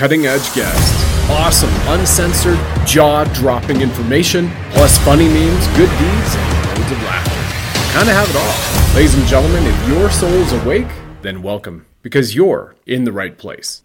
cutting 0.00 0.24
edge 0.24 0.54
guests, 0.54 1.28
awesome, 1.28 1.68
uncensored, 1.88 2.58
jaw 2.86 3.22
dropping 3.34 3.82
information, 3.82 4.50
plus 4.70 4.96
funny 5.04 5.28
memes, 5.28 5.66
good 5.76 5.90
deeds, 5.90 6.34
and 6.36 6.68
loads 6.68 6.90
of 6.90 7.02
laughter. 7.02 7.92
Kind 7.92 8.08
of 8.08 8.14
have 8.14 8.30
it 8.30 8.36
all. 8.36 8.94
Ladies 8.96 9.14
and 9.14 9.26
gentlemen, 9.26 9.62
if 9.62 9.88
your 9.88 10.10
soul's 10.10 10.52
awake, 10.54 10.86
then 11.20 11.42
welcome, 11.42 11.84
because 12.00 12.34
you're 12.34 12.74
in 12.86 13.04
the 13.04 13.12
right 13.12 13.36
place. 13.36 13.82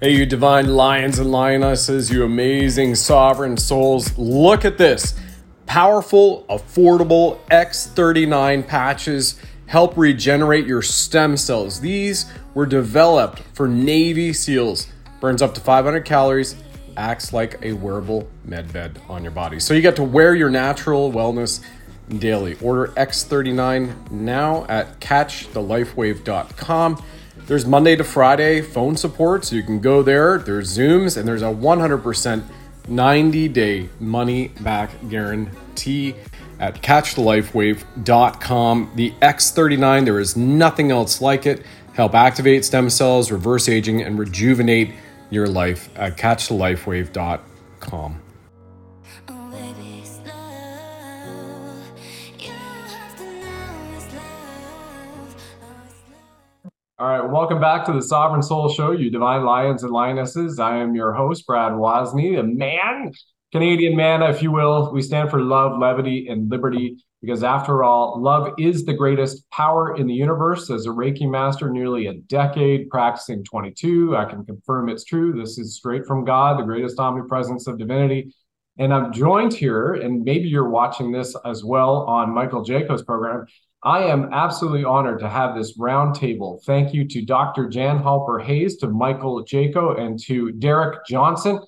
Hey, 0.00 0.16
you 0.16 0.26
divine 0.26 0.74
lions 0.74 1.20
and 1.20 1.30
lionesses, 1.30 2.10
you 2.10 2.24
amazing 2.24 2.96
sovereign 2.96 3.56
souls, 3.56 4.18
look 4.18 4.64
at 4.64 4.76
this. 4.76 5.16
Powerful, 5.66 6.46
affordable 6.50 7.38
X39 7.52 8.66
patches 8.66 9.40
help 9.70 9.96
regenerate 9.96 10.66
your 10.66 10.82
stem 10.82 11.36
cells. 11.36 11.80
These 11.80 12.26
were 12.54 12.66
developed 12.66 13.38
for 13.54 13.68
Navy 13.68 14.32
SEALs. 14.32 14.88
Burns 15.20 15.42
up 15.42 15.54
to 15.54 15.60
500 15.60 16.04
calories, 16.04 16.56
acts 16.96 17.32
like 17.32 17.64
a 17.64 17.74
wearable 17.74 18.28
med 18.44 18.72
bed 18.72 19.00
on 19.08 19.22
your 19.22 19.30
body. 19.30 19.60
So 19.60 19.72
you 19.72 19.80
get 19.80 19.94
to 19.96 20.02
wear 20.02 20.34
your 20.34 20.50
natural 20.50 21.12
wellness 21.12 21.64
daily. 22.18 22.56
Order 22.60 22.88
X39 22.96 24.10
now 24.10 24.66
at 24.68 24.98
catchthelifewave.com. 24.98 27.04
There's 27.46 27.64
Monday 27.64 27.94
to 27.94 28.02
Friday 28.02 28.62
phone 28.62 28.96
support, 28.96 29.44
so 29.44 29.54
you 29.54 29.62
can 29.62 29.78
go 29.78 30.02
there. 30.02 30.38
There's 30.38 30.76
Zooms, 30.76 31.16
and 31.16 31.28
there's 31.28 31.42
a 31.42 31.44
100% 31.44 32.42
90 32.88 33.48
day 33.48 33.88
money 34.00 34.48
back 34.48 34.90
guarantee 35.08 36.16
at 36.60 36.80
catchthelifewave.com. 36.82 38.92
The 38.94 39.12
X39, 39.22 40.04
there 40.04 40.20
is 40.20 40.36
nothing 40.36 40.92
else 40.92 41.20
like 41.20 41.46
it. 41.46 41.66
Help 41.94 42.14
activate 42.14 42.64
stem 42.64 42.88
cells, 42.90 43.32
reverse 43.32 43.68
aging, 43.68 44.02
and 44.02 44.16
rejuvenate 44.18 44.92
your 45.30 45.48
life 45.48 45.88
at 45.96 46.16
catchthelifewave.com. 46.16 48.22
All 56.98 57.08
right, 57.08 57.30
welcome 57.32 57.60
back 57.62 57.86
to 57.86 57.94
the 57.94 58.02
Sovereign 58.02 58.42
Soul 58.42 58.68
Show, 58.68 58.90
you 58.90 59.08
divine 59.08 59.42
lions 59.42 59.84
and 59.84 59.90
lionesses. 59.90 60.58
I 60.58 60.76
am 60.76 60.94
your 60.94 61.14
host, 61.14 61.46
Brad 61.46 61.72
Wozny, 61.72 62.36
the 62.36 62.42
man, 62.42 63.12
Canadian 63.52 63.96
man, 63.96 64.22
if 64.22 64.42
you 64.42 64.52
will. 64.52 64.92
We 64.92 65.02
stand 65.02 65.30
for 65.30 65.42
love, 65.42 65.78
levity, 65.78 66.28
and 66.28 66.50
liberty 66.50 67.04
because, 67.20 67.42
after 67.42 67.82
all, 67.82 68.20
love 68.20 68.54
is 68.58 68.84
the 68.84 68.94
greatest 68.94 69.48
power 69.50 69.96
in 69.96 70.06
the 70.06 70.14
universe. 70.14 70.70
As 70.70 70.86
a 70.86 70.90
Reiki 70.90 71.28
master, 71.28 71.70
nearly 71.70 72.06
a 72.06 72.14
decade 72.14 72.88
practicing 72.90 73.44
22, 73.44 74.16
I 74.16 74.24
can 74.24 74.44
confirm 74.44 74.88
it's 74.88 75.04
true. 75.04 75.32
This 75.32 75.58
is 75.58 75.76
straight 75.76 76.06
from 76.06 76.24
God, 76.24 76.58
the 76.58 76.64
greatest 76.64 76.98
omnipresence 76.98 77.66
of 77.66 77.78
divinity. 77.78 78.34
And 78.78 78.94
I'm 78.94 79.12
joined 79.12 79.52
here, 79.52 79.94
and 79.94 80.22
maybe 80.22 80.48
you're 80.48 80.70
watching 80.70 81.12
this 81.12 81.36
as 81.44 81.64
well 81.64 82.04
on 82.06 82.32
Michael 82.32 82.64
Jaco's 82.64 83.02
program 83.02 83.46
I 83.82 84.04
am 84.04 84.28
absolutely 84.32 84.84
honored 84.84 85.20
to 85.20 85.28
have 85.28 85.56
this 85.56 85.78
roundtable. 85.78 86.62
Thank 86.64 86.92
you 86.92 87.08
to 87.08 87.22
Dr. 87.22 87.66
Jan 87.66 87.98
Halper 87.98 88.42
Hayes, 88.42 88.76
to 88.78 88.88
Michael 88.88 89.42
Jaco, 89.42 89.98
and 89.98 90.18
to 90.24 90.52
Derek 90.52 91.06
Johnson, 91.06 91.60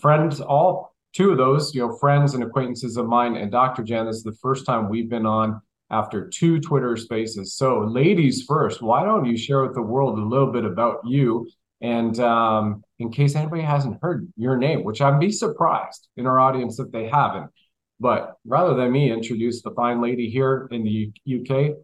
friends, 0.00 0.40
all 0.40 0.91
two 1.12 1.30
of 1.30 1.38
those, 1.38 1.74
you 1.74 1.86
know, 1.86 1.96
friends 1.96 2.34
and 2.34 2.42
acquaintances 2.42 2.96
of 2.96 3.06
mine. 3.06 3.36
And 3.36 3.50
Dr. 3.50 3.82
Jan, 3.82 4.06
this 4.06 4.16
is 4.16 4.22
the 4.22 4.36
first 4.42 4.66
time 4.66 4.88
we've 4.88 5.08
been 5.08 5.26
on 5.26 5.60
after 5.90 6.28
two 6.28 6.58
Twitter 6.58 6.96
spaces. 6.96 7.54
So, 7.54 7.80
ladies 7.80 8.44
first, 8.44 8.82
why 8.82 9.04
don't 9.04 9.26
you 9.26 9.36
share 9.36 9.62
with 9.62 9.74
the 9.74 9.82
world 9.82 10.18
a 10.18 10.22
little 10.22 10.50
bit 10.50 10.64
about 10.64 11.00
you? 11.04 11.48
And 11.82 12.18
um, 12.20 12.84
in 12.98 13.10
case 13.10 13.34
anybody 13.34 13.62
hasn't 13.62 13.98
heard 14.00 14.32
your 14.36 14.56
name, 14.56 14.84
which 14.84 15.00
I'd 15.00 15.20
be 15.20 15.32
surprised 15.32 16.08
in 16.16 16.26
our 16.26 16.38
audience 16.38 16.78
if 16.78 16.90
they 16.92 17.08
haven't, 17.08 17.50
but 17.98 18.36
rather 18.46 18.74
than 18.74 18.92
me 18.92 19.12
introduce 19.12 19.62
the 19.62 19.72
fine 19.72 20.00
lady 20.00 20.30
here 20.30 20.68
in 20.70 20.84
the 20.84 21.12
UK, 21.26 21.76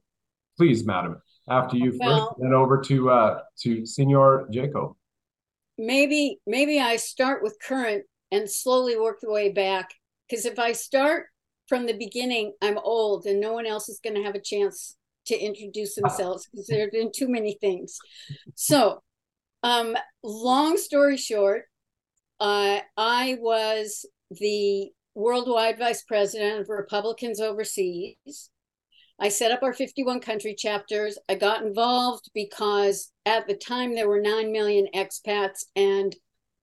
please, 0.56 0.84
madam, 0.84 1.20
after 1.50 1.76
you 1.76 1.96
well, 1.98 2.28
first, 2.28 2.40
then 2.40 2.52
over 2.52 2.80
to 2.82 3.10
uh, 3.10 3.40
to 3.60 3.84
Senor 3.84 4.48
Jaco. 4.52 4.94
Maybe 5.76 6.38
maybe 6.46 6.80
I 6.80 6.96
start 6.96 7.42
with 7.42 7.56
current 7.60 8.04
and 8.30 8.50
slowly 8.50 8.96
work 8.96 9.18
the 9.20 9.30
way 9.30 9.50
back. 9.50 9.90
Because 10.28 10.44
if 10.44 10.58
I 10.58 10.72
start 10.72 11.26
from 11.68 11.86
the 11.86 11.96
beginning, 11.96 12.54
I'm 12.62 12.78
old 12.78 13.26
and 13.26 13.40
no 13.40 13.52
one 13.52 13.66
else 13.66 13.88
is 13.88 14.00
going 14.02 14.16
to 14.16 14.22
have 14.22 14.34
a 14.34 14.40
chance 14.40 14.96
to 15.26 15.38
introduce 15.38 15.94
themselves 15.94 16.48
because 16.50 16.66
there 16.66 16.80
have 16.80 16.92
been 16.92 17.12
too 17.14 17.28
many 17.28 17.56
things. 17.60 17.98
So, 18.54 19.02
um, 19.62 19.96
long 20.22 20.76
story 20.76 21.16
short, 21.16 21.64
uh, 22.40 22.80
I 22.96 23.36
was 23.40 24.06
the 24.30 24.90
worldwide 25.14 25.78
vice 25.78 26.02
president 26.04 26.60
of 26.60 26.68
Republicans 26.68 27.40
overseas. 27.40 28.50
I 29.20 29.28
set 29.28 29.50
up 29.50 29.62
our 29.62 29.72
51 29.72 30.20
country 30.20 30.54
chapters. 30.54 31.18
I 31.28 31.34
got 31.34 31.62
involved 31.62 32.30
because 32.34 33.12
at 33.26 33.48
the 33.48 33.56
time 33.56 33.94
there 33.94 34.08
were 34.08 34.20
9 34.20 34.52
million 34.52 34.86
expats 34.94 35.64
and 35.74 36.14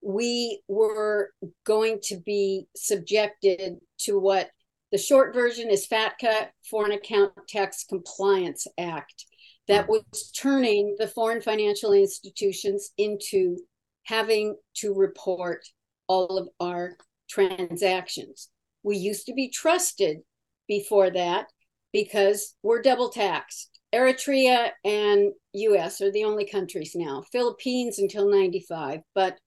we 0.06 0.62
were 0.68 1.32
going 1.66 2.00
to 2.04 2.18
be 2.18 2.68
subjected 2.76 3.78
to 3.98 4.20
what 4.20 4.52
the 4.92 5.00
short 5.00 5.34
version 5.34 5.72
is 5.72 5.88
FATCA, 5.88 6.50
Foreign 6.70 6.92
Account 6.92 7.34
Tax 7.50 7.84
Compliance 7.90 8.68
Act, 8.78 9.26
that 9.68 9.86
hmm. 9.86 9.94
was 9.94 10.32
turning 10.40 10.96
the 11.00 11.08
foreign 11.08 11.42
financial 11.42 11.92
institutions 11.92 12.92
into 13.00 13.58
having 14.04 14.56
to 14.76 14.94
report 14.94 15.66
all 16.08 16.38
of 16.38 16.50
our 16.60 16.98
transactions. 17.28 18.50
We 18.84 18.98
used 18.98 19.26
to 19.26 19.34
be 19.34 19.50
trusted 19.50 20.20
before 20.68 21.10
that 21.10 21.48
because 21.92 22.54
we're 22.62 22.84
double 22.84 23.10
taxed. 23.10 23.80
Eritrea 23.92 24.70
and 24.84 25.32
US 25.54 26.00
are 26.02 26.12
the 26.12 26.26
only 26.26 26.46
countries 26.46 26.92
now. 26.94 27.24
Philippines 27.32 27.98
until 27.98 28.30
95, 28.30 29.00
but 29.16 29.40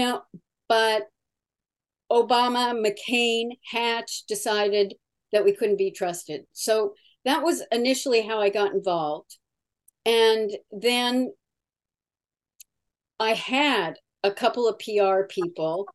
know, 0.00 0.22
but 0.68 1.08
Obama, 2.10 2.74
McCain, 2.74 3.50
Hatch 3.70 4.24
decided 4.26 4.94
that 5.32 5.44
we 5.44 5.52
couldn't 5.52 5.78
be 5.78 5.90
trusted. 5.90 6.42
So 6.52 6.94
that 7.24 7.42
was 7.42 7.62
initially 7.70 8.22
how 8.22 8.40
I 8.40 8.48
got 8.48 8.72
involved. 8.72 9.38
And 10.04 10.50
then 10.70 11.32
I 13.20 13.34
had 13.34 13.94
a 14.24 14.32
couple 14.32 14.68
of 14.68 14.78
PR 14.78 15.22
people 15.28 15.86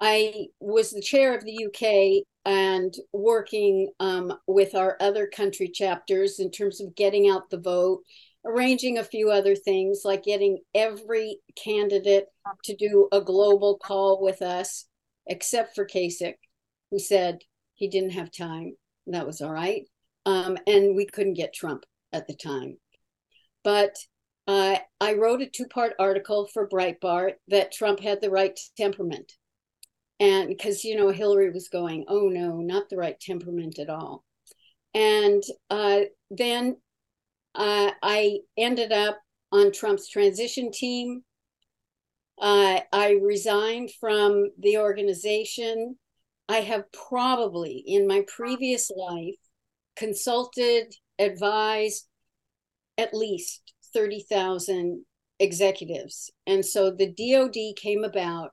I 0.00 0.48
was 0.60 0.90
the 0.90 1.00
chair 1.00 1.34
of 1.34 1.44
the 1.44 1.66
UK 1.66 2.24
and 2.44 2.94
working 3.12 3.90
um, 4.00 4.34
with 4.46 4.74
our 4.74 4.96
other 5.00 5.26
country 5.26 5.68
chapters 5.68 6.40
in 6.40 6.50
terms 6.50 6.80
of 6.80 6.94
getting 6.94 7.30
out 7.30 7.48
the 7.48 7.58
vote, 7.58 8.02
arranging 8.44 8.98
a 8.98 9.04
few 9.04 9.30
other 9.30 9.54
things 9.54 10.02
like 10.04 10.24
getting 10.24 10.58
every 10.74 11.38
candidate 11.56 12.26
to 12.64 12.76
do 12.76 13.08
a 13.12 13.20
global 13.20 13.78
call 13.78 14.22
with 14.22 14.42
us, 14.42 14.86
except 15.26 15.74
for 15.74 15.86
Kasich, 15.86 16.34
who 16.90 16.98
said 16.98 17.38
he 17.74 17.88
didn't 17.88 18.10
have 18.10 18.30
time. 18.30 18.76
That 19.06 19.26
was 19.26 19.40
all 19.40 19.52
right. 19.52 19.82
Um, 20.26 20.56
and 20.66 20.96
we 20.96 21.06
couldn't 21.06 21.34
get 21.34 21.54
Trump 21.54 21.84
at 22.12 22.26
the 22.26 22.34
time. 22.34 22.78
But 23.62 23.96
uh, 24.46 24.76
I 25.00 25.14
wrote 25.14 25.42
a 25.42 25.46
two 25.46 25.66
part 25.66 25.94
article 25.98 26.48
for 26.52 26.68
Breitbart 26.68 27.34
that 27.48 27.72
Trump 27.72 28.00
had 28.00 28.20
the 28.20 28.30
right 28.30 28.58
temperament 28.76 29.32
and 30.20 30.48
because 30.48 30.84
you 30.84 30.96
know 30.96 31.10
hillary 31.10 31.50
was 31.50 31.68
going 31.68 32.04
oh 32.08 32.28
no 32.28 32.60
not 32.60 32.88
the 32.88 32.96
right 32.96 33.18
temperament 33.20 33.78
at 33.78 33.90
all 33.90 34.24
and 34.94 35.42
uh, 35.70 36.00
then 36.30 36.76
uh, 37.54 37.90
i 38.02 38.38
ended 38.56 38.92
up 38.92 39.18
on 39.52 39.72
trump's 39.72 40.08
transition 40.08 40.70
team 40.70 41.22
uh, 42.40 42.80
i 42.92 43.18
resigned 43.22 43.90
from 44.00 44.50
the 44.58 44.78
organization 44.78 45.96
i 46.48 46.58
have 46.58 46.84
probably 46.92 47.82
in 47.86 48.06
my 48.06 48.24
previous 48.28 48.90
life 48.90 49.36
consulted 49.96 50.92
advised 51.18 52.06
at 52.98 53.14
least 53.14 53.74
30,000 53.92 55.04
executives 55.38 56.30
and 56.46 56.64
so 56.64 56.90
the 56.90 57.06
DoD 57.06 57.76
came 57.76 58.04
about 58.04 58.50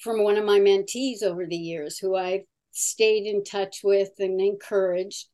from 0.00 0.22
one 0.22 0.36
of 0.36 0.44
my 0.44 0.58
mentees 0.58 1.22
over 1.22 1.46
the 1.46 1.56
years 1.56 1.98
who 1.98 2.16
I've 2.16 2.44
stayed 2.72 3.26
in 3.26 3.44
touch 3.44 3.80
with 3.84 4.10
and 4.18 4.40
encouraged. 4.40 5.26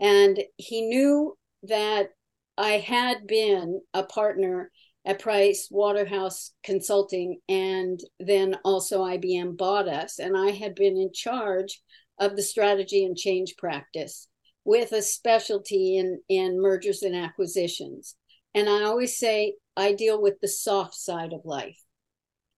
And 0.00 0.40
he 0.56 0.82
knew 0.82 1.36
that 1.64 2.10
I 2.56 2.78
had 2.78 3.26
been 3.26 3.80
a 3.94 4.02
partner 4.02 4.70
at 5.04 5.20
Price 5.20 5.68
Waterhouse 5.70 6.52
Consulting, 6.62 7.40
and 7.48 8.00
then 8.20 8.56
also 8.64 9.04
IBM 9.04 9.56
bought 9.56 9.88
us. 9.88 10.18
And 10.18 10.36
I 10.36 10.50
had 10.50 10.74
been 10.74 10.96
in 10.96 11.12
charge 11.12 11.80
of 12.18 12.36
the 12.36 12.42
strategy 12.42 13.04
and 13.04 13.16
change 13.16 13.54
practice 13.56 14.28
with 14.64 14.92
a 14.92 15.02
specialty 15.02 15.96
in, 15.96 16.20
in 16.28 16.60
mergers 16.60 17.02
and 17.02 17.16
acquisitions. 17.16 18.16
And 18.54 18.68
I 18.68 18.84
always 18.84 19.16
say 19.16 19.54
I 19.76 19.92
deal 19.92 20.20
with 20.20 20.40
the 20.40 20.48
soft 20.48 20.94
side 20.94 21.32
of 21.32 21.40
life. 21.44 21.78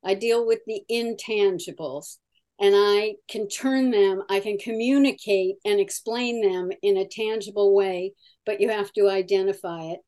I 0.02 0.14
deal 0.14 0.46
with 0.46 0.60
the 0.66 0.82
intangibles 0.90 2.16
and 2.58 2.74
I 2.76 3.14
can 3.28 3.48
turn 3.48 3.90
them, 3.90 4.22
I 4.28 4.40
can 4.40 4.58
communicate 4.58 5.56
and 5.64 5.80
explain 5.80 6.42
them 6.42 6.70
in 6.82 6.98
a 6.98 7.08
tangible 7.08 7.74
way, 7.74 8.12
but 8.44 8.60
you 8.60 8.68
have 8.68 8.92
to 8.94 9.08
identify 9.08 9.84
it. 9.84 10.00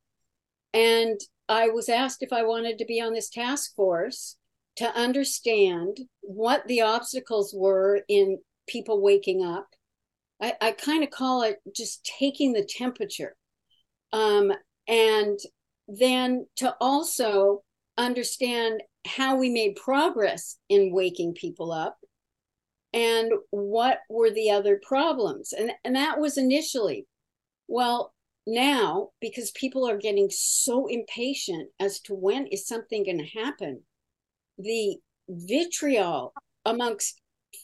And 0.73 1.19
I 1.47 1.69
was 1.69 1.89
asked 1.89 2.23
if 2.23 2.33
I 2.33 2.43
wanted 2.43 2.77
to 2.79 2.85
be 2.85 3.01
on 3.01 3.13
this 3.13 3.29
task 3.29 3.75
force 3.75 4.37
to 4.77 4.85
understand 4.95 5.99
what 6.21 6.65
the 6.67 6.81
obstacles 6.81 7.53
were 7.55 8.01
in 8.07 8.39
people 8.67 9.01
waking 9.01 9.43
up. 9.43 9.67
I, 10.41 10.53
I 10.61 10.71
kind 10.71 11.03
of 11.03 11.11
call 11.11 11.43
it 11.43 11.59
just 11.75 12.09
taking 12.19 12.53
the 12.53 12.65
temperature. 12.65 13.35
Um, 14.11 14.51
and 14.87 15.39
then 15.87 16.47
to 16.57 16.75
also 16.81 17.63
understand 17.97 18.81
how 19.05 19.35
we 19.35 19.49
made 19.49 19.75
progress 19.75 20.57
in 20.69 20.93
waking 20.93 21.33
people 21.33 21.71
up 21.71 21.97
and 22.93 23.31
what 23.51 23.99
were 24.09 24.31
the 24.31 24.49
other 24.49 24.79
problems 24.81 25.53
and 25.53 25.71
and 25.83 25.95
that 25.95 26.19
was 26.19 26.37
initially 26.37 27.05
well 27.67 28.13
now 28.45 29.09
because 29.21 29.51
people 29.51 29.87
are 29.87 29.97
getting 29.97 30.29
so 30.29 30.87
impatient 30.87 31.69
as 31.79 31.99
to 32.01 32.13
when 32.13 32.47
is 32.47 32.67
something 32.67 33.05
going 33.05 33.17
to 33.17 33.39
happen 33.39 33.81
the 34.57 34.97
vitriol 35.29 36.33
amongst 36.65 37.21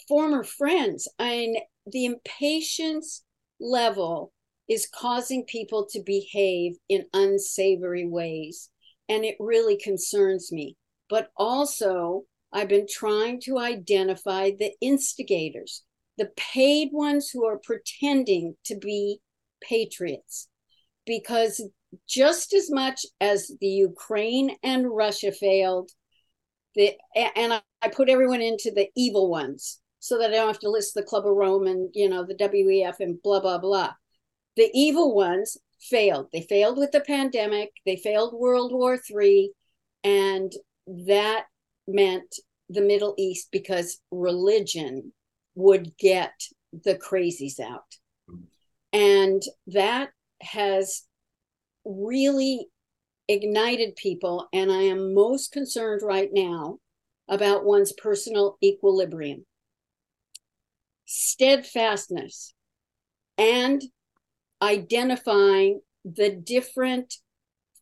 former 0.08 0.44
friends 0.44 1.08
and 1.20 1.58
the 1.86 2.06
impatience 2.06 3.24
level 3.60 4.32
is 4.70 4.90
causing 4.94 5.44
people 5.46 5.86
to 5.90 6.02
behave 6.06 6.76
in 6.88 7.06
unsavory 7.14 8.08
ways 8.08 8.70
and 9.10 9.26
it 9.26 9.36
really 9.40 9.78
concerns 9.78 10.52
me 10.52 10.78
but 11.10 11.30
also 11.36 12.24
I've 12.52 12.68
been 12.68 12.88
trying 12.90 13.42
to 13.42 13.60
identify 13.60 14.52
the 14.52 14.74
instigators, 14.82 15.84
the 16.18 16.32
paid 16.36 16.90
ones 16.92 17.30
who 17.30 17.46
are 17.46 17.60
pretending 17.60 18.56
to 18.66 18.76
be 18.76 19.20
patriots. 19.62 20.49
Because 21.10 21.60
just 22.08 22.54
as 22.54 22.70
much 22.70 23.04
as 23.20 23.52
the 23.60 23.68
Ukraine 23.68 24.56
and 24.62 24.88
Russia 24.88 25.32
failed, 25.32 25.90
the 26.76 26.94
and 27.16 27.52
I, 27.52 27.62
I 27.82 27.88
put 27.88 28.10
everyone 28.10 28.42
into 28.42 28.70
the 28.70 28.90
evil 28.96 29.28
ones 29.28 29.80
so 30.00 30.20
that 30.20 30.30
I 30.30 30.36
don't 30.36 30.46
have 30.46 30.60
to 30.60 30.70
list 30.70 30.94
the 30.94 31.02
Club 31.02 31.26
of 31.26 31.36
Rome 31.36 31.66
and 31.66 31.90
you 31.96 32.08
know 32.08 32.24
the 32.24 32.36
WEF 32.36 33.00
and 33.00 33.20
blah 33.24 33.40
blah 33.40 33.58
blah. 33.58 33.94
The 34.56 34.70
evil 34.72 35.16
ones 35.16 35.58
failed. 35.82 36.28
They 36.32 36.42
failed 36.44 36.78
with 36.78 36.92
the 36.92 37.02
pandemic. 37.02 37.72
They 37.88 37.96
failed 37.96 38.40
World 38.40 38.72
War 38.72 38.96
Three, 38.96 39.52
and 40.04 40.52
that 41.08 41.46
meant 41.88 42.36
the 42.70 42.82
Middle 42.82 43.16
East 43.18 43.48
because 43.52 44.00
religion 44.12 45.12
would 45.56 45.98
get 45.98 46.34
the 46.72 46.94
crazies 46.94 47.60
out. 47.60 47.96
Mm. 48.30 48.44
And 48.94 49.42
that 49.66 50.12
has 50.42 51.04
really 51.86 52.68
ignited 53.28 53.96
people. 53.96 54.48
And 54.54 54.72
I 54.72 54.84
am 54.84 55.14
most 55.14 55.52
concerned 55.52 56.02
right 56.04 56.30
now 56.32 56.80
about 57.28 57.64
one's 57.64 57.94
personal 57.94 58.58
equilibrium, 58.64 59.46
steadfastness, 61.06 62.54
and 63.38 63.82
identifying 64.62 65.82
the 66.04 66.32
different 66.32 67.16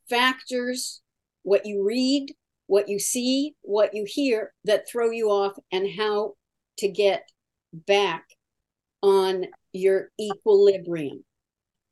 factors, 0.09 1.01
what 1.43 1.65
you 1.65 1.83
read, 1.83 2.33
what 2.67 2.89
you 2.89 2.99
see, 2.99 3.55
what 3.61 3.93
you 3.93 4.05
hear 4.05 4.53
that 4.65 4.89
throw 4.89 5.09
you 5.09 5.29
off, 5.29 5.53
and 5.71 5.87
how 5.97 6.33
to 6.77 6.87
get 6.89 7.23
back 7.73 8.25
on 9.01 9.45
your 9.71 10.11
equilibrium. 10.19 11.23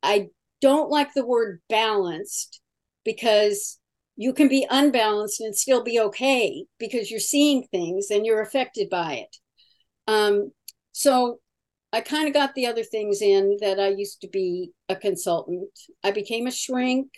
I 0.04 0.28
don't 0.66 0.90
like 0.90 1.14
the 1.14 1.24
word 1.24 1.62
balanced 1.70 2.60
because 3.04 3.78
you 4.16 4.34
can 4.34 4.48
be 4.48 4.66
unbalanced 4.68 5.40
and 5.40 5.56
still 5.56 5.84
be 5.84 6.00
okay 6.00 6.66
because 6.80 7.12
you're 7.12 7.20
seeing 7.20 7.68
things 7.68 8.10
and 8.10 8.26
you're 8.26 8.42
affected 8.42 8.90
by 8.90 9.14
it. 9.14 9.38
Um, 10.08 10.52
so 10.92 11.38
I 11.94 12.02
kind 12.02 12.28
of 12.28 12.34
got 12.34 12.56
the 12.56 12.66
other 12.66 12.82
things 12.82 13.22
in 13.22 13.58
that 13.62 13.80
I 13.80 13.90
used 13.90 14.22
to 14.22 14.28
be 14.28 14.72
a 14.90 14.96
consultant. 14.96 15.70
I 16.04 16.10
became 16.10 16.48
a 16.48 16.52
shrink 16.52 17.10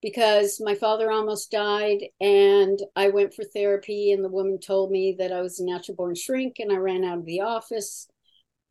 because 0.00 0.60
my 0.64 0.76
father 0.76 1.10
almost 1.10 1.50
died 1.50 2.04
and 2.20 2.78
I 2.94 3.08
went 3.08 3.34
for 3.34 3.44
therapy 3.44 4.12
and 4.12 4.24
the 4.24 4.28
woman 4.28 4.60
told 4.60 4.92
me 4.92 5.16
that 5.18 5.32
I 5.32 5.40
was 5.40 5.58
a 5.58 5.64
natural 5.64 5.96
born 5.96 6.14
shrink 6.14 6.60
and 6.60 6.70
I 6.70 6.76
ran 6.76 7.02
out 7.02 7.18
of 7.18 7.24
the 7.24 7.40
office 7.40 8.06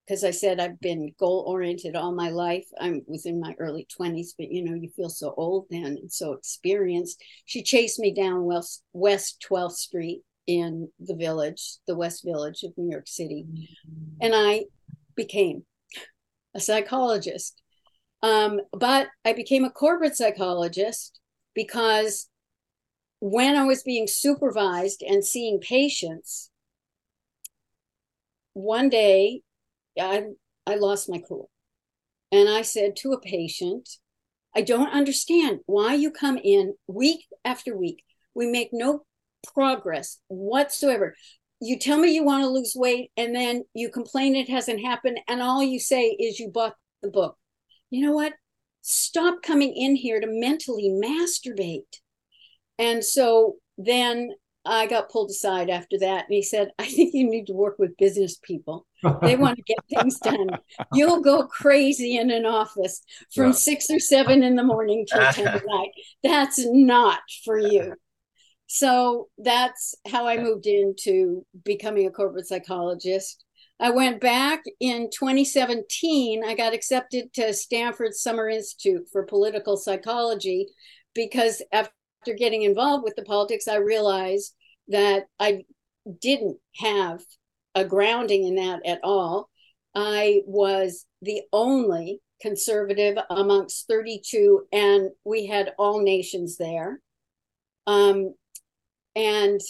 because 0.07 0.23
I 0.23 0.31
said 0.31 0.59
I've 0.59 0.79
been 0.79 1.13
goal 1.19 1.43
oriented 1.47 1.95
all 1.95 2.13
my 2.13 2.29
life. 2.29 2.65
I 2.79 3.01
was 3.07 3.25
in 3.25 3.39
my 3.39 3.53
early 3.59 3.87
20s, 3.99 4.29
but 4.37 4.49
you 4.49 4.63
know, 4.63 4.73
you 4.73 4.89
feel 4.95 5.09
so 5.09 5.33
old 5.35 5.65
then 5.69 5.85
and 5.85 6.11
so 6.11 6.31
experienced. 6.31 7.21
She 7.45 7.61
chased 7.61 7.99
me 7.99 8.13
down 8.13 8.45
West, 8.45 8.83
West 8.93 9.45
12th 9.49 9.73
Street 9.73 10.21
in 10.47 10.89
the 10.99 11.15
village, 11.15 11.77
the 11.87 11.95
West 11.95 12.23
Village 12.23 12.63
of 12.63 12.71
New 12.77 12.89
York 12.89 13.07
City. 13.07 13.45
And 14.21 14.33
I 14.33 14.65
became 15.15 15.65
a 16.55 16.59
psychologist 16.59 17.61
um, 18.23 18.61
but 18.71 19.07
I 19.23 19.33
became 19.33 19.63
a 19.63 19.69
corporate 19.69 20.15
psychologist 20.15 21.19
because 21.53 22.27
when 23.19 23.55
I 23.55 23.65
was 23.65 23.83
being 23.83 24.07
supervised 24.07 25.03
and 25.07 25.23
seeing 25.23 25.59
patients, 25.59 26.49
one 28.53 28.89
day 28.89 29.41
I, 29.99 30.23
I 30.65 30.75
lost 30.75 31.09
my 31.09 31.21
cool. 31.27 31.49
And 32.31 32.49
I 32.49 32.61
said 32.61 32.95
to 32.97 33.13
a 33.13 33.21
patient, 33.21 33.89
I 34.55 34.61
don't 34.61 34.91
understand 34.91 35.59
why 35.65 35.93
you 35.93 36.11
come 36.11 36.37
in 36.37 36.73
week 36.87 37.25
after 37.45 37.75
week. 37.75 38.03
We 38.35 38.47
make 38.47 38.69
no 38.73 39.03
progress 39.53 40.19
whatsoever. 40.27 41.15
You 41.61 41.79
tell 41.79 41.97
me 41.97 42.13
you 42.13 42.23
want 42.23 42.43
to 42.43 42.49
lose 42.49 42.73
weight 42.75 43.11
and 43.17 43.35
then 43.35 43.63
you 43.73 43.89
complain 43.89 44.35
it 44.35 44.49
hasn't 44.49 44.81
happened. 44.81 45.19
And 45.27 45.41
all 45.41 45.63
you 45.63 45.79
say 45.79 46.09
is 46.09 46.39
you 46.39 46.49
bought 46.49 46.75
the 47.01 47.09
book 47.09 47.37
you 47.89 48.05
know 48.05 48.13
what? 48.13 48.33
Stop 48.81 49.41
coming 49.41 49.73
in 49.73 49.95
here 49.95 50.19
to 50.19 50.27
mentally 50.29 50.89
masturbate. 50.89 51.99
And 52.79 53.03
so 53.03 53.55
then 53.77 54.31
I 54.65 54.87
got 54.87 55.09
pulled 55.09 55.29
aside 55.29 55.69
after 55.69 55.97
that. 55.99 56.25
And 56.25 56.33
he 56.33 56.43
said, 56.43 56.69
I 56.79 56.85
think 56.85 57.13
you 57.13 57.29
need 57.29 57.47
to 57.47 57.53
work 57.53 57.75
with 57.79 57.97
business 57.97 58.37
people. 58.41 58.85
They 59.21 59.35
want 59.35 59.57
to 59.57 59.63
get 59.63 59.77
things 59.89 60.19
done. 60.19 60.49
You'll 60.93 61.21
go 61.21 61.47
crazy 61.47 62.17
in 62.17 62.31
an 62.31 62.45
office 62.45 63.01
from 63.33 63.47
yeah. 63.47 63.51
six 63.51 63.89
or 63.89 63.99
seven 63.99 64.43
in 64.43 64.55
the 64.55 64.63
morning 64.63 65.05
till 65.09 65.21
10 65.31 65.47
at 65.47 65.63
night. 65.65 65.91
That's 66.23 66.65
not 66.65 67.19
for 67.45 67.59
you. 67.59 67.93
So 68.67 69.29
that's 69.37 69.95
how 70.07 70.27
I 70.27 70.37
moved 70.37 70.67
into 70.67 71.45
becoming 71.63 72.05
a 72.05 72.11
corporate 72.11 72.47
psychologist. 72.47 73.43
I 73.79 73.91
went 73.91 74.19
back 74.19 74.63
in 74.79 75.09
2017. 75.11 76.43
I 76.43 76.55
got 76.55 76.73
accepted 76.73 77.31
to 77.35 77.53
Stanford 77.53 78.13
Summer 78.13 78.49
Institute 78.49 79.07
for 79.11 79.23
Political 79.23 79.77
Psychology 79.77 80.67
because 81.13 81.61
after 81.71 81.91
getting 82.37 82.63
involved 82.63 83.03
with 83.03 83.15
the 83.15 83.23
politics, 83.23 83.67
I 83.67 83.75
realized 83.75 84.53
that 84.89 85.25
I 85.39 85.63
didn't 86.21 86.57
have 86.77 87.21
a 87.77 87.85
grounding 87.85 88.43
in 88.45 88.55
that 88.55 88.83
at 88.85 88.99
all. 89.03 89.49
I 89.93 90.41
was 90.47 91.05
the 91.21 91.43
only 91.53 92.19
conservative 92.41 93.17
amongst 93.29 93.87
32, 93.87 94.63
and 94.71 95.11
we 95.23 95.45
had 95.45 95.73
all 95.77 96.01
nations 96.01 96.57
there. 96.57 96.99
Um, 97.85 98.33
and 99.15 99.61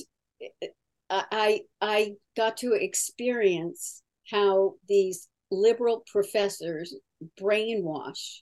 I 1.10 1.62
I 1.82 2.14
got 2.36 2.58
to 2.58 2.74
experience 2.74 4.02
how 4.30 4.76
these 4.88 5.28
liberal 5.52 6.04
professors 6.12 6.96
brainwash. 7.40 8.40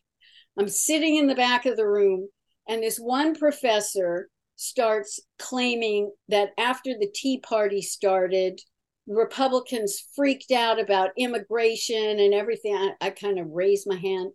I'm 0.59 0.69
sitting 0.69 1.15
in 1.15 1.27
the 1.27 1.35
back 1.35 1.65
of 1.65 1.75
the 1.75 1.87
room, 1.87 2.29
and 2.67 2.83
this 2.83 2.97
one 2.97 3.35
professor 3.35 4.29
starts 4.57 5.19
claiming 5.39 6.11
that 6.29 6.49
after 6.57 6.91
the 6.99 7.11
Tea 7.13 7.39
Party 7.39 7.81
started, 7.81 8.59
Republicans 9.07 10.03
freaked 10.15 10.51
out 10.51 10.79
about 10.79 11.11
immigration 11.17 12.19
and 12.19 12.33
everything. 12.33 12.75
I, 12.75 12.91
I 13.01 13.09
kind 13.11 13.39
of 13.39 13.51
raised 13.51 13.87
my 13.87 13.97
hand. 13.97 14.31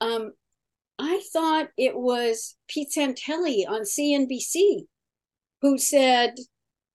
Um, 0.00 0.32
I 0.98 1.22
thought 1.32 1.68
it 1.76 1.96
was 1.96 2.56
Pete 2.68 2.90
Santelli 2.96 3.68
on 3.68 3.82
CNBC 3.82 4.82
who 5.60 5.78
said 5.78 6.34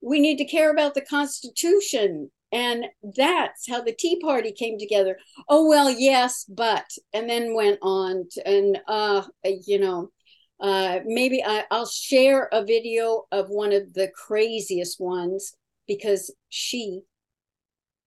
we 0.01 0.19
need 0.19 0.38
to 0.38 0.46
care 0.46 0.72
about 0.72 0.93
the 0.93 1.01
Constitution. 1.01 2.31
And 2.51 2.86
that's 3.15 3.69
how 3.69 3.81
the 3.81 3.96
Tea 3.98 4.22
Party 4.22 4.51
came 4.51 4.79
together. 4.79 5.17
Oh, 5.50 5.67
well, 5.67 5.89
yes, 5.89 6.46
but, 6.48 6.86
and 7.13 7.29
then 7.29 7.53
went 7.53 7.79
on 7.81 8.25
to, 8.31 8.48
and, 8.48 8.79
uh, 8.88 9.24
you 9.43 9.79
know, 9.79 10.12
Uh, 10.60 11.01
maybe 11.05 11.43
I, 11.43 11.65
I'll 11.69 11.86
share 11.86 12.50
a 12.51 12.65
video 12.65 13.27
of 13.31 13.50
one 13.50 13.74
of 13.74 13.93
the 13.93 14.10
craziest 14.25 15.00
ones 15.00 15.53
because 15.88 16.34
she 16.50 17.03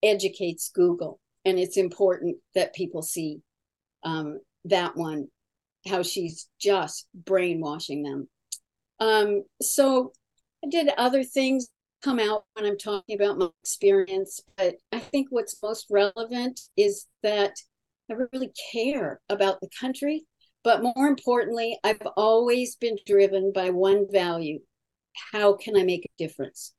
educates 0.03 0.71
Google, 0.75 1.21
and 1.45 1.59
it's 1.59 1.77
important 1.77 2.37
that 2.55 2.75
people 2.75 3.03
see 3.03 3.41
um, 4.03 4.41
that 4.65 4.97
one, 4.97 5.29
how 5.87 6.03
she's 6.03 6.49
just 6.61 7.07
brainwashing 7.15 8.03
them. 8.03 8.29
Um, 8.99 9.45
so 9.63 10.13
I 10.65 10.69
did 10.69 10.91
other 10.97 11.25
things 11.25 11.69
come 12.03 12.19
out 12.19 12.45
when 12.55 12.67
I'm 12.67 12.79
talking 12.79 13.21
about 13.21 13.39
my 13.39 13.49
experience, 13.63 14.41
but 14.57 14.77
I 14.93 14.99
think 14.99 15.29
what's 15.31 15.63
most 15.63 15.87
relevant 15.91 16.61
is 16.77 17.07
that 17.23 17.53
I 18.11 18.15
really 18.33 18.53
care 18.73 19.21
about 19.29 19.61
the 19.61 19.69
country. 19.79 20.25
But 20.63 20.83
more 20.83 21.07
importantly, 21.07 21.79
I've 21.85 22.03
always 22.17 22.77
been 22.77 22.99
driven 23.07 23.53
by 23.53 23.71
one 23.71 24.07
value 24.11 24.61
how 25.33 25.55
can 25.55 25.77
I 25.77 25.83
make 25.83 26.05
a 26.05 26.19
difference? 26.19 26.75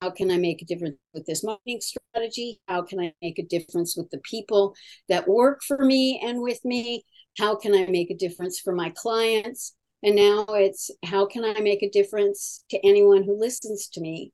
How 0.00 0.10
can 0.10 0.30
I 0.30 0.36
make 0.36 0.60
a 0.60 0.66
difference 0.66 0.96
with 1.14 1.24
this 1.26 1.42
marketing 1.42 1.80
strategy? 1.80 2.60
How 2.68 2.82
can 2.82 3.00
I 3.00 3.14
make 3.22 3.38
a 3.38 3.46
difference 3.46 3.96
with 3.96 4.10
the 4.10 4.18
people 4.18 4.74
that 5.08 5.26
work 5.26 5.62
for 5.66 5.78
me 5.78 6.20
and 6.22 6.42
with 6.42 6.62
me? 6.64 7.04
How 7.38 7.56
can 7.56 7.74
I 7.74 7.86
make 7.86 8.10
a 8.10 8.16
difference 8.16 8.60
for 8.60 8.74
my 8.74 8.92
clients? 8.94 9.74
And 10.02 10.16
now 10.16 10.44
it's 10.50 10.90
how 11.04 11.26
can 11.26 11.44
I 11.44 11.60
make 11.60 11.82
a 11.82 11.90
difference 11.90 12.64
to 12.70 12.78
anyone 12.86 13.24
who 13.24 13.38
listens 13.38 13.88
to 13.88 14.00
me? 14.00 14.32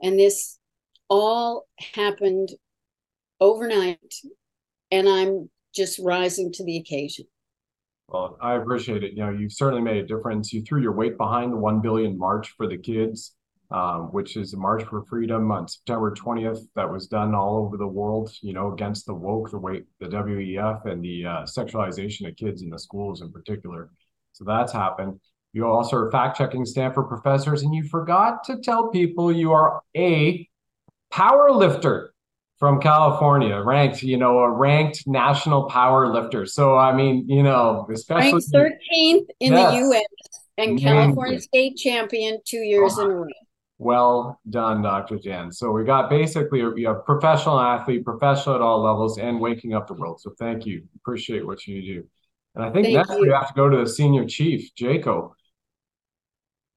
And 0.00 0.18
this 0.18 0.58
all 1.08 1.66
happened 1.94 2.50
overnight. 3.40 4.14
And 4.92 5.08
I'm 5.08 5.50
just 5.74 5.98
rising 5.98 6.52
to 6.52 6.64
the 6.64 6.78
occasion. 6.78 7.26
Well, 8.08 8.36
I 8.40 8.54
appreciate 8.54 9.04
it. 9.04 9.12
You 9.12 9.24
know, 9.24 9.30
you've 9.30 9.52
certainly 9.52 9.82
made 9.82 9.98
a 9.98 10.06
difference. 10.06 10.52
You 10.52 10.62
threw 10.62 10.80
your 10.80 10.92
weight 10.92 11.16
behind 11.16 11.52
the 11.52 11.56
1 11.56 11.80
billion 11.80 12.18
March 12.18 12.54
for 12.56 12.66
the 12.66 12.78
Kids, 12.78 13.34
um, 13.70 14.12
which 14.12 14.36
is 14.36 14.52
a 14.52 14.56
March 14.56 14.82
for 14.84 15.04
Freedom 15.04 15.50
on 15.52 15.68
September 15.68 16.12
20th 16.12 16.60
that 16.74 16.90
was 16.90 17.06
done 17.06 17.34
all 17.34 17.64
over 17.64 17.76
the 17.76 17.86
world, 17.86 18.32
you 18.42 18.52
know, 18.52 18.72
against 18.72 19.06
the 19.06 19.14
woke, 19.14 19.50
the 19.50 19.58
weight, 19.58 19.84
the 20.00 20.06
WEF, 20.06 20.86
and 20.86 21.02
the 21.04 21.24
uh, 21.24 21.42
sexualization 21.42 22.28
of 22.28 22.36
kids 22.36 22.62
in 22.62 22.70
the 22.70 22.78
schools 22.78 23.22
in 23.22 23.30
particular. 23.30 23.90
So 24.32 24.44
that's 24.44 24.72
happened. 24.72 25.20
You 25.52 25.66
also 25.66 25.96
are 25.96 26.10
fact 26.10 26.38
checking 26.38 26.64
Stanford 26.64 27.08
professors, 27.08 27.62
and 27.62 27.74
you 27.74 27.84
forgot 27.84 28.44
to 28.44 28.60
tell 28.60 28.88
people 28.88 29.32
you 29.32 29.52
are 29.52 29.82
a 29.96 30.48
power 31.10 31.50
lifter 31.52 32.12
from 32.58 32.80
California, 32.80 33.58
ranked, 33.60 34.02
you 34.02 34.16
know, 34.16 34.40
a 34.40 34.50
ranked 34.50 35.04
national 35.06 35.64
power 35.64 36.08
lifter. 36.12 36.44
So, 36.44 36.76
I 36.76 36.94
mean, 36.94 37.24
you 37.28 37.42
know, 37.42 37.88
especially 37.92 38.32
ranked 38.32 38.52
13th 38.52 39.26
in 39.40 39.52
yes. 39.52 39.70
the 39.72 39.76
US 39.78 40.04
and 40.58 40.78
California 40.78 41.40
state 41.40 41.76
champion 41.76 42.38
two 42.44 42.58
years 42.58 42.98
in 42.98 43.06
a 43.06 43.14
row. 43.14 43.28
Well 43.82 44.38
done, 44.50 44.82
Dr. 44.82 45.18
Jan. 45.18 45.50
So 45.50 45.70
we 45.70 45.84
got 45.84 46.10
basically 46.10 46.58
you 46.58 46.86
have 46.86 47.04
professional 47.06 47.58
athlete, 47.58 48.04
professional 48.04 48.54
at 48.54 48.60
all 48.60 48.82
levels, 48.82 49.16
and 49.18 49.40
waking 49.40 49.74
up 49.74 49.86
the 49.86 49.94
world. 49.94 50.20
So 50.20 50.32
thank 50.38 50.66
you. 50.66 50.84
Appreciate 50.96 51.46
what 51.46 51.66
you 51.66 51.80
do. 51.80 52.04
And 52.54 52.62
I 52.62 52.70
think 52.70 52.84
thank 52.86 52.96
next 52.96 53.10
you. 53.12 53.22
we 53.22 53.30
have 53.30 53.48
to 53.48 53.54
go 53.54 53.70
to 53.70 53.78
the 53.78 53.88
senior 53.88 54.26
chief, 54.26 54.70
Jaco 54.78 55.32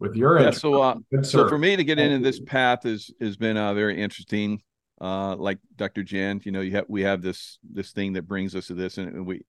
with 0.03 0.15
your 0.15 0.39
yeah, 0.39 0.51
so 0.51 0.81
uh, 0.81 0.95
so 1.21 1.47
for 1.47 1.57
me 1.57 1.77
to 1.77 1.83
get 1.83 1.97
into 1.97 2.19
this 2.19 2.39
path 2.41 2.85
is 2.85 3.11
has 3.21 3.37
been 3.37 3.57
uh, 3.57 3.73
very 3.73 4.01
interesting. 4.01 4.61
Uh, 5.01 5.35
like 5.35 5.59
Dr. 5.75 6.03
Jan, 6.03 6.41
you 6.43 6.51
know, 6.51 6.61
you 6.61 6.71
have 6.71 6.85
we 6.87 7.01
have 7.03 7.21
this 7.21 7.57
this 7.69 7.91
thing 7.91 8.13
that 8.13 8.27
brings 8.27 8.53
us 8.55 8.67
to 8.67 8.73
this, 8.73 8.97
and 8.97 9.25
we 9.25 9.41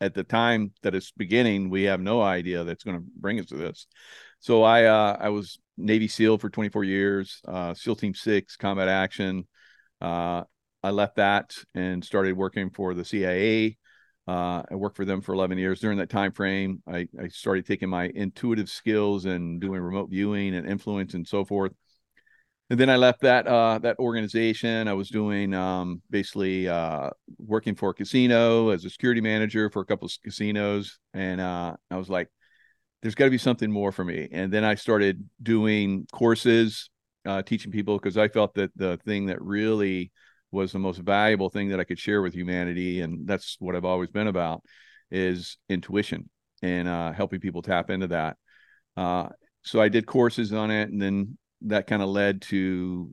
at 0.00 0.14
the 0.14 0.24
time 0.24 0.72
that 0.82 0.94
it's 0.94 1.12
beginning, 1.12 1.70
we 1.70 1.84
have 1.84 2.00
no 2.00 2.20
idea 2.20 2.64
that's 2.64 2.84
going 2.84 2.98
to 2.98 3.04
bring 3.16 3.38
us 3.40 3.46
to 3.46 3.56
this. 3.56 3.86
So 4.42 4.62
I 4.62 4.84
uh, 4.84 5.16
I 5.18 5.30
was 5.30 5.58
Navy 5.76 6.08
SEAL 6.08 6.38
for 6.38 6.50
24 6.50 6.84
years, 6.84 7.40
uh, 7.48 7.74
SEAL 7.74 7.96
Team 7.96 8.14
Six, 8.14 8.56
combat 8.56 8.88
action. 8.88 9.48
Uh, 10.00 10.44
I 10.82 10.90
left 10.90 11.16
that 11.16 11.54
and 11.74 12.04
started 12.04 12.36
working 12.36 12.70
for 12.70 12.92
the 12.92 13.04
CIA 13.04 13.78
uh, 14.28 14.62
I 14.70 14.74
worked 14.74 14.96
for 14.96 15.04
them 15.04 15.20
for 15.20 15.32
11 15.34 15.58
years. 15.58 15.80
During 15.80 15.98
that 15.98 16.10
time 16.10 16.32
frame, 16.32 16.82
I, 16.86 17.08
I 17.20 17.28
started 17.28 17.66
taking 17.66 17.88
my 17.88 18.10
intuitive 18.14 18.68
skills 18.68 19.24
and 19.24 19.60
doing 19.60 19.80
remote 19.80 20.10
viewing 20.10 20.54
and 20.54 20.68
influence 20.68 21.14
and 21.14 21.26
so 21.26 21.44
forth. 21.44 21.72
And 22.70 22.78
then 22.78 22.88
I 22.88 22.96
left 22.96 23.20
that 23.22 23.46
uh, 23.46 23.78
that 23.80 23.98
organization. 23.98 24.88
I 24.88 24.94
was 24.94 25.08
doing 25.08 25.52
um, 25.52 26.00
basically 26.08 26.68
uh, 26.68 27.10
working 27.38 27.74
for 27.74 27.90
a 27.90 27.94
casino 27.94 28.70
as 28.70 28.84
a 28.84 28.90
security 28.90 29.20
manager 29.20 29.68
for 29.68 29.82
a 29.82 29.84
couple 29.84 30.06
of 30.06 30.12
casinos, 30.22 30.98
and 31.12 31.40
uh, 31.40 31.74
I 31.90 31.96
was 31.96 32.08
like, 32.08 32.28
"There's 33.02 33.14
got 33.14 33.26
to 33.26 33.30
be 33.30 33.38
something 33.38 33.70
more 33.70 33.92
for 33.92 34.04
me." 34.04 34.28
And 34.32 34.52
then 34.52 34.64
I 34.64 34.76
started 34.76 35.28
doing 35.42 36.06
courses, 36.12 36.88
uh, 37.26 37.42
teaching 37.42 37.72
people 37.72 37.98
because 37.98 38.16
I 38.16 38.28
felt 38.28 38.54
that 38.54 38.70
the 38.76 38.96
thing 39.04 39.26
that 39.26 39.42
really 39.42 40.12
was 40.50 40.72
the 40.72 40.78
most 40.78 40.98
valuable 40.98 41.48
thing 41.48 41.70
that 41.70 41.80
I 41.80 41.84
could 41.84 41.98
share 41.98 42.22
with 42.22 42.34
humanity, 42.34 43.00
and 43.00 43.26
that's 43.26 43.56
what 43.58 43.74
I've 43.74 43.84
always 43.84 44.10
been 44.10 44.28
about, 44.28 44.62
is 45.10 45.58
intuition 45.68 46.28
and 46.62 46.86
uh, 46.86 47.12
helping 47.12 47.40
people 47.40 47.62
tap 47.62 47.90
into 47.90 48.08
that. 48.08 48.36
Uh, 48.96 49.28
so 49.62 49.80
I 49.80 49.88
did 49.88 50.06
courses 50.06 50.52
on 50.52 50.70
it, 50.70 50.90
and 50.90 51.00
then 51.00 51.38
that 51.62 51.86
kind 51.86 52.02
of 52.02 52.08
led 52.08 52.42
to 52.42 53.10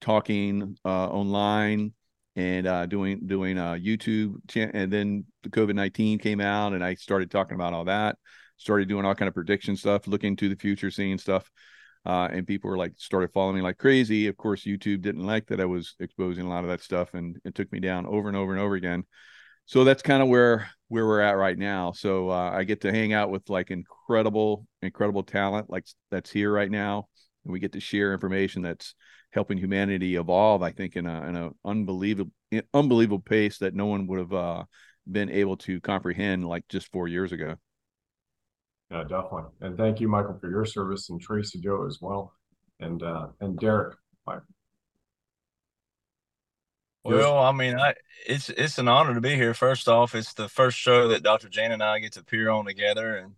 talking 0.00 0.76
uh, 0.84 1.08
online 1.08 1.92
and 2.36 2.66
uh, 2.66 2.86
doing 2.86 3.26
doing 3.26 3.58
uh, 3.58 3.74
YouTube. 3.74 4.34
And 4.56 4.92
then 4.92 5.24
the 5.42 5.48
COVID 5.50 5.74
nineteen 5.74 6.18
came 6.18 6.40
out, 6.40 6.72
and 6.74 6.84
I 6.84 6.94
started 6.94 7.30
talking 7.30 7.54
about 7.54 7.72
all 7.72 7.84
that. 7.86 8.18
Started 8.62 8.88
doing 8.88 9.04
all 9.04 9.14
kind 9.14 9.28
of 9.28 9.34
prediction 9.34 9.76
stuff, 9.76 10.06
looking 10.06 10.36
to 10.36 10.48
the 10.48 10.56
future, 10.56 10.90
seeing 10.90 11.18
stuff 11.18 11.50
uh, 12.04 12.28
and 12.32 12.46
people 12.46 12.68
were 12.68 12.78
like 12.78 12.94
started 12.96 13.32
following 13.32 13.56
me 13.56 13.62
like 13.62 13.78
crazy. 13.78 14.26
Of 14.26 14.36
course, 14.36 14.64
YouTube 14.64 15.02
didn't 15.02 15.24
like 15.24 15.46
that 15.46 15.60
I 15.60 15.64
was 15.64 15.94
exposing 16.00 16.44
a 16.44 16.48
lot 16.48 16.64
of 16.64 16.70
that 16.70 16.82
stuff, 16.82 17.14
and 17.14 17.36
it 17.44 17.54
took 17.54 17.70
me 17.72 17.80
down 17.80 18.06
over 18.06 18.28
and 18.28 18.36
over 18.36 18.52
and 18.52 18.60
over 18.60 18.74
again. 18.74 19.04
So 19.66 19.84
that's 19.84 20.02
kind 20.02 20.22
of 20.22 20.28
where 20.28 20.68
where 20.88 21.06
we're 21.06 21.20
at 21.20 21.36
right 21.36 21.56
now. 21.56 21.92
So 21.92 22.30
uh, 22.30 22.50
I 22.50 22.64
get 22.64 22.80
to 22.82 22.92
hang 22.92 23.12
out 23.12 23.30
with 23.30 23.48
like 23.48 23.70
incredible, 23.70 24.66
incredible 24.82 25.22
talent 25.22 25.70
like 25.70 25.86
that's 26.10 26.30
here 26.30 26.52
right 26.52 26.70
now, 26.70 27.08
and 27.44 27.52
we 27.52 27.60
get 27.60 27.72
to 27.72 27.80
share 27.80 28.12
information 28.12 28.62
that's 28.62 28.94
helping 29.30 29.58
humanity 29.58 30.16
evolve. 30.16 30.62
I 30.62 30.72
think 30.72 30.96
in 30.96 31.06
a 31.06 31.28
in 31.28 31.36
a 31.36 31.50
unbelievable 31.64 32.32
unbelievable 32.74 33.20
pace 33.20 33.58
that 33.58 33.74
no 33.74 33.86
one 33.86 34.08
would 34.08 34.18
have 34.18 34.32
uh, 34.32 34.64
been 35.10 35.30
able 35.30 35.56
to 35.58 35.80
comprehend 35.80 36.48
like 36.48 36.66
just 36.68 36.90
four 36.90 37.06
years 37.06 37.30
ago. 37.30 37.54
Yeah, 38.92 39.04
definitely. 39.04 39.44
And 39.62 39.76
thank 39.78 40.00
you, 40.00 40.08
Michael, 40.08 40.36
for 40.38 40.50
your 40.50 40.66
service 40.66 41.08
and 41.08 41.18
Tracy 41.18 41.58
Joe 41.58 41.86
as 41.86 41.98
well. 42.02 42.34
And 42.78 43.02
uh 43.02 43.28
and 43.40 43.58
Derek. 43.58 43.96
Bye. 44.26 44.38
Well, 47.04 47.38
I 47.38 47.52
mean, 47.52 47.78
I, 47.78 47.94
it's 48.26 48.50
it's 48.50 48.78
an 48.78 48.88
honor 48.88 49.14
to 49.14 49.20
be 49.20 49.34
here. 49.34 49.54
First 49.54 49.88
off, 49.88 50.14
it's 50.14 50.34
the 50.34 50.48
first 50.48 50.76
show 50.78 51.08
that 51.08 51.22
Dr. 51.22 51.48
Jan 51.48 51.72
and 51.72 51.82
I 51.82 51.98
get 52.00 52.12
to 52.12 52.20
appear 52.20 52.50
on 52.50 52.66
together, 52.66 53.16
and 53.16 53.32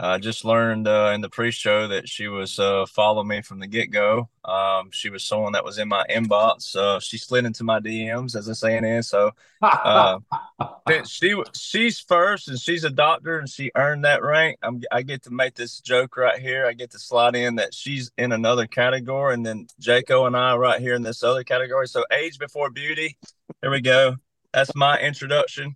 I 0.00 0.18
just 0.18 0.44
learned 0.44 0.86
uh, 0.86 1.10
in 1.12 1.22
the 1.22 1.28
pre-show 1.28 1.88
that 1.88 2.08
she 2.08 2.28
was 2.28 2.60
uh, 2.60 2.86
following 2.86 3.26
me 3.26 3.42
from 3.42 3.58
the 3.58 3.66
get-go. 3.66 4.28
Um, 4.44 4.90
she 4.92 5.10
was 5.10 5.24
someone 5.24 5.52
that 5.52 5.64
was 5.64 5.78
in 5.78 5.88
my 5.88 6.06
inbox. 6.08 6.76
Uh, 6.76 7.00
she 7.00 7.18
slid 7.18 7.44
into 7.44 7.64
my 7.64 7.80
DMs, 7.80 8.36
as 8.36 8.46
the 8.46 8.54
saying 8.54 8.84
is. 8.84 9.08
So 9.08 9.32
uh, 9.60 10.20
she 11.04 11.34
she's 11.52 11.98
first, 11.98 12.48
and 12.48 12.60
she's 12.60 12.84
a 12.84 12.90
doctor, 12.90 13.40
and 13.40 13.48
she 13.48 13.72
earned 13.74 14.04
that 14.04 14.22
rank. 14.22 14.58
I'm, 14.62 14.82
I 14.92 15.02
get 15.02 15.24
to 15.24 15.32
make 15.32 15.56
this 15.56 15.80
joke 15.80 16.16
right 16.16 16.38
here. 16.38 16.64
I 16.64 16.74
get 16.74 16.92
to 16.92 16.98
slide 17.00 17.34
in 17.34 17.56
that 17.56 17.74
she's 17.74 18.12
in 18.16 18.30
another 18.30 18.68
category, 18.68 19.34
and 19.34 19.44
then 19.44 19.66
Jaco 19.80 20.28
and 20.28 20.36
I 20.36 20.54
right 20.56 20.80
here 20.80 20.94
in 20.94 21.02
this 21.02 21.24
other 21.24 21.42
category. 21.42 21.88
So 21.88 22.04
age 22.12 22.38
before 22.38 22.70
beauty. 22.70 23.18
There 23.62 23.70
we 23.70 23.80
go. 23.80 24.14
That's 24.52 24.74
my 24.76 24.98
introduction. 25.00 25.74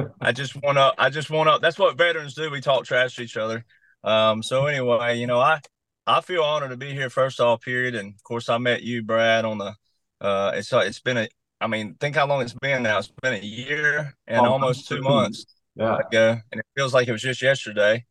Uh, 0.00 0.08
I 0.20 0.32
just 0.32 0.60
want 0.62 0.78
to. 0.78 0.92
I 0.98 1.10
just 1.10 1.30
want 1.30 1.48
to. 1.48 1.58
That's 1.60 1.78
what 1.78 1.96
veterans 1.96 2.34
do. 2.34 2.50
We 2.50 2.60
talk 2.60 2.84
trash 2.84 3.16
to 3.16 3.22
each 3.22 3.36
other. 3.36 3.64
Um. 4.04 4.42
So 4.42 4.66
anyway, 4.66 5.18
you 5.18 5.26
know, 5.26 5.40
I 5.40 5.60
I 6.06 6.20
feel 6.20 6.42
honored 6.42 6.70
to 6.70 6.76
be 6.76 6.92
here. 6.92 7.10
First 7.10 7.40
off, 7.40 7.62
period, 7.62 7.94
and 7.94 8.14
of 8.14 8.22
course, 8.22 8.48
I 8.48 8.58
met 8.58 8.82
you, 8.82 9.02
Brad, 9.02 9.44
on 9.44 9.58
the. 9.58 9.74
Uh, 10.20 10.52
it's 10.54 10.72
it's 10.72 11.00
been 11.00 11.18
a. 11.18 11.28
I 11.60 11.66
mean, 11.66 11.94
think 12.00 12.16
how 12.16 12.26
long 12.26 12.42
it's 12.42 12.54
been 12.54 12.82
now. 12.82 12.98
It's 12.98 13.12
been 13.22 13.34
a 13.34 13.44
year 13.44 14.14
and 14.26 14.46
oh, 14.46 14.50
almost 14.52 14.88
two 14.88 15.02
months. 15.02 15.44
Yeah. 15.76 15.98
Ago, 15.98 16.36
and 16.50 16.60
it 16.60 16.66
feels 16.76 16.92
like 16.92 17.08
it 17.08 17.12
was 17.12 17.22
just 17.22 17.40
yesterday. 17.40 18.04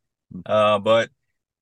Uh, 0.45 0.79
but 0.79 1.09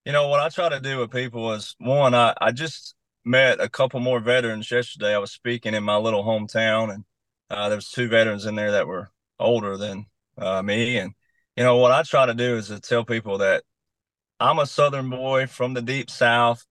you 0.05 0.12
know 0.12 0.27
what 0.27 0.39
I 0.39 0.50
try 0.50 0.69
to 0.69 0.79
do 0.79 1.00
with 1.00 1.12
people 1.12 1.51
is 1.53 1.75
one. 1.79 2.13
I 2.13 2.34
I 2.39 2.51
just 2.51 2.96
met 3.25 3.60
a 3.60 3.67
couple 3.67 4.00
more 4.00 4.19
veterans 4.19 4.69
yesterday. 4.72 5.13
I 5.13 5.17
was 5.17 5.31
speaking 5.31 5.74
in 5.74 5.84
my 5.84 5.98
little 5.98 6.24
hometown, 6.24 6.93
and 6.93 7.03
uh, 7.50 7.67
there 7.67 7.77
was 7.77 7.89
two 7.89 8.07
veterans 8.07 8.46
in 8.46 8.55
there 8.55 8.72
that 8.72 8.88
were 8.88 9.10
older 9.39 9.75
than 9.75 10.05
uh, 10.38 10.62
me. 10.62 10.98
And, 10.98 11.13
you 11.56 11.63
know, 11.63 11.77
what 11.77 11.91
I 11.91 12.03
try 12.03 12.25
to 12.25 12.34
do 12.34 12.58
is 12.58 12.67
to 12.67 12.79
tell 12.79 13.03
people 13.06 13.39
that 13.39 13.63
I'm 14.39 14.60
a 14.60 14.65
Southern 14.67 15.10
boy 15.10 15.48
from 15.48 15.74
the 15.74 15.82
deep 15.82 16.10
South. 16.10 16.65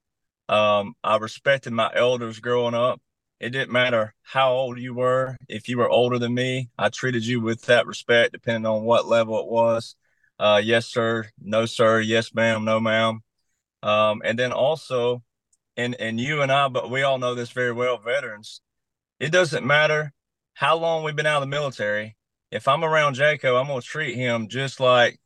Um, 0.49 0.95
I 1.03 1.17
respected 1.17 1.73
my 1.73 1.91
elders 1.95 2.41
growing 2.41 2.75
up. 2.75 3.01
It 3.41 3.51
didn't 3.51 3.73
matter 3.73 4.15
how 4.23 4.53
old 4.53 4.79
you 4.79 4.95
were. 4.95 5.37
If 5.49 5.69
you 5.69 5.79
were 5.79 5.91
older 5.91 6.19
than 6.19 6.33
me, 6.35 6.71
I 6.79 6.89
treated 6.89 7.27
you 7.27 7.41
with 7.41 7.63
that 7.67 7.87
respect, 7.87 8.33
depending 8.33 8.67
on 8.67 8.85
what 8.85 9.07
level 9.07 9.39
it 9.41 9.47
was. 9.47 9.97
uh, 10.39 10.61
yes 10.63 10.87
sir, 10.87 11.27
no 11.41 11.67
sir, 11.67 12.01
yes 12.01 12.35
ma'am, 12.35 12.65
no 12.65 12.81
ma'am, 12.81 13.21
um, 13.83 14.23
and 14.25 14.39
then 14.39 14.53
also, 14.53 15.23
and 15.77 15.95
and 15.97 16.21
you 16.21 16.43
and 16.43 16.53
I, 16.53 16.69
but 16.69 16.91
we 16.91 17.03
all 17.03 17.19
know 17.19 17.35
this 17.35 17.51
very 17.51 17.73
well, 17.73 17.99
veterans. 17.99 18.61
It 19.21 19.33
doesn't 19.33 19.67
matter 19.67 20.13
how 20.55 20.77
long 20.77 21.05
we've 21.05 21.17
been 21.17 21.27
out 21.27 21.43
of 21.43 21.49
the 21.49 21.57
military. 21.57 22.16
If 22.51 22.69
I'm 22.69 22.85
around 22.85 23.17
Jaco, 23.17 23.61
I'm 23.61 23.69
gonna 23.69 23.83
treat 23.83 24.15
him 24.15 24.49
just 24.49 24.81
like, 24.81 25.19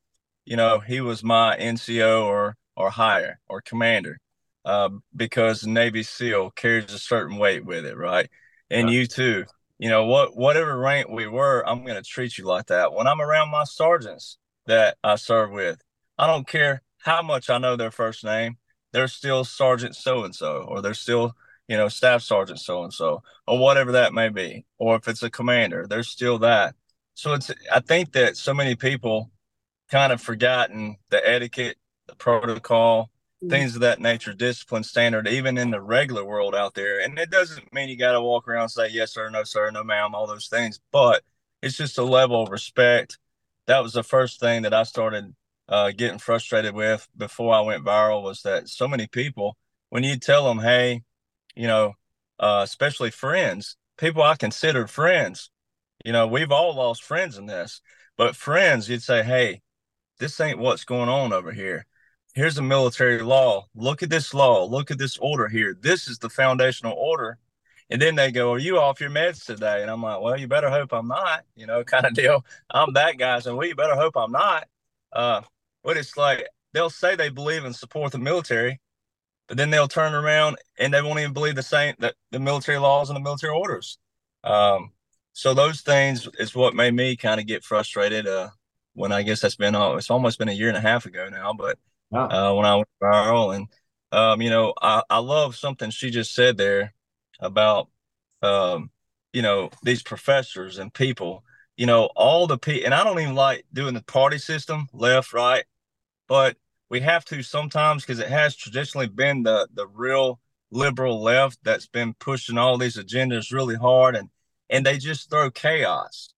you 0.45 0.57
know, 0.57 0.81
he 0.81 1.01
was 1.01 1.23
my 1.23 1.57
NCO 1.57 2.25
or 2.25 2.57
or 2.77 2.91
higher 2.91 3.41
or 3.49 3.61
commander, 3.61 4.19
uh, 4.65 4.91
because 5.15 5.67
Navy 5.67 6.03
SEAL 6.03 6.53
carries 6.53 6.93
a 6.93 6.99
certain 6.99 7.37
weight 7.37 7.65
with 7.65 7.85
it, 7.85 7.97
right? 7.97 8.31
And 8.71 8.89
yeah. 8.89 9.01
you 9.01 9.07
too. 9.07 9.45
You 9.79 9.89
know 9.89 10.05
what? 10.05 10.37
Whatever 10.37 10.79
rank 10.79 11.09
we 11.09 11.27
were, 11.27 11.67
I'm 11.67 11.85
gonna 11.85 12.03
treat 12.03 12.39
you 12.39 12.45
like 12.45 12.67
that. 12.67 12.93
When 12.93 13.07
I'm 13.07 13.21
around 13.21 13.51
my 13.51 13.65
sergeants 13.65 14.39
that 14.67 14.97
I 15.05 15.17
serve 15.17 15.51
with, 15.51 15.81
I 16.19 16.27
don't 16.27 16.47
care 16.47 16.83
how 16.99 17.23
much 17.23 17.51
I 17.51 17.59
know 17.59 17.77
their 17.77 17.91
first 17.91 18.25
name. 18.25 18.59
They're 18.93 19.09
still 19.09 19.45
Sergeant 19.45 19.95
so 19.97 20.25
and 20.25 20.35
so, 20.35 20.67
or 20.69 20.83
they're 20.83 20.95
still 20.95 21.35
you 21.71 21.77
know, 21.77 21.87
staff 21.87 22.21
sergeant 22.21 22.59
so 22.59 22.83
and 22.83 22.93
so, 22.93 23.23
or 23.47 23.57
whatever 23.57 23.93
that 23.93 24.13
may 24.13 24.29
be, 24.29 24.67
or 24.79 24.97
if 24.97 25.07
it's 25.07 25.23
a 25.23 25.31
commander, 25.31 25.87
there's 25.89 26.09
still 26.09 26.37
that. 26.41 26.75
So 27.21 27.35
it's 27.35 27.51
I 27.71 27.81
think 27.81 28.13
that 28.13 28.39
so 28.39 28.55
many 28.55 28.75
people 28.77 29.31
kind 29.91 30.11
of 30.11 30.23
forgotten 30.23 30.97
the 31.11 31.21
etiquette, 31.29 31.77
the 32.07 32.15
protocol, 32.15 33.11
mm-hmm. 33.43 33.51
things 33.51 33.75
of 33.75 33.83
that 33.83 34.01
nature, 34.01 34.33
discipline 34.33 34.85
standard, 34.85 35.29
even 35.29 35.59
in 35.59 35.71
the 35.71 35.83
regular 35.83 36.25
world 36.25 36.55
out 36.55 36.73
there. 36.73 36.99
And 36.99 37.19
it 37.19 37.29
doesn't 37.29 37.75
mean 37.75 37.91
you 37.91 37.99
got 37.99 38.13
to 38.13 38.23
walk 38.23 38.49
around 38.49 38.63
and 38.63 38.71
say 38.71 38.89
yes 38.89 39.13
sir, 39.13 39.29
no 39.29 39.45
sir, 39.45 39.71
no 39.71 39.85
ma'am, 39.85 40.15
all 40.15 40.27
those 40.27 40.49
things, 40.49 40.81
but 40.93 41.23
it's 41.61 41.77
just 41.77 41.99
a 41.99 42.03
level 42.05 42.43
of 42.43 42.49
respect. 42.49 43.19
That 43.67 43.83
was 43.83 43.93
the 43.93 44.03
first 44.03 44.41
thing 44.41 44.63
that 44.63 44.73
I 44.73 44.85
started 44.85 45.35
uh, 45.69 45.91
getting 45.91 46.21
frustrated 46.21 46.75
with 46.75 47.07
before 47.15 47.55
I 47.55 47.61
went 47.61 47.85
viral 47.85 48.23
was 48.23 48.41
that 48.45 48.71
so 48.71 48.89
many 48.89 49.07
people, 49.07 49.59
when 49.91 50.05
you 50.05 50.17
tell 50.17 50.47
them, 50.49 50.61
hey, 50.61 51.03
you 51.55 51.67
know, 51.67 51.93
uh, 52.39 52.63
especially 52.65 53.11
friends, 53.11 53.77
people 53.99 54.23
I 54.23 54.37
considered 54.37 54.89
friends. 54.89 55.51
You 56.05 56.13
know, 56.13 56.27
we've 56.27 56.53
all 56.53 56.75
lost 56.75 57.03
friends 57.03 57.37
in 57.37 57.47
this, 57.47 57.81
but 58.17 58.37
friends, 58.37 58.89
you'd 58.89 59.03
say, 59.03 59.23
hey, 59.23 59.61
this 60.19 60.41
ain't 60.41 60.59
what's 60.59 60.85
going 60.85 61.09
on 61.09 61.33
over 61.33 61.53
here. 61.53 61.87
Here's 62.35 62.59
a 62.59 62.63
military 62.63 63.23
law. 63.23 63.67
Look 63.75 64.03
at 64.03 64.11
this 64.11 64.33
law. 64.33 64.65
Look 64.65 64.91
at 64.91 64.99
this 64.99 65.19
order 65.19 65.49
here. 65.49 65.77
This 65.81 66.07
is 66.07 66.19
the 66.19 66.29
foundational 66.29 66.93
order. 66.93 67.39
And 67.91 68.01
then 68.01 68.15
they 68.15 68.31
go, 68.31 68.53
Are 68.53 68.59
you 68.59 68.79
off 68.79 69.01
your 69.01 69.11
meds 69.11 69.45
today? 69.45 69.83
And 69.83 69.91
I'm 69.91 70.03
like, 70.03 70.21
Well, 70.21 70.39
you 70.39 70.47
better 70.47 70.71
hope 70.71 70.93
I'm 70.93 71.09
not, 71.09 71.45
you 71.57 71.67
know, 71.67 71.83
kind 71.85 72.07
of 72.07 72.15
deal. 72.15 72.45
I'm 72.71 72.93
that 72.93 73.19
guy. 73.19 73.41
So, 73.41 73.57
well, 73.57 73.67
you 73.67 73.75
better 73.75 73.97
hope 73.97 74.17
I'm 74.17 74.31
not. 74.31 74.69
Uh, 75.13 75.43
but 75.83 75.97
it's 75.97 76.17
like 76.17 76.47
they'll 76.73 76.91
say 76.91 77.17
they 77.17 77.31
believe 77.31 77.65
and 77.65 77.75
support 77.75 78.13
the 78.13 78.19
military, 78.19 78.81
but 79.49 79.57
then 79.57 79.71
they'll 79.71 79.89
turn 79.89 80.15
around 80.15 80.57
and 80.79 80.95
they 80.95 81.03
won't 81.03 81.19
even 81.19 81.33
believe 81.33 81.57
the 81.57 81.63
same 81.65 81.97
that 81.99 82.15
the 82.31 82.39
military 82.39 82.79
laws 82.79 83.11
and 83.11 83.17
the 83.17 83.21
military 83.21 83.53
orders. 83.53 83.99
Um, 84.45 84.93
so 85.41 85.55
those 85.55 85.81
things 85.81 86.29
is 86.39 86.55
what 86.55 86.75
made 86.75 86.93
me 86.93 87.17
kind 87.17 87.41
of 87.41 87.47
get 87.47 87.65
frustrated. 87.65 88.27
Uh, 88.27 88.51
when 88.93 89.11
I 89.11 89.23
guess 89.23 89.41
that's 89.41 89.57
been 89.57 89.75
uh, 89.75 89.93
it's 89.93 90.11
almost 90.11 90.39
been 90.39 90.51
a 90.51 90.53
year 90.53 90.69
and 90.69 90.77
a 90.77 90.83
half 90.83 91.07
ago 91.07 91.31
now, 91.31 91.55
but 91.55 91.79
wow. 92.11 92.29
uh, 92.29 92.55
when 92.55 92.67
I 92.67 92.77
went 92.77 92.89
viral 93.03 93.57
and 93.57 93.67
um, 94.13 94.43
you 94.43 94.51
know, 94.51 94.75
I, 94.83 95.03
I 95.09 95.17
love 95.17 95.57
something 95.57 95.89
she 95.89 96.11
just 96.11 96.35
said 96.35 96.59
there 96.59 96.93
about 97.41 97.89
um, 98.43 98.91
you 99.33 99.41
know, 99.41 99.71
these 99.83 100.03
professors 100.03 100.77
and 100.77 100.93
people, 100.93 101.43
you 101.75 101.87
know, 101.87 102.11
all 102.17 102.47
the 102.47 102.59
people, 102.59 102.85
and 102.85 102.93
I 102.93 103.03
don't 103.03 103.19
even 103.19 103.35
like 103.35 103.65
doing 103.73 103.95
the 103.95 104.03
party 104.03 104.37
system, 104.37 104.89
left, 104.93 105.33
right, 105.33 105.65
but 106.29 106.59
we 106.91 107.01
have 107.01 107.25
to 107.27 107.43
sometimes 107.43 108.03
because 108.03 108.19
it 108.19 108.29
has 108.29 108.57
traditionally 108.57 109.09
been 109.09 109.45
the 109.45 109.69
the 109.73 109.87
real 109.87 110.39
liberal 110.71 111.23
left 111.23 111.61
that's 111.63 111.87
been 111.87 112.13
pushing 112.13 112.59
all 112.59 112.77
these 112.77 112.99
agendas 112.99 113.53
really 113.53 113.77
hard 113.77 114.17
and 114.17 114.29
and 114.71 114.87
they 114.87 114.99
just 114.99 115.31
throw 115.31 115.51
chaos 115.51 116.31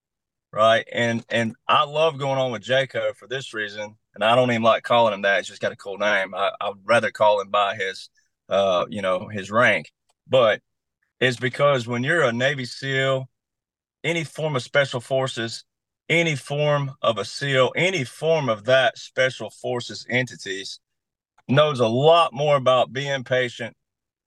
right? 0.53 0.87
And 0.92 1.25
and 1.31 1.57
i 1.66 1.85
love 1.85 2.18
going 2.18 2.38
on 2.38 2.53
with 2.53 2.62
jaco 2.62 3.16
for 3.16 3.27
this 3.27 3.55
reason 3.55 3.97
and 4.14 4.23
i 4.23 4.37
don't 4.37 4.51
even 4.51 4.62
like 4.62 4.83
calling 4.83 5.14
him 5.14 5.23
that. 5.23 5.38
It's 5.40 5.49
just 5.49 5.62
got 5.62 5.73
a 5.73 5.77
cool 5.77 5.99
name. 5.99 6.35
I, 6.35 6.51
i'd 6.61 6.75
rather 6.85 7.11
call 7.11 7.40
him 7.40 7.51
by 7.51 7.75
his 7.77 8.11
uh 8.49 8.85
you 8.88 9.03
know 9.03 9.29
his 9.29 9.51
rank. 9.51 9.92
But 10.29 10.61
it's 11.21 11.38
because 11.38 11.87
when 11.87 12.05
you're 12.05 12.23
a 12.23 12.33
navy 12.33 12.64
seal 12.64 13.29
any 14.05 14.25
form 14.25 14.57
of 14.57 14.62
special 14.62 15.01
forces 15.01 15.64
any 16.09 16.37
form 16.37 16.92
of 17.01 17.16
a 17.16 17.25
SEAL, 17.25 17.73
any 17.75 18.05
form 18.05 18.49
of 18.51 18.64
that 18.64 18.99
special 18.99 19.51
forces 19.51 20.05
entities 20.11 20.79
knows 21.49 21.81
a 21.81 21.88
lot 21.88 22.35
more 22.35 22.57
about 22.57 22.92
being 22.92 23.25
patient, 23.25 23.75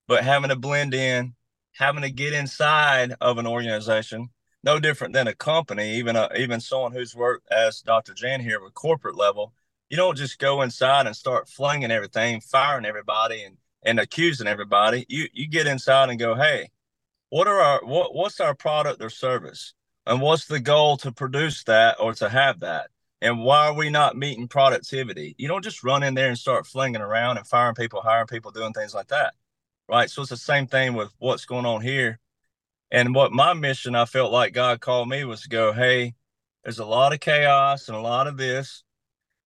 but 0.08 0.24
having 0.24 0.50
to 0.50 0.56
blend 0.56 0.96
in, 0.96 1.36
having 1.76 2.04
to 2.04 2.10
get 2.10 2.34
inside 2.34 3.14
of 3.20 3.38
an 3.38 3.46
organization, 3.46 4.30
no 4.64 4.80
different 4.80 5.14
than 5.14 5.28
a 5.28 5.36
company, 5.36 5.96
even 5.96 6.16
a, 6.16 6.30
even 6.38 6.60
someone 6.60 6.94
who's 6.94 7.16
worked 7.16 7.48
as 7.52 7.82
Dr. 7.82 8.14
Jan 8.14 8.40
here 8.40 8.62
with 8.62 8.74
corporate 8.74 9.16
level. 9.16 9.54
You 9.90 9.98
don't 9.98 10.18
just 10.18 10.40
go 10.40 10.62
inside 10.62 11.06
and 11.06 11.16
start 11.16 11.50
flinging 11.50 11.92
everything, 11.92 12.42
firing 12.42 12.86
everybody, 12.86 13.44
and 13.44 13.58
and 13.84 14.00
accusing 14.00 14.48
everybody. 14.48 15.06
You 15.10 15.28
you 15.34 15.48
get 15.48 15.68
inside 15.68 16.10
and 16.10 16.18
go, 16.18 16.34
hey, 16.36 16.70
what 17.30 17.48
are 17.48 17.60
our 17.60 17.82
what 17.84 18.16
what's 18.16 18.40
our 18.40 18.56
product 18.56 19.04
or 19.04 19.10
service? 19.10 19.74
And 20.08 20.22
what's 20.22 20.46
the 20.46 20.60
goal 20.60 20.98
to 20.98 21.12
produce 21.12 21.64
that 21.66 21.98
or 22.00 22.14
to 22.16 22.30
have 22.30 22.62
that? 22.62 22.90
And 23.22 23.42
why 23.44 23.68
are 23.68 23.74
we 23.74 23.90
not 23.90 24.16
meeting 24.16 24.48
productivity? 24.48 25.36
You 25.38 25.48
don't 25.48 25.64
just 25.64 25.84
run 25.84 26.04
in 26.04 26.14
there 26.14 26.30
and 26.30 26.38
start 26.38 26.68
flinging 26.68 27.02
around 27.02 27.38
and 27.38 27.48
firing 27.48 27.76
people, 27.76 28.02
hiring 28.02 28.28
people, 28.28 28.52
doing 28.52 28.72
things 28.72 28.94
like 28.94 29.08
that. 29.08 29.34
Right. 29.88 30.10
So 30.10 30.22
it's 30.22 30.32
the 30.32 30.38
same 30.38 30.68
thing 30.68 30.94
with 30.94 31.12
what's 31.20 31.46
going 31.46 31.66
on 31.66 31.82
here. 31.82 32.20
And 32.92 33.14
what 33.14 33.32
my 33.32 33.54
mission, 33.54 33.96
I 33.96 34.06
felt 34.06 34.32
like 34.32 34.54
God 34.54 34.80
called 34.80 35.10
me 35.10 35.24
was 35.26 35.42
to 35.42 35.50
go, 35.50 35.74
hey, 35.74 36.16
there's 36.64 36.80
a 36.80 36.86
lot 36.86 37.14
of 37.14 37.20
chaos 37.20 37.88
and 37.88 37.98
a 37.98 38.02
lot 38.02 38.28
of 38.28 38.38
this. 38.38 38.84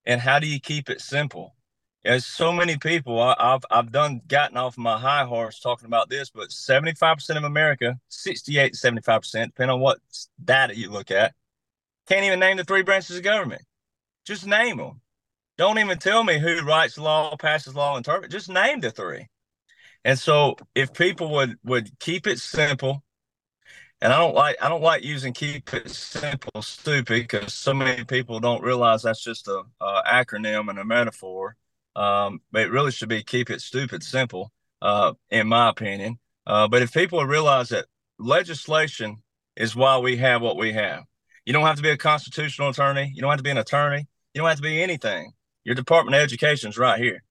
And 0.06 0.22
how 0.22 0.40
do 0.40 0.48
you 0.48 0.60
keep 0.60 0.90
it 0.90 1.02
simple? 1.02 1.56
There's 2.04 2.26
so 2.26 2.54
many 2.54 2.78
people 2.78 3.22
I, 3.22 3.36
have 3.40 3.66
I've 3.70 3.92
done 3.92 4.22
gotten 4.26 4.56
off 4.56 4.78
my 4.78 4.98
high 4.98 5.26
horse 5.26 5.60
talking 5.60 5.86
about 5.86 6.10
this, 6.10 6.30
but 6.30 6.50
75% 6.50 7.38
of 7.38 7.44
America, 7.44 8.00
68 8.08 8.74
to 8.74 8.80
75%, 8.80 9.46
depending 9.48 9.74
on 9.74 9.82
what 9.82 10.00
data 10.44 10.78
you 10.78 10.90
look 10.90 11.12
at, 11.12 11.34
can't 12.08 12.24
even 12.26 12.40
name 12.40 12.58
the 12.58 12.64
three 12.64 12.84
branches 12.84 13.18
of 13.18 13.24
government. 13.24 13.64
Just 14.26 14.48
name 14.48 14.78
them. 14.78 15.02
Don't 15.58 15.78
even 15.78 16.00
tell 16.00 16.24
me 16.24 16.40
who 16.40 16.62
writes 16.62 16.98
law, 16.98 17.36
passes 17.36 17.76
law, 17.76 17.98
interpret. 17.98 18.32
Just 18.32 18.50
name 18.50 18.80
the 18.80 18.92
three. 18.92 19.28
And 20.06 20.18
so 20.18 20.56
if 20.76 20.94
people 20.94 21.32
would 21.32 21.58
would 21.64 22.00
keep 22.00 22.28
it 22.28 22.40
simple, 22.40 23.04
and 24.02 24.14
I 24.14 24.18
don't 24.18 24.36
like 24.36 24.58
I 24.62 24.70
don't 24.70 24.82
like 24.82 25.04
using 25.04 25.34
keep 25.34 25.74
it 25.74 25.90
simple 25.90 26.62
stupid 26.62 27.28
because 27.28 27.54
so 27.54 27.74
many 27.74 28.04
people 28.06 28.40
don't 28.40 28.64
realize 28.64 29.04
that's 29.04 29.24
just 29.24 29.48
a, 29.48 29.64
a 29.82 30.04
acronym 30.08 30.70
and 30.70 30.80
a 30.80 30.86
metaphor 30.86 31.58
um, 32.00 32.42
but 32.52 32.62
it 32.64 32.72
really 32.72 32.92
should 32.92 33.10
be 33.10 33.24
keep 33.24 33.50
it 33.50 33.62
stupid 33.62 34.04
simple, 34.04 34.52
uh, 34.82 35.14
in 35.30 35.48
my 35.48 35.70
opinion. 35.70 36.18
Uh, 36.48 36.68
but 36.68 36.82
if 36.82 36.94
people 36.94 37.24
realize 37.26 37.70
that 37.70 37.86
legislation 38.18 39.22
is 39.58 39.76
why 39.76 39.98
we 39.98 40.18
have 40.18 40.42
what 40.42 40.58
we 40.58 40.72
have, 40.74 41.04
you 41.46 41.52
don't 41.52 41.66
have 41.66 41.76
to 41.76 41.82
be 41.82 41.90
a 41.90 41.98
constitutional 41.98 42.70
attorney. 42.70 43.12
You 43.14 43.22
don't 43.22 43.32
have 43.32 43.40
to 43.40 43.44
be 43.44 43.50
an 43.50 43.58
attorney. 43.58 44.08
You 44.34 44.42
don't 44.42 44.48
have 44.48 44.58
to 44.58 44.64
be 44.64 44.82
anything. 44.82 45.34
Your 45.66 45.76
Department 45.76 46.16
of 46.16 46.22
Education 46.22 46.70
is 46.70 46.78
right 46.78 47.00
here. 47.00 47.22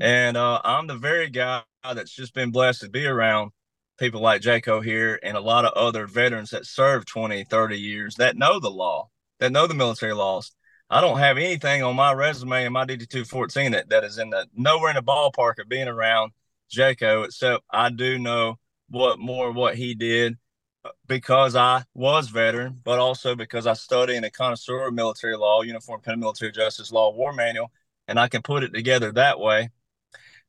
And 0.00 0.36
uh, 0.36 0.60
I'm 0.62 0.86
the 0.86 0.96
very 0.96 1.28
guy 1.28 1.62
that's 1.94 2.14
just 2.14 2.34
been 2.34 2.50
blessed 2.50 2.82
to 2.82 2.88
be 2.88 3.06
around 3.06 3.52
people 3.98 4.20
like 4.20 4.42
Jaco 4.42 4.84
here 4.84 5.18
and 5.22 5.36
a 5.36 5.40
lot 5.40 5.64
of 5.64 5.72
other 5.72 6.06
veterans 6.06 6.50
that 6.50 6.66
serve 6.66 7.06
20, 7.06 7.44
30 7.44 7.78
years 7.78 8.14
that 8.16 8.36
know 8.36 8.60
the 8.60 8.70
law, 8.70 9.08
that 9.40 9.52
know 9.52 9.66
the 9.66 9.74
military 9.74 10.12
laws, 10.12 10.52
I 10.88 11.00
don't 11.00 11.18
have 11.18 11.36
anything 11.36 11.82
on 11.82 11.96
my 11.96 12.12
resume 12.12 12.64
in 12.64 12.72
my 12.72 12.84
DD 12.84 13.08
two 13.08 13.24
fourteen 13.24 13.72
that, 13.72 13.88
that 13.88 14.04
is 14.04 14.18
in 14.18 14.30
the 14.30 14.46
nowhere 14.54 14.90
in 14.90 14.96
the 14.96 15.02
ballpark 15.02 15.58
of 15.58 15.68
being 15.68 15.88
around 15.88 16.32
Jaco, 16.70 17.24
except 17.24 17.64
I 17.70 17.90
do 17.90 18.18
know 18.18 18.58
what 18.88 19.18
more 19.18 19.50
what 19.50 19.74
he 19.74 19.94
did 19.94 20.36
uh, 20.84 20.90
because 21.08 21.56
I 21.56 21.84
was 21.94 22.28
veteran, 22.28 22.80
but 22.84 23.00
also 23.00 23.34
because 23.34 23.66
I 23.66 23.72
study 23.72 24.14
in 24.14 24.22
a 24.22 24.30
connoisseur 24.30 24.86
of 24.86 24.94
military 24.94 25.36
law, 25.36 25.62
uniform 25.62 26.00
penal 26.02 26.20
military 26.20 26.52
justice 26.52 26.92
law, 26.92 27.12
war 27.12 27.32
manual, 27.32 27.72
and 28.06 28.18
I 28.20 28.28
can 28.28 28.42
put 28.42 28.62
it 28.62 28.72
together 28.72 29.10
that 29.12 29.40
way. 29.40 29.70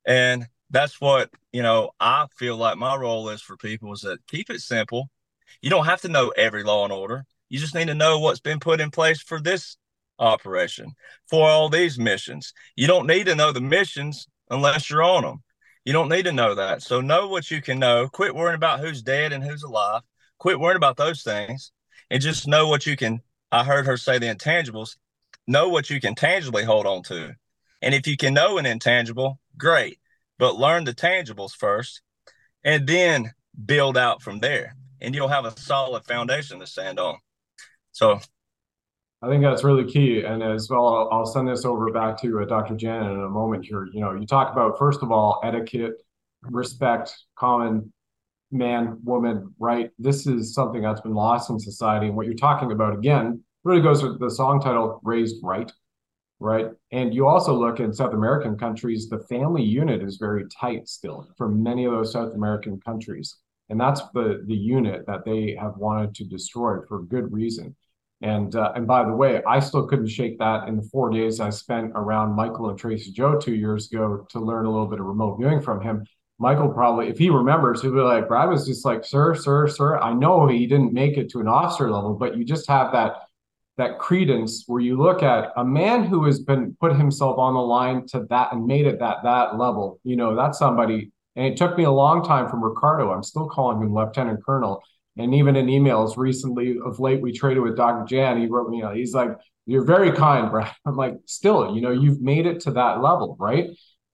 And 0.06 0.48
that's 0.70 1.00
what 1.00 1.30
you 1.52 1.64
know. 1.64 1.92
I 2.00 2.28
feel 2.36 2.58
like 2.58 2.78
my 2.78 2.96
role 2.96 3.30
is 3.30 3.42
for 3.42 3.58
people 3.58 3.94
is 3.94 4.02
that 4.02 4.26
keep 4.28 4.50
it 4.50 4.62
simple. 4.62 5.10
You 5.62 5.70
don't 5.70 5.86
have 5.86 6.02
to 6.02 6.10
know 6.10 6.30
every 6.38 6.64
law 6.64 6.84
and 6.84 6.94
order. 6.94 7.26
You 7.50 7.60
just 7.60 7.76
need 7.76 7.88
to 7.88 7.94
know 7.94 8.20
what's 8.20 8.40
been 8.40 8.60
put 8.60 8.82
in 8.82 8.92
place 8.92 9.22
for 9.22 9.40
this 9.40 9.78
operation 10.20 10.94
for 11.30 11.48
all 11.48 11.70
these 11.70 11.98
missions. 11.98 12.54
You 12.76 12.88
don't 12.88 13.08
need 13.08 13.26
to 13.28 13.36
know 13.36 13.52
the 13.52 13.62
missions 13.62 14.28
unless 14.50 14.90
you're 14.90 15.04
on 15.04 15.24
them. 15.24 15.44
You 15.86 15.94
don't 15.94 16.10
need 16.10 16.26
to 16.26 16.34
know 16.34 16.56
that. 16.56 16.82
So 16.82 17.00
know 17.00 17.28
what 17.30 17.50
you 17.50 17.62
can 17.62 17.80
know. 17.80 18.10
Quit 18.10 18.36
worrying 18.36 18.56
about 18.56 18.82
who's 18.82 19.02
dead 19.02 19.32
and 19.32 19.44
who's 19.44 19.64
alive. 19.64 20.02
Quit 20.38 20.60
worrying 20.60 20.78
about 20.78 20.98
those 20.98 21.24
things 21.24 21.72
and 22.10 22.22
just 22.22 22.48
know 22.48 22.68
what 22.68 22.86
you 22.86 22.98
can. 22.98 23.22
I 23.52 23.64
heard 23.64 23.86
her 23.86 23.96
say 23.98 24.20
the 24.20 24.26
intangibles. 24.26 24.98
know 25.48 25.70
what 25.70 25.90
you 25.90 26.02
can 26.02 26.16
tangibly 26.16 26.64
hold 26.66 26.86
on 26.86 27.04
to. 27.04 27.36
And 27.82 27.96
if 27.96 28.06
you 28.06 28.18
can 28.18 28.34
know 28.34 28.58
an 28.58 28.66
intangible, 28.66 29.40
great. 29.58 30.00
But 30.40 30.58
learn 30.58 30.84
the 30.84 30.94
tangibles 30.94 31.56
first 31.56 32.02
and 32.64 32.88
then 32.88 33.32
build 33.66 33.98
out 33.98 34.22
from 34.22 34.40
there. 34.40 34.76
And 35.02 35.14
you'll 35.14 35.28
have 35.28 35.46
a 35.46 35.60
solid 35.60 36.06
foundation 36.06 36.60
to 36.60 36.68
stand 36.68 37.00
on. 37.00 37.18
So 37.92 38.20
I 39.22 39.28
think 39.28 39.44
that's 39.44 39.64
really 39.64 39.90
key. 39.90 40.24
And 40.24 40.44
as 40.44 40.70
well, 40.70 40.88
I'll, 40.88 41.10
I'll 41.12 41.26
send 41.26 41.48
this 41.48 41.66
over 41.66 41.92
back 41.92 42.22
to 42.22 42.42
uh, 42.42 42.46
Dr. 42.46 42.76
Janet 42.76 43.12
in 43.12 43.22
a 43.22 43.30
moment 43.30 43.66
here. 43.66 43.88
You 43.92 44.02
know, 44.02 44.14
you 44.14 44.28
talk 44.28 44.52
about, 44.52 44.78
first 44.78 45.02
of 45.02 45.12
all, 45.12 45.42
etiquette, 45.44 45.94
respect, 46.44 47.16
common 47.36 47.92
man, 48.52 49.00
woman, 49.04 49.54
right? 49.60 49.90
This 49.98 50.28
is 50.28 50.54
something 50.54 50.82
that's 50.82 51.02
been 51.02 51.14
lost 51.14 51.50
in 51.50 51.60
society. 51.60 52.08
And 52.08 52.16
what 52.16 52.28
you're 52.28 52.36
talking 52.36 52.72
about, 52.72 52.94
again, 52.94 53.44
really 53.64 53.82
goes 53.82 54.04
with 54.04 54.20
the 54.20 54.30
song 54.30 54.62
title, 54.62 55.00
Raised 55.04 55.38
Right, 55.44 55.72
right? 56.40 56.68
And 56.92 57.14
you 57.14 57.28
also 57.28 57.54
look 57.54 57.80
in 57.80 57.94
South 57.94 58.14
American 58.14 58.58
countries, 58.58 59.10
the 59.10 59.20
family 59.30 59.64
unit 59.64 60.04
is 60.04 60.18
very 60.18 60.46
tight 60.50 60.88
still 60.88 61.28
for 61.38 61.50
many 61.50 61.86
of 61.86 61.94
those 61.94 62.14
South 62.14 62.34
American 62.34 62.80
countries. 62.82 63.38
And 63.70 63.80
that's 63.80 64.02
the, 64.14 64.44
the 64.46 64.56
unit 64.56 65.06
that 65.08 65.26
they 65.26 65.58
have 65.60 65.78
wanted 65.78 66.16
to 66.16 66.24
destroy 66.24 66.78
for 66.88 67.04
good 67.04 67.34
reason. 67.34 67.76
And 68.22 68.56
uh, 68.56 68.72
and 68.76 68.88
by 68.88 69.04
the 69.04 69.14
way, 69.14 69.44
I 69.48 69.60
still 69.60 69.86
couldn't 69.86 70.08
shake 70.08 70.40
that 70.40 70.68
in 70.68 70.76
the 70.76 70.90
four 70.92 71.12
days 71.12 71.40
I 71.40 71.52
spent 71.52 71.92
around 71.94 72.36
Michael 72.36 72.70
and 72.70 72.80
Tracy 72.80 73.12
Joe 73.12 73.38
two 73.38 73.54
years 73.54 73.92
ago 73.92 74.26
to 74.30 74.40
learn 74.40 74.66
a 74.66 74.72
little 74.72 74.88
bit 74.88 75.00
of 75.00 75.06
remote 75.06 75.38
viewing 75.38 75.62
from 75.62 75.82
him. 75.82 76.04
Michael 76.40 76.70
probably, 76.70 77.10
if 77.10 77.18
he 77.18 77.30
remembers, 77.30 77.82
he'll 77.82 77.94
be 77.94 78.00
like, 78.00 78.28
Brad 78.28 78.50
was 78.50 78.68
just 78.68 78.86
like, 78.86 79.04
sir, 79.04 79.34
sir, 79.36 79.68
sir. 79.68 79.98
I 79.98 80.14
know 80.14 80.48
he 80.48 80.68
didn't 80.68 80.94
make 80.94 81.18
it 81.18 81.30
to 81.32 81.40
an 81.40 81.48
officer 81.48 81.92
level, 81.92 82.14
but 82.14 82.38
you 82.38 82.46
just 82.46 82.68
have 82.68 82.92
that 82.92 83.27
that 83.78 84.00
credence 84.00 84.64
where 84.68 84.82
you 84.82 84.98
look 84.98 85.24
at 85.24 85.52
a 85.56 85.64
man 85.64 86.04
who 86.04 86.26
has 86.26 86.40
been 86.40 86.76
put 86.80 86.96
himself 86.96 87.38
on 87.38 87.54
the 87.54 87.60
line 87.60 88.08
to 88.08 88.26
that 88.30 88.52
and 88.52 88.66
made 88.66 88.88
it 88.88 89.00
that 89.00 89.18
that 89.24 89.58
level. 89.58 90.00
You 90.04 90.16
know, 90.16 90.36
that's 90.36 90.58
somebody. 90.58 91.12
And 91.36 91.46
it 91.46 91.58
took 91.58 91.78
me 91.78 91.84
a 91.84 91.92
long 91.92 92.24
time 92.24 92.50
from 92.50 92.64
Ricardo. 92.64 93.12
I'm 93.12 93.24
still 93.24 93.48
calling 93.48 93.82
him 93.82 93.94
Lieutenant 93.94 94.44
Colonel 94.44 94.82
and 95.18 95.34
even 95.34 95.56
in 95.56 95.66
emails 95.68 96.16
recently 96.16 96.78
of 96.84 97.00
late, 97.00 97.22
we 97.22 97.32
traded 97.32 97.64
with 97.64 97.76
Dr. 97.76 98.06
Jan. 98.06 98.40
He 98.40 98.48
wrote 98.48 98.70
me, 98.70 98.84
he's 98.94 99.14
like, 99.14 99.32
You're 99.66 99.84
very 99.84 100.12
kind, 100.12 100.52
Brad. 100.52 100.74
I'm 100.86 100.96
like, 100.96 101.16
Still, 101.26 101.76
you 101.76 101.82
know, 101.82 101.92
you've 101.92 102.22
made 102.22 102.46
it 102.46 102.62
to 102.62 102.72
that 102.72 103.02
level, 103.02 103.36
right? 103.40 103.70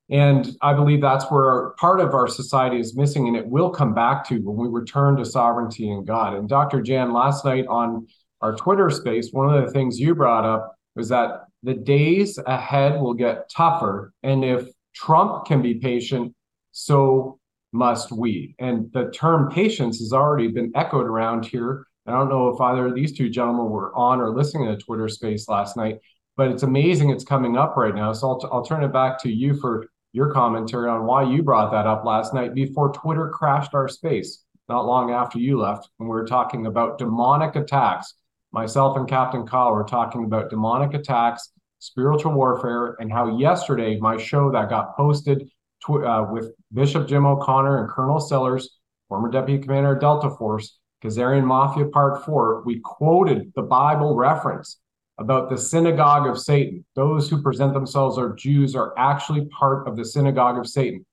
And 0.09 0.49
I 0.61 0.73
believe 0.73 1.01
that's 1.01 1.25
where 1.25 1.71
part 1.79 1.99
of 1.99 2.13
our 2.13 2.27
society 2.27 2.79
is 2.79 2.95
missing, 2.95 3.27
and 3.27 3.37
it 3.37 3.47
will 3.47 3.69
come 3.69 3.93
back 3.93 4.27
to 4.27 4.35
when 4.35 4.55
we 4.57 4.67
return 4.67 5.15
to 5.17 5.25
sovereignty 5.25 5.89
and 5.89 6.05
God. 6.05 6.35
And 6.35 6.47
Dr. 6.47 6.81
Jan, 6.81 7.13
last 7.13 7.45
night 7.45 7.65
on 7.67 8.07
our 8.43 8.55
Twitter 8.55 8.89
space, 8.89 9.29
one 9.31 9.53
of 9.53 9.65
the 9.65 9.71
things 9.71 9.99
you 9.99 10.13
brought 10.13 10.43
up 10.43 10.75
was 10.95 11.09
that 11.09 11.45
the 11.63 11.73
days 11.73 12.37
ahead 12.45 12.99
will 12.99 13.13
get 13.13 13.49
tougher. 13.49 14.13
And 14.21 14.43
if 14.43 14.67
Trump 14.93 15.45
can 15.45 15.61
be 15.61 15.75
patient, 15.75 16.35
so 16.73 17.39
must 17.71 18.11
we? 18.11 18.53
And 18.59 18.91
the 18.91 19.11
term 19.11 19.49
patience 19.49 19.99
has 19.99 20.11
already 20.11 20.49
been 20.49 20.73
echoed 20.75 21.05
around 21.05 21.45
here. 21.45 21.87
I 22.05 22.11
don't 22.11 22.27
know 22.27 22.49
if 22.49 22.59
either 22.59 22.87
of 22.87 22.95
these 22.95 23.17
two 23.17 23.29
gentlemen 23.29 23.69
were 23.69 23.95
on 23.95 24.19
or 24.19 24.35
listening 24.35 24.67
to 24.67 24.77
Twitter 24.77 25.07
space 25.07 25.47
last 25.47 25.77
night, 25.77 25.99
but 26.35 26.51
it's 26.51 26.63
amazing 26.63 27.11
it's 27.11 27.23
coming 27.23 27.57
up 27.57 27.77
right 27.77 27.95
now. 27.95 28.11
So 28.11 28.27
I'll, 28.27 28.39
t- 28.39 28.47
I'll 28.51 28.65
turn 28.65 28.83
it 28.83 28.91
back 28.91 29.19
to 29.23 29.31
you 29.31 29.57
for 29.57 29.87
your 30.11 30.31
commentary 30.31 30.89
on 30.89 31.05
why 31.05 31.23
you 31.23 31.43
brought 31.43 31.71
that 31.71 31.87
up 31.87 32.03
last 32.03 32.33
night 32.33 32.53
before 32.53 32.91
Twitter 32.91 33.29
crashed 33.29 33.73
our 33.73 33.87
space, 33.87 34.43
not 34.67 34.85
long 34.85 35.11
after 35.11 35.39
you 35.39 35.59
left. 35.59 35.87
And 35.97 36.09
we 36.09 36.13
were 36.13 36.27
talking 36.27 36.65
about 36.65 36.97
demonic 36.97 37.55
attacks. 37.55 38.13
Myself 38.53 38.95
and 38.95 39.07
Captain 39.07 39.47
Kyle 39.47 39.73
were 39.73 39.83
talking 39.83 40.23
about 40.23 40.51
demonic 40.51 40.93
attacks, 40.93 41.51
spiritual 41.79 42.33
warfare, 42.33 42.95
and 42.99 43.11
how 43.11 43.37
yesterday 43.37 43.97
my 43.99 44.15
show 44.15 44.51
that 44.51 44.69
got 44.69 44.95
posted 44.95 45.49
tw- 45.83 46.05
uh, 46.05 46.27
with 46.31 46.51
Bishop 46.71 47.07
Jim 47.07 47.25
O'Connor 47.25 47.79
and 47.81 47.89
Colonel 47.89 48.19
Sellers, 48.19 48.77
former 49.09 49.31
deputy 49.31 49.61
commander 49.61 49.95
of 49.95 50.01
Delta 50.01 50.29
Force, 50.29 50.77
Khazarian 51.03 51.43
Mafia 51.43 51.85
Part 51.87 52.23
4, 52.25 52.61
we 52.63 52.79
quoted 52.79 53.51
the 53.55 53.63
Bible 53.63 54.15
reference 54.15 54.79
about 55.17 55.49
the 55.49 55.57
synagogue 55.57 56.27
of 56.27 56.39
Satan. 56.39 56.85
Those 56.95 57.29
who 57.29 57.41
present 57.41 57.73
themselves 57.73 58.17
as 58.17 58.31
Jews 58.37 58.75
are 58.75 58.93
actually 58.97 59.45
part 59.45 59.87
of 59.87 59.97
the 59.97 60.05
synagogue 60.05 60.57
of 60.57 60.67
Satan. 60.67 61.05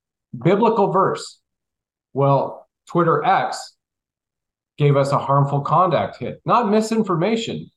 Biblical 0.44 0.92
verse. 0.92 1.40
Well, 2.12 2.68
Twitter 2.86 3.24
X 3.24 3.76
gave 4.80 4.96
us 4.96 5.12
a 5.12 5.18
harmful 5.18 5.60
conduct 5.60 6.16
hit, 6.16 6.40
not 6.44 6.68
misinformation, 6.68 7.70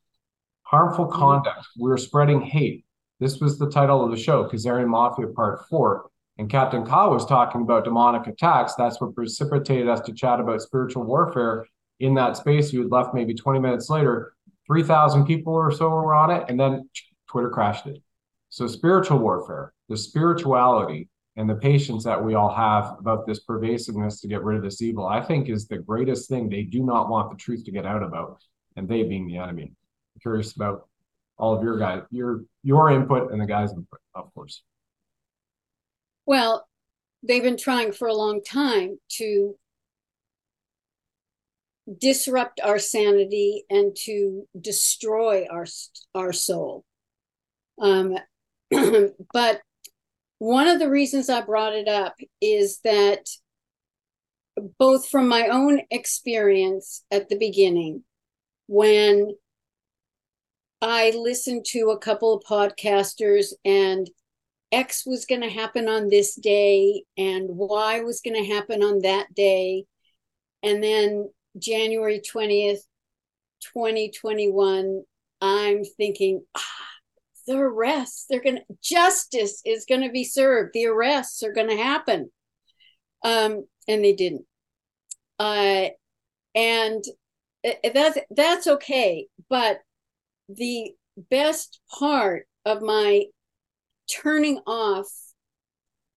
harmful 0.63 1.05
mm-hmm. 1.05 1.19
conduct. 1.19 1.67
We 1.79 1.91
are 1.91 1.97
spreading 1.97 2.41
hate. 2.41 2.83
This 3.19 3.39
was 3.39 3.59
the 3.59 3.69
title 3.69 4.03
of 4.03 4.09
the 4.09 4.17
show, 4.17 4.49
Khazarian 4.49 4.87
Mafia 4.87 5.27
Part 5.27 5.67
4 5.69 6.09
and 6.37 6.49
Captain 6.49 6.85
Kyle 6.85 7.11
was 7.11 7.25
talking 7.25 7.61
about 7.61 7.83
demonic 7.83 8.25
attacks. 8.27 8.73
That's 8.75 8.99
what 8.99 9.15
precipitated 9.15 9.87
us 9.87 10.01
to 10.01 10.13
chat 10.13 10.39
about 10.39 10.61
spiritual 10.61 11.03
warfare 11.03 11.67
in 11.99 12.15
that 12.15 12.37
space. 12.37 12.73
You 12.73 12.81
had 12.81 12.91
left 12.91 13.13
maybe 13.13 13.35
20 13.35 13.59
minutes 13.59 13.89
later, 13.89 14.33
3,000 14.65 15.25
people 15.25 15.53
or 15.53 15.71
so 15.71 15.89
were 15.89 16.13
on 16.13 16.31
it, 16.31 16.45
and 16.49 16.59
then 16.59 16.89
Twitter 17.27 17.49
crashed 17.49 17.85
it. 17.85 18.01
So, 18.49 18.67
spiritual 18.67 19.19
warfare, 19.19 19.73
the 19.89 19.97
spirituality 19.97 21.09
and 21.35 21.49
the 21.49 21.55
patience 21.55 22.03
that 22.03 22.23
we 22.23 22.35
all 22.35 22.53
have 22.53 22.95
about 22.99 23.25
this 23.25 23.39
pervasiveness 23.39 24.21
to 24.21 24.27
get 24.27 24.43
rid 24.43 24.57
of 24.57 24.63
this 24.63 24.81
evil, 24.81 25.07
I 25.07 25.21
think 25.21 25.49
is 25.49 25.67
the 25.67 25.79
greatest 25.79 26.29
thing 26.29 26.47
they 26.47 26.63
do 26.63 26.83
not 26.83 27.09
want 27.09 27.31
the 27.31 27.37
truth 27.37 27.65
to 27.65 27.71
get 27.71 27.85
out 27.85 28.03
about, 28.03 28.41
and 28.75 28.87
they 28.87 29.03
being 29.03 29.27
the 29.27 29.37
enemy. 29.37 29.73
I'm 30.15 30.21
curious 30.21 30.55
about 30.55 30.87
all 31.37 31.55
of 31.55 31.63
your 31.63 31.79
guys, 31.79 32.03
your 32.11 32.43
your 32.61 32.91
input 32.91 33.31
and 33.31 33.41
the 33.41 33.47
guys' 33.47 33.71
input, 33.71 33.99
of 34.13 34.33
course. 34.35 34.61
Well, 36.25 36.67
they've 37.23 37.43
been 37.43 37.57
trying 37.57 37.93
for 37.93 38.07
a 38.07 38.13
long 38.13 38.43
time 38.43 38.99
to 39.17 39.55
disrupt 41.99 42.61
our 42.61 42.79
sanity 42.79 43.65
and 43.69 43.95
to 44.03 44.47
destroy 44.59 45.47
our 45.49 45.65
our 46.13 46.31
soul. 46.31 46.85
Um, 47.81 48.17
but 49.33 49.61
one 50.43 50.67
of 50.67 50.77
the 50.77 50.89
reasons 50.89 51.29
I 51.29 51.39
brought 51.39 51.73
it 51.73 51.87
up 51.87 52.15
is 52.41 52.79
that 52.83 53.29
both 54.77 55.07
from 55.07 55.29
my 55.29 55.47
own 55.47 55.79
experience 55.89 57.05
at 57.09 57.29
the 57.29 57.37
beginning, 57.37 58.03
when 58.67 59.35
I 60.81 61.11
listened 61.11 61.63
to 61.67 61.91
a 61.91 61.97
couple 61.97 62.33
of 62.33 62.43
podcasters 62.43 63.53
and 63.63 64.09
X 64.69 65.03
was 65.05 65.25
going 65.25 65.39
to 65.43 65.49
happen 65.49 65.87
on 65.87 66.09
this 66.09 66.35
day 66.35 67.05
and 67.17 67.47
Y 67.47 68.01
was 68.01 68.19
going 68.19 68.35
to 68.35 68.53
happen 68.53 68.83
on 68.83 68.99
that 69.03 69.33
day. 69.33 69.85
And 70.61 70.83
then 70.83 71.29
January 71.57 72.19
20th, 72.19 72.81
2021, 73.73 75.03
I'm 75.39 75.83
thinking, 75.85 76.43
ah, 76.53 76.92
the 77.45 77.57
arrests, 77.57 78.25
they're 78.29 78.41
going 78.41 78.57
to, 78.57 78.77
justice 78.81 79.61
is 79.65 79.85
going 79.85 80.01
to 80.01 80.11
be 80.11 80.23
served. 80.23 80.71
The 80.73 80.85
arrests 80.87 81.43
are 81.43 81.53
going 81.53 81.69
to 81.69 81.77
happen. 81.77 82.31
Um, 83.23 83.65
and 83.87 84.03
they 84.03 84.13
didn't. 84.13 84.45
Uh, 85.39 85.87
and 86.55 87.03
that's, 87.93 88.17
that's 88.29 88.67
okay. 88.67 89.27
But 89.49 89.79
the 90.49 90.91
best 91.29 91.79
part 91.97 92.47
of 92.65 92.81
my 92.81 93.25
turning 94.09 94.59
off 94.67 95.07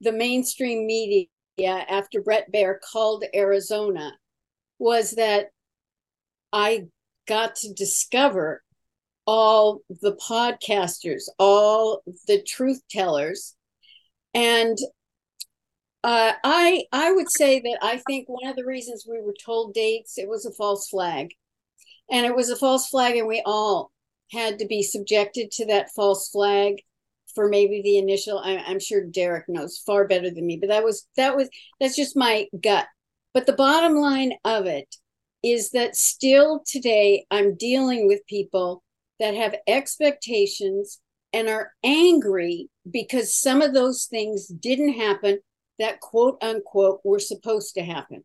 the 0.01 0.13
mainstream 0.13 0.87
media 0.87 1.29
after 1.59 2.21
Bret 2.21 2.53
Baier 2.53 2.77
called 2.81 3.25
Arizona 3.35 4.13
was 4.79 5.13
that 5.13 5.47
I 6.53 6.87
got 7.27 7.57
to 7.57 7.73
discover 7.73 8.63
all 9.27 9.81
the 9.89 10.17
podcasters, 10.17 11.25
all 11.39 12.03
the 12.27 12.43
truth 12.43 12.81
tellers. 12.91 13.55
And 14.35 14.77
uh, 16.05 16.33
I 16.45 16.85
I 16.93 17.13
would 17.13 17.31
say 17.31 17.61
that 17.61 17.79
I 17.83 17.99
think 18.07 18.29
one 18.29 18.49
of 18.49 18.57
the 18.57 18.65
reasons 18.65 19.07
we 19.09 19.21
were 19.21 19.35
told 19.45 19.75
dates, 19.75 20.19
it 20.19 20.29
was 20.29 20.47
a 20.47 20.53
false 20.53 20.89
flag. 20.89 21.31
And 22.11 22.25
it 22.25 22.37
was 22.37 22.51
a 22.51 22.57
false 22.57 22.89
flag, 22.89 23.17
and 23.17 23.27
we 23.27 23.43
all 23.45 23.91
had 24.33 24.59
to 24.61 24.67
be 24.67 24.83
subjected 24.83 25.51
to 25.53 25.67
that 25.67 25.91
false 25.95 26.31
flag 26.31 26.77
for 27.35 27.49
maybe 27.49 27.83
the 27.83 27.99
initial 27.99 28.39
I, 28.39 28.57
i'm 28.67 28.81
sure 28.81 29.05
derek 29.05 29.45
knows 29.49 29.79
far 29.79 30.07
better 30.09 30.31
than 30.31 30.47
me 30.47 30.57
but 30.57 30.69
that 30.69 30.83
was 30.83 31.07
that 31.17 31.37
was 31.37 31.49
that's 31.79 31.95
just 31.95 32.17
my 32.17 32.47
gut 32.61 32.87
but 33.35 33.47
the 33.47 33.53
bottom 33.53 33.97
line 33.97 34.33
of 34.45 34.67
it 34.67 34.97
is 35.45 35.71
that 35.71 35.97
still 35.97 36.63
today 36.67 37.27
i'm 37.31 37.55
dealing 37.55 38.07
with 38.07 38.27
people 38.27 38.83
that 39.21 39.35
have 39.35 39.57
expectations 39.67 41.01
and 41.33 41.49
are 41.49 41.73
angry 41.85 42.69
because 42.91 43.35
some 43.35 43.63
of 43.63 43.75
those 43.75 44.07
things 44.07 44.47
didn't 44.47 44.95
happen 44.95 45.39
that 45.79 46.01
quote 46.01 46.43
unquote 46.43 47.01
were 47.05 47.19
supposed 47.19 47.75
to 47.75 47.83
happen 47.83 48.25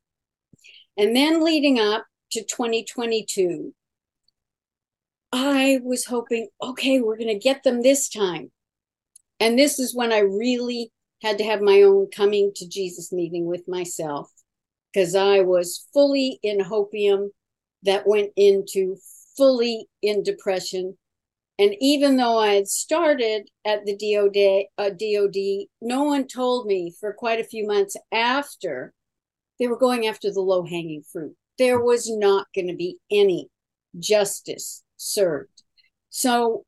and 0.98 1.16
then 1.16 1.44
leading 1.44 1.80
up 1.80 2.06
to 2.32 2.44
2022 2.44 3.74
I 5.32 5.80
was 5.84 6.06
hoping, 6.06 6.50
okay, 6.62 7.00
we're 7.00 7.18
going 7.18 7.28
to 7.28 7.40
get 7.40 7.64
them 7.64 7.82
this 7.82 8.10
time. 8.10 8.52
And 9.40 9.58
this 9.58 9.80
is 9.80 9.96
when 9.96 10.12
I 10.12 10.20
really 10.20 10.92
had 11.24 11.38
to 11.38 11.44
have 11.46 11.62
my 11.62 11.84
own 11.84 12.08
coming 12.14 12.52
to 12.56 12.68
Jesus 12.68 13.12
meeting 13.12 13.46
with 13.46 13.68
myself 13.68 14.30
because 14.94 15.16
I 15.16 15.42
was 15.42 15.88
fully 15.94 16.40
in 16.44 16.60
hopium 16.60 17.30
that 17.84 18.06
went 18.06 18.32
into 18.36 18.98
fully 19.38 19.88
in 20.02 20.24
depression. 20.24 20.98
And 21.60 21.76
even 21.80 22.18
though 22.18 22.40
I 22.40 22.54
had 22.54 22.68
started 22.68 23.50
at 23.66 23.86
the 23.86 23.96
DOD, 23.96 24.66
uh, 24.78 24.90
DOD, 24.90 25.68
no 25.82 26.04
one 26.04 26.28
told 26.28 26.66
me 26.66 26.94
for 27.00 27.14
quite 27.14 27.40
a 27.40 27.44
few 27.46 27.68
months 27.68 27.96
after 28.12 28.94
they 29.60 29.68
were 29.68 29.78
going 29.78 30.08
after 30.08 30.32
the 30.32 30.42
low 30.42 30.66
hanging 30.66 31.04
fruit. 31.04 31.36
There 31.60 31.80
was 31.80 32.10
not 32.10 32.48
going 32.56 32.68
to 32.68 32.76
be 32.76 32.98
any 33.12 33.50
justice 34.00 34.84
served. 34.98 35.64
So 36.10 36.66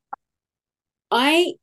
I 1.10 1.54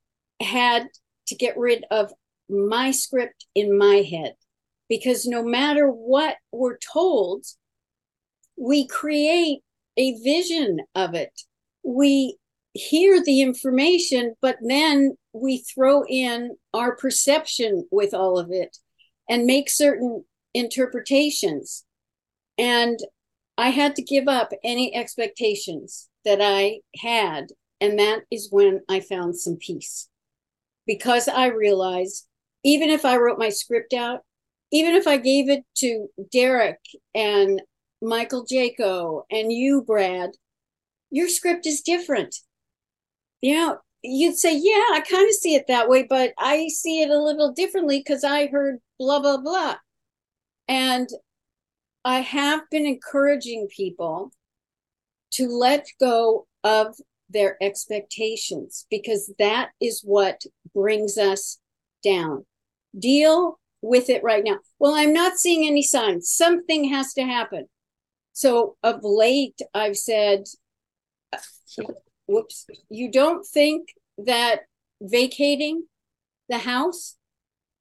had 0.41 0.87
to 1.27 1.35
get 1.35 1.57
rid 1.57 1.85
of 1.89 2.11
my 2.49 2.91
script 2.91 3.45
in 3.55 3.77
my 3.77 3.97
head 3.97 4.33
because 4.89 5.25
no 5.25 5.41
matter 5.41 5.87
what 5.87 6.35
we're 6.51 6.77
told, 6.77 7.45
we 8.57 8.85
create 8.85 9.61
a 9.97 10.17
vision 10.23 10.79
of 10.95 11.13
it. 11.13 11.41
We 11.83 12.37
hear 12.73 13.21
the 13.23 13.41
information, 13.41 14.35
but 14.41 14.57
then 14.61 15.17
we 15.33 15.59
throw 15.59 16.03
in 16.05 16.55
our 16.73 16.95
perception 16.95 17.87
with 17.91 18.13
all 18.13 18.39
of 18.39 18.51
it 18.51 18.77
and 19.29 19.45
make 19.45 19.69
certain 19.69 20.23
interpretations. 20.53 21.85
And 22.57 22.99
I 23.57 23.69
had 23.69 23.95
to 23.95 24.01
give 24.01 24.27
up 24.27 24.51
any 24.63 24.95
expectations 24.95 26.09
that 26.25 26.39
I 26.41 26.79
had. 26.97 27.47
And 27.79 27.99
that 27.99 28.21
is 28.31 28.49
when 28.51 28.81
I 28.87 28.99
found 28.99 29.37
some 29.37 29.57
peace 29.57 30.07
because 30.85 31.27
I 31.27 31.47
realized 31.47 32.27
even 32.63 32.89
if 32.89 33.05
I 33.05 33.17
wrote 33.17 33.39
my 33.39 33.49
script 33.49 33.93
out, 33.93 34.21
even 34.71 34.93
if 34.95 35.07
I 35.07 35.17
gave 35.17 35.49
it 35.49 35.63
to 35.77 36.07
Derek 36.31 36.79
and 37.13 37.61
Michael 38.01 38.45
Jaco 38.45 39.23
and 39.29 39.51
you, 39.51 39.83
Brad, 39.83 40.31
your 41.09 41.29
script 41.29 41.65
is 41.65 41.81
different. 41.81 42.35
You 43.41 43.55
know, 43.55 43.77
you'd 44.03 44.37
say, 44.37 44.55
yeah, 44.55 44.83
I 44.93 45.03
kind 45.07 45.27
of 45.27 45.35
see 45.35 45.55
it 45.55 45.65
that 45.67 45.89
way, 45.89 46.03
but 46.03 46.33
I 46.37 46.67
see 46.69 47.01
it 47.01 47.09
a 47.09 47.21
little 47.21 47.51
differently 47.51 47.99
because 47.99 48.23
I 48.23 48.47
heard 48.47 48.79
blah, 48.99 49.19
blah, 49.19 49.37
blah. 49.37 49.75
And 50.67 51.09
I 52.03 52.21
have 52.21 52.61
been 52.71 52.85
encouraging 52.85 53.67
people 53.75 54.31
to 55.31 55.47
let 55.47 55.87
go 55.99 56.47
of 56.63 56.95
their 57.29 57.57
expectations 57.61 58.85
because 58.89 59.33
that 59.39 59.69
is 59.79 60.01
what 60.03 60.41
brings 60.73 61.17
us 61.17 61.59
down. 62.03 62.45
Deal 62.97 63.59
with 63.81 64.09
it 64.09 64.23
right 64.23 64.43
now. 64.43 64.59
Well, 64.79 64.93
I'm 64.95 65.13
not 65.13 65.37
seeing 65.37 65.65
any 65.65 65.83
signs. 65.83 66.29
Something 66.29 66.85
has 66.85 67.13
to 67.13 67.23
happen. 67.23 67.67
So 68.33 68.77
of 68.83 68.99
late, 69.03 69.59
I've 69.73 69.97
said, 69.97 70.45
whoops, 72.27 72.65
you 72.89 73.11
don't 73.11 73.45
think 73.45 73.89
that 74.17 74.61
vacating 75.01 75.83
the 76.49 76.59
house 76.59 77.17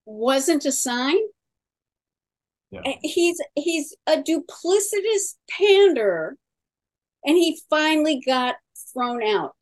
wasn't 0.04 0.64
a 0.64 0.72
sign? 0.72 1.18
Yeah. 2.70 2.82
He's 3.02 3.40
he's 3.56 3.96
a 4.06 4.18
duplicitous 4.18 5.34
panderer 5.50 6.36
and 7.24 7.36
he 7.36 7.60
finally 7.68 8.22
got 8.24 8.56
thrown 8.92 9.22
out. 9.22 9.56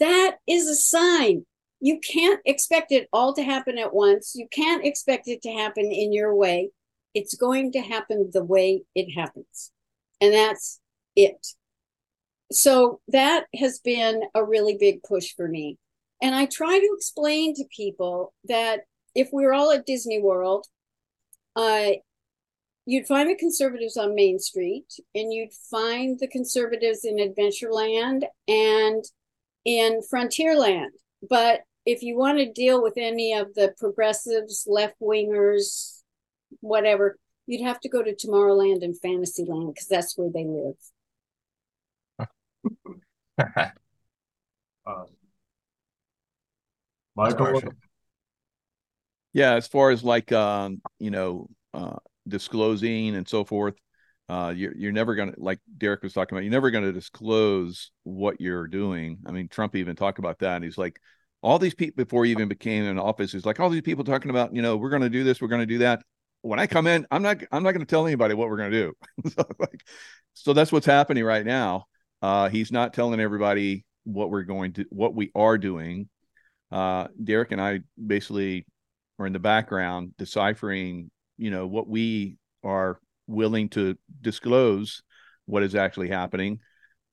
That 0.00 0.36
is 0.46 0.68
a 0.68 0.74
sign. 0.74 1.46
You 1.80 1.98
can't 2.00 2.40
expect 2.44 2.92
it 2.92 3.08
all 3.12 3.34
to 3.34 3.42
happen 3.42 3.78
at 3.78 3.94
once. 3.94 4.34
You 4.34 4.48
can't 4.52 4.84
expect 4.84 5.28
it 5.28 5.42
to 5.42 5.52
happen 5.52 5.90
in 5.90 6.12
your 6.12 6.34
way. 6.34 6.70
It's 7.14 7.34
going 7.34 7.72
to 7.72 7.80
happen 7.80 8.30
the 8.32 8.44
way 8.44 8.82
it 8.94 9.10
happens. 9.12 9.72
And 10.20 10.32
that's 10.32 10.80
it. 11.14 11.46
So 12.52 13.00
that 13.08 13.46
has 13.58 13.80
been 13.80 14.22
a 14.34 14.44
really 14.44 14.76
big 14.78 15.02
push 15.02 15.34
for 15.34 15.48
me. 15.48 15.78
And 16.22 16.34
I 16.34 16.46
try 16.46 16.78
to 16.78 16.94
explain 16.96 17.54
to 17.56 17.64
people 17.74 18.32
that 18.44 18.80
if 19.14 19.30
we 19.32 19.44
are 19.44 19.52
all 19.52 19.72
at 19.72 19.86
Disney 19.86 20.20
World, 20.20 20.66
uh, 21.56 21.90
you'd 22.86 23.06
find 23.06 23.28
the 23.28 23.34
conservatives 23.34 23.96
on 23.96 24.14
Main 24.14 24.38
Street, 24.38 24.86
and 25.14 25.32
you'd 25.32 25.52
find 25.52 26.18
the 26.18 26.28
conservatives 26.28 27.04
in 27.04 27.16
Adventureland 27.16 28.24
and 28.46 29.04
in 29.64 30.00
Frontierland. 30.12 30.90
But 31.28 31.62
if 31.84 32.02
you 32.02 32.16
want 32.16 32.38
to 32.38 32.52
deal 32.52 32.82
with 32.82 32.94
any 32.96 33.32
of 33.32 33.54
the 33.54 33.74
progressives, 33.78 34.64
left 34.68 34.94
wingers, 35.00 36.02
whatever, 36.60 37.18
you'd 37.46 37.64
have 37.64 37.80
to 37.80 37.88
go 37.88 38.02
to 38.02 38.14
Tomorrowland 38.14 38.82
and 38.82 38.98
Fantasyland 38.98 39.74
because 39.74 39.88
that's 39.88 40.16
where 40.16 40.30
they 40.30 40.44
live. 40.44 40.74
uh, 44.86 45.04
Michael. 47.14 47.62
Yeah, 49.32 49.54
as 49.54 49.66
far 49.66 49.90
as 49.90 50.02
like 50.02 50.32
um, 50.32 50.80
you 50.98 51.10
know, 51.10 51.48
uh, 51.74 51.96
disclosing 52.26 53.14
and 53.14 53.28
so 53.28 53.44
forth. 53.44 53.74
Uh, 54.28 54.52
you're 54.56 54.74
you're 54.76 54.92
never 54.92 55.14
gonna 55.14 55.34
like 55.36 55.60
Derek 55.78 56.02
was 56.02 56.12
talking 56.12 56.36
about. 56.36 56.42
You're 56.42 56.52
never 56.52 56.70
gonna 56.70 56.92
disclose 56.92 57.92
what 58.02 58.40
you're 58.40 58.66
doing. 58.66 59.18
I 59.26 59.30
mean, 59.30 59.48
Trump 59.48 59.76
even 59.76 59.94
talked 59.94 60.18
about 60.18 60.40
that. 60.40 60.62
He's 60.62 60.78
like, 60.78 60.98
all 61.42 61.60
these 61.60 61.74
people 61.74 62.02
before 62.02 62.24
he 62.24 62.32
even 62.32 62.48
became 62.48 62.84
in 62.84 62.98
office, 62.98 63.30
he's 63.30 63.46
like, 63.46 63.60
all 63.60 63.70
these 63.70 63.82
people 63.82 64.02
talking 64.02 64.30
about, 64.30 64.54
you 64.54 64.62
know, 64.62 64.76
we're 64.76 64.90
gonna 64.90 65.08
do 65.08 65.22
this, 65.22 65.40
we're 65.40 65.48
gonna 65.48 65.66
do 65.66 65.78
that. 65.78 66.02
When 66.42 66.60
I 66.60 66.66
come 66.66 66.86
in, 66.86 67.06
I'm 67.10 67.22
not 67.22 67.38
I'm 67.50 67.62
not 67.62 67.72
gonna 67.72 67.84
tell 67.84 68.06
anybody 68.06 68.34
what 68.34 68.48
we're 68.48 68.58
gonna 68.58 68.70
do. 68.70 68.92
so, 69.26 69.44
like, 69.58 69.84
so 70.34 70.52
that's 70.52 70.72
what's 70.72 70.86
happening 70.86 71.24
right 71.24 71.44
now. 71.44 71.86
Uh, 72.22 72.48
he's 72.48 72.72
not 72.72 72.94
telling 72.94 73.20
everybody 73.20 73.84
what 74.04 74.30
we're 74.30 74.42
going 74.42 74.72
to 74.74 74.86
what 74.90 75.14
we 75.14 75.30
are 75.34 75.58
doing. 75.58 76.08
Uh, 76.70 77.08
Derek 77.22 77.52
and 77.52 77.60
I 77.60 77.80
basically 78.04 78.66
are 79.18 79.26
in 79.26 79.32
the 79.32 79.38
background 79.38 80.12
deciphering 80.18 81.10
you 81.38 81.50
know 81.50 81.66
what 81.66 81.88
we 81.88 82.36
are 82.64 82.98
willing 83.26 83.68
to 83.70 83.96
disclose 84.20 85.02
what 85.46 85.62
is 85.62 85.74
actually 85.74 86.08
happening 86.08 86.60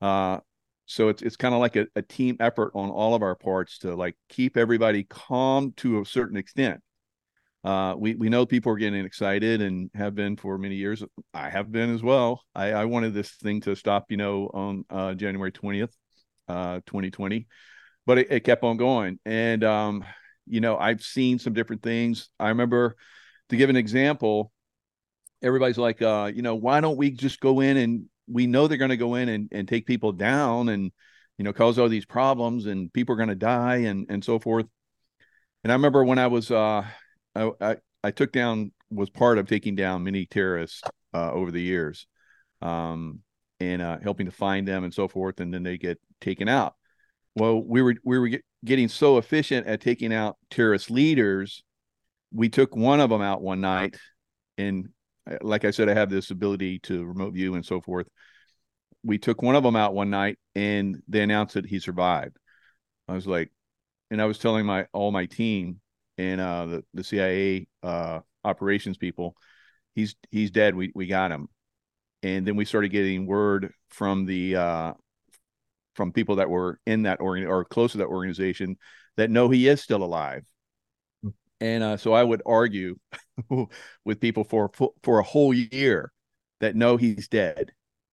uh 0.01 0.37
so 0.85 1.09
it's 1.09 1.21
it's 1.21 1.35
kind 1.35 1.53
of 1.53 1.59
like 1.59 1.75
a, 1.75 1.87
a 1.95 2.01
team 2.01 2.35
effort 2.39 2.71
on 2.75 2.89
all 2.89 3.15
of 3.15 3.21
our 3.21 3.35
parts 3.35 3.79
to 3.79 3.95
like 3.95 4.15
keep 4.29 4.57
everybody 4.57 5.03
calm 5.03 5.71
to 5.77 6.01
a 6.01 6.05
certain 6.05 6.37
extent 6.37 6.81
uh, 7.63 7.95
we 7.97 8.15
we 8.15 8.29
know 8.29 8.45
people 8.45 8.71
are 8.71 8.77
getting 8.77 9.05
excited 9.05 9.61
and 9.61 9.89
have 9.95 10.15
been 10.15 10.35
for 10.35 10.57
many 10.57 10.75
years. 10.75 11.03
I 11.33 11.49
have 11.49 11.71
been 11.71 11.93
as 11.93 12.03
well. 12.03 12.43
I, 12.53 12.71
I 12.73 12.85
wanted 12.85 13.13
this 13.13 13.31
thing 13.31 13.61
to 13.61 13.75
stop, 13.75 14.05
you 14.09 14.17
know, 14.17 14.49
on 14.53 14.85
uh, 14.89 15.13
January 15.13 15.51
twentieth, 15.51 15.95
uh, 16.47 16.81
twenty 16.85 17.09
twenty, 17.09 17.47
but 18.05 18.17
it, 18.17 18.27
it, 18.31 18.39
kept 18.41 18.63
on 18.63 18.75
going. 18.75 19.19
And 19.25 19.63
um, 19.63 20.03
you 20.45 20.59
know, 20.59 20.77
I've 20.77 21.01
seen 21.01 21.39
some 21.39 21.53
different 21.53 21.83
things. 21.83 22.29
I 22.39 22.49
remember 22.49 22.97
to 23.49 23.55
give 23.55 23.69
an 23.69 23.77
example, 23.77 24.51
everybody's 25.41 25.77
like, 25.77 26.01
uh, 26.01 26.31
you 26.33 26.41
know, 26.41 26.55
why 26.55 26.81
don't 26.81 26.97
we 26.97 27.11
just 27.11 27.39
go 27.39 27.61
in 27.61 27.77
and 27.77 28.05
we 28.27 28.47
know 28.47 28.67
they're 28.67 28.77
going 28.77 28.89
to 28.89 28.97
go 28.97 29.15
in 29.15 29.29
and, 29.29 29.49
and 29.51 29.67
take 29.67 29.85
people 29.85 30.11
down 30.11 30.69
and, 30.69 30.91
you 31.37 31.43
know, 31.43 31.53
cause 31.53 31.77
all 31.77 31.89
these 31.89 32.05
problems 32.05 32.65
and 32.65 32.91
people 32.91 33.13
are 33.13 33.17
going 33.17 33.29
to 33.29 33.35
die 33.35 33.77
and, 33.77 34.07
and 34.09 34.23
so 34.23 34.39
forth. 34.39 34.65
And 35.63 35.71
I 35.71 35.75
remember 35.75 36.03
when 36.03 36.19
I 36.19 36.27
was, 36.27 36.51
uh, 36.51 36.83
I, 37.35 37.77
I, 38.03 38.11
took 38.11 38.31
down, 38.31 38.71
was 38.91 39.09
part 39.09 39.37
of 39.37 39.47
taking 39.47 39.75
down 39.75 40.03
many 40.03 40.25
terrorists 40.25 40.81
uh, 41.13 41.31
over 41.31 41.51
the 41.51 41.61
years 41.61 42.05
um, 42.61 43.19
and 43.59 43.81
uh, 43.81 43.97
helping 44.03 44.27
to 44.27 44.31
find 44.31 44.67
them 44.67 44.83
and 44.83 44.93
so 44.93 45.07
forth. 45.07 45.39
And 45.39 45.53
then 45.53 45.63
they 45.63 45.77
get 45.77 45.99
taken 46.21 46.47
out. 46.47 46.75
Well, 47.35 47.59
we 47.59 47.81
were, 47.81 47.95
we 48.03 48.19
were 48.19 48.27
get, 48.27 48.45
getting 48.63 48.87
so 48.87 49.17
efficient 49.17 49.67
at 49.67 49.81
taking 49.81 50.13
out 50.13 50.37
terrorist 50.49 50.91
leaders 50.91 51.63
we 52.33 52.49
took 52.49 52.75
one 52.75 52.99
of 52.99 53.09
them 53.09 53.21
out 53.21 53.41
one 53.41 53.61
night 53.61 53.95
and 54.57 54.89
uh, 55.29 55.37
like 55.41 55.63
i 55.63 55.71
said 55.71 55.87
i 55.87 55.93
have 55.93 56.09
this 56.09 56.31
ability 56.31 56.79
to 56.79 57.05
remote 57.05 57.33
view 57.33 57.55
and 57.55 57.65
so 57.65 57.79
forth 57.79 58.07
we 59.03 59.17
took 59.17 59.41
one 59.41 59.55
of 59.55 59.63
them 59.63 59.75
out 59.75 59.93
one 59.93 60.09
night 60.09 60.37
and 60.55 61.01
they 61.07 61.21
announced 61.21 61.53
that 61.53 61.65
he 61.65 61.79
survived 61.79 62.35
i 63.07 63.13
was 63.13 63.27
like 63.27 63.51
and 64.11 64.21
i 64.21 64.25
was 64.25 64.39
telling 64.39 64.65
my 64.65 64.85
all 64.91 65.11
my 65.11 65.25
team 65.25 65.79
and 66.17 66.39
uh 66.39 66.65
the, 66.65 66.83
the 66.93 67.03
cia 67.03 67.67
uh 67.81 68.19
operations 68.43 68.97
people 68.97 69.35
he's 69.95 70.15
he's 70.31 70.51
dead 70.51 70.75
we 70.75 70.91
we 70.93 71.07
got 71.07 71.31
him 71.31 71.47
and 72.21 72.45
then 72.45 72.55
we 72.55 72.65
started 72.65 72.89
getting 72.89 73.25
word 73.25 73.73
from 73.89 74.25
the 74.25 74.55
uh 74.55 74.93
from 75.95 76.11
people 76.11 76.37
that 76.37 76.49
were 76.49 76.79
in 76.85 77.03
that 77.03 77.21
organ 77.21 77.47
or 77.47 77.65
close 77.65 77.93
to 77.93 77.99
that 77.99 78.07
organization 78.07 78.77
that 79.17 79.29
no 79.29 79.49
he 79.49 79.67
is 79.67 79.81
still 79.81 80.03
alive 80.03 80.43
and 81.63 81.81
uh, 81.81 81.95
so 81.95 82.11
I 82.11 82.23
would 82.23 82.41
argue 82.45 82.97
with 84.05 84.19
people 84.19 84.43
for 84.43 84.69
for 85.01 85.19
a 85.19 85.23
whole 85.23 85.53
year 85.53 86.11
that 86.59 86.75
no, 86.75 86.97
he's 86.97 87.29
dead. 87.29 87.71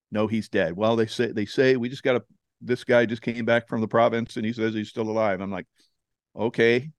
No, 0.09 0.27
he's 0.27 0.47
dead. 0.47 0.77
Well, 0.77 0.95
they 0.95 1.05
say 1.05 1.33
they 1.33 1.45
say 1.45 1.75
we 1.75 1.89
just 1.89 2.01
got 2.01 2.13
to 2.13 2.23
this 2.61 2.85
guy 2.85 3.05
just 3.05 3.21
came 3.21 3.43
back 3.43 3.67
from 3.67 3.81
the 3.81 3.89
province 3.89 4.37
and 4.37 4.45
he 4.45 4.53
says 4.53 4.73
he's 4.73 4.87
still 4.87 5.09
alive. 5.09 5.41
I'm 5.41 5.51
like, 5.51 5.65
okay. 6.33 6.91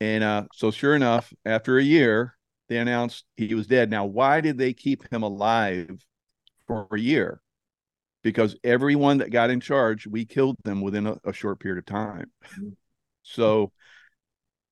And 0.00 0.22
uh, 0.22 0.44
so 0.52 0.70
sure 0.70 0.94
enough, 0.94 1.32
after 1.44 1.78
a 1.78 1.82
year, 1.82 2.36
they 2.68 2.78
announced 2.78 3.24
he 3.36 3.54
was 3.54 3.66
dead. 3.66 3.90
Now, 3.90 4.04
why 4.04 4.40
did 4.40 4.58
they 4.58 4.72
keep 4.72 5.10
him 5.12 5.22
alive 5.22 6.04
for 6.66 6.86
a 6.92 6.98
year? 6.98 7.40
Because 8.22 8.56
everyone 8.64 9.18
that 9.18 9.30
got 9.30 9.50
in 9.50 9.60
charge, 9.60 10.06
we 10.06 10.24
killed 10.24 10.56
them 10.64 10.80
within 10.80 11.06
a, 11.06 11.16
a 11.24 11.32
short 11.32 11.60
period 11.60 11.78
of 11.78 11.86
time. 11.86 12.30
Mm-hmm. 12.44 12.70
So, 13.22 13.72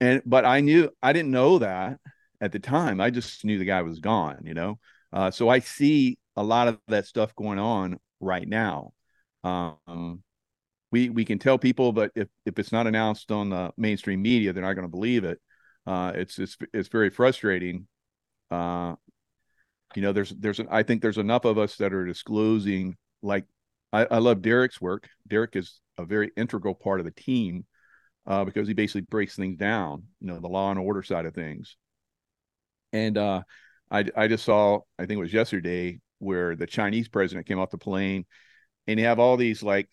and 0.01 0.23
but 0.27 0.45
I 0.45 0.61
knew 0.61 0.91
I 1.03 1.13
didn't 1.13 1.31
know 1.31 1.59
that 1.59 1.99
at 2.41 2.53
the 2.53 2.59
time. 2.59 3.01
I 3.01 3.11
just 3.11 3.45
knew 3.45 3.59
the 3.59 3.65
guy 3.65 3.83
was 3.83 4.01
gone, 4.01 4.41
you 4.45 4.55
know. 4.55 4.79
Uh, 5.13 5.31
so 5.31 5.49
I 5.49 5.61
see 5.61 6.19
a 6.37 6.43
lot 6.43 6.69
of 6.69 6.79
that 6.89 7.07
stuff 7.07 7.35
going 7.37 7.59
on 7.59 7.99
right 8.21 8.47
now. 8.47 8.93
Um, 9.45 10.23
we 10.95 11.11
we 11.11 11.25
can 11.25 11.41
tell 11.41 11.59
people, 11.59 11.93
but 11.93 12.13
if 12.15 12.29
if 12.47 12.57
it's 12.57 12.71
not 12.71 12.87
announced 12.87 13.33
on 13.33 13.51
the 13.51 13.73
mainstream 13.77 14.23
media, 14.23 14.53
they're 14.53 14.63
not 14.63 14.75
going 14.75 14.87
to 14.87 14.89
believe 14.89 15.25
it. 15.25 15.41
Uh, 15.85 16.13
it's 16.15 16.39
it's 16.39 16.57
it's 16.73 16.89
very 16.89 17.11
frustrating. 17.11 17.89
Uh, 18.49 18.95
you 19.97 20.03
know, 20.03 20.13
there's 20.13 20.31
there's 20.31 20.61
I 20.71 20.85
think 20.85 21.03
there's 21.03 21.19
enough 21.19 21.45
of 21.47 21.59
us 21.59 21.75
that 21.79 21.93
are 21.93 22.07
disclosing. 22.07 22.97
Like, 23.23 23.45
I, 23.93 24.05
I 24.09 24.19
love 24.19 24.41
Derek's 24.41 24.81
work. 24.81 25.09
Derek 25.27 25.57
is 25.57 25.81
a 25.99 26.05
very 26.05 26.31
integral 26.37 26.77
part 26.77 27.01
of 27.01 27.07
the 27.07 27.11
team 27.11 27.65
uh, 28.29 28.45
because 28.45 28.69
he 28.69 28.75
basically 28.75 29.01
breaks 29.01 29.35
things 29.35 29.57
down. 29.57 30.05
You 30.21 30.29
know, 30.29 30.39
the 30.39 30.47
law 30.47 30.71
and 30.71 30.79
order 30.79 31.03
side 31.03 31.27
of 31.27 31.35
things. 31.35 31.77
And 32.93 33.19
uh, 33.19 33.43
I 33.91 34.05
I 34.17 34.29
just 34.29 34.45
saw 34.45 34.83
I 34.97 35.07
think 35.07 35.19
it 35.19 35.23
was 35.23 35.33
yesterday 35.33 35.99
where 36.21 36.55
the 36.55 36.69
Chinese 36.69 37.09
president 37.09 37.49
came 37.49 37.59
off 37.59 37.71
the 37.71 37.79
plane, 37.79 38.27
and 38.87 39.01
you 39.01 39.07
have 39.07 39.19
all 39.19 39.37
these 39.37 39.61
like 39.61 39.89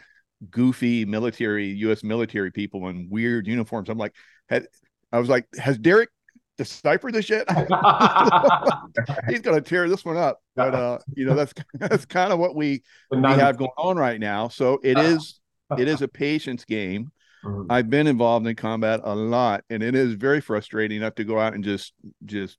goofy 0.49 1.05
military 1.05 1.67
U.S. 1.67 2.03
military 2.03 2.51
people 2.51 2.87
in 2.89 3.07
weird 3.09 3.47
uniforms. 3.47 3.89
I'm 3.89 3.97
like, 3.97 4.15
had, 4.49 4.67
I 5.11 5.19
was 5.19 5.29
like, 5.29 5.47
has 5.57 5.77
Derek 5.77 6.09
deciphered 6.57 7.13
this 7.13 7.29
yet? 7.29 7.49
He's 9.29 9.41
gonna 9.41 9.61
tear 9.61 9.89
this 9.89 10.05
one 10.05 10.17
up. 10.17 10.39
But 10.55 10.75
uh, 10.75 10.99
you 11.15 11.25
know, 11.25 11.35
that's 11.35 11.53
that's 11.73 12.05
kind 12.05 12.31
of 12.33 12.39
what 12.39 12.55
we 12.55 12.83
we 13.09 13.21
have 13.21 13.57
going 13.57 13.71
on 13.77 13.97
right 13.97 14.19
now. 14.19 14.47
So 14.47 14.79
it 14.83 14.97
is 14.97 15.39
it 15.77 15.87
is 15.87 16.01
a 16.01 16.07
patience 16.07 16.65
game. 16.65 17.11
Mm-hmm. 17.43 17.71
I've 17.71 17.89
been 17.89 18.05
involved 18.05 18.45
in 18.45 18.55
combat 18.55 19.01
a 19.03 19.15
lot, 19.15 19.63
and 19.69 19.81
it 19.81 19.95
is 19.95 20.13
very 20.13 20.41
frustrating 20.41 20.97
enough 20.97 21.15
to 21.15 21.23
go 21.23 21.39
out 21.39 21.53
and 21.53 21.63
just 21.63 21.93
just 22.25 22.57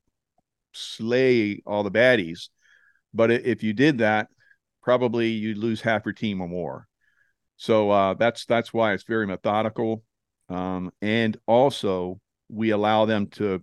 slay 0.73 1.63
all 1.67 1.83
the 1.83 1.91
baddies. 1.91 2.49
But 3.15 3.31
if 3.31 3.63
you 3.63 3.73
did 3.73 3.99
that, 3.99 4.29
probably 4.83 5.29
you'd 5.29 5.59
lose 5.59 5.81
half 5.81 6.05
your 6.05 6.15
team 6.15 6.41
or 6.41 6.49
more. 6.49 6.89
So 7.63 7.93
uh, 7.93 8.15
that's 8.15 8.45
that's 8.47 8.75
why 8.75 8.93
it's 8.93 9.05
very 9.05 9.25
methodical, 9.25 10.03
um, 10.49 10.91
and 11.01 11.37
also 11.47 12.19
we 12.49 12.71
allow 12.71 13.05
them 13.05 13.29
to 13.29 13.63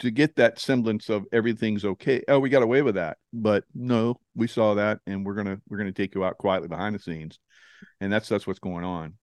to 0.00 0.10
get 0.10 0.36
that 0.36 0.58
semblance 0.58 1.08
of 1.08 1.24
everything's 1.32 1.82
okay. 1.82 2.22
Oh, 2.28 2.40
we 2.40 2.50
got 2.50 2.62
away 2.62 2.82
with 2.82 2.96
that, 2.96 3.16
but 3.32 3.64
no, 3.74 4.20
we 4.34 4.48
saw 4.48 4.74
that, 4.74 4.98
and 5.06 5.24
we're 5.24 5.32
gonna 5.32 5.62
we're 5.66 5.78
gonna 5.78 5.92
take 5.92 6.14
you 6.14 6.26
out 6.26 6.36
quietly 6.36 6.68
behind 6.68 6.94
the 6.94 6.98
scenes, 6.98 7.38
and 8.02 8.12
that's 8.12 8.28
that's 8.28 8.46
what's 8.46 8.58
going 8.58 8.84
on. 8.84 9.14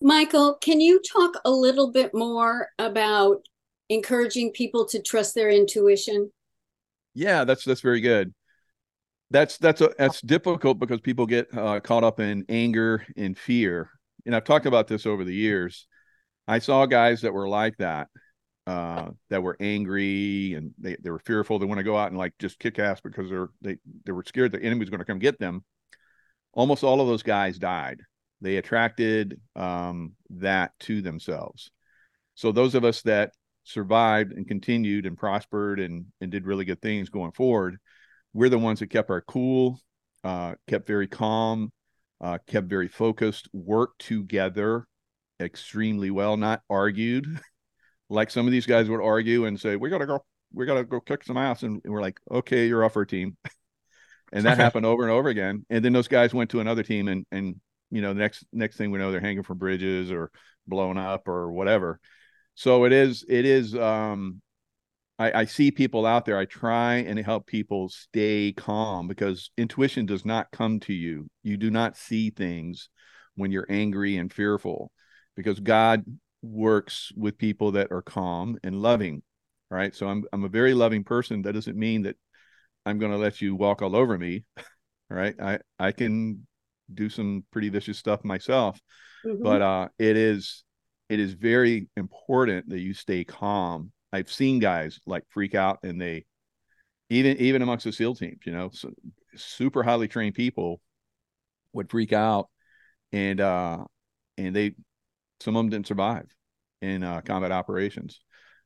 Michael, 0.00 0.56
can 0.58 0.80
you 0.80 1.02
talk 1.02 1.34
a 1.44 1.50
little 1.50 1.92
bit 1.92 2.14
more 2.14 2.70
about 2.78 3.42
encouraging 3.90 4.52
people 4.52 4.86
to 4.86 5.02
trust 5.02 5.34
their 5.34 5.50
intuition? 5.50 6.32
Yeah, 7.12 7.44
that's 7.44 7.66
that's 7.66 7.82
very 7.82 8.00
good 8.00 8.32
that's 9.32 9.58
that's 9.58 9.80
a, 9.80 9.90
that's 9.98 10.20
difficult 10.20 10.78
because 10.78 11.00
people 11.00 11.26
get 11.26 11.48
uh, 11.56 11.80
caught 11.80 12.04
up 12.04 12.20
in 12.20 12.44
anger 12.48 13.04
and 13.16 13.36
fear. 13.36 13.90
And 14.24 14.36
i've 14.36 14.44
talked 14.44 14.66
about 14.66 14.86
this 14.86 15.06
over 15.06 15.24
the 15.24 15.34
years. 15.34 15.86
I 16.46 16.58
saw 16.58 16.86
guys 16.86 17.22
that 17.22 17.32
were 17.32 17.48
like 17.48 17.76
that 17.78 18.08
uh, 18.66 19.10
that 19.30 19.42
were 19.42 19.56
angry 19.60 20.54
and 20.54 20.72
they, 20.78 20.96
they 21.00 21.10
were 21.10 21.18
fearful. 21.18 21.58
They 21.58 21.66
want 21.66 21.78
to 21.78 21.84
go 21.84 21.96
out 21.96 22.10
and 22.10 22.18
like 22.18 22.34
just 22.38 22.58
kick 22.58 22.78
ass 22.78 23.00
because 23.00 23.28
they're 23.30 23.48
they, 23.60 23.76
they 24.04 24.12
were 24.12 24.24
scared 24.24 24.52
the 24.52 24.62
enemy 24.62 24.80
was 24.80 24.90
going 24.90 25.00
to 25.00 25.04
come 25.04 25.18
get 25.18 25.38
them. 25.38 25.64
Almost 26.52 26.84
all 26.84 27.00
of 27.00 27.08
those 27.08 27.22
guys 27.22 27.58
died. 27.58 28.00
They 28.40 28.56
attracted 28.56 29.40
um, 29.56 30.12
that 30.30 30.72
to 30.80 31.00
themselves. 31.00 31.70
So 32.34 32.52
those 32.52 32.74
of 32.74 32.84
us 32.84 33.02
that 33.02 33.32
survived 33.64 34.32
and 34.32 34.46
continued 34.46 35.06
and 35.06 35.16
prospered 35.16 35.80
and 35.80 36.06
and 36.20 36.30
did 36.30 36.46
really 36.46 36.64
good 36.64 36.82
things 36.82 37.08
going 37.08 37.32
forward 37.32 37.78
we're 38.32 38.48
the 38.48 38.58
ones 38.58 38.80
that 38.80 38.88
kept 38.88 39.10
our 39.10 39.20
cool, 39.20 39.78
uh, 40.24 40.54
kept 40.68 40.86
very 40.86 41.06
calm, 41.06 41.72
uh, 42.20 42.38
kept 42.46 42.68
very 42.68 42.88
focused, 42.88 43.48
worked 43.52 44.04
together 44.06 44.86
extremely 45.40 46.10
well, 46.10 46.36
not 46.36 46.62
argued 46.70 47.26
like 48.12 48.30
some 48.30 48.46
of 48.46 48.52
these 48.52 48.66
guys 48.66 48.88
would 48.88 49.02
argue 49.02 49.46
and 49.46 49.58
say, 49.58 49.76
"We 49.76 49.90
gotta 49.90 50.06
go, 50.06 50.24
we 50.52 50.66
gotta 50.66 50.84
go 50.84 51.00
kick 51.00 51.24
some 51.24 51.36
ass," 51.36 51.62
and 51.62 51.80
we're 51.84 52.02
like, 52.02 52.20
"Okay, 52.30 52.66
you're 52.68 52.84
off 52.84 52.96
our 52.96 53.04
team." 53.04 53.36
and 54.32 54.44
that 54.44 54.58
happened 54.58 54.86
over 54.86 55.02
and 55.02 55.10
over 55.10 55.28
again. 55.28 55.64
And 55.70 55.84
then 55.84 55.92
those 55.92 56.08
guys 56.08 56.34
went 56.34 56.50
to 56.50 56.60
another 56.60 56.82
team, 56.82 57.08
and 57.08 57.26
and 57.32 57.56
you 57.90 58.02
know, 58.02 58.12
the 58.12 58.20
next 58.20 58.44
next 58.52 58.76
thing 58.76 58.90
we 58.90 58.98
know, 58.98 59.10
they're 59.10 59.20
hanging 59.20 59.42
from 59.42 59.58
bridges 59.58 60.12
or 60.12 60.30
blown 60.66 60.98
up 60.98 61.26
or 61.26 61.50
whatever. 61.50 61.98
So 62.54 62.84
it 62.84 62.92
is 62.92 63.24
it 63.28 63.44
is 63.44 63.74
um 63.74 64.40
I, 65.22 65.42
I 65.42 65.44
see 65.44 65.70
people 65.70 66.04
out 66.04 66.24
there. 66.24 66.36
I 66.36 66.46
try 66.46 66.96
and 66.96 67.16
help 67.16 67.46
people 67.46 67.88
stay 67.88 68.52
calm 68.56 69.06
because 69.06 69.52
intuition 69.56 70.04
does 70.04 70.24
not 70.24 70.50
come 70.50 70.80
to 70.80 70.92
you. 70.92 71.28
You 71.44 71.56
do 71.56 71.70
not 71.70 71.96
see 71.96 72.30
things 72.30 72.88
when 73.36 73.52
you're 73.52 73.66
angry 73.68 74.16
and 74.16 74.32
fearful 74.32 74.90
because 75.36 75.60
God 75.60 76.04
works 76.42 77.12
with 77.16 77.38
people 77.38 77.72
that 77.72 77.92
are 77.92 78.02
calm 78.02 78.58
and 78.64 78.82
loving. 78.82 79.22
Right. 79.70 79.94
So 79.94 80.08
I'm 80.08 80.24
I'm 80.32 80.42
a 80.42 80.48
very 80.48 80.74
loving 80.74 81.04
person. 81.04 81.42
That 81.42 81.52
doesn't 81.54 81.78
mean 81.78 82.02
that 82.02 82.16
I'm 82.84 82.98
going 82.98 83.12
to 83.12 83.18
let 83.18 83.40
you 83.40 83.54
walk 83.54 83.80
all 83.80 83.96
over 83.96 84.18
me. 84.18 84.44
Right. 85.10 85.34
I 85.38 85.58
I 85.78 85.92
can 85.92 86.46
do 86.94 87.10
some 87.10 87.44
pretty 87.52 87.68
vicious 87.68 87.98
stuff 87.98 88.24
myself. 88.24 88.80
Mm-hmm. 89.26 89.42
But 89.42 89.60
uh 89.60 89.88
it 89.98 90.16
is 90.16 90.64
it 91.10 91.20
is 91.20 91.34
very 91.34 91.90
important 91.98 92.70
that 92.70 92.80
you 92.80 92.94
stay 92.94 93.22
calm 93.22 93.92
I've 94.12 94.30
seen 94.30 94.58
guys 94.58 95.00
like 95.06 95.24
freak 95.30 95.54
out 95.54 95.78
and 95.82 96.00
they 96.00 96.24
even 97.10 97.36
even 97.38 97.62
amongst 97.62 97.84
the 97.84 97.92
SEAL 97.92 98.16
teams, 98.16 98.40
you 98.44 98.52
know, 98.52 98.70
so 98.72 98.90
super 99.36 99.82
highly 99.82 100.08
trained 100.08 100.34
people 100.34 100.80
would 101.72 101.90
freak 101.90 102.12
out 102.12 102.48
and 103.12 103.40
uh 103.40 103.84
and 104.38 104.54
they 104.54 104.74
some 105.40 105.56
of 105.56 105.60
them 105.60 105.70
didn't 105.70 105.86
survive 105.86 106.26
in 106.80 107.02
uh, 107.02 107.20
combat 107.22 107.52
operations. 107.52 108.20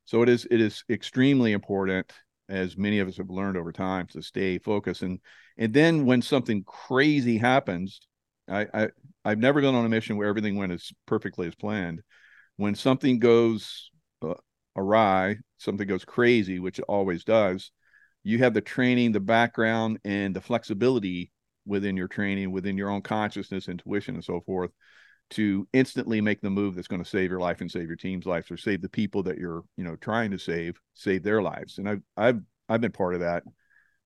So 0.04 0.22
it 0.22 0.28
is 0.28 0.46
it 0.50 0.60
is 0.60 0.84
extremely 0.88 1.52
important, 1.52 2.12
as 2.48 2.76
many 2.76 3.00
of 3.00 3.08
us 3.08 3.16
have 3.16 3.30
learned 3.30 3.56
over 3.56 3.72
time, 3.72 4.06
to 4.08 4.22
stay 4.22 4.58
focused. 4.58 5.02
And 5.02 5.20
and 5.58 5.72
then 5.72 6.06
when 6.06 6.22
something 6.22 6.64
crazy 6.64 7.38
happens, 7.38 8.00
I, 8.48 8.66
I 8.72 8.88
I've 9.24 9.38
never 9.38 9.60
gone 9.60 9.74
on 9.74 9.84
a 9.84 9.88
mission 9.88 10.16
where 10.16 10.28
everything 10.28 10.56
went 10.56 10.72
as 10.72 10.92
perfectly 11.06 11.46
as 11.48 11.54
planned. 11.54 12.02
When 12.56 12.74
something 12.74 13.18
goes 13.18 13.90
uh, 14.22 14.34
awry, 14.76 15.36
something 15.58 15.86
goes 15.88 16.04
crazy, 16.04 16.58
which 16.58 16.78
it 16.78 16.84
always 16.88 17.24
does, 17.24 17.70
you 18.22 18.38
have 18.38 18.54
the 18.54 18.60
training, 18.60 19.12
the 19.12 19.20
background, 19.20 19.98
and 20.04 20.34
the 20.34 20.40
flexibility 20.40 21.30
within 21.64 21.96
your 21.96 22.08
training, 22.08 22.52
within 22.52 22.76
your 22.76 22.90
own 22.90 23.02
consciousness, 23.02 23.68
intuition, 23.68 24.14
and 24.14 24.24
so 24.24 24.40
forth, 24.40 24.70
to 25.30 25.66
instantly 25.72 26.20
make 26.20 26.40
the 26.40 26.50
move 26.50 26.74
that's 26.74 26.88
going 26.88 27.02
to 27.02 27.08
save 27.08 27.30
your 27.30 27.40
life 27.40 27.60
and 27.60 27.70
save 27.70 27.88
your 27.88 27.96
team's 27.96 28.26
life, 28.26 28.50
or 28.50 28.56
save 28.56 28.82
the 28.82 28.88
people 28.88 29.22
that 29.22 29.38
you're, 29.38 29.62
you 29.76 29.84
know, 29.84 29.96
trying 29.96 30.30
to 30.30 30.38
save, 30.38 30.78
save 30.94 31.22
their 31.22 31.42
lives. 31.42 31.78
And 31.78 31.88
I've 31.88 32.02
I've 32.16 32.40
I've 32.68 32.80
been 32.80 32.92
part 32.92 33.14
of 33.14 33.20
that 33.20 33.44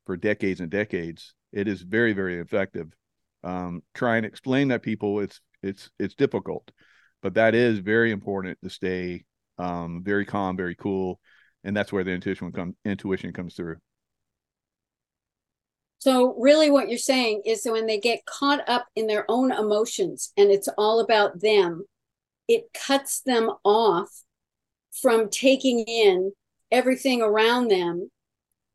for 0.07 0.17
decades 0.17 0.61
and 0.61 0.71
decades. 0.71 1.35
It 1.53 1.69
is 1.69 1.83
very, 1.83 2.13
very 2.13 2.41
effective. 2.41 2.89
Um, 3.43 3.83
try 3.95 4.17
and 4.17 4.27
explain 4.27 4.69
that 4.69 4.83
people 4.83 5.21
it's 5.21 5.41
it's 5.63 5.91
it's 5.99 6.15
difficult, 6.15 6.71
but 7.23 7.35
that 7.35 7.55
is 7.55 7.79
very 7.79 8.13
important 8.13 8.59
to 8.63 8.71
stay 8.71 9.25
um, 9.61 10.03
very 10.03 10.25
calm, 10.25 10.57
very 10.57 10.75
cool, 10.75 11.21
and 11.65 11.77
that's 11.77 11.93
where 11.93 12.05
the 12.05 12.13
intuition 12.13 12.53
come 12.53 12.77
intuition 12.85 13.33
comes 13.33 13.55
through. 13.55 13.77
So 15.99 16.35
really 16.39 16.71
what 16.71 16.89
you're 16.89 16.99
saying 16.99 17.43
is 17.45 17.63
that 17.63 17.73
when 17.73 17.87
they 17.87 18.01
get 18.01 18.25
caught 18.25 18.67
up 18.69 18.87
in 18.97 19.07
their 19.07 19.27
own 19.29 19.53
emotions 19.53 20.33
and 20.37 20.51
it's 20.51 20.69
all 20.79 21.01
about 21.01 21.41
them, 21.41 21.85
it 22.49 22.73
cuts 22.73 23.21
them 23.21 23.51
off 23.65 24.09
from 25.03 25.29
taking 25.29 25.81
in 25.81 26.33
everything 26.73 27.21
around 27.21 27.71
them 27.71 28.11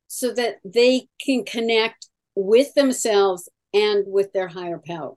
so 0.08 0.34
that 0.34 0.58
they 0.64 1.08
can 1.20 1.44
connect 1.44 2.10
with 2.36 2.74
themselves 2.76 3.50
and 3.74 4.06
with 4.08 4.32
their 4.32 4.48
higher 4.48 4.80
power. 4.86 5.14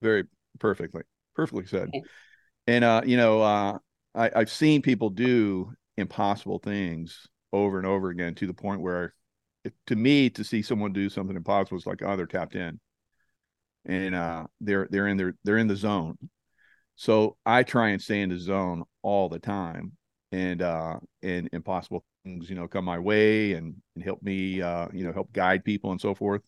Very 0.00 0.24
perfectly. 0.60 1.02
Perfectly 1.34 1.66
said. 1.66 1.88
Okay. 1.88 2.02
And 2.68 2.84
uh, 2.84 3.02
you 3.04 3.16
know, 3.16 3.42
uh 3.42 3.78
I, 4.14 4.30
I've 4.34 4.50
seen 4.50 4.82
people 4.82 5.10
do 5.10 5.72
impossible 5.96 6.58
things 6.58 7.26
over 7.52 7.78
and 7.78 7.86
over 7.86 8.10
again 8.10 8.34
to 8.36 8.46
the 8.46 8.54
point 8.54 8.80
where 8.80 9.14
it, 9.64 9.74
to 9.86 9.96
me 9.96 10.30
to 10.30 10.44
see 10.44 10.62
someone 10.62 10.92
do 10.92 11.08
something 11.08 11.36
impossible 11.36 11.78
is 11.78 11.86
like 11.86 12.02
oh 12.02 12.16
they're 12.16 12.26
tapped 12.26 12.54
in 12.54 12.80
and 13.84 14.14
uh, 14.14 14.46
they're 14.60 14.88
they're 14.90 15.08
in 15.08 15.16
their 15.16 15.34
they're 15.44 15.58
in 15.58 15.66
the 15.66 15.76
zone. 15.76 16.16
So 16.96 17.36
I 17.44 17.62
try 17.62 17.90
and 17.90 18.02
stay 18.02 18.20
in 18.20 18.28
the 18.28 18.38
zone 18.38 18.84
all 19.02 19.28
the 19.28 19.38
time, 19.38 19.92
and 20.30 20.62
uh, 20.62 20.98
and 21.22 21.48
impossible 21.52 22.04
things 22.24 22.48
you 22.48 22.56
know 22.56 22.68
come 22.68 22.84
my 22.84 22.98
way 22.98 23.54
and 23.54 23.74
and 23.94 24.04
help 24.04 24.22
me 24.22 24.62
uh, 24.62 24.88
you 24.92 25.04
know 25.04 25.12
help 25.12 25.32
guide 25.32 25.64
people 25.64 25.90
and 25.92 26.00
so 26.00 26.14
forth. 26.14 26.42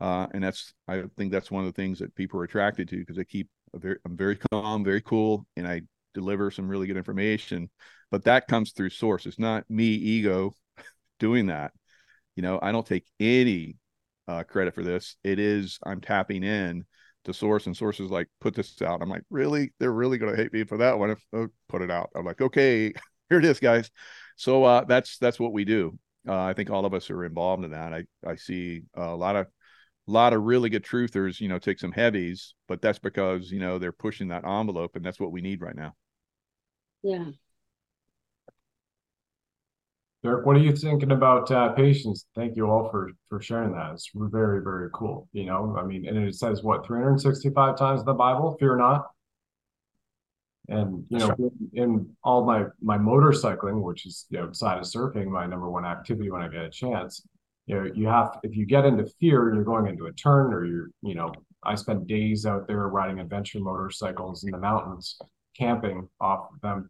Uh, 0.00 0.26
and 0.34 0.42
that's 0.42 0.74
I 0.88 1.04
think 1.16 1.32
that's 1.32 1.50
one 1.50 1.64
of 1.64 1.72
the 1.72 1.80
things 1.80 1.98
that 2.00 2.14
people 2.14 2.40
are 2.40 2.44
attracted 2.44 2.88
to 2.88 2.98
because 2.98 3.18
I 3.18 3.24
keep 3.24 3.48
very 3.74 3.98
I'm 4.04 4.16
very 4.16 4.38
calm, 4.50 4.84
very 4.84 5.00
cool, 5.02 5.46
and 5.56 5.66
I 5.66 5.82
deliver 6.14 6.50
some 6.50 6.68
really 6.68 6.86
good 6.86 6.96
information. 6.96 7.70
But 8.10 8.24
that 8.24 8.48
comes 8.48 8.72
through 8.72 8.90
source. 8.90 9.26
It's 9.26 9.38
not 9.38 9.68
me 9.68 9.86
ego 9.86 10.54
doing 11.18 11.46
that. 11.46 11.72
You 12.36 12.42
know, 12.42 12.58
I 12.62 12.72
don't 12.72 12.86
take 12.86 13.06
any 13.20 13.76
uh, 14.26 14.44
credit 14.44 14.74
for 14.74 14.82
this. 14.82 15.16
It 15.22 15.38
is 15.38 15.78
I'm 15.84 16.00
tapping 16.00 16.42
in 16.42 16.84
to 17.24 17.34
source 17.34 17.66
and 17.66 17.76
sources 17.76 18.10
like 18.10 18.28
put 18.40 18.54
this 18.54 18.80
out. 18.82 19.02
I'm 19.02 19.08
like, 19.10 19.24
really? 19.30 19.72
They're 19.78 19.92
really 19.92 20.18
going 20.18 20.34
to 20.34 20.42
hate 20.42 20.52
me 20.52 20.64
for 20.64 20.78
that 20.78 20.98
one. 20.98 21.10
If 21.10 21.24
oh, 21.32 21.48
put 21.68 21.82
it 21.82 21.90
out, 21.90 22.10
I'm 22.14 22.24
like, 22.24 22.40
okay, 22.40 22.92
here 23.28 23.38
it 23.38 23.44
is, 23.44 23.60
guys. 23.60 23.90
So 24.36 24.64
uh, 24.64 24.84
that's 24.84 25.18
that's 25.18 25.40
what 25.40 25.52
we 25.52 25.64
do. 25.64 25.98
Uh, 26.26 26.42
I 26.42 26.54
think 26.54 26.70
all 26.70 26.86
of 26.86 26.94
us 26.94 27.10
are 27.10 27.24
involved 27.24 27.64
in 27.64 27.72
that. 27.72 27.92
I 27.92 28.04
I 28.26 28.36
see 28.36 28.82
a 28.94 29.14
lot 29.14 29.36
of 29.36 29.46
a 30.06 30.10
lot 30.10 30.32
of 30.32 30.42
really 30.42 30.68
good 30.68 30.84
truthers, 30.84 31.40
you 31.40 31.48
know, 31.48 31.58
take 31.58 31.78
some 31.78 31.92
heavies, 31.92 32.54
but 32.68 32.82
that's 32.82 32.98
because 32.98 33.50
you 33.50 33.60
know 33.60 33.78
they're 33.78 33.92
pushing 33.92 34.28
that 34.28 34.46
envelope, 34.46 34.96
and 34.96 35.04
that's 35.04 35.20
what 35.20 35.32
we 35.32 35.40
need 35.40 35.60
right 35.60 35.76
now. 35.76 35.94
Yeah. 37.04 37.26
Derek, 40.24 40.46
what 40.46 40.56
are 40.56 40.60
you 40.60 40.74
thinking 40.74 41.12
about 41.12 41.50
uh, 41.50 41.68
patience? 41.72 42.24
Thank 42.34 42.56
you 42.56 42.70
all 42.70 42.88
for 42.88 43.10
for 43.28 43.42
sharing 43.42 43.72
that. 43.72 43.92
It's 43.92 44.10
very 44.14 44.62
very 44.62 44.88
cool. 44.94 45.28
You 45.32 45.44
know, 45.44 45.76
I 45.78 45.84
mean, 45.84 46.08
and 46.08 46.16
it 46.16 46.34
says 46.34 46.62
what 46.62 46.86
365 46.86 47.76
times 47.76 48.00
in 48.00 48.06
the 48.06 48.14
Bible, 48.14 48.56
"Fear 48.58 48.76
not." 48.76 49.10
And 50.68 51.04
you 51.10 51.18
know, 51.18 51.28
right. 51.28 51.52
in 51.74 52.16
all 52.24 52.46
my 52.46 52.64
my 52.80 52.96
motorcycling, 52.96 53.82
which 53.82 54.06
is 54.06 54.24
you 54.30 54.38
know, 54.38 54.44
outside 54.44 54.78
of 54.78 54.84
surfing, 54.84 55.26
my 55.26 55.44
number 55.44 55.68
one 55.68 55.84
activity 55.84 56.30
when 56.30 56.40
I 56.40 56.48
get 56.48 56.64
a 56.64 56.70
chance, 56.70 57.22
you 57.66 57.74
know, 57.74 57.90
you 57.94 58.06
have 58.08 58.38
if 58.42 58.56
you 58.56 58.64
get 58.64 58.86
into 58.86 59.04
fear 59.20 59.54
you're 59.54 59.62
going 59.62 59.88
into 59.88 60.06
a 60.06 60.12
turn, 60.14 60.54
or 60.54 60.64
you're 60.64 60.88
you 61.02 61.14
know, 61.14 61.34
I 61.62 61.74
spend 61.74 62.08
days 62.08 62.46
out 62.46 62.66
there 62.66 62.88
riding 62.88 63.20
adventure 63.20 63.60
motorcycles 63.60 64.44
in 64.44 64.52
the 64.52 64.58
mountains, 64.58 65.18
camping 65.54 66.08
off 66.18 66.48
of 66.54 66.60
them 66.62 66.88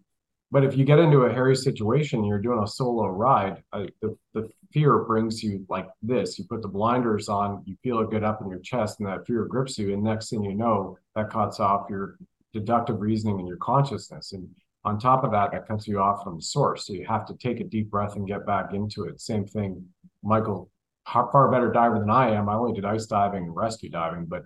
but 0.54 0.62
if 0.62 0.76
you 0.76 0.84
get 0.84 1.00
into 1.00 1.22
a 1.22 1.32
hairy 1.32 1.56
situation, 1.56 2.24
you're 2.24 2.38
doing 2.38 2.62
a 2.62 2.68
solo 2.68 3.08
ride, 3.08 3.64
uh, 3.72 3.86
the, 4.00 4.16
the 4.34 4.48
fear 4.72 5.00
brings 5.00 5.42
you 5.42 5.66
like 5.68 5.88
this. 6.00 6.38
You 6.38 6.44
put 6.44 6.62
the 6.62 6.68
blinders 6.68 7.28
on, 7.28 7.64
you 7.66 7.76
feel 7.82 7.98
it 7.98 8.12
get 8.12 8.22
up 8.22 8.40
in 8.40 8.48
your 8.48 8.60
chest, 8.60 9.00
and 9.00 9.08
that 9.08 9.26
fear 9.26 9.46
grips 9.46 9.76
you. 9.78 9.92
And 9.92 10.04
next 10.04 10.30
thing 10.30 10.44
you 10.44 10.54
know, 10.54 10.96
that 11.16 11.30
cuts 11.30 11.58
off 11.58 11.90
your 11.90 12.18
deductive 12.52 13.00
reasoning 13.00 13.40
and 13.40 13.48
your 13.48 13.56
consciousness. 13.56 14.32
And 14.32 14.48
on 14.84 14.96
top 14.96 15.24
of 15.24 15.32
that, 15.32 15.50
that 15.50 15.66
cuts 15.66 15.88
you 15.88 15.98
off 15.98 16.22
from 16.22 16.36
the 16.36 16.42
source. 16.42 16.86
So 16.86 16.92
you 16.92 17.04
have 17.04 17.26
to 17.26 17.34
take 17.34 17.58
a 17.58 17.64
deep 17.64 17.90
breath 17.90 18.14
and 18.14 18.24
get 18.24 18.46
back 18.46 18.74
into 18.74 19.06
it. 19.06 19.20
Same 19.20 19.44
thing, 19.44 19.84
Michael, 20.22 20.70
far 21.04 21.50
better 21.50 21.72
diver 21.72 21.98
than 21.98 22.10
I 22.10 22.30
am. 22.30 22.48
I 22.48 22.54
only 22.54 22.74
did 22.74 22.84
ice 22.84 23.06
diving 23.06 23.42
and 23.42 23.56
rescue 23.56 23.90
diving. 23.90 24.26
But 24.26 24.42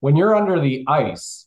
when 0.00 0.16
you're 0.16 0.34
under 0.34 0.58
the 0.58 0.84
ice 0.88 1.46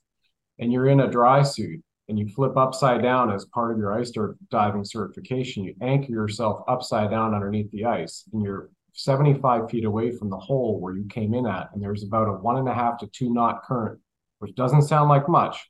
and 0.58 0.72
you're 0.72 0.88
in 0.88 1.02
a 1.02 1.12
dry 1.12 1.44
suit, 1.44 1.82
and 2.08 2.20
you 2.20 2.28
flip 2.28 2.56
upside 2.56 3.02
down 3.02 3.32
as 3.32 3.46
part 3.46 3.72
of 3.72 3.78
your 3.78 3.94
ice 3.94 4.12
diving 4.52 4.86
certification, 4.86 5.64
you 5.64 5.76
anchor 5.82 6.12
yourself 6.12 6.64
upside 6.68 7.10
down 7.10 7.34
underneath 7.34 7.72
the 7.72 7.86
ice 7.86 8.26
and 8.32 8.44
you're 8.44 8.70
75 8.94 9.70
feet 9.70 9.86
away 9.86 10.12
from 10.12 10.30
the 10.30 10.38
hole 10.38 10.80
where 10.80 10.96
you 10.96 11.06
came 11.10 11.34
in 11.34 11.46
at. 11.46 11.70
And 11.74 11.84
there's 11.84 12.04
about 12.04 12.30
a 12.30 12.34
one 12.34 12.58
and 12.58 12.70
a 12.70 12.74
half 12.74 12.98
to 13.00 13.08
two 13.08 13.34
knot 13.34 13.64
current, 13.64 14.00
which 14.40 14.56
doesn't 14.56 14.84
sound 14.84 15.10
like 15.10 15.28
much, 15.28 15.70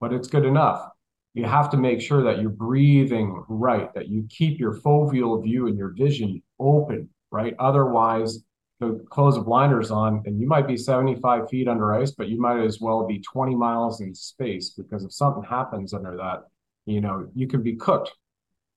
but 0.00 0.12
it's 0.12 0.28
good 0.28 0.44
enough. 0.44 0.88
You 1.34 1.44
have 1.44 1.70
to 1.70 1.76
make 1.76 2.00
sure 2.00 2.22
that 2.24 2.40
you're 2.40 2.50
breathing 2.50 3.44
right, 3.48 3.92
that 3.94 4.08
you 4.08 4.26
keep 4.28 4.58
your 4.58 4.74
foveal 4.80 5.42
view 5.42 5.66
and 5.66 5.76
your 5.76 5.94
vision 5.96 6.42
open, 6.58 7.08
right? 7.30 7.54
Otherwise, 7.58 8.38
to 8.82 9.04
close 9.10 9.34
the 9.34 9.40
blinders 9.40 9.90
on 9.90 10.22
and 10.26 10.40
you 10.40 10.46
might 10.46 10.66
be 10.66 10.76
75 10.76 11.48
feet 11.48 11.68
under 11.68 11.94
ice 11.94 12.10
but 12.10 12.28
you 12.28 12.40
might 12.40 12.60
as 12.60 12.80
well 12.80 13.06
be 13.06 13.20
20 13.20 13.54
miles 13.54 14.00
in 14.00 14.14
space 14.14 14.70
because 14.70 15.04
if 15.04 15.12
something 15.12 15.42
happens 15.42 15.94
under 15.94 16.16
that 16.16 16.42
you 16.84 17.00
know 17.00 17.28
you 17.34 17.46
can 17.46 17.62
be 17.62 17.74
cooked 17.76 18.12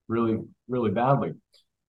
really 0.08 0.38
really 0.68 0.92
badly. 0.92 1.34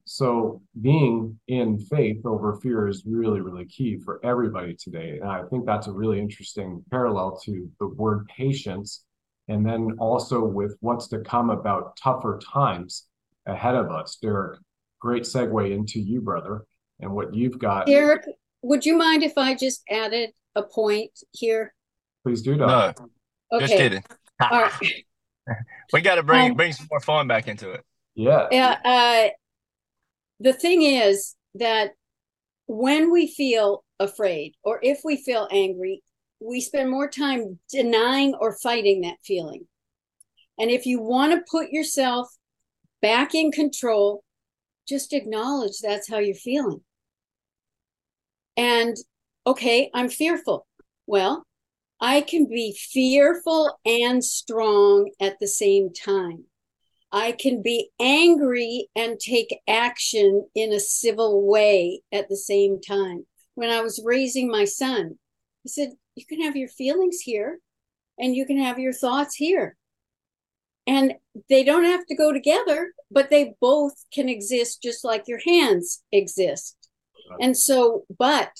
So 0.08 0.62
being 0.80 1.40
in 1.48 1.80
faith 1.80 2.24
over 2.24 2.58
fear 2.62 2.88
is 2.88 3.04
really 3.06 3.40
really 3.40 3.66
key 3.66 3.98
for 3.98 4.20
everybody 4.24 4.74
today 4.74 5.18
and 5.20 5.30
i 5.30 5.42
think 5.50 5.66
that's 5.66 5.88
a 5.88 5.92
really 5.92 6.20
interesting 6.20 6.82
parallel 6.90 7.40
to 7.44 7.68
the 7.80 7.88
word 7.88 8.26
patience 8.28 9.04
and 9.48 9.64
then 9.64 9.96
also 9.98 10.44
with 10.44 10.76
what's 10.80 11.08
to 11.08 11.20
come 11.20 11.50
about 11.50 11.96
tougher 11.96 12.40
times 12.52 13.06
ahead 13.46 13.74
of 13.74 13.90
us. 13.90 14.16
Derek 14.20 14.58
great 14.98 15.22
segue 15.22 15.70
into 15.70 16.00
you 16.00 16.20
brother 16.20 16.64
and 17.00 17.12
what 17.12 17.34
you've 17.34 17.58
got. 17.58 17.86
Derek, 17.86 18.24
would 18.62 18.84
you 18.84 18.96
mind 18.96 19.22
if 19.22 19.36
I 19.36 19.54
just 19.54 19.82
added 19.88 20.30
a 20.54 20.62
point 20.62 21.12
here? 21.32 21.74
Please 22.24 22.42
do, 22.42 22.56
Doc. 22.56 22.98
No, 22.98 23.56
okay. 23.56 23.66
just 23.66 23.78
kidding. 23.78 24.04
All 24.40 24.62
right. 24.62 25.04
we 25.92 26.00
got 26.00 26.16
to 26.16 26.22
bring 26.22 26.50
um, 26.50 26.56
bring 26.56 26.72
some 26.72 26.88
more 26.90 27.00
fun 27.00 27.28
back 27.28 27.48
into 27.48 27.70
it. 27.70 27.84
Yeah. 28.14 28.48
Yeah. 28.50 28.78
Uh, 28.84 29.28
the 30.40 30.52
thing 30.52 30.82
is 30.82 31.34
that 31.54 31.92
when 32.66 33.12
we 33.12 33.26
feel 33.28 33.84
afraid 34.00 34.54
or 34.64 34.80
if 34.82 35.00
we 35.04 35.16
feel 35.16 35.48
angry, 35.50 36.02
we 36.40 36.60
spend 36.60 36.90
more 36.90 37.08
time 37.08 37.58
denying 37.70 38.34
or 38.34 38.56
fighting 38.58 39.02
that 39.02 39.16
feeling. 39.24 39.66
And 40.58 40.70
if 40.70 40.86
you 40.86 41.00
want 41.00 41.32
to 41.32 41.44
put 41.50 41.70
yourself 41.70 42.28
back 43.00 43.34
in 43.34 43.52
control, 43.52 44.24
just 44.88 45.12
acknowledge 45.12 45.78
that's 45.82 46.08
how 46.08 46.18
you're 46.18 46.34
feeling. 46.34 46.80
And 48.56 48.96
okay, 49.46 49.90
I'm 49.94 50.08
fearful. 50.08 50.66
Well, 51.06 51.44
I 52.00 52.20
can 52.20 52.46
be 52.46 52.76
fearful 52.78 53.78
and 53.84 54.22
strong 54.24 55.10
at 55.20 55.38
the 55.40 55.48
same 55.48 55.92
time. 55.92 56.44
I 57.12 57.32
can 57.32 57.62
be 57.62 57.90
angry 58.00 58.88
and 58.94 59.18
take 59.18 59.60
action 59.68 60.46
in 60.54 60.72
a 60.72 60.80
civil 60.80 61.46
way 61.46 62.02
at 62.12 62.28
the 62.28 62.36
same 62.36 62.80
time. 62.80 63.26
When 63.54 63.70
I 63.70 63.80
was 63.80 64.02
raising 64.04 64.50
my 64.50 64.64
son, 64.64 65.18
I 65.64 65.68
said, 65.68 65.92
You 66.14 66.26
can 66.26 66.42
have 66.42 66.56
your 66.56 66.68
feelings 66.68 67.20
here 67.20 67.60
and 68.18 68.34
you 68.34 68.44
can 68.44 68.58
have 68.58 68.78
your 68.78 68.92
thoughts 68.92 69.36
here. 69.36 69.76
And 70.86 71.14
they 71.48 71.64
don't 71.64 71.84
have 71.84 72.06
to 72.06 72.14
go 72.14 72.32
together, 72.32 72.92
but 73.10 73.30
they 73.30 73.54
both 73.60 73.94
can 74.12 74.28
exist 74.28 74.82
just 74.82 75.04
like 75.04 75.24
your 75.26 75.40
hands 75.44 76.02
exist. 76.12 76.75
And 77.40 77.56
so, 77.56 78.04
but 78.18 78.50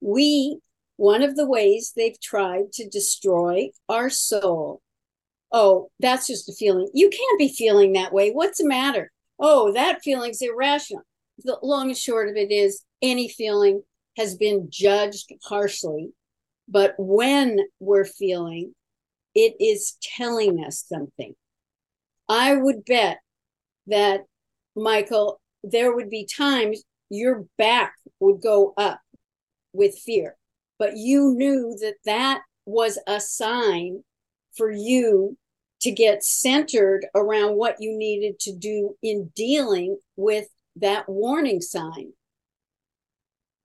we, 0.00 0.58
one 0.96 1.22
of 1.22 1.36
the 1.36 1.46
ways 1.46 1.92
they've 1.94 2.20
tried 2.20 2.72
to 2.74 2.88
destroy 2.88 3.70
our 3.88 4.10
soul. 4.10 4.80
Oh, 5.50 5.90
that's 6.00 6.26
just 6.26 6.48
a 6.48 6.52
feeling. 6.52 6.88
You 6.94 7.10
can't 7.10 7.38
be 7.38 7.48
feeling 7.48 7.92
that 7.92 8.12
way. 8.12 8.30
What's 8.30 8.58
the 8.58 8.66
matter? 8.66 9.10
Oh, 9.38 9.72
that 9.72 10.02
feeling's 10.02 10.40
irrational. 10.40 11.02
The 11.44 11.58
long 11.62 11.88
and 11.88 11.98
short 11.98 12.28
of 12.28 12.36
it 12.36 12.50
is 12.50 12.84
any 13.02 13.28
feeling 13.28 13.82
has 14.16 14.34
been 14.36 14.68
judged 14.70 15.32
harshly. 15.42 16.10
But 16.68 16.94
when 16.98 17.58
we're 17.80 18.04
feeling, 18.04 18.74
it 19.34 19.54
is 19.60 19.96
telling 20.16 20.64
us 20.64 20.84
something. 20.86 21.34
I 22.28 22.54
would 22.54 22.84
bet 22.84 23.18
that, 23.86 24.22
Michael, 24.76 25.40
there 25.64 25.94
would 25.94 26.08
be 26.08 26.24
times 26.24 26.82
your 27.12 27.44
back 27.58 27.94
would 28.20 28.40
go 28.40 28.72
up 28.76 29.00
with 29.72 29.98
fear, 29.98 30.36
but 30.78 30.96
you 30.96 31.34
knew 31.36 31.76
that 31.80 31.96
that 32.04 32.42
was 32.64 32.98
a 33.06 33.20
sign 33.20 34.02
for 34.56 34.70
you 34.70 35.36
to 35.82 35.90
get 35.90 36.24
centered 36.24 37.06
around 37.14 37.56
what 37.56 37.76
you 37.80 37.96
needed 37.96 38.38
to 38.38 38.54
do 38.54 38.96
in 39.02 39.30
dealing 39.34 39.98
with 40.16 40.46
that 40.76 41.08
warning 41.08 41.60
sign. 41.60 42.12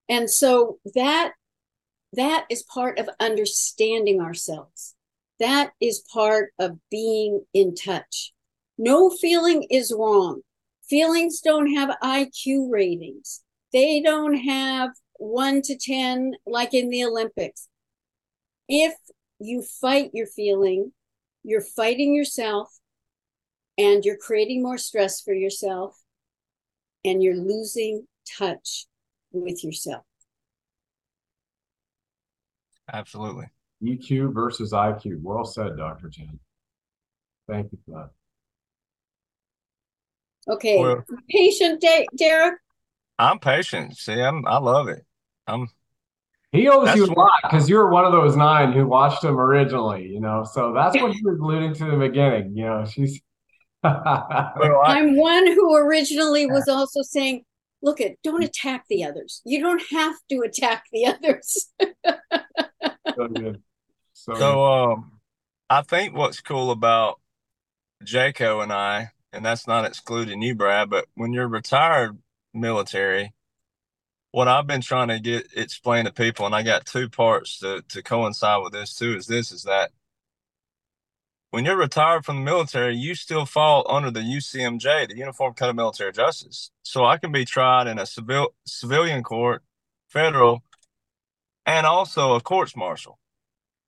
And 0.10 0.30
so 0.30 0.80
that 0.95 1.34
that 2.14 2.45
is 2.50 2.64
part 2.64 3.00
of 3.00 3.10
understanding 3.20 4.22
ourselves. 4.22 4.95
That 5.39 5.72
is 5.80 6.04
part 6.12 6.52
of 6.60 6.80
being 6.89 7.45
in 7.54 7.76
touch. 7.76 8.34
No 8.78 9.10
feeling 9.10 9.68
is 9.70 9.93
wrong. 9.95 10.41
Feelings 10.90 11.42
don't 11.42 11.74
have 11.74 11.98
IQ 12.02 12.72
ratings. 12.72 13.44
They 13.74 14.02
don't 14.02 14.36
have 14.36 14.92
one 15.18 15.62
to 15.64 15.78
10, 15.78 16.36
like 16.46 16.74
in 16.74 16.90
the 16.90 17.04
Olympics. 17.04 17.68
If 18.70 18.94
you 19.40 19.62
fight 19.62 20.12
your 20.14 20.28
feeling, 20.28 20.94
you're 21.44 21.62
fighting 21.62 22.14
yourself 22.14 22.70
and 23.78 24.04
you're 24.06 24.18
creating 24.18 24.64
more 24.64 24.78
stress 24.78 25.22
for 25.22 25.34
yourself 25.34 25.98
and 27.04 27.22
you're 27.22 27.36
losing 27.36 28.08
touch 28.38 28.86
with 29.32 29.64
yourself. 29.64 30.04
Absolutely. 32.92 33.48
EQ 33.84 34.34
versus 34.34 34.72
IQ. 34.72 35.22
Well 35.22 35.46
said, 35.46 35.78
Dr. 35.78 36.10
Jan. 36.10 36.40
Thank 37.48 37.72
you 37.72 37.78
for 37.86 37.92
that. 37.92 38.10
Okay. 40.50 40.80
Well, 40.80 41.04
patient, 41.30 41.84
Derek? 42.16 42.60
I'm 43.20 43.39
patient. 43.39 43.98
See, 43.98 44.14
I'm 44.14 44.48
I 44.48 44.58
love 44.58 44.88
it. 44.88 45.06
I'm 45.48 45.68
he 46.52 46.68
owes 46.70 46.95
you 46.95 47.06
a 47.06 47.08
lot 47.08 47.32
because 47.43 47.70
you're 47.70 47.89
one 47.89 48.06
of 48.06 48.14
those 48.14 48.38
nine 48.38 48.72
who 48.72 48.88
watched 48.88 49.24
him 49.24 49.38
originally, 49.38 50.08
you 50.08 50.22
know. 50.22 50.43
So 50.43 50.74
that's 50.74 50.95
what 51.00 51.12
he 51.12 51.22
was 51.24 51.39
alluding 51.39 51.74
to 51.76 51.86
in 51.86 52.00
the 52.00 52.08
beginning. 52.08 52.56
You 52.56 52.66
know, 52.66 52.86
she's 52.86 53.22
well, 53.84 54.82
I, 54.84 55.00
am 55.00 55.18
one 55.18 55.45
who 55.45 55.76
originally 55.76 56.48
was 56.48 56.68
also 56.68 57.02
saying, 57.04 57.43
look 57.82 58.02
at 58.02 58.14
don't 58.24 58.43
attack 58.43 58.86
the 58.89 59.04
others. 59.04 59.41
You 59.45 59.60
don't 59.60 59.82
have 59.91 60.16
to 60.30 60.39
attack 60.39 60.86
the 60.91 61.08
others. 61.08 61.70
so 63.16 63.28
good. 63.28 63.62
So, 64.14 64.36
so 64.36 64.66
um 64.66 65.20
I 65.70 65.82
think 65.82 66.16
what's 66.16 66.39
cool 66.39 66.72
about 66.72 67.20
Jaco 68.04 68.64
and 68.64 68.72
I, 68.72 69.12
and 69.34 69.45
that's 69.45 69.67
not 69.67 69.86
excluding 69.86 70.41
you, 70.41 70.55
Brad, 70.55 70.89
but 70.89 71.05
when 71.15 71.34
you're 71.34 71.47
retired 71.47 72.17
military, 72.53 73.34
what 74.32 74.47
I've 74.47 74.67
been 74.67 74.82
trying 74.82 75.09
to 75.09 75.19
get 75.19 75.47
explain 75.55 76.05
to 76.05 76.11
people, 76.11 76.45
and 76.45 76.55
I 76.55 76.63
got 76.63 76.86
two 76.86 77.09
parts 77.09 77.59
to, 77.59 77.84
to 77.89 78.03
coincide 78.03 78.63
with 78.63 78.73
this 78.73 78.95
too, 78.95 79.15
is 79.15 79.28
this 79.28 79.51
is 79.51 79.63
that 79.63 79.91
when 81.51 81.65
you're 81.65 81.78
retired 81.78 82.25
from 82.25 82.38
the 82.38 82.43
military, 82.43 82.95
you 82.95 83.15
still 83.15 83.45
fall 83.45 83.86
under 83.89 84.11
the 84.11 84.19
UCMJ, 84.19 85.07
the 85.07 85.17
Uniform 85.17 85.53
Code 85.53 85.69
of 85.69 85.75
Military 85.75 86.11
Justice. 86.11 86.71
So 86.84 87.05
I 87.05 87.17
can 87.17 87.32
be 87.32 87.45
tried 87.45 87.88
in 87.88 87.97
a 87.99 88.05
civil 88.05 88.53
civilian 88.65 89.23
court, 89.23 89.63
federal, 90.09 90.63
and 91.65 91.86
also 91.86 92.36
a 92.36 92.41
courts 92.41 92.75
martial. 92.75 93.17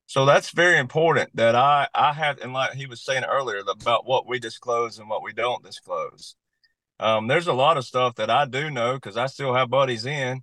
So 0.09 0.25
that's 0.25 0.49
very 0.49 0.79
important 0.79 1.35
that 1.35 1.53
I 1.55 1.87
I 1.93 2.13
have 2.13 2.39
and 2.39 2.51
like 2.51 2.73
he 2.73 2.87
was 2.87 2.99
saying 2.99 3.25
earlier 3.25 3.59
about 3.59 4.07
what 4.07 4.27
we 4.27 4.39
disclose 4.39 4.97
and 4.97 5.07
what 5.07 5.21
we 5.21 5.33
don't 5.33 5.63
disclose. 5.63 6.35
Um, 6.99 7.27
there's 7.27 7.47
a 7.47 7.53
lot 7.53 7.77
of 7.77 7.85
stuff 7.85 8.15
that 8.15 8.31
I 8.31 8.45
do 8.45 8.71
know 8.71 8.95
because 8.95 9.17
I 9.17 9.27
still 9.27 9.53
have 9.53 9.69
buddies 9.69 10.07
in. 10.07 10.41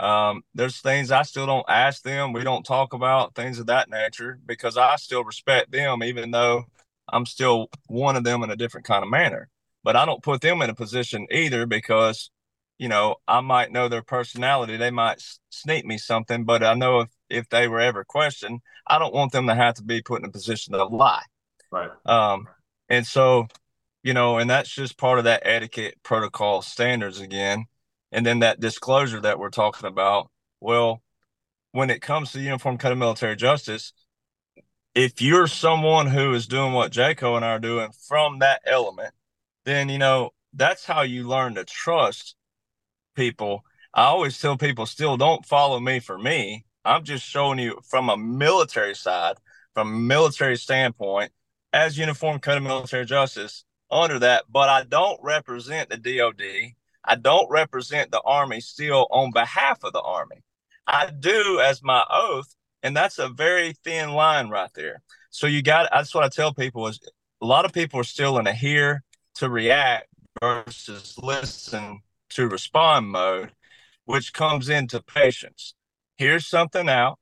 Um, 0.00 0.42
there's 0.54 0.80
things 0.82 1.10
I 1.10 1.22
still 1.22 1.46
don't 1.46 1.64
ask 1.68 2.02
them. 2.02 2.34
We 2.34 2.44
don't 2.44 2.64
talk 2.64 2.92
about 2.92 3.34
things 3.34 3.58
of 3.58 3.66
that 3.68 3.88
nature 3.90 4.38
because 4.46 4.76
I 4.76 4.96
still 4.96 5.24
respect 5.24 5.72
them, 5.72 6.02
even 6.02 6.30
though 6.32 6.66
I'm 7.08 7.26
still 7.26 7.68
one 7.86 8.16
of 8.16 8.24
them 8.24 8.42
in 8.42 8.50
a 8.50 8.56
different 8.56 8.86
kind 8.86 9.02
of 9.02 9.10
manner. 9.10 9.48
But 9.82 9.96
I 9.96 10.04
don't 10.04 10.22
put 10.22 10.42
them 10.42 10.62
in 10.62 10.70
a 10.70 10.74
position 10.74 11.26
either 11.30 11.66
because, 11.66 12.30
you 12.78 12.88
know, 12.88 13.16
I 13.26 13.40
might 13.40 13.72
know 13.72 13.88
their 13.88 14.02
personality. 14.02 14.76
They 14.76 14.90
might 14.90 15.22
sneak 15.50 15.86
me 15.86 15.98
something, 15.98 16.44
but 16.44 16.62
I 16.62 16.74
know 16.74 17.00
if, 17.00 17.08
if 17.28 17.48
they 17.48 17.68
were 17.68 17.80
ever 17.80 18.04
questioned, 18.04 18.60
I 18.86 18.98
don't 18.98 19.14
want 19.14 19.32
them 19.32 19.46
to 19.46 19.54
have 19.54 19.74
to 19.74 19.82
be 19.82 20.02
put 20.02 20.20
in 20.20 20.28
a 20.28 20.32
position 20.32 20.74
to 20.74 20.84
lie. 20.84 21.22
Right. 21.70 21.90
Um, 22.04 22.48
and 22.88 23.06
so 23.06 23.48
you 24.06 24.14
know, 24.14 24.38
and 24.38 24.48
that's 24.48 24.72
just 24.72 24.98
part 24.98 25.18
of 25.18 25.24
that 25.24 25.42
etiquette 25.44 25.96
protocol 26.04 26.62
standards 26.62 27.18
again. 27.18 27.64
And 28.12 28.24
then 28.24 28.38
that 28.38 28.60
disclosure 28.60 29.20
that 29.20 29.40
we're 29.40 29.50
talking 29.50 29.88
about. 29.88 30.30
Well, 30.60 31.02
when 31.72 31.90
it 31.90 32.02
comes 32.02 32.30
to 32.30 32.40
Uniform 32.40 32.78
Code 32.78 32.92
of 32.92 32.98
Military 32.98 33.34
Justice, 33.34 33.92
if 34.94 35.20
you're 35.20 35.48
someone 35.48 36.06
who 36.06 36.32
is 36.34 36.46
doing 36.46 36.72
what 36.72 36.92
Jaco 36.92 37.34
and 37.34 37.44
I 37.44 37.48
are 37.48 37.58
doing 37.58 37.90
from 38.06 38.38
that 38.38 38.62
element, 38.64 39.12
then 39.64 39.88
you 39.88 39.98
know 39.98 40.30
that's 40.54 40.84
how 40.84 41.02
you 41.02 41.26
learn 41.26 41.56
to 41.56 41.64
trust 41.64 42.36
people. 43.16 43.64
I 43.92 44.04
always 44.04 44.40
tell 44.40 44.56
people 44.56 44.86
still 44.86 45.16
don't 45.16 45.44
follow 45.44 45.80
me 45.80 45.98
for 45.98 46.16
me. 46.16 46.64
I'm 46.86 47.04
just 47.04 47.26
showing 47.26 47.58
you 47.58 47.80
from 47.84 48.08
a 48.08 48.16
military 48.16 48.94
side, 48.94 49.36
from 49.74 49.88
a 49.88 49.98
military 49.98 50.56
standpoint, 50.56 51.32
as 51.72 51.98
Uniform 51.98 52.38
Code 52.38 52.58
of 52.58 52.62
Military 52.62 53.04
Justice, 53.04 53.64
under 53.90 54.18
that, 54.20 54.44
but 54.48 54.68
I 54.68 54.84
don't 54.84 55.18
represent 55.22 55.90
the 55.90 55.96
DOD. 55.96 56.74
I 57.04 57.14
don't 57.16 57.50
represent 57.50 58.10
the 58.10 58.20
Army 58.22 58.60
still 58.60 59.06
on 59.10 59.32
behalf 59.32 59.84
of 59.84 59.92
the 59.92 60.00
Army. 60.00 60.42
I 60.86 61.10
do 61.10 61.60
as 61.60 61.82
my 61.82 62.04
oath, 62.10 62.54
and 62.82 62.96
that's 62.96 63.18
a 63.18 63.28
very 63.28 63.74
thin 63.84 64.12
line 64.12 64.48
right 64.48 64.70
there. 64.74 65.02
So 65.30 65.46
you 65.46 65.62
got 65.62 65.88
that's 65.92 66.14
what 66.14 66.24
I 66.24 66.28
tell 66.28 66.54
people 66.54 66.86
is 66.86 67.00
a 67.42 67.46
lot 67.46 67.64
of 67.64 67.72
people 67.72 68.00
are 68.00 68.04
still 68.04 68.38
in 68.38 68.46
a 68.46 68.52
hear 68.52 69.02
to 69.36 69.50
react 69.50 70.08
versus 70.40 71.18
listen 71.20 72.00
to 72.30 72.48
respond 72.48 73.08
mode, 73.08 73.52
which 74.04 74.32
comes 74.32 74.68
into 74.68 75.02
patience. 75.02 75.74
Here's 76.16 76.46
something 76.46 76.88
out 76.88 77.18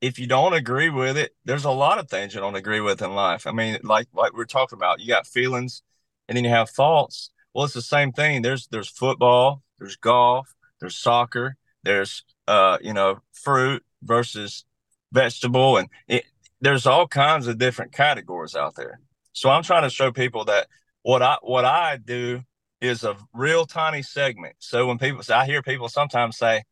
if 0.00 0.18
you 0.18 0.26
don't 0.26 0.54
agree 0.54 0.88
with 0.88 1.16
it, 1.16 1.34
there's 1.44 1.64
a 1.64 1.70
lot 1.70 1.98
of 1.98 2.08
things 2.08 2.34
you 2.34 2.40
don't 2.40 2.56
agree 2.56 2.80
with 2.80 3.02
in 3.02 3.14
life. 3.14 3.46
I 3.46 3.52
mean, 3.52 3.78
like 3.82 4.08
like 4.14 4.32
we're 4.32 4.44
talking 4.44 4.78
about, 4.78 5.00
you 5.00 5.08
got 5.08 5.26
feelings, 5.26 5.82
and 6.28 6.36
then 6.36 6.44
you 6.44 6.50
have 6.50 6.70
thoughts. 6.70 7.30
Well, 7.54 7.64
it's 7.64 7.74
the 7.74 7.82
same 7.82 8.12
thing. 8.12 8.42
There's 8.42 8.66
there's 8.68 8.88
football, 8.88 9.62
there's 9.78 9.96
golf, 9.96 10.54
there's 10.80 10.96
soccer, 10.96 11.56
there's 11.82 12.24
uh, 12.48 12.78
you 12.80 12.94
know, 12.94 13.20
fruit 13.32 13.84
versus 14.02 14.64
vegetable, 15.12 15.76
and 15.76 15.88
it, 16.08 16.24
there's 16.60 16.86
all 16.86 17.06
kinds 17.06 17.46
of 17.46 17.58
different 17.58 17.92
categories 17.92 18.54
out 18.54 18.76
there. 18.76 19.00
So 19.32 19.50
I'm 19.50 19.62
trying 19.62 19.82
to 19.82 19.90
show 19.90 20.12
people 20.12 20.46
that 20.46 20.68
what 21.02 21.22
I 21.22 21.36
what 21.42 21.64
I 21.64 21.98
do 21.98 22.42
is 22.80 23.04
a 23.04 23.16
real 23.34 23.66
tiny 23.66 24.02
segment. 24.02 24.56
So 24.60 24.86
when 24.86 24.96
people 24.96 25.22
say, 25.22 25.34
I 25.34 25.44
hear 25.44 25.62
people 25.62 25.90
sometimes 25.90 26.38
say, 26.38 26.62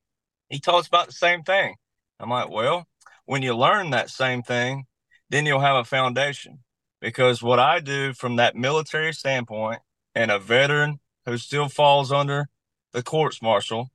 he 0.48 0.58
talks 0.58 0.86
about 0.86 1.06
the 1.06 1.12
same 1.12 1.42
thing. 1.42 1.74
I'm 2.20 2.30
like, 2.30 2.50
well, 2.50 2.86
when 3.26 3.42
you 3.42 3.56
learn 3.56 3.90
that 3.90 4.10
same 4.10 4.42
thing, 4.42 4.86
then 5.30 5.46
you'll 5.46 5.60
have 5.60 5.76
a 5.76 5.84
foundation 5.84 6.60
because 7.00 7.42
what 7.42 7.58
I 7.58 7.80
do 7.80 8.12
from 8.12 8.36
that 8.36 8.56
military 8.56 9.12
standpoint 9.12 9.80
and 10.14 10.30
a 10.30 10.38
veteran 10.38 11.00
who 11.26 11.36
still 11.36 11.68
falls 11.68 12.10
under 12.10 12.48
the 12.92 13.02
courts 13.02 13.42
martial, 13.42 13.90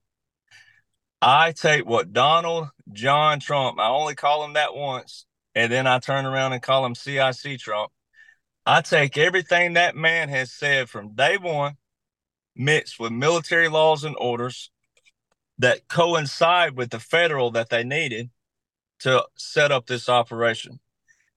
I 1.22 1.51
take 1.51 1.86
what 1.86 2.14
Donald 2.14 2.70
John 2.91 3.39
Trump, 3.39 3.80
I 3.80 3.89
only 3.89 4.16
call 4.16 4.43
him 4.45 4.54
that 4.54 4.76
once, 4.76 5.26
and 5.56 5.72
then 5.72 5.88
I 5.88 5.99
turn 5.99 6.26
around 6.26 6.54
and 6.54 6.62
call 6.62 6.86
him 6.86 6.95
CIC 6.95 7.60
Trump. 7.60 7.91
I 8.66 8.82
take 8.82 9.18
everything 9.18 9.74
that 9.74 9.95
man 9.95 10.30
has 10.30 10.51
said 10.51 10.89
from 10.89 11.16
day 11.16 11.38
one, 11.38 11.76
mixed 12.56 12.99
with 12.99 13.12
military 13.12 13.68
laws 13.68 14.04
and 14.04 14.16
orders 14.20 14.70
that 15.58 15.88
coincide 15.88 16.76
with 16.76 16.89
the 16.89 16.99
federal 16.99 17.51
that 17.51 17.70
they 17.70 17.84
needed 17.84 18.30
to 18.99 19.26
set 19.36 19.72
up 19.72 19.86
this 19.86 20.10
operation. 20.10 20.80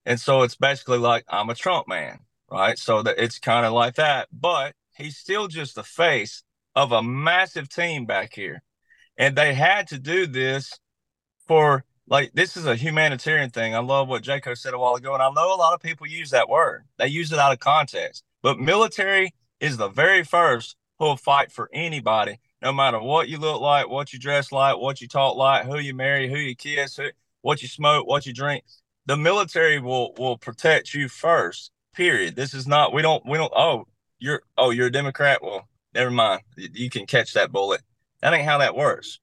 And 0.05 0.19
so 0.19 0.43
it's 0.43 0.55
basically 0.55 0.97
like 0.97 1.25
I'm 1.27 1.49
a 1.49 1.55
Trump 1.55 1.87
man, 1.87 2.19
right? 2.49 2.77
So 2.77 3.03
that 3.03 3.21
it's 3.21 3.39
kind 3.39 3.65
of 3.65 3.73
like 3.73 3.95
that, 3.95 4.29
but 4.31 4.73
he's 4.95 5.17
still 5.17 5.47
just 5.47 5.75
the 5.75 5.83
face 5.83 6.43
of 6.75 6.91
a 6.91 7.03
massive 7.03 7.69
team 7.69 8.05
back 8.05 8.33
here. 8.33 8.63
And 9.17 9.35
they 9.35 9.53
had 9.53 9.87
to 9.89 9.99
do 9.99 10.27
this 10.27 10.79
for 11.47 11.83
like 12.07 12.31
this 12.33 12.55
is 12.55 12.65
a 12.65 12.75
humanitarian 12.75 13.49
thing. 13.49 13.75
I 13.75 13.79
love 13.79 14.07
what 14.07 14.23
Jaco 14.23 14.57
said 14.57 14.73
a 14.73 14.79
while 14.79 14.95
ago, 14.95 15.13
and 15.13 15.21
I 15.21 15.29
know 15.29 15.53
a 15.53 15.57
lot 15.57 15.73
of 15.73 15.81
people 15.81 16.07
use 16.07 16.29
that 16.29 16.49
word. 16.49 16.85
They 16.97 17.07
use 17.07 17.31
it 17.31 17.39
out 17.39 17.51
of 17.51 17.59
context. 17.59 18.23
But 18.41 18.59
military 18.59 19.33
is 19.59 19.77
the 19.77 19.89
very 19.89 20.23
first 20.23 20.75
who 20.99 21.05
will 21.05 21.17
fight 21.17 21.51
for 21.51 21.69
anybody, 21.73 22.39
no 22.61 22.73
matter 22.73 22.99
what 22.99 23.29
you 23.29 23.37
look 23.37 23.61
like, 23.61 23.89
what 23.89 24.13
you 24.13 24.19
dress 24.19 24.51
like, 24.51 24.77
what 24.77 25.01
you 25.01 25.07
talk 25.07 25.35
like, 25.35 25.65
who 25.65 25.77
you 25.79 25.93
marry, 25.93 26.29
who 26.29 26.37
you 26.37 26.55
kiss, 26.55 26.97
who, 26.97 27.09
what 27.41 27.61
you 27.61 27.67
smoke, 27.67 28.07
what 28.07 28.25
you 28.25 28.33
drink 28.33 28.63
the 29.07 29.17
military 29.17 29.79
will 29.79 30.13
will 30.17 30.37
protect 30.37 30.93
you 30.93 31.09
first. 31.09 31.71
Period. 31.95 32.35
This 32.35 32.53
is 32.53 32.67
not 32.67 32.93
we 32.93 33.01
don't 33.01 33.25
we 33.25 33.37
don't 33.37 33.51
oh 33.55 33.85
you're 34.19 34.43
oh 34.57 34.69
you're 34.69 34.87
a 34.87 34.91
Democrat. 34.91 35.41
Well, 35.41 35.67
never 35.95 36.11
mind. 36.11 36.41
You 36.55 36.91
can 36.91 37.07
catch 37.07 37.33
that 37.33 37.51
bullet. 37.51 37.81
That 38.21 38.33
ain't 38.33 38.45
how 38.45 38.59
that 38.59 38.75
works. 38.75 39.19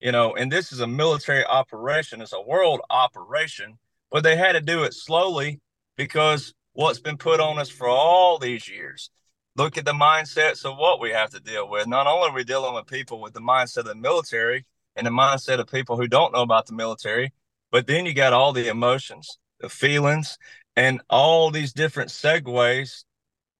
You 0.00 0.12
know, 0.12 0.34
and 0.34 0.50
this 0.50 0.72
is 0.72 0.80
a 0.80 0.86
military 0.86 1.44
operation. 1.44 2.22
It's 2.22 2.32
a 2.32 2.40
world 2.40 2.80
operation, 2.90 3.78
but 4.10 4.22
they 4.22 4.36
had 4.36 4.52
to 4.52 4.60
do 4.60 4.84
it 4.84 4.94
slowly 4.94 5.60
because 5.96 6.54
what's 6.72 7.00
been 7.00 7.16
put 7.16 7.40
on 7.40 7.58
us 7.58 7.68
for 7.68 7.88
all 7.88 8.38
these 8.38 8.68
years. 8.68 9.10
Look 9.56 9.78
at 9.78 9.84
the 9.84 9.92
mindsets 9.92 10.64
of 10.64 10.76
what 10.76 11.00
we 11.00 11.10
have 11.10 11.30
to 11.30 11.40
deal 11.40 11.68
with. 11.68 11.86
Not 11.86 12.06
only 12.06 12.28
are 12.28 12.34
we 12.34 12.42
dealing 12.44 12.74
with 12.74 12.86
people 12.86 13.20
with 13.20 13.34
the 13.34 13.40
mindset 13.40 13.78
of 13.78 13.84
the 13.86 13.94
military 13.94 14.66
and 14.96 15.06
the 15.06 15.10
mindset 15.10 15.60
of 15.60 15.70
people 15.70 15.96
who 15.96 16.08
don't 16.08 16.32
know 16.32 16.42
about 16.42 16.66
the 16.66 16.74
military, 16.74 17.32
but 17.70 17.86
then 17.86 18.04
you 18.04 18.14
got 18.14 18.32
all 18.32 18.52
the 18.52 18.68
emotions, 18.68 19.38
the 19.60 19.68
feelings, 19.68 20.38
and 20.74 21.00
all 21.08 21.50
these 21.50 21.72
different 21.72 22.10
segues 22.10 23.04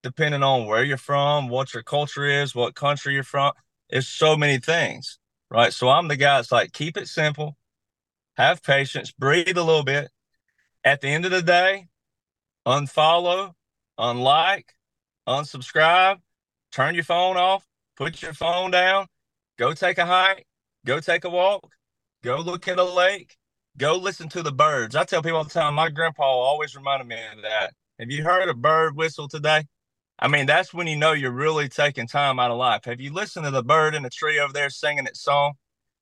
depending 0.03 0.43
on 0.43 0.67
where 0.67 0.85
you're 0.85 0.99
from, 0.99 1.49
what 1.49 1.73
your 1.73 1.83
culture 1.83 2.27
is, 2.27 2.55
what 2.55 2.75
country 2.75 3.15
you're 3.15 3.23
from. 3.23 3.53
It's 3.89 4.07
so 4.07 4.37
many 4.37 4.59
things, 4.59 5.19
right? 5.51 5.73
So 5.73 5.89
I'm 5.89 6.09
the 6.09 6.17
guy 6.17 6.37
that's 6.37 6.53
like, 6.53 6.73
keep 6.73 6.99
it 6.99 7.09
simple, 7.09 7.57
have 8.37 8.63
patience, 8.63 9.13
breathe 9.13 9.57
a 9.57 9.63
little 9.63 9.83
bit. 9.83 10.11
At 10.85 11.01
the 11.01 11.09
end 11.09 11.25
of 11.25 11.31
the 11.31 11.41
day, 11.41 11.87
unfollow, 12.67 13.55
unlike, 13.97 14.75
unsubscribe, 15.27 16.19
turn 16.73 16.95
your 16.95 17.05
phone 17.05 17.37
off, 17.37 17.67
put 17.97 18.23
your 18.23 18.35
phone 18.35 18.71
down, 18.71 19.07
go 19.59 19.73
take 19.73 19.99
a 19.99 20.07
hike, 20.07 20.47
go 20.85 21.01
take 21.01 21.25
a 21.25 21.31
walk, 21.31 21.73
go 22.23 22.41
look 22.41 22.69
at 22.69 22.79
a 22.79 22.85
lake, 22.85 23.37
Go 23.77 23.97
listen 23.97 24.29
to 24.31 24.43
the 24.43 24.53
birds. 24.53 24.95
I 24.95 25.03
tell 25.03 25.21
people 25.21 25.39
all 25.39 25.45
the 25.45 25.51
time, 25.51 25.75
my 25.75 25.89
grandpa 25.89 26.23
always 26.23 26.77
reminded 26.77 27.09
me 27.09 27.17
of 27.37 27.43
that. 27.43 27.73
Have 27.99 28.09
you 28.09 28.23
heard 28.23 28.49
a 28.49 28.55
bird 28.55 28.97
whistle 28.97 29.27
today? 29.27 29.65
I 30.17 30.29
mean, 30.29 30.47
that's 30.47 30.73
when 30.73 30.87
you 30.87 30.97
know 30.97 31.11
you're 31.11 31.33
really 31.33 31.69
taking 31.69 32.07
time 32.07 32.39
out 32.39 32.53
of 32.53 32.57
life. 32.57 32.85
Have 32.85 33.01
you 33.01 33.13
listened 33.13 33.47
to 33.47 33.51
the 33.51 33.65
bird 33.65 33.97
in 33.97 34.05
the 34.05 34.11
tree 34.11 34.39
over 34.39 34.53
there 34.53 34.71
singing 34.71 35.07
its 35.07 35.21
song? 35.21 35.55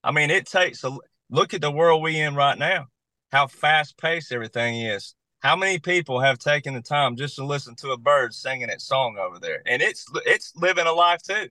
I 0.05 0.11
mean, 0.11 0.29
it 0.29 0.47
takes 0.47 0.85
a 0.85 0.99
look 1.31 1.55
at 1.55 1.63
the 1.63 1.71
world 1.71 2.03
we 2.03 2.21
in 2.21 2.35
right 2.35 2.59
now, 2.59 2.89
how 3.31 3.47
fast 3.47 3.97
paced 3.97 4.33
everything 4.33 4.83
is. 4.83 5.15
How 5.43 5.57
many 5.57 5.81
people 5.81 6.21
have 6.21 6.39
taken 6.39 6.75
the 6.75 6.81
time 6.81 7.17
just 7.17 7.35
to 7.37 7.45
listen 7.45 7.75
to 7.77 7.91
a 7.91 7.99
bird 7.99 8.33
singing 8.33 8.69
its 8.69 8.87
song 8.87 9.19
over 9.19 9.41
there? 9.41 9.61
And 9.67 9.83
it's 9.83 10.07
it's 10.25 10.53
living 10.55 10.87
a 10.87 10.93
life 10.93 11.21
too. 11.23 11.49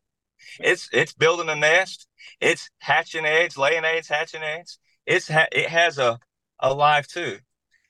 It's 0.59 0.89
it's 0.93 1.13
building 1.13 1.49
a 1.49 1.55
nest. 1.55 2.07
It's 2.39 2.69
hatching 2.79 3.25
eggs, 3.25 3.57
laying 3.57 3.85
eggs, 3.85 4.07
hatching 4.07 4.43
eggs. 4.43 4.79
It's 5.05 5.27
ha- 5.27 5.47
it 5.51 5.69
has 5.69 5.97
a 5.97 6.19
a 6.59 6.73
life 6.73 7.07
too, 7.07 7.39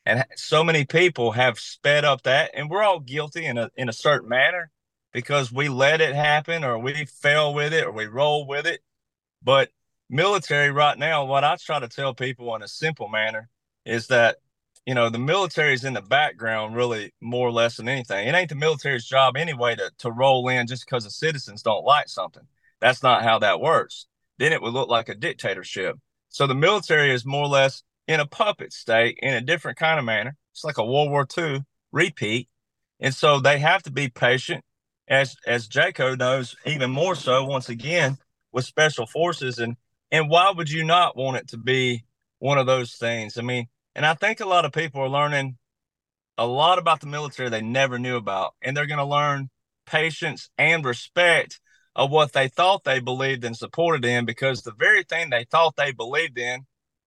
and 0.06 0.26
so 0.36 0.64
many 0.64 0.86
people 0.86 1.34
have 1.34 1.60
sped 1.60 2.06
up 2.06 2.24
that, 2.24 2.52
and 2.56 2.70
we're 2.70 2.84
all 2.84 3.00
guilty 3.00 3.46
in 3.46 3.58
a 3.58 3.70
in 3.76 3.90
a 3.90 3.94
certain 3.94 4.30
manner 4.30 4.72
because 5.14 5.52
we 5.52 5.70
let 5.70 6.02
it 6.02 6.16
happen, 6.16 6.64
or 6.64 6.80
we 6.80 7.06
fell 7.06 7.54
with 7.54 7.74
it, 7.74 7.86
or 7.86 7.92
we 7.92 8.08
roll 8.08 8.48
with 8.48 8.66
it. 8.66 8.82
But 9.44 9.70
military 10.10 10.72
right 10.72 10.98
now, 10.98 11.26
what 11.26 11.44
I 11.44 11.56
try 11.58 11.80
to 11.80 11.88
tell 11.88 12.14
people 12.14 12.56
in 12.56 12.64
a 12.64 12.68
simple 12.68 13.08
manner 13.10 13.50
is 13.86 14.08
that 14.08 14.38
you 14.86 14.96
know 14.96 15.10
the 15.10 15.20
military 15.20 15.74
is 15.74 15.84
in 15.84 15.94
the 15.94 16.02
background 16.02 16.76
really 16.76 17.14
more 17.22 17.48
or 17.48 17.52
less 17.52 17.78
than 17.78 17.88
anything. 17.88 18.28
It 18.28 18.36
ain't 18.36 18.50
the 18.50 18.56
military's 18.56 19.06
job 19.06 19.38
anyway 19.38 19.76
to, 19.76 19.92
to 20.00 20.12
roll 20.12 20.48
in 20.50 20.68
just 20.68 20.86
because 20.86 21.04
the 21.04 21.12
citizens 21.12 21.62
don't 21.62 21.86
like 21.86 22.10
something. 22.10 22.44
That's 22.80 23.04
not 23.04 23.24
how 23.24 23.40
that 23.40 23.62
works. 23.62 24.08
Then 24.40 24.54
it 24.54 24.62
would 24.62 24.74
look 24.74 24.90
like 24.90 25.10
a 25.10 25.16
dictatorship. 25.16 25.98
So 26.30 26.48
the 26.48 26.56
military 26.56 27.14
is 27.14 27.26
more 27.26 27.44
or 27.44 27.48
less 27.48 27.84
in 28.08 28.20
a 28.20 28.26
puppet 28.26 28.74
state 28.74 29.20
in 29.22 29.34
a 29.34 29.42
different 29.42 29.78
kind 29.78 30.00
of 30.00 30.06
manner. 30.06 30.36
It's 30.52 30.64
like 30.64 30.78
a 30.78 30.86
world 30.86 31.12
war 31.12 31.28
ii 31.38 31.64
repeat. 31.92 32.50
And 33.00 33.14
so 33.14 33.40
they 33.40 33.60
have 33.60 33.84
to 33.84 33.92
be 33.92 34.10
patient 34.10 34.64
as 35.08 35.36
as 35.46 35.68
jaco 35.68 36.18
knows 36.18 36.56
even 36.66 36.90
more 36.90 37.16
so 37.16 37.46
once 37.46 37.70
again 37.70 38.18
with 38.52 38.66
special 38.66 39.06
forces. 39.06 39.60
And 39.60 39.76
and 40.12 40.30
why 40.30 40.52
would 40.52 40.70
you 40.70 40.84
not 40.84 41.16
want 41.16 41.38
it 41.38 41.50
to 41.50 41.58
be 41.58 42.04
one 42.40 42.58
of 42.58 42.66
those 42.66 42.96
things? 42.96 43.38
I 43.38 43.42
mean 43.42 43.68
and 43.96 44.06
I 44.06 44.14
think 44.14 44.40
a 44.40 44.46
lot 44.46 44.66
of 44.66 44.72
people 44.72 45.02
are 45.02 45.10
learning 45.10 45.58
a 46.38 46.46
lot 46.46 46.80
about 46.80 47.02
the 47.02 47.08
military 47.08 47.50
they 47.50 47.62
never 47.62 48.00
knew 48.00 48.16
about. 48.16 48.56
And 48.62 48.76
they're 48.76 48.86
going 48.86 48.98
to 48.98 49.06
learn 49.06 49.50
patience 49.86 50.50
and 50.58 50.86
respect 50.86 51.60
of 51.96 52.10
what 52.10 52.34
they 52.34 52.48
thought 52.48 52.84
they 52.84 53.00
believed 53.00 53.44
and 53.44 53.56
supported 53.56 54.06
in 54.06 54.26
because 54.26 54.62
the 54.62 54.74
very 54.74 55.04
thing 55.04 55.30
they 55.30 55.44
thought 55.44 55.76
they 55.76 55.92
believed 55.92 56.38
in, 56.38 56.66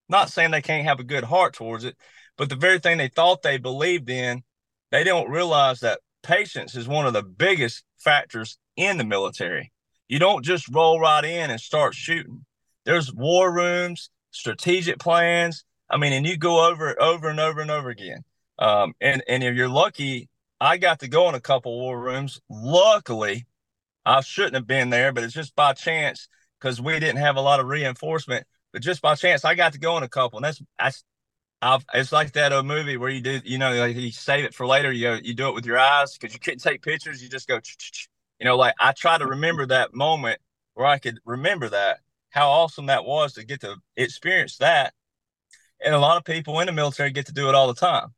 not 0.09 0.29
saying 0.29 0.51
they 0.51 0.63
can't 0.63 0.87
have 0.87 1.01
a 1.01 1.05
good 1.05 1.25
heart 1.25 1.55
towards 1.55 1.85
it, 1.85 1.97
but 2.37 2.49
the 2.49 2.57
very 2.57 2.79
thing 2.79 2.99
they 2.99 3.09
thought 3.09 3.43
they 3.43 3.57
believed 3.57 4.11
in, 4.11 4.43
they 4.91 5.05
don't 5.05 5.31
realize 5.31 5.81
that 5.81 6.01
patience 6.23 6.75
is 6.77 6.87
one 6.87 7.07
of 7.07 7.13
the 7.13 7.23
biggest 7.23 7.83
factors 7.99 8.59
in 8.77 8.99
the 8.99 9.05
military. 9.05 9.73
You 10.07 10.19
don't 10.19 10.45
just 10.45 10.69
roll 10.69 11.01
right 11.01 11.25
in 11.25 11.51
and 11.51 11.61
start 11.61 11.95
shooting. 11.95 12.45
There's 12.85 13.13
war 13.13 13.53
rooms, 13.53 14.11
strategic 14.31 14.99
plans, 14.99 15.65
I 15.91 15.97
mean, 15.97 16.13
and 16.13 16.27
you 16.27 16.37
go 16.37 16.69
over 16.71 17.01
over 17.01 17.29
and 17.29 17.41
over 17.41 17.61
and 17.61 17.71
over 17.71 17.91
again. 17.91 18.25
Um, 18.59 18.95
and 19.01 19.23
and 19.29 19.43
if 19.43 19.55
you're 19.55 19.69
lucky, 19.69 20.29
I 20.61 20.77
got 20.77 21.01
to 21.01 21.09
go 21.09 21.29
in 21.29 21.35
a 21.35 21.41
couple 21.41 21.79
war 21.79 22.01
rooms. 22.01 22.41
Luckily, 22.49 23.47
I 24.05 24.21
shouldn't 24.21 24.55
have 24.55 24.67
been 24.67 24.91
there, 24.91 25.13
but 25.13 25.25
it's 25.25 25.35
just 25.35 25.55
by 25.55 25.73
chance 25.73 26.29
because 26.61 26.81
we 26.81 26.99
didn't 27.01 27.19
have 27.19 27.37
a 27.37 27.41
lot 27.41 27.61
of 27.61 27.67
reinforcement. 27.67 28.47
But 28.73 28.83
just 28.83 29.03
by 29.03 29.15
chance, 29.15 29.45
I 29.45 29.55
got 29.55 29.73
to 29.75 29.79
go 29.79 29.97
in 29.99 30.03
a 30.03 30.09
couple, 30.09 30.39
and 30.39 30.45
that's 30.45 30.63
that's. 30.79 31.05
I've, 31.63 31.85
it's 31.95 32.13
like 32.13 32.33
that 32.33 32.53
old 32.53 32.67
movie 32.67 32.99
where 32.99 33.09
you 33.09 33.23
do, 33.23 33.41
you 33.43 33.57
know, 33.57 33.73
like 33.73 33.97
you 33.97 34.11
save 34.13 34.45
it 34.45 34.55
for 34.55 34.67
later. 34.67 34.93
You 34.93 35.19
you 35.23 35.35
do 35.35 35.49
it 35.49 35.55
with 35.55 35.65
your 35.67 35.79
eyes 35.79 36.17
because 36.17 36.35
you 36.35 36.41
couldn't 36.41 36.61
take 36.61 36.83
pictures. 36.83 37.23
You 37.23 37.29
just 37.29 37.49
go, 37.49 37.61
you 38.39 38.45
know, 38.45 38.57
like 38.57 38.75
I 38.79 38.93
try 38.93 39.17
to 39.17 39.27
remember 39.27 39.67
that 39.67 39.95
moment 39.95 40.41
where 40.75 40.87
I 40.87 40.99
could 40.99 41.21
remember 41.25 41.69
that 41.71 42.01
how 42.31 42.51
awesome 42.51 42.87
that 42.87 43.05
was 43.05 43.35
to 43.35 43.45
get 43.45 43.61
to 43.61 43.77
experience 43.97 44.59
that 44.59 44.93
and 45.85 45.95
a 45.95 45.99
lot 45.99 46.17
of 46.17 46.25
people 46.25 46.59
in 46.61 46.67
the 46.67 46.73
military 46.73 47.11
get 47.11 47.27
to 47.27 47.33
do 47.33 47.49
it 47.49 47.55
all 47.55 47.69
the 47.69 47.75
time. 47.75 48.09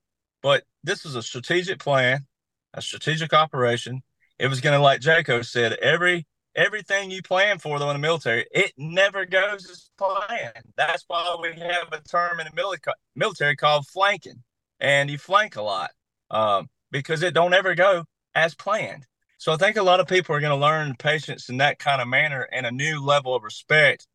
But 0.43 0.65
this 0.85 1.05
was 1.05 1.17
a 1.17 1.23
strategic 1.23 1.81
plan, 1.81 2.27
a 2.75 2.81
strategic 2.81 3.33
operation. 3.33 4.03
It 4.39 4.49
was 4.49 4.61
going 4.61 4.77
to, 4.77 4.83
like 4.83 5.01
Jaco 5.01 5.45
said, 5.45 5.73
every 5.75 6.27
everything 6.55 7.11
you 7.11 7.21
plan 7.21 7.59
for 7.59 7.79
though 7.79 7.91
in 7.91 7.97
the 7.97 8.01
military, 8.01 8.47
it 8.51 8.73
never 8.79 9.27
goes 9.27 9.69
as 9.69 9.91
planned. 9.99 10.73
That's 10.77 11.05
why 11.07 11.37
we 11.41 11.61
have 11.61 11.89
a 11.93 12.01
term 12.01 12.41
in 12.41 12.47
the 12.47 12.95
military 13.15 13.57
called 13.57 13.87
flanking, 13.87 14.43
and 14.81 15.11
you 15.11 15.19
flank 15.19 15.57
a 15.57 15.63
lot 15.63 15.91
um, 16.31 16.69
because 16.91 17.23
it 17.23 17.35
don't 17.35 17.55
ever 17.55 17.75
go 17.75 18.05
as 18.35 18.55
planned. 18.55 19.07
So 19.39 19.53
I 19.53 19.57
think 19.57 19.77
a 19.77 19.83
lot 19.83 20.01
of 20.01 20.07
people 20.07 20.35
are 20.35 20.41
going 20.41 20.59
to 20.59 20.65
learn 20.65 20.95
patience 20.99 21.49
in 21.49 21.59
that 21.59 21.79
kind 21.79 22.01
of 22.01 22.09
manner 22.09 22.49
and 22.53 22.65
a 22.65 22.71
new 22.71 23.05
level 23.05 23.35
of 23.35 23.43
respect 23.43 24.07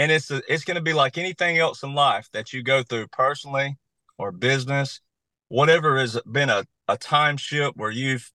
and 0.00 0.10
it's 0.10 0.30
a, 0.30 0.40
it's 0.48 0.64
going 0.64 0.76
to 0.76 0.80
be 0.80 0.94
like 0.94 1.18
anything 1.18 1.58
else 1.58 1.82
in 1.82 1.94
life 1.94 2.30
that 2.32 2.54
you 2.54 2.62
go 2.62 2.82
through 2.82 3.06
personally 3.08 3.76
or 4.16 4.32
business. 4.32 5.02
Whatever 5.48 5.98
has 5.98 6.18
been 6.22 6.48
a, 6.48 6.64
a 6.88 6.96
time 6.96 7.36
ship 7.36 7.74
where 7.76 7.90
you've 7.90 8.32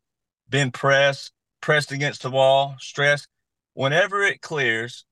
been 0.48 0.70
pressed 0.70 1.32
pressed 1.62 1.92
against 1.92 2.22
the 2.22 2.30
wall 2.30 2.76
stressed 2.80 3.28
whenever 3.74 4.22
it 4.22 4.42
clears 4.42 5.06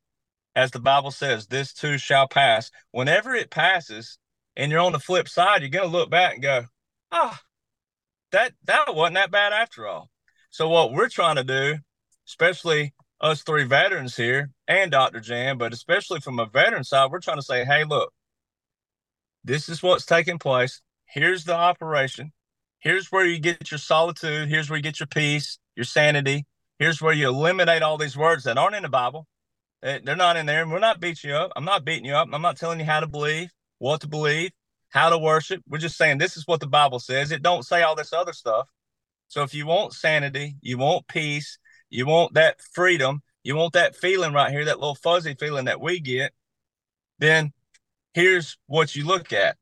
as 0.56 0.70
the 0.70 0.80
bible 0.80 1.10
says 1.10 1.48
this 1.48 1.74
too 1.74 1.98
shall 1.98 2.28
pass. 2.28 2.70
Whenever 2.92 3.34
it 3.34 3.50
passes 3.50 4.20
and 4.56 4.72
you're 4.72 4.80
on 4.80 4.92
the 4.92 5.00
flip 5.00 5.28
side 5.28 5.62
you're 5.62 5.72
going 5.72 5.90
to 5.90 5.98
look 5.98 6.12
back 6.12 6.36
and 6.36 6.44
go 6.44 6.66
ah 7.12 7.34
oh, 7.34 7.38
that 8.32 8.54
that 8.66 8.94
wasn't 8.94 9.16
that 9.16 9.32
bad 9.32 9.54
after 9.54 9.88
all. 9.88 10.12
So 10.52 10.70
what 10.70 10.94
we're 10.94 11.10
trying 11.10 11.38
to 11.38 11.44
do 11.44 11.80
especially 12.28 12.94
us 13.24 13.42
three 13.42 13.64
veterans 13.64 14.18
here 14.18 14.52
and 14.68 14.92
Dr. 14.92 15.22
Jan, 15.22 15.58
but 15.58 15.74
especially 15.74 16.20
from 16.20 16.40
a 16.40 16.46
veteran 16.46 16.84
side, 16.84 17.10
we're 17.10 17.22
trying 17.22 17.38
to 17.38 17.44
say, 17.44 17.64
hey, 17.64 17.86
look, 17.86 18.12
this 19.46 19.70
is 19.70 19.82
what's 19.82 20.06
taking 20.06 20.38
place. 20.38 20.82
Here's 21.06 21.46
the 21.46 21.56
operation. 21.56 22.34
Here's 22.80 23.12
where 23.12 23.26
you 23.26 23.40
get 23.40 23.72
your 23.72 23.78
solitude. 23.78 24.50
Here's 24.50 24.70
where 24.70 24.78
you 24.78 24.84
get 24.84 25.00
your 25.00 25.08
peace, 25.08 25.58
your 25.76 25.86
sanity. 25.86 26.46
Here's 26.80 27.02
where 27.02 27.14
you 27.14 27.30
eliminate 27.30 27.82
all 27.82 27.98
these 27.98 28.18
words 28.18 28.44
that 28.44 28.58
aren't 28.58 28.76
in 28.76 28.84
the 28.84 28.90
Bible. 28.90 29.26
Eh, 29.84 30.00
they're 30.04 30.18
not 30.18 30.36
in 30.36 30.46
there. 30.46 30.64
And 30.64 30.72
we're 30.72 30.80
not 30.80 31.00
beating 31.00 31.30
you 31.30 31.36
up. 31.38 31.54
I'm 31.56 31.66
not 31.66 31.86
beating 31.86 32.06
you 32.06 32.14
up. 32.14 32.28
I'm 32.32 32.42
not 32.42 32.58
telling 32.58 32.80
you 32.80 32.86
how 32.86 33.00
to 33.00 33.08
believe, 33.08 33.52
what 33.80 34.02
to 34.02 34.08
believe, 34.08 34.52
how 34.90 35.10
to 35.10 35.18
worship. 35.18 35.62
We're 35.68 35.78
just 35.78 35.98
saying 35.98 36.18
this 36.18 36.36
is 36.36 36.46
what 36.46 36.60
the 36.60 36.68
Bible 36.68 37.00
says. 37.00 37.32
It 37.32 37.42
don't 37.42 37.66
say 37.66 37.84
all 37.84 37.96
this 37.96 38.12
other 38.12 38.34
stuff. 38.34 38.68
So 39.30 39.44
if 39.44 39.54
you 39.54 39.66
want 39.66 39.94
sanity, 39.94 40.56
you 40.62 40.78
want 40.78 41.08
peace, 41.08 41.58
you 41.94 42.08
want 42.08 42.34
that 42.34 42.60
freedom, 42.60 43.22
you 43.44 43.56
want 43.56 43.74
that 43.74 43.96
feeling 43.96 44.34
right 44.34 44.52
here, 44.52 44.66
that 44.66 44.80
little 44.80 44.96
fuzzy 44.96 45.36
feeling 45.36 45.66
that 45.66 45.80
we 45.80 46.00
get, 46.00 46.34
then 47.20 47.54
here's 48.16 48.58
what 48.66 48.96
you 48.96 49.06
look 49.06 49.32
at. 49.32 49.58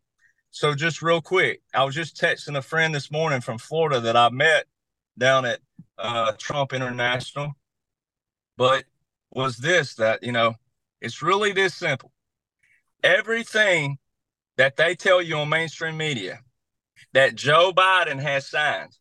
So 0.49 0.73
just 0.73 1.01
real 1.01 1.21
quick, 1.21 1.61
I 1.73 1.83
was 1.83 1.93
just 1.93 2.15
texting 2.15 2.57
a 2.57 2.61
friend 2.61 2.95
this 2.95 3.11
morning 3.11 3.41
from 3.41 3.57
Florida 3.57 3.99
that 3.99 4.15
I 4.15 4.29
met 4.29 4.65
down 5.17 5.45
at 5.45 5.59
uh, 5.97 6.31
Trump 6.37 6.71
International. 6.71 7.51
But 8.55 8.85
was 9.31 9.57
this 9.57 9.95
that, 9.95 10.23
you 10.23 10.31
know, 10.31 10.55
it's 11.01 11.21
really 11.21 11.51
this 11.51 11.75
simple. 11.75 12.13
Everything 13.03 13.97
that 14.55 14.77
they 14.77 14.95
tell 14.95 15.21
you 15.21 15.35
on 15.35 15.49
mainstream 15.49 15.97
media 15.97 16.39
that 17.11 17.35
Joe 17.35 17.73
Biden 17.75 18.21
has 18.21 18.47
signed 18.47 18.97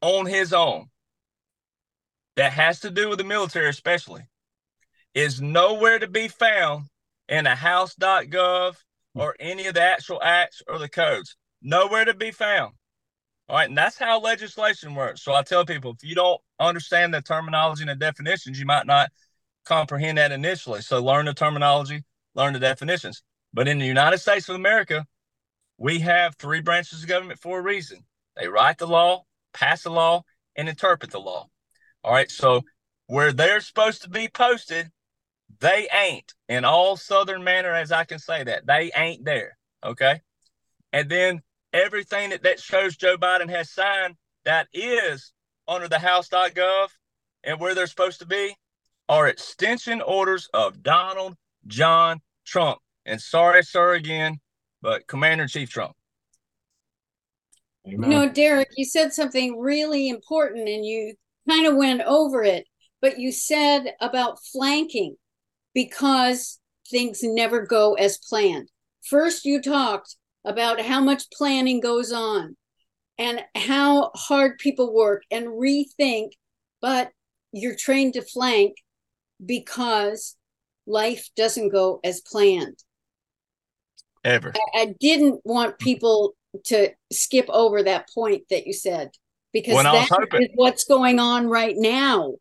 on 0.00 0.26
his 0.26 0.52
own 0.52 0.89
that 2.36 2.52
has 2.52 2.80
to 2.80 2.90
do 2.90 3.08
with 3.08 3.18
the 3.18 3.24
military, 3.24 3.68
especially, 3.68 4.22
is 5.14 5.40
nowhere 5.40 5.98
to 5.98 6.08
be 6.08 6.28
found 6.28 6.86
in 7.28 7.44
the 7.44 7.54
House.gov 7.54 8.76
or 9.14 9.36
any 9.40 9.66
of 9.66 9.74
the 9.74 9.82
actual 9.82 10.22
acts 10.22 10.62
or 10.68 10.78
the 10.78 10.88
codes. 10.88 11.36
Nowhere 11.62 12.04
to 12.04 12.14
be 12.14 12.30
found. 12.30 12.74
All 13.48 13.56
right. 13.56 13.68
And 13.68 13.76
that's 13.76 13.98
how 13.98 14.20
legislation 14.20 14.94
works. 14.94 15.22
So 15.22 15.34
I 15.34 15.42
tell 15.42 15.64
people 15.64 15.92
if 15.92 16.08
you 16.08 16.14
don't 16.14 16.40
understand 16.60 17.12
the 17.12 17.20
terminology 17.20 17.82
and 17.82 17.90
the 17.90 17.96
definitions, 17.96 18.58
you 18.58 18.66
might 18.66 18.86
not 18.86 19.10
comprehend 19.64 20.18
that 20.18 20.32
initially. 20.32 20.82
So 20.82 21.02
learn 21.02 21.26
the 21.26 21.34
terminology, 21.34 22.04
learn 22.34 22.52
the 22.52 22.60
definitions. 22.60 23.22
But 23.52 23.66
in 23.66 23.78
the 23.78 23.86
United 23.86 24.18
States 24.18 24.48
of 24.48 24.54
America, 24.54 25.04
we 25.78 25.98
have 26.00 26.36
three 26.36 26.60
branches 26.60 27.02
of 27.02 27.08
government 27.08 27.40
for 27.40 27.58
a 27.58 27.62
reason. 27.62 28.04
They 28.36 28.48
write 28.48 28.78
the 28.78 28.86
law, 28.86 29.24
pass 29.52 29.82
the 29.82 29.90
law, 29.90 30.22
and 30.54 30.68
interpret 30.68 31.10
the 31.10 31.20
law. 31.20 31.48
All 32.02 32.12
right. 32.12 32.30
So 32.30 32.62
where 33.06 33.32
they're 33.32 33.60
supposed 33.60 34.02
to 34.02 34.08
be 34.08 34.28
posted, 34.28 34.90
they 35.60 35.88
ain't 35.92 36.32
in 36.48 36.64
all 36.64 36.96
southern 36.96 37.44
manner, 37.44 37.72
as 37.72 37.92
I 37.92 38.04
can 38.04 38.18
say 38.18 38.44
that. 38.44 38.66
They 38.66 38.90
ain't 38.96 39.24
there. 39.24 39.56
Okay. 39.84 40.20
And 40.92 41.08
then 41.08 41.42
everything 41.72 42.30
that, 42.30 42.42
that 42.42 42.60
shows 42.60 42.96
Joe 42.96 43.16
Biden 43.16 43.50
has 43.50 43.70
signed 43.70 44.16
that 44.44 44.68
is 44.72 45.32
under 45.68 45.88
the 45.88 45.98
House.gov 45.98 46.88
and 47.44 47.60
where 47.60 47.74
they're 47.74 47.86
supposed 47.86 48.20
to 48.20 48.26
be 48.26 48.56
are 49.08 49.28
extension 49.28 50.00
orders 50.00 50.48
of 50.54 50.82
Donald 50.82 51.36
John 51.66 52.20
Trump. 52.44 52.78
And 53.04 53.20
sorry, 53.20 53.64
sir, 53.64 53.94
again, 53.94 54.38
but 54.82 55.06
Commander 55.06 55.42
in 55.42 55.48
Chief 55.48 55.70
Trump. 55.70 55.96
Amen. 57.86 58.10
You 58.10 58.18
know, 58.18 58.28
Derek, 58.28 58.68
you 58.76 58.84
said 58.84 59.12
something 59.12 59.58
really 59.58 60.08
important 60.08 60.68
and 60.68 60.84
you 60.84 61.14
kind 61.50 61.66
of 61.66 61.76
went 61.76 62.02
over 62.02 62.42
it, 62.42 62.66
but 63.00 63.18
you 63.18 63.32
said 63.32 63.94
about 64.00 64.38
flanking 64.52 65.16
because 65.74 66.58
things 66.88 67.20
never 67.22 67.64
go 67.64 67.94
as 67.94 68.18
planned. 68.18 68.68
First, 69.08 69.44
you 69.44 69.60
talked 69.60 70.16
about 70.44 70.80
how 70.80 71.00
much 71.00 71.30
planning 71.30 71.80
goes 71.80 72.12
on 72.12 72.56
and 73.18 73.44
how 73.54 74.10
hard 74.14 74.58
people 74.58 74.94
work 74.94 75.22
and 75.30 75.46
rethink, 75.46 76.30
but 76.80 77.10
you're 77.52 77.76
trained 77.76 78.14
to 78.14 78.22
flank 78.22 78.76
because 79.44 80.36
life 80.86 81.28
doesn't 81.36 81.70
go 81.70 82.00
as 82.04 82.20
planned. 82.20 82.78
Ever. 84.24 84.52
I, 84.54 84.80
I 84.80 84.94
didn't 85.00 85.40
want 85.44 85.78
people 85.78 86.34
to 86.64 86.90
skip 87.12 87.46
over 87.48 87.82
that 87.82 88.08
point 88.14 88.44
that 88.50 88.66
you 88.66 88.72
said 88.72 89.10
because 89.52 89.74
when 89.74 89.84
that 89.84 90.08
hoping, 90.08 90.42
is 90.42 90.48
what's 90.54 90.84
going 90.84 91.18
on 91.18 91.48
right 91.48 91.76
now. 91.76 92.34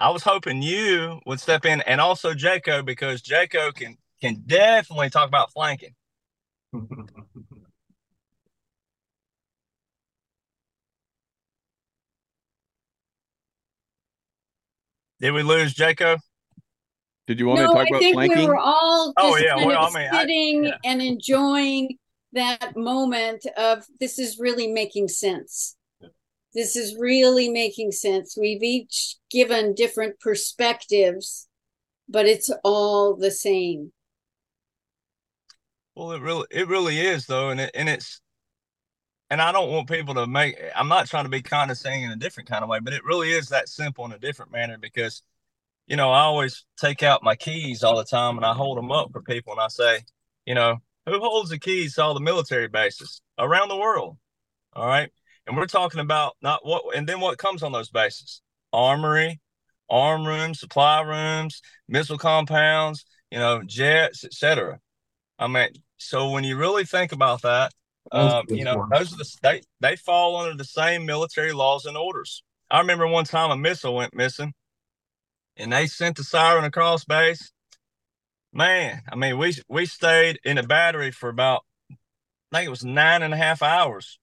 I 0.00 0.10
was 0.10 0.22
hoping 0.22 0.62
you 0.62 1.20
would 1.26 1.40
step 1.40 1.64
in 1.64 1.80
and 1.82 2.00
also 2.00 2.34
Jaco 2.34 2.84
because 2.84 3.22
Jaco 3.22 3.74
can 3.74 3.96
can 4.20 4.42
definitely 4.46 5.10
talk 5.10 5.28
about 5.28 5.52
flanking. 5.52 5.94
Did 15.20 15.30
we 15.32 15.42
lose 15.42 15.74
Jaco? 15.74 16.18
Did 17.26 17.38
you 17.38 17.46
want 17.46 17.60
no, 17.60 17.68
me 17.68 17.68
to 17.68 17.74
talk 17.74 17.86
I 17.86 17.88
about 17.88 18.00
think 18.00 18.14
flanking? 18.14 18.38
we 18.40 18.46
were 18.46 18.58
all 18.58 19.14
oh, 19.16 19.30
just 19.30 19.42
oh, 19.42 19.46
yeah. 19.46 19.54
kind 19.54 19.66
well, 19.66 19.86
of 19.86 19.96
I 19.96 19.98
mean, 19.98 20.12
sitting 20.12 20.66
I, 20.66 20.68
yeah. 20.68 20.76
and 20.84 21.00
enjoying 21.00 21.96
that 22.34 22.76
moment 22.76 23.46
of 23.56 23.86
this 24.00 24.18
is 24.18 24.38
really 24.38 24.66
making 24.66 25.08
sense. 25.08 25.76
This 26.54 26.76
is 26.76 26.96
really 26.98 27.48
making 27.48 27.92
sense. 27.92 28.36
We've 28.38 28.62
each 28.62 29.16
given 29.30 29.74
different 29.74 30.20
perspectives, 30.20 31.48
but 32.08 32.26
it's 32.26 32.50
all 32.62 33.16
the 33.16 33.30
same. 33.30 33.92
Well, 35.94 36.12
it 36.12 36.22
really 36.22 36.46
it 36.50 36.68
really 36.68 37.00
is 37.00 37.26
though, 37.26 37.50
and 37.50 37.60
it, 37.60 37.70
and 37.74 37.88
it's 37.88 38.20
and 39.30 39.40
I 39.40 39.52
don't 39.52 39.70
want 39.70 39.88
people 39.88 40.14
to 40.14 40.26
make. 40.26 40.56
I'm 40.76 40.88
not 40.88 41.08
trying 41.08 41.24
to 41.24 41.30
be 41.30 41.42
condescending 41.42 42.02
in 42.02 42.10
a 42.10 42.16
different 42.16 42.48
kind 42.48 42.62
of 42.62 42.68
way, 42.68 42.78
but 42.80 42.92
it 42.92 43.04
really 43.04 43.30
is 43.32 43.48
that 43.48 43.68
simple 43.68 44.04
in 44.04 44.12
a 44.12 44.18
different 44.18 44.52
manner 44.52 44.78
because, 44.78 45.22
you 45.86 45.96
know, 45.96 46.10
I 46.10 46.20
always 46.20 46.64
take 46.78 47.02
out 47.02 47.22
my 47.22 47.34
keys 47.34 47.82
all 47.82 47.96
the 47.96 48.04
time 48.04 48.36
and 48.36 48.46
I 48.46 48.52
hold 48.52 48.78
them 48.78 48.92
up 48.92 49.10
for 49.12 49.22
people 49.22 49.52
and 49.52 49.60
I 49.60 49.68
say, 49.68 50.00
you 50.46 50.54
know, 50.54 50.78
who 51.06 51.18
holds 51.18 51.50
the 51.50 51.58
keys 51.58 51.94
to 51.94 52.02
all 52.02 52.14
the 52.14 52.20
military 52.20 52.68
bases 52.68 53.22
around 53.38 53.68
the 53.68 53.76
world? 53.76 54.16
All 54.74 54.86
right, 54.86 55.10
and 55.46 55.56
we're 55.56 55.66
talking 55.66 56.00
about 56.00 56.36
not 56.42 56.64
what, 56.64 56.96
and 56.96 57.08
then 57.08 57.20
what 57.20 57.38
comes 57.38 57.62
on 57.62 57.72
those 57.72 57.90
bases: 57.90 58.42
armory, 58.72 59.40
arm 59.90 60.26
rooms, 60.26 60.60
supply 60.60 61.00
rooms, 61.02 61.60
missile 61.88 62.18
compounds, 62.18 63.04
you 63.30 63.38
know, 63.38 63.62
jets, 63.64 64.24
etc. 64.24 64.78
I 65.38 65.46
mean, 65.48 65.70
so 65.96 66.30
when 66.30 66.44
you 66.44 66.56
really 66.56 66.84
think 66.84 67.12
about 67.12 67.42
that, 67.42 67.72
um, 68.12 68.44
you 68.48 68.64
know, 68.64 68.86
those 68.90 69.12
are 69.12 69.16
the 69.16 69.36
they 69.42 69.62
they 69.80 69.96
fall 69.96 70.36
under 70.36 70.56
the 70.56 70.64
same 70.64 71.06
military 71.06 71.52
laws 71.52 71.84
and 71.84 71.96
orders. 71.96 72.42
I 72.70 72.80
remember 72.80 73.06
one 73.06 73.24
time 73.24 73.50
a 73.50 73.56
missile 73.56 73.94
went 73.94 74.14
missing, 74.14 74.54
and 75.56 75.72
they 75.72 75.86
sent 75.86 76.16
the 76.16 76.24
siren 76.24 76.64
across 76.64 77.04
base. 77.04 77.52
Man, 78.52 79.02
I 79.10 79.16
mean, 79.16 79.36
we 79.38 79.54
we 79.68 79.86
stayed 79.86 80.38
in 80.44 80.56
the 80.56 80.62
battery 80.62 81.10
for 81.10 81.28
about 81.28 81.64
I 82.52 82.58
think 82.58 82.66
it 82.66 82.70
was 82.70 82.84
nine 82.84 83.22
and 83.22 83.34
a 83.34 83.36
half 83.36 83.62
hours 83.62 84.18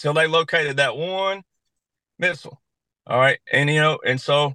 till 0.00 0.14
they 0.14 0.26
located 0.26 0.78
that 0.78 0.96
one 0.96 1.42
missile. 2.18 2.60
All 3.06 3.18
right, 3.18 3.38
and 3.52 3.70
you 3.70 3.80
know, 3.80 3.98
and 4.04 4.20
so 4.20 4.54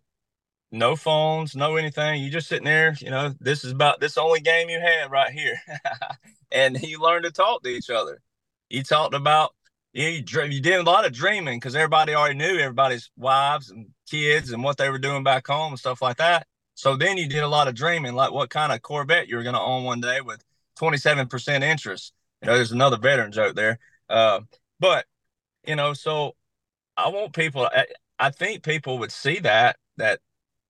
no 0.72 0.96
phones, 0.96 1.56
no 1.56 1.78
anything. 1.78 2.22
You 2.22 2.30
just 2.30 2.48
sitting 2.48 2.66
there, 2.66 2.96
you 3.00 3.10
know, 3.10 3.34
this 3.40 3.64
is 3.64 3.72
about 3.72 4.00
this 4.00 4.18
only 4.18 4.42
game 4.42 4.70
you 4.70 4.80
had 4.80 5.12
right 5.12 5.32
here. 5.32 5.58
and 6.52 6.82
you 6.82 7.02
learned 7.02 7.26
to 7.26 7.32
talk 7.32 7.64
to 7.64 7.70
each 7.70 7.90
other. 7.90 8.22
You 8.70 8.84
talked 8.84 9.14
about 9.14 9.54
you, 9.94 10.10
you 10.10 10.62
did 10.62 10.80
a 10.80 10.84
lot 10.84 11.06
of 11.06 11.14
dreaming 11.14 11.58
because 11.58 11.76
everybody 11.76 12.14
already 12.14 12.36
knew 12.36 12.60
everybody's 12.60 13.10
wives 13.16 13.70
and 13.70 13.88
kids 14.10 14.52
and 14.52 14.62
what 14.62 14.78
they 14.78 14.90
were 14.90 15.00
doing 15.00 15.24
back 15.24 15.48
home 15.48 15.72
and 15.72 15.80
stuff 15.80 16.02
like 16.02 16.18
that. 16.18 16.48
So 16.74 16.98
then 16.98 17.18
you 17.18 17.30
did 17.30 17.44
a 17.44 17.48
lot 17.48 17.70
of 17.70 17.76
dreaming, 17.76 18.14
like 18.14 18.34
what 18.34 18.50
kind 18.50 18.74
of 18.74 18.82
Corvette 18.82 19.30
you 19.30 19.38
were 19.38 19.44
going 19.44 19.56
to 19.56 19.62
own 19.62 19.86
one 19.86 20.02
day 20.02 20.20
with 20.20 20.44
27% 20.78 21.62
interest. 21.62 22.14
You 22.42 22.48
know, 22.48 22.56
there's 22.56 22.74
another 22.74 22.98
veteran 22.98 23.32
joke 23.32 23.56
there. 23.56 23.80
Uh, 24.10 24.42
but, 24.82 25.06
you 25.68 25.76
know, 25.76 25.94
so 25.94 26.36
I 26.98 27.10
want 27.10 27.34
people, 27.34 27.70
I, 27.74 27.86
I 28.20 28.30
think 28.30 28.64
people 28.64 29.00
would 29.00 29.12
see 29.12 29.40
that, 29.40 29.78
that 29.98 30.20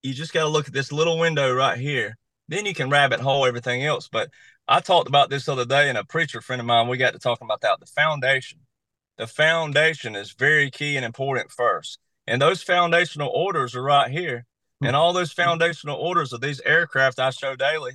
you 0.02 0.14
just 0.14 0.34
got 0.34 0.44
to 0.44 0.50
look 0.50 0.68
at 0.68 0.74
this 0.74 0.92
little 0.92 1.20
window 1.20 1.54
right 1.54 1.78
here. 1.78 2.18
Then 2.48 2.66
you 2.66 2.74
can 2.74 2.90
rabbit 2.90 3.20
hole 3.20 3.46
everything 3.46 3.84
else. 3.84 4.08
But 4.08 4.30
I 4.68 4.80
talked 4.80 5.08
about 5.08 5.30
this 5.30 5.48
other 5.48 5.66
day, 5.66 5.90
and 5.90 5.98
a 5.98 6.04
preacher 6.04 6.42
friend 6.42 6.60
of 6.60 6.66
mine, 6.66 6.88
we 6.88 6.98
got 6.98 7.14
to 7.14 7.20
talking 7.20 7.46
about 7.46 7.62
that. 7.62 7.80
The 7.80 7.86
foundation. 7.86 8.60
The 9.18 9.28
foundation 9.28 10.16
is 10.16 10.34
very 10.34 10.70
key 10.70 10.96
and 10.96 11.06
important 11.06 11.52
first. 11.52 12.00
And 12.28 12.42
those 12.42 12.62
foundational 12.62 13.30
orders 13.30 13.76
are 13.76 13.84
right 13.84 14.12
here. 14.12 14.46
Hmm. 14.82 14.88
And 14.88 14.96
all 14.96 15.14
those 15.14 15.32
foundational 15.32 15.98
orders 15.98 16.34
of 16.34 16.42
these 16.42 16.62
aircraft 16.62 17.20
I 17.20 17.30
show 17.30 17.56
daily 17.56 17.94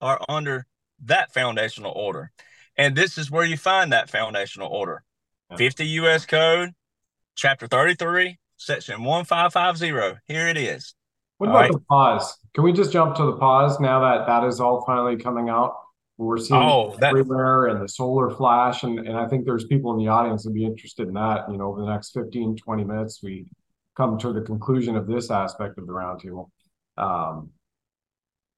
are 0.00 0.20
under 0.28 0.66
that 1.04 1.32
foundational 1.32 1.92
order. 1.92 2.32
And 2.76 2.96
this 2.96 3.18
is 3.18 3.30
where 3.30 3.44
you 3.44 3.56
find 3.56 3.92
that 3.92 4.10
foundational 4.10 4.68
order 4.68 5.04
50 5.56 5.86
U.S. 5.86 6.26
Code, 6.26 6.70
Chapter 7.36 7.66
33, 7.66 8.38
Section 8.56 9.04
1550. 9.04 10.20
Here 10.26 10.48
it 10.48 10.56
is. 10.56 10.94
What 11.38 11.50
about 11.50 11.60
right. 11.60 11.72
the 11.72 11.80
pause? 11.80 12.38
Can 12.54 12.64
we 12.64 12.72
just 12.72 12.92
jump 12.92 13.16
to 13.16 13.24
the 13.26 13.36
pause 13.36 13.80
now 13.80 14.00
that 14.00 14.26
that 14.26 14.44
is 14.44 14.60
all 14.60 14.84
finally 14.86 15.16
coming 15.16 15.48
out? 15.48 15.74
We're 16.16 16.38
seeing 16.38 16.62
oh, 16.62 16.96
that... 17.00 17.10
everywhere 17.10 17.66
and 17.66 17.82
the 17.82 17.88
solar 17.88 18.30
flash. 18.30 18.84
And, 18.84 19.00
and 19.00 19.16
I 19.16 19.26
think 19.26 19.44
there's 19.44 19.64
people 19.64 19.92
in 19.92 19.98
the 19.98 20.08
audience 20.08 20.44
that 20.44 20.54
be 20.54 20.64
interested 20.64 21.08
in 21.08 21.14
that. 21.14 21.50
You 21.50 21.56
know, 21.56 21.66
over 21.66 21.80
the 21.80 21.90
next 21.90 22.12
15, 22.12 22.56
20 22.56 22.84
minutes, 22.84 23.20
we 23.22 23.46
come 23.96 24.18
to 24.18 24.32
the 24.32 24.40
conclusion 24.40 24.96
of 24.96 25.06
this 25.06 25.30
aspect 25.30 25.78
of 25.78 25.86
the 25.86 25.92
roundtable. 25.92 26.50
Um, 26.96 27.50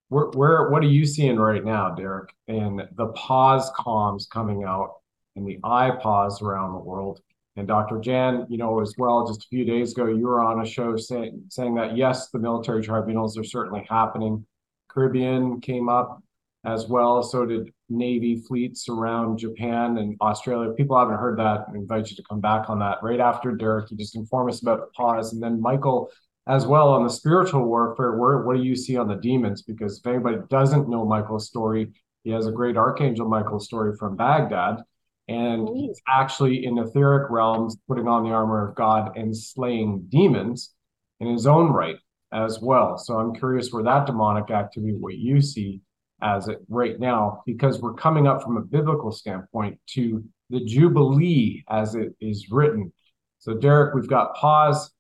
where, 0.09 0.27
where, 0.27 0.71
what 0.71 0.83
are 0.83 0.89
you 0.89 1.07
seeing 1.07 1.37
right 1.37 1.65
now, 1.65 1.95
Derek? 1.95 2.33
And 2.47 2.83
the 2.95 3.09
pause 3.09 3.71
comms 3.73 4.29
coming 4.29 4.65
out 4.65 4.97
and 5.37 5.47
the 5.47 5.59
I 5.63 5.91
pause 5.91 6.43
around 6.43 6.73
the 6.73 6.81
world. 6.81 7.21
And 7.57 7.67
Dr. 7.67 7.99
Jan, 7.99 8.47
you 8.51 8.59
know, 8.59 8.81
as 8.81 8.95
well, 8.99 9.27
just 9.27 9.45
a 9.45 9.49
few 9.49 9.65
days 9.65 9.93
ago, 9.93 10.07
you 10.07 10.27
were 10.27 10.43
on 10.43 10.61
a 10.61 10.67
show 10.67 10.97
saying 10.97 11.45
saying 11.49 11.75
that 11.77 11.97
yes, 11.97 12.29
the 12.31 12.39
military 12.39 12.83
tribunals 12.83 13.39
are 13.39 13.45
certainly 13.45 13.87
happening. 13.89 14.45
Caribbean 14.89 15.61
came 15.61 15.89
up 15.89 16.23
as 16.67 16.87
well. 16.87 17.23
So 17.23 17.47
did 17.47 17.71
Navy 17.89 18.43
fleets 18.47 18.89
around 18.89 19.39
Japan 19.39 19.99
and 19.99 20.17
Australia. 20.21 20.73
People 20.73 20.99
haven't 20.99 21.17
heard 21.17 21.39
that. 21.39 21.67
I 21.69 21.77
invite 21.77 22.11
you 22.11 22.17
to 22.17 22.23
come 22.29 22.41
back 22.41 22.69
on 22.69 22.79
that 22.81 22.99
right 23.03 23.21
after 23.21 23.53
Derek. 23.53 23.91
You 23.91 23.97
just 23.97 24.17
inform 24.17 24.49
us 24.49 24.61
about 24.61 24.81
the 24.81 24.87
pause, 24.95 25.33
and 25.33 25.43
then 25.43 25.61
Michael 25.61 26.11
as 26.49 26.67
well 26.67 26.91
on 26.91 27.05
the 27.05 27.11
spiritual 27.11 27.65
warfare. 27.65 28.17
Where 28.17 28.43
what 28.43 28.57
do 28.57 28.63
you 28.63 28.77
see 28.77 28.97
on 28.97 29.09
the 29.09 29.17
demons? 29.17 29.63
Because 29.63 29.99
if 29.99 30.07
anybody 30.07 30.39
doesn't 30.51 30.91
know 30.91 31.07
Michael's 31.07 31.47
story, 31.47 31.93
he 32.23 32.31
has 32.33 32.47
a 32.47 32.53
great 32.53 32.77
Archangel 32.77 33.29
Michael 33.29 33.61
story 33.61 33.97
from 33.97 34.17
Baghdad 34.17 34.83
and 35.29 35.69
he's 35.77 36.01
actually 36.09 36.65
in 36.65 36.79
etheric 36.79 37.31
realms 37.31 37.77
putting 37.89 38.07
on 38.07 38.25
the 38.25 38.31
armor 38.31 38.69
of 38.69 38.77
God 38.77 39.17
and 39.17 39.37
slaying 39.37 40.07
demons 40.09 40.75
in 41.21 41.27
his 41.29 41.47
own 41.47 41.73
right 41.73 41.97
as 42.33 42.61
well. 42.61 42.97
So 42.99 43.19
I'm 43.19 43.35
curious 43.35 43.73
where 43.73 43.83
that 43.85 44.07
demonic 44.07 44.51
activity, 44.51 44.95
what 44.95 45.17
you 45.17 45.41
see 45.41 45.81
as 46.23 46.49
it 46.49 46.59
right 46.69 46.99
now, 46.99 47.43
because 47.45 47.81
we're 47.81 47.95
coming 47.95 48.27
up 48.27 48.43
from 48.43 48.57
a 48.57 48.63
biblical 48.63 49.11
standpoint 49.11 49.79
to 49.91 50.25
the 50.51 50.65
Jubilee 50.65 51.65
as 51.69 51.95
it 51.95 52.15
is 52.21 52.51
written. 52.51 52.93
So 53.39 53.55
Derek, 53.55 53.95
we've 53.95 54.09
got 54.09 54.35
pause. 54.35 54.93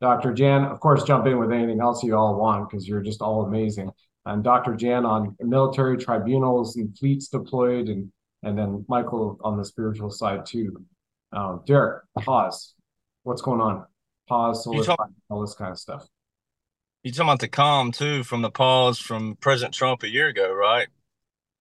Dr. 0.00 0.32
Jan, 0.32 0.64
of 0.64 0.80
course, 0.80 1.04
jump 1.04 1.26
in 1.26 1.38
with 1.38 1.52
anything 1.52 1.80
else 1.80 2.02
you 2.02 2.16
all 2.16 2.36
want 2.36 2.68
because 2.68 2.88
you're 2.88 3.02
just 3.02 3.22
all 3.22 3.44
amazing. 3.44 3.90
And 4.26 4.42
Dr. 4.42 4.74
Jan 4.74 5.04
on 5.04 5.36
military 5.40 5.96
tribunals 5.96 6.76
and 6.76 6.96
fleets 6.96 7.28
deployed 7.28 7.88
and 7.88 8.10
and 8.42 8.58
then 8.58 8.84
Michael 8.88 9.38
on 9.42 9.56
the 9.56 9.64
spiritual 9.64 10.10
side 10.10 10.46
too. 10.46 10.84
Um, 11.32 11.62
Derek, 11.66 12.02
pause. 12.20 12.74
What's 13.22 13.42
going 13.42 13.60
on? 13.60 13.86
Pause, 14.28 14.64
solar, 14.64 14.84
talk- 14.84 15.10
all 15.30 15.40
this 15.40 15.54
kind 15.54 15.70
of 15.72 15.78
stuff. 15.78 16.06
You 17.02 17.10
talking 17.10 17.28
about 17.28 17.40
the 17.40 17.48
calm 17.48 17.92
too 17.92 18.22
from 18.22 18.42
the 18.42 18.50
pause 18.50 18.98
from 18.98 19.36
President 19.36 19.74
Trump 19.74 20.02
a 20.02 20.08
year 20.08 20.28
ago, 20.28 20.52
right? 20.52 20.88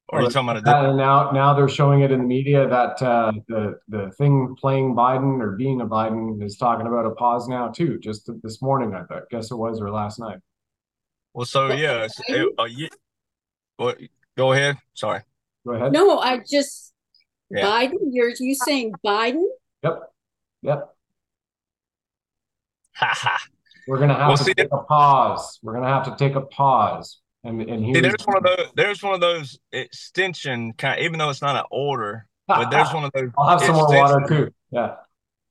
Or 0.07 0.19
are 0.19 0.23
you 0.23 0.29
talking 0.29 0.49
about 0.49 0.91
a 0.91 0.93
now? 0.93 1.31
Now 1.31 1.53
they're 1.53 1.69
showing 1.69 2.01
it 2.01 2.11
in 2.11 2.19
the 2.19 2.25
media 2.25 2.67
that 2.67 3.01
uh, 3.01 3.31
the 3.47 3.79
the 3.87 4.11
thing 4.17 4.55
playing 4.59 4.93
Biden 4.93 5.41
or 5.41 5.51
being 5.51 5.79
a 5.79 5.87
Biden 5.87 6.43
is 6.43 6.57
talking 6.57 6.85
about 6.85 7.05
a 7.05 7.11
pause 7.11 7.47
now 7.47 7.69
too. 7.69 7.97
Just 7.97 8.29
this 8.43 8.61
morning, 8.61 8.93
I 8.93 9.03
thought. 9.03 9.29
Guess 9.29 9.51
it 9.51 9.55
was 9.55 9.79
or 9.79 9.89
last 9.89 10.19
night. 10.19 10.39
Well, 11.33 11.45
so 11.45 11.71
yeah, 11.71 12.07
it, 12.27 12.53
uh, 12.59 12.65
you, 12.65 12.89
well, 13.79 13.95
go 14.35 14.51
ahead. 14.51 14.77
Sorry. 14.93 15.21
Go 15.65 15.73
ahead. 15.73 15.91
No, 15.91 16.19
I 16.19 16.39
just 16.39 16.93
Yeah. 17.49 17.65
Biden? 17.65 17.97
You're 18.11 18.31
you 18.39 18.55
saying 18.55 18.93
Biden? 19.05 19.45
Yep. 19.83 20.11
Yep. 20.63 20.95
We're 23.87 23.97
gonna 23.97 24.13
have 24.13 24.27
well, 24.27 24.37
to 24.37 24.43
see, 24.43 24.53
take 24.53 24.71
a 24.71 24.77
pause. 24.77 25.59
We're 25.63 25.73
gonna 25.73 25.87
have 25.87 26.05
to 26.05 26.15
take 26.15 26.35
a 26.35 26.41
pause. 26.41 27.19
And 27.43 27.61
and 27.61 27.95
see, 27.95 28.01
there's 28.01 28.25
one 28.25 28.37
of 28.37 28.43
those. 28.43 28.67
There's 28.75 29.01
one 29.01 29.13
of 29.15 29.21
those 29.21 29.59
extension 29.71 30.73
kind. 30.73 30.99
Of, 30.99 31.05
even 31.05 31.17
though 31.17 31.29
it's 31.29 31.41
not 31.41 31.55
an 31.55 31.63
order, 31.71 32.27
but 32.47 32.69
there's 32.69 32.93
one 32.93 33.03
of 33.03 33.11
those. 33.13 33.29
I'll 33.37 33.49
have 33.49 33.61
some 33.61 33.75
more 33.75 33.87
water 33.87 34.27
too. 34.27 34.53
Yeah. 34.69 34.95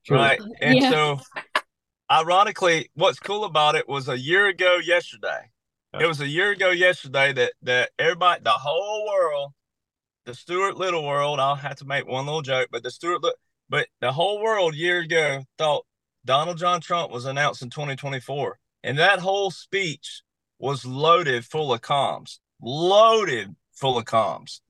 Sure. 0.05 0.17
Right. 0.17 0.41
And 0.61 0.79
yeah. 0.79 0.91
so, 0.91 1.21
ironically, 2.11 2.91
what's 2.95 3.19
cool 3.19 3.45
about 3.45 3.75
it 3.75 3.89
was 3.89 4.09
a 4.09 4.19
year 4.19 4.47
ago 4.47 4.79
yesterday. 4.83 5.51
Yeah. 5.93 6.05
It 6.05 6.07
was 6.07 6.21
a 6.21 6.29
year 6.29 6.53
ago 6.53 6.71
yesterday 6.71 7.33
that 7.33 7.53
that 7.63 7.91
everybody, 7.99 8.43
the 8.45 8.51
whole 8.51 9.07
world, 9.07 9.53
the 10.25 10.35
Stuart 10.35 10.77
Little 10.77 11.07
world. 11.07 11.41
I'll 11.41 11.55
have 11.55 11.77
to 11.77 11.85
make 11.85 12.07
one 12.07 12.27
little 12.27 12.43
joke, 12.43 12.69
but 12.71 12.83
the 12.83 12.91
Stuart, 12.91 13.23
but 13.69 13.89
the 14.01 14.13
whole 14.13 14.43
world 14.43 14.75
year 14.75 15.01
ago 15.01 15.43
thought 15.59 15.85
Donald 16.25 16.59
John 16.59 16.81
Trump 16.81 17.11
was 17.11 17.25
announced 17.25 17.63
in 17.63 17.71
2024. 17.71 18.59
And 18.83 18.99
that 18.99 19.19
whole 19.19 19.51
speech 19.51 20.23
was 20.59 20.85
loaded 20.85 21.45
full 21.45 21.73
of 21.73 21.81
comms, 21.81 22.39
loaded 22.61 23.55
full 23.75 23.99
of 23.99 24.05
comms. 24.05 24.61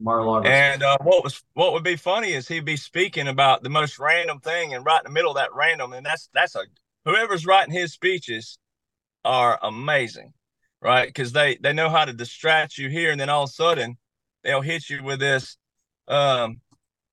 And 0.46 0.82
uh, 0.82 0.98
what 1.02 1.24
was 1.24 1.42
what 1.54 1.72
would 1.72 1.84
be 1.84 1.96
funny 1.96 2.32
is 2.32 2.48
he'd 2.48 2.64
be 2.64 2.76
speaking 2.76 3.28
about 3.28 3.62
the 3.62 3.68
most 3.68 3.98
random 3.98 4.40
thing, 4.40 4.74
and 4.74 4.84
right 4.84 5.00
in 5.04 5.10
the 5.10 5.14
middle 5.14 5.30
of 5.30 5.36
that 5.36 5.54
random, 5.54 5.92
and 5.92 6.06
that's 6.06 6.28
that's 6.32 6.54
a 6.54 6.60
whoever's 7.04 7.46
writing 7.46 7.74
his 7.74 7.92
speeches 7.92 8.58
are 9.24 9.58
amazing, 9.62 10.32
right? 10.80 11.08
Because 11.08 11.32
they 11.32 11.56
they 11.56 11.72
know 11.72 11.90
how 11.90 12.04
to 12.04 12.12
distract 12.12 12.78
you 12.78 12.88
here, 12.88 13.10
and 13.10 13.20
then 13.20 13.28
all 13.28 13.44
of 13.44 13.50
a 13.50 13.52
sudden 13.52 13.98
they'll 14.44 14.62
hit 14.62 14.88
you 14.88 15.02
with 15.02 15.20
this. 15.20 15.56
Um, 16.08 16.60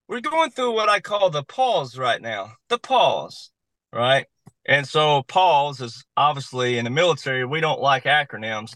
we're 0.07 0.21
going 0.21 0.51
through 0.51 0.73
what 0.73 0.89
I 0.89 0.99
call 0.99 1.29
the 1.29 1.43
pause 1.43 1.97
right 1.97 2.21
now. 2.21 2.53
The 2.69 2.77
pause 2.79 3.51
right? 3.91 4.25
And 4.65 4.87
so 4.87 5.23
PAUSE 5.23 5.81
is 5.81 6.05
obviously 6.15 6.77
in 6.77 6.83
the 6.83 6.91
military, 6.91 7.45
we 7.45 7.61
don't 7.61 7.81
like 7.81 8.03
acronyms. 8.03 8.73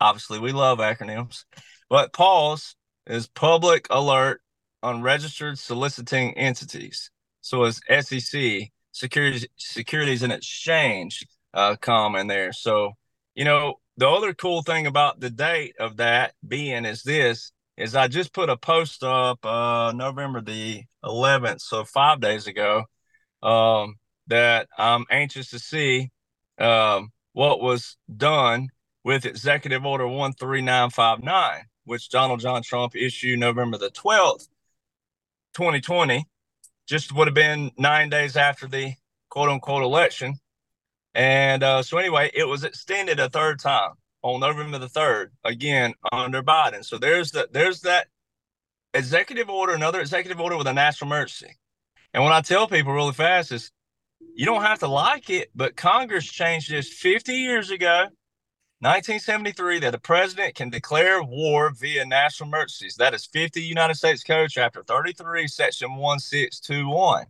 Obviously, 0.00 0.38
we 0.38 0.52
love 0.52 0.78
acronyms, 0.78 1.44
but 1.88 2.12
PAUSE 2.12 2.74
is 3.06 3.28
Public 3.28 3.86
Alert 3.90 4.40
on 4.82 5.02
Registered 5.02 5.58
Soliciting 5.58 6.36
Entities. 6.38 7.10
So 7.42 7.64
it's 7.64 7.80
SEC, 7.88 8.70
Securities, 8.92 9.46
Securities 9.56 10.22
and 10.22 10.32
Exchange 10.32 11.26
uh, 11.52 11.76
in 12.16 12.26
there. 12.28 12.52
So, 12.52 12.92
you 13.34 13.44
know, 13.44 13.74
the 13.96 14.08
other 14.08 14.32
cool 14.32 14.62
thing 14.62 14.86
about 14.86 15.20
the 15.20 15.30
date 15.30 15.74
of 15.78 15.98
that 15.98 16.32
being 16.46 16.84
is 16.84 17.02
this 17.02 17.52
is 17.76 17.94
I 17.94 18.08
just 18.08 18.32
put 18.32 18.50
a 18.50 18.56
post 18.56 19.02
up 19.02 19.44
uh 19.44 19.92
November 19.92 20.40
the 20.40 20.84
11th, 21.04 21.60
so 21.60 21.84
five 21.84 22.20
days 22.20 22.46
ago. 22.46 22.84
Um, 23.42 23.96
that 24.30 24.68
I'm 24.78 25.04
anxious 25.10 25.50
to 25.50 25.58
see 25.58 26.10
um, 26.58 27.10
what 27.32 27.60
was 27.60 27.96
done 28.14 28.68
with 29.04 29.26
Executive 29.26 29.84
Order 29.84 30.04
13959, 30.04 31.64
which 31.84 32.08
Donald 32.10 32.40
John 32.40 32.62
Trump 32.62 32.94
issued 32.94 33.38
November 33.38 33.76
the 33.76 33.90
12th, 33.90 34.48
2020, 35.54 36.24
just 36.86 37.12
would 37.12 37.26
have 37.26 37.34
been 37.34 37.72
nine 37.76 38.08
days 38.08 38.36
after 38.36 38.66
the 38.66 38.94
quote 39.30 39.48
unquote 39.48 39.82
election. 39.82 40.34
And 41.14 41.62
uh, 41.64 41.82
so, 41.82 41.98
anyway, 41.98 42.30
it 42.32 42.44
was 42.44 42.62
extended 42.62 43.18
a 43.18 43.28
third 43.28 43.58
time 43.58 43.92
on 44.22 44.40
November 44.40 44.78
the 44.78 44.86
3rd, 44.86 45.28
again 45.44 45.94
under 46.12 46.42
Biden. 46.42 46.84
So, 46.84 46.98
there's, 46.98 47.30
the, 47.32 47.48
there's 47.50 47.80
that 47.82 48.08
executive 48.94 49.48
order, 49.48 49.74
another 49.74 50.00
executive 50.00 50.40
order 50.40 50.56
with 50.56 50.66
a 50.66 50.72
national 50.72 51.08
emergency. 51.08 51.56
And 52.12 52.22
what 52.22 52.32
I 52.32 52.40
tell 52.40 52.66
people 52.66 52.92
really 52.92 53.12
fast 53.12 53.52
is 53.52 53.70
you 54.34 54.46
don't 54.46 54.62
have 54.62 54.80
to 54.80 54.88
like 54.88 55.30
it, 55.30 55.50
but 55.54 55.76
Congress 55.76 56.24
changed 56.24 56.70
this 56.70 56.92
50 56.92 57.32
years 57.32 57.70
ago, 57.70 58.06
1973, 58.80 59.80
that 59.80 59.90
the 59.92 59.98
president 59.98 60.54
can 60.54 60.70
declare 60.70 61.22
war 61.22 61.70
via 61.70 62.04
national 62.06 62.48
emergencies. 62.48 62.96
That 62.96 63.12
is 63.12 63.26
50 63.26 63.60
United 63.60 63.94
States 63.94 64.24
Code, 64.24 64.48
Chapter 64.50 64.82
33, 64.82 65.46
Section 65.48 65.96
1621, 65.96 67.26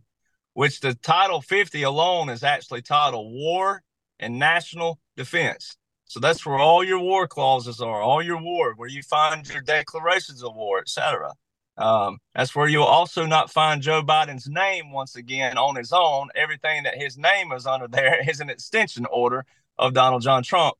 which 0.53 0.79
the 0.79 0.93
Title 0.95 1.41
50 1.41 1.83
alone 1.83 2.29
is 2.29 2.43
actually 2.43 2.81
titled 2.81 3.33
War 3.33 3.83
and 4.19 4.39
National 4.39 4.99
Defense. 5.17 5.75
So 6.11 6.19
that's 6.19 6.45
where 6.45 6.59
all 6.59 6.83
your 6.83 6.99
war 6.99 7.25
clauses 7.25 7.79
are, 7.79 8.01
all 8.01 8.21
your 8.21 8.35
war, 8.35 8.73
where 8.75 8.89
you 8.89 9.01
find 9.01 9.47
your 9.47 9.61
declarations 9.61 10.43
of 10.43 10.53
war, 10.53 10.79
etc. 10.79 11.31
Um, 11.77 12.17
that's 12.35 12.53
where 12.53 12.67
you'll 12.67 12.83
also 12.83 13.25
not 13.25 13.49
find 13.49 13.81
Joe 13.81 14.03
Biden's 14.03 14.49
name 14.49 14.91
once 14.91 15.15
again 15.15 15.57
on 15.57 15.77
his 15.77 15.93
own. 15.93 16.27
Everything 16.35 16.83
that 16.83 16.97
his 16.97 17.17
name 17.17 17.53
is 17.53 17.65
under 17.65 17.87
there 17.87 18.19
is 18.29 18.41
an 18.41 18.49
extension 18.49 19.05
order 19.05 19.45
of 19.77 19.93
Donald 19.93 20.21
John 20.21 20.43
Trump. 20.43 20.75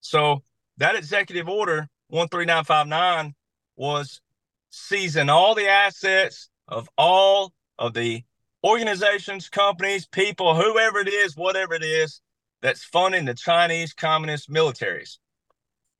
So 0.00 0.42
that 0.78 0.96
executive 0.96 1.50
order 1.50 1.90
13959 2.08 3.34
was 3.76 4.22
seizing 4.70 5.28
all 5.28 5.54
the 5.54 5.68
assets 5.68 6.48
of 6.66 6.88
all 6.96 7.52
of 7.78 7.92
the 7.92 8.24
organizations, 8.64 9.50
companies, 9.50 10.06
people, 10.06 10.54
whoever 10.54 11.00
it 11.00 11.08
is, 11.08 11.36
whatever 11.36 11.74
it 11.74 11.84
is, 11.84 12.22
that's 12.62 12.84
funding 12.84 13.24
the 13.24 13.34
Chinese 13.34 13.92
communist 13.92 14.48
militaries. 14.48 15.18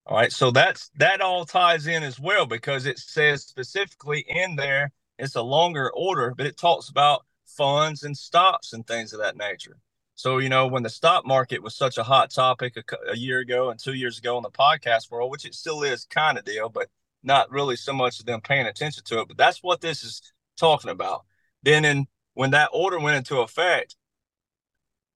All 0.07 0.17
right, 0.17 0.33
so 0.33 0.51
that's 0.51 0.91
that 0.97 1.21
all 1.21 1.45
ties 1.45 1.87
in 1.87 2.03
as 2.03 2.19
well 2.19 2.47
because 2.47 2.87
it 2.87 2.99
says 2.99 3.43
specifically 3.43 4.25
in 4.29 4.57
there 4.57 4.93
it's 5.19 5.37
a 5.37 5.43
longer 5.43 5.93
order, 5.95 6.35
but 6.37 6.47
it 6.47 6.57
talks 6.57 6.89
about 6.89 7.25
funds 7.47 8.03
and 8.03 8.17
stocks 8.17 8.73
and 8.73 8.87
things 8.87 9.13
of 9.13 9.21
that 9.21 9.37
nature. 9.37 9.77
So 10.15 10.39
you 10.39 10.49
know 10.49 10.67
when 10.67 10.83
the 10.83 10.91
stock 10.91 11.27
market 11.27 11.63
was 11.63 11.77
such 11.77 11.99
a 11.99 12.03
hot 12.03 12.31
topic 12.31 12.77
a, 12.77 13.13
a 13.13 13.17
year 13.17 13.41
ago 13.41 13.71
and 13.71 13.79
two 13.79 13.95
years 13.95 14.19
ago 14.19 14.37
in 14.37 14.43
the 14.43 14.51
podcast 14.51 15.11
world, 15.11 15.31
which 15.31 15.45
it 15.45 15.55
still 15.55 15.83
is 15.83 16.05
kind 16.07 16.39
of 16.39 16.45
deal, 16.45 16.69
but 16.69 16.89
not 17.23 17.51
really 17.51 17.77
so 17.77 17.93
much 17.93 18.19
of 18.19 18.27
them 18.27 18.41
paying 18.41 18.67
attention 18.67 19.05
to 19.05 19.21
it. 19.21 19.29
But 19.29 19.37
that's 19.37 19.63
what 19.63 19.81
this 19.81 20.03
is 20.03 20.33
talking 20.57 20.91
about. 20.91 21.25
Then 21.63 21.85
in 21.85 22.07
when 22.35 22.51
that 22.51 22.71
order 22.73 22.99
went 22.99 23.17
into 23.17 23.41
effect 23.41 23.97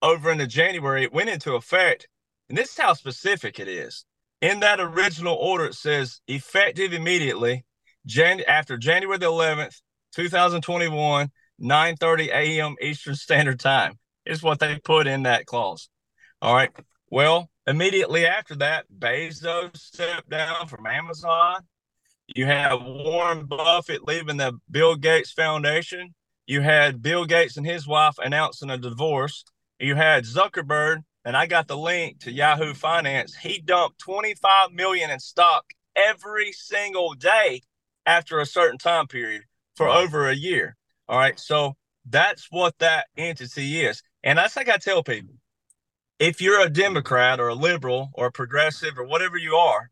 over 0.03 0.31
into 0.31 0.47
January, 0.47 1.03
it 1.03 1.13
went 1.13 1.31
into 1.31 1.55
effect, 1.55 2.09
and 2.49 2.57
this 2.57 2.71
is 2.71 2.79
how 2.79 2.95
specific 2.95 3.59
it 3.59 3.69
is 3.69 4.05
in 4.41 4.61
that 4.61 4.81
original 4.81 5.35
order, 5.35 5.67
it 5.67 5.75
says 5.75 6.21
effective 6.29 6.93
immediately, 6.93 7.65
Jan- 8.07 8.43
after 8.47 8.77
January 8.77 9.19
the 9.19 9.27
11th, 9.27 9.81
2021, 10.15 11.31
9:30 11.61 12.29
a.m. 12.29 12.77
Eastern 12.81 13.15
Standard 13.15 13.59
Time 13.59 13.99
is 14.25 14.43
what 14.43 14.59
they 14.59 14.79
put 14.79 15.07
in 15.07 15.23
that 15.23 15.47
clause. 15.47 15.89
All 16.43 16.55
right. 16.55 16.71
Well, 17.11 17.51
immediately 17.67 18.27
after 18.27 18.55
that, 18.57 18.87
Bezos 18.97 19.77
stepped 19.77 20.29
down 20.29 20.69
from 20.69 20.87
Amazon. 20.87 21.63
You 22.27 22.47
have 22.47 22.83
Warren 22.83 23.47
Buffett 23.47 24.07
leaving 24.07 24.37
the 24.37 24.59
Bill 24.71 24.97
Gates 24.97 25.33
Foundation. 25.33 26.15
You 26.47 26.61
had 26.61 27.03
Bill 27.03 27.25
Gates 27.25 27.57
and 27.57 27.67
his 27.67 27.87
wife 27.87 28.17
announcing 28.19 28.71
a 28.71 28.77
divorce. 28.77 29.45
You 29.79 29.95
had 29.95 30.25
Zuckerberg 30.25 31.03
and 31.25 31.37
I 31.37 31.47
got 31.47 31.69
the 31.69 31.77
link 31.77 32.21
to 32.21 32.33
Yahoo 32.33 32.73
Finance. 32.73 33.35
He 33.35 33.61
dumped 33.61 33.99
25 33.99 34.73
million 34.73 35.11
in 35.11 35.19
stock 35.19 35.65
every 35.95 36.53
single 36.53 37.15
day 37.15 37.63
after 38.07 38.39
a 38.39 38.47
certain 38.47 38.79
time 38.79 39.07
period 39.07 39.43
for 39.75 39.87
wow. 39.87 39.99
over 39.99 40.29
a 40.29 40.35
year. 40.35 40.77
All 41.09 41.19
right. 41.19 41.39
So 41.39 41.77
that's 42.09 42.47
what 42.51 42.79
that 42.79 43.07
entity 43.17 43.85
is. 43.85 44.03
And 44.23 44.39
that's 44.39 44.57
like 44.57 44.69
I 44.69 44.77
tell 44.77 45.03
people 45.03 45.35
if 46.19 46.41
you're 46.41 46.63
a 46.63 46.71
Democrat 46.71 47.41
or 47.41 47.49
a 47.49 47.55
liberal 47.55 48.11
or 48.15 48.27
a 48.27 48.33
progressive 48.33 48.99
or 48.99 49.05
whatever 49.05 49.37
you 49.37 49.55
are, 49.57 49.91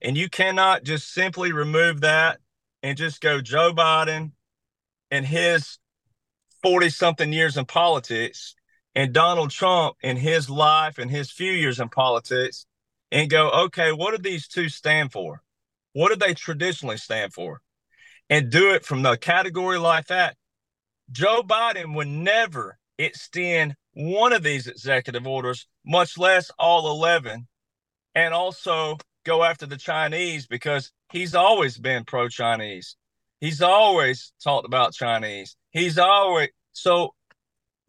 and 0.00 0.16
you 0.16 0.28
cannot 0.28 0.84
just 0.84 1.12
simply 1.12 1.52
remove 1.52 2.02
that 2.02 2.38
and 2.82 2.96
just 2.96 3.20
go 3.20 3.40
Joe 3.40 3.72
Biden 3.72 4.32
and 5.10 5.26
his 5.26 5.78
40 6.62 6.90
something 6.90 7.32
years 7.32 7.56
in 7.56 7.64
politics 7.64 8.54
and 8.94 9.12
Donald 9.12 9.50
Trump 9.50 9.96
in 10.02 10.16
his 10.16 10.48
life 10.48 10.98
and 10.98 11.10
his 11.10 11.30
few 11.30 11.50
years 11.52 11.80
in 11.80 11.88
politics 11.88 12.66
and 13.10 13.30
go, 13.30 13.50
okay, 13.50 13.92
what 13.92 14.12
do 14.12 14.18
these 14.22 14.48
two 14.48 14.68
stand 14.68 15.12
for? 15.12 15.42
What 15.92 16.10
do 16.10 16.16
they 16.16 16.34
traditionally 16.34 16.96
stand 16.96 17.32
for? 17.32 17.60
And 18.30 18.50
do 18.50 18.72
it 18.72 18.84
from 18.84 19.02
the 19.02 19.16
category 19.16 19.78
like 19.78 20.06
that. 20.06 20.36
Joe 21.10 21.42
Biden 21.42 21.94
would 21.94 22.08
never 22.08 22.78
extend 22.98 23.76
one 23.92 24.32
of 24.32 24.42
these 24.42 24.66
executive 24.66 25.26
orders, 25.26 25.66
much 25.84 26.16
less 26.16 26.50
all 26.58 26.90
11, 26.90 27.46
and 28.14 28.34
also 28.34 28.96
go 29.24 29.44
after 29.44 29.66
the 29.66 29.76
Chinese 29.76 30.46
because 30.46 30.92
he's 31.12 31.34
always 31.34 31.78
been 31.78 32.04
pro 32.04 32.28
Chinese. 32.28 32.96
He's 33.40 33.60
always 33.60 34.32
talked 34.42 34.66
about 34.66 34.94
Chinese. 34.94 35.56
He's 35.70 35.98
always 35.98 36.48
so 36.72 37.14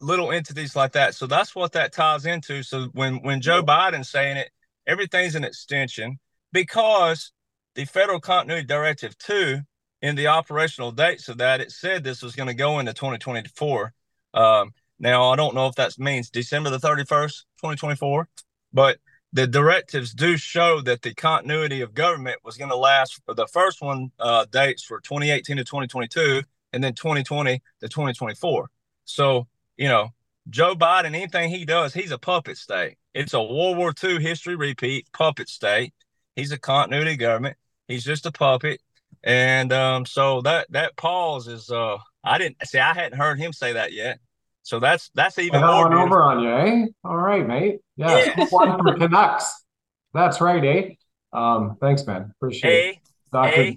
little 0.00 0.32
entities 0.32 0.76
like 0.76 0.92
that. 0.92 1.14
So 1.14 1.26
that's 1.26 1.54
what 1.54 1.72
that 1.72 1.92
ties 1.92 2.26
into. 2.26 2.62
So 2.62 2.88
when 2.92 3.16
when 3.16 3.40
Joe 3.40 3.62
Biden's 3.62 4.10
saying 4.10 4.36
it, 4.36 4.50
everything's 4.86 5.34
an 5.34 5.44
extension 5.44 6.18
because 6.52 7.32
the 7.74 7.84
Federal 7.84 8.20
Continuity 8.20 8.66
Directive 8.66 9.16
2 9.18 9.60
in 10.02 10.16
the 10.16 10.28
operational 10.28 10.92
dates 10.92 11.28
of 11.28 11.38
that, 11.38 11.60
it 11.60 11.70
said 11.70 12.04
this 12.04 12.22
was 12.22 12.36
going 12.36 12.48
to 12.48 12.54
go 12.54 12.78
into 12.78 12.92
2024. 12.92 13.92
Um, 14.34 14.72
now, 14.98 15.30
I 15.30 15.36
don't 15.36 15.54
know 15.54 15.66
if 15.66 15.74
that 15.74 15.98
means 15.98 16.30
December 16.30 16.70
the 16.70 16.78
31st, 16.78 17.44
2024, 17.60 18.28
but 18.72 18.98
the 19.32 19.46
directives 19.46 20.14
do 20.14 20.36
show 20.36 20.80
that 20.82 21.02
the 21.02 21.12
continuity 21.14 21.82
of 21.82 21.92
government 21.92 22.38
was 22.44 22.56
going 22.56 22.70
to 22.70 22.76
last. 22.76 23.20
For 23.26 23.34
the 23.34 23.46
first 23.46 23.82
one 23.82 24.10
uh, 24.18 24.46
dates 24.50 24.82
for 24.82 25.00
2018 25.00 25.58
to 25.58 25.64
2022, 25.64 26.42
and 26.72 26.82
then 26.82 26.94
2020 26.94 27.62
to 27.80 27.88
2024. 27.88 28.70
So, 29.04 29.46
you 29.76 29.88
know, 29.88 30.10
Joe 30.48 30.74
Biden, 30.74 31.06
anything 31.06 31.50
he 31.50 31.64
does, 31.64 31.92
he's 31.92 32.10
a 32.12 32.18
puppet 32.18 32.56
state. 32.56 32.96
It's 33.14 33.34
a 33.34 33.42
World 33.42 33.76
War 33.76 33.92
II 34.02 34.20
history 34.20 34.56
repeat, 34.56 35.08
puppet 35.12 35.48
state. 35.48 35.92
He's 36.36 36.52
a 36.52 36.58
continuity 36.58 37.16
government. 37.16 37.56
He's 37.88 38.04
just 38.04 38.26
a 38.26 38.32
puppet. 38.32 38.80
And 39.24 39.72
um, 39.72 40.06
so 40.06 40.40
that 40.42 40.70
that 40.70 40.96
pause 40.96 41.48
is 41.48 41.70
uh 41.70 41.96
I 42.22 42.38
didn't 42.38 42.56
see 42.64 42.78
I 42.78 42.94
hadn't 42.94 43.18
heard 43.18 43.38
him 43.38 43.52
say 43.52 43.72
that 43.72 43.92
yet. 43.92 44.18
So 44.62 44.78
that's 44.80 45.10
that's 45.14 45.38
even 45.38 45.62
I 45.62 45.66
more 45.72 45.98
over 45.98 46.22
on 46.22 46.42
you, 46.42 46.50
eh? 46.50 46.86
All 47.04 47.16
right, 47.16 47.46
mate. 47.46 47.78
Yeah, 47.96 48.34
yeah. 48.36 48.46
one 48.50 48.76
for 48.78 48.94
Canucks. 48.98 49.64
That's 50.12 50.40
right, 50.40 50.64
eh? 50.64 50.90
Um, 51.32 51.76
thanks, 51.80 52.06
man. 52.06 52.32
Appreciate 52.36 52.96
it. 52.96 52.96
Doctor 53.32 53.72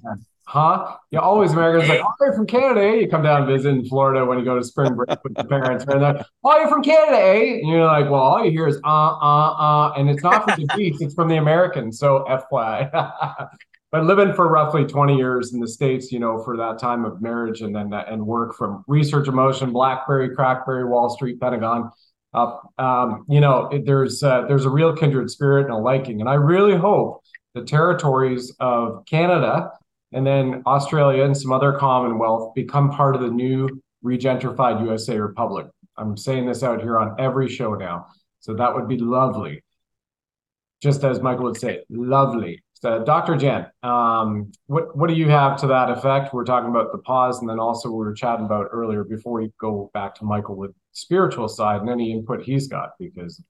huh? 0.49 0.95
You 1.11 1.19
always 1.19 1.51
Americans 1.51 1.87
like, 1.87 2.01
oh, 2.03 2.11
you're 2.21 2.33
from 2.33 2.47
Canada, 2.47 2.81
eh? 2.81 2.93
You 2.95 3.07
come 3.07 3.21
down 3.21 3.43
and 3.43 3.47
visit 3.47 3.69
in 3.69 3.85
Florida 3.85 4.25
when 4.25 4.39
you 4.39 4.45
go 4.45 4.55
to 4.57 4.63
spring 4.63 4.95
break 4.95 5.09
with 5.23 5.37
your 5.37 5.45
parents, 5.45 5.83
and 5.83 6.01
they're 6.01 6.13
like, 6.13 6.25
oh, 6.43 6.57
you're 6.57 6.67
from 6.67 6.81
Canada, 6.81 7.17
eh? 7.17 7.59
And 7.59 7.67
you're 7.67 7.85
like, 7.85 8.09
well, 8.09 8.21
all 8.21 8.43
you 8.43 8.49
hear 8.49 8.67
is 8.67 8.77
uh, 8.83 8.87
uh, 8.87 9.51
uh, 9.51 9.93
and 9.95 10.09
it's 10.09 10.23
not 10.23 10.49
from 10.49 10.59
the 10.59 10.73
beats, 10.75 11.01
it's 11.01 11.13
from 11.13 11.27
the 11.27 11.37
Americans. 11.37 11.99
So 11.99 12.25
FY. 12.49 12.89
but 13.91 14.05
living 14.05 14.33
for 14.33 14.47
roughly 14.47 14.85
20 14.85 15.15
years 15.15 15.53
in 15.53 15.59
the 15.59 15.67
states, 15.67 16.11
you 16.11 16.19
know, 16.19 16.41
for 16.43 16.57
that 16.57 16.79
time 16.79 17.05
of 17.05 17.21
marriage 17.21 17.61
and 17.61 17.75
then 17.75 17.93
and 17.93 18.25
work 18.25 18.55
from 18.55 18.83
Research 18.87 19.27
In 19.27 19.35
Motion, 19.35 19.71
BlackBerry, 19.71 20.35
Crackberry, 20.35 20.87
Wall 20.87 21.09
Street, 21.09 21.39
Pentagon. 21.39 21.91
Uh, 22.33 22.57
um, 22.79 23.25
you 23.29 23.39
know, 23.39 23.67
it, 23.67 23.85
there's 23.85 24.23
uh, 24.23 24.45
there's 24.47 24.65
a 24.65 24.69
real 24.69 24.95
kindred 24.95 25.29
spirit 25.29 25.65
and 25.65 25.73
a 25.73 25.77
liking, 25.77 26.21
and 26.21 26.29
I 26.29 26.35
really 26.35 26.75
hope 26.75 27.23
the 27.53 27.63
territories 27.63 28.55
of 28.59 29.05
Canada 29.05 29.71
and 30.12 30.26
then 30.26 30.64
Australia 30.66 31.24
and 31.24 31.36
some 31.38 31.51
other 31.51 31.74
Commonwealth 31.74 32.53
become 32.55 32.89
part 32.89 33.16
of 33.16 33.22
the 33.22 33.30
new 33.30 33.82
regentrified 34.03 34.84
USA 34.86 35.18
Republic. 35.20 35.68
I'm 35.97 36.18
saying 36.18 36.45
this 36.45 36.64
out 36.64 36.82
here 36.82 36.97
on 36.97 37.16
every 37.20 37.49
show 37.49 37.74
now. 37.76 38.07
So 38.39 38.53
that 38.55 38.74
would 38.74 38.88
be 38.88 38.97
lovely. 38.97 39.64
Just 40.82 41.03
as 41.03 41.20
Michael 41.20 41.43
would 41.45 41.60
say, 41.60 41.84
lovely. 41.89 42.64
So, 42.74 43.03
Dr. 43.03 43.36
Jan, 43.36 43.68
um, 43.84 44.53
what 44.68 44.95
what 44.95 45.10
do 45.10 45.14
you 45.14 45.28
have 45.28 45.60
to 45.60 45.68
that 45.68 45.89
effect? 45.89 46.34
We're 46.34 46.45
talking 46.45 46.70
about 46.70 46.93
the 46.93 46.99
pause, 46.99 47.41
and 47.41 47.49
then 47.49 47.60
also 47.60 47.89
we 47.89 47.97
were 47.97 48.14
chatting 48.14 48.45
about 48.45 48.68
earlier 48.72 49.03
before 49.03 49.41
we 49.41 49.51
go 49.60 49.91
back 49.93 50.16
to 50.16 50.24
Michael 50.24 50.55
with 50.55 50.72
spiritual 50.93 51.49
side 51.49 51.82
and 51.82 51.89
any 51.89 52.14
input 52.14 52.41
he's 52.41 52.70
got 52.70 52.91
because 52.97 53.43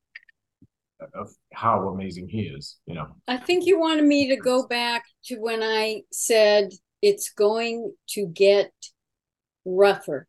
of 1.14 1.32
how 1.54 1.88
amazing 1.90 2.28
he 2.28 2.42
is 2.42 2.78
you 2.86 2.94
know. 2.94 3.08
I 3.28 3.38
think 3.38 3.66
you 3.66 3.80
wanted 3.80 4.06
me 4.06 4.28
to 4.30 4.36
go 4.36 4.68
back 4.68 5.04
to 5.26 5.38
when 5.38 5.64
i 5.64 6.02
said 6.12 6.72
it's 7.02 7.32
going 7.32 7.94
to 8.10 8.26
get 8.28 8.72
rougher. 9.66 10.28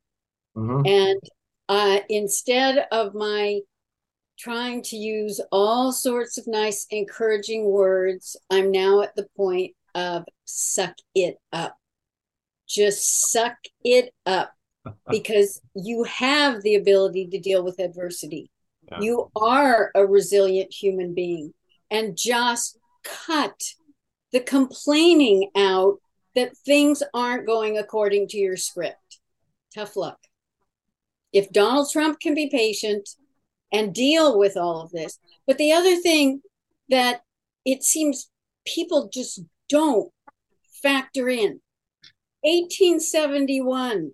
Mm-hmm. 0.57 0.87
and 0.87 1.21
uh, 1.69 2.01
instead 2.09 2.87
of 2.91 3.15
my 3.15 3.61
trying 4.37 4.83
to 4.83 4.97
use 4.97 5.41
all 5.53 5.93
sorts 5.93 6.39
of 6.39 6.47
nice 6.49 6.87
encouraging 6.91 7.71
words 7.71 8.37
i'm 8.51 8.73
now 8.73 9.03
at 9.03 9.15
the 9.15 9.27
point 9.37 9.75
of 9.95 10.25
suck 10.45 10.95
it 11.15 11.37
up. 11.53 11.77
Just 12.69 13.31
suck 13.31 13.57
it 13.85 14.13
up 14.27 14.53
because 15.11 15.61
you 15.75 16.05
have 16.05 16.63
the 16.63 16.77
ability 16.77 17.29
to 17.29 17.39
deal 17.39 17.65
with 17.65 17.79
adversity 17.79 18.50
you 19.01 19.31
are 19.37 19.91
a 19.95 20.07
resilient 20.07 20.73
human 20.73 21.15
being. 21.15 21.55
And 21.91 22.17
just 22.17 22.79
cut 23.03 23.61
the 24.33 24.41
complaining 24.41 25.51
out 25.57 25.99
that 26.37 26.57
things 26.57 27.03
aren't 27.13 27.47
going 27.47 27.79
according 27.79 28.29
to 28.29 28.39
your 28.39 28.57
script. 28.57 29.19
Tough 29.75 29.97
luck. 29.97 30.19
If 31.33 31.51
Donald 31.51 31.91
Trump 31.91 32.21
can 32.21 32.35
be 32.35 32.49
patient 32.49 33.09
and 33.73 33.95
deal 33.95 34.39
with 34.39 34.57
all 34.57 34.83
of 34.83 34.91
this. 34.91 35.19
But 35.47 35.59
the 35.59 35.73
other 35.73 35.97
thing 35.97 36.43
that 36.89 37.23
it 37.65 37.83
seems 37.83 38.31
people 38.67 39.09
just 39.13 39.43
don't 39.69 40.11
factor 40.83 41.29
in 41.29 41.61
1871, 42.43 44.13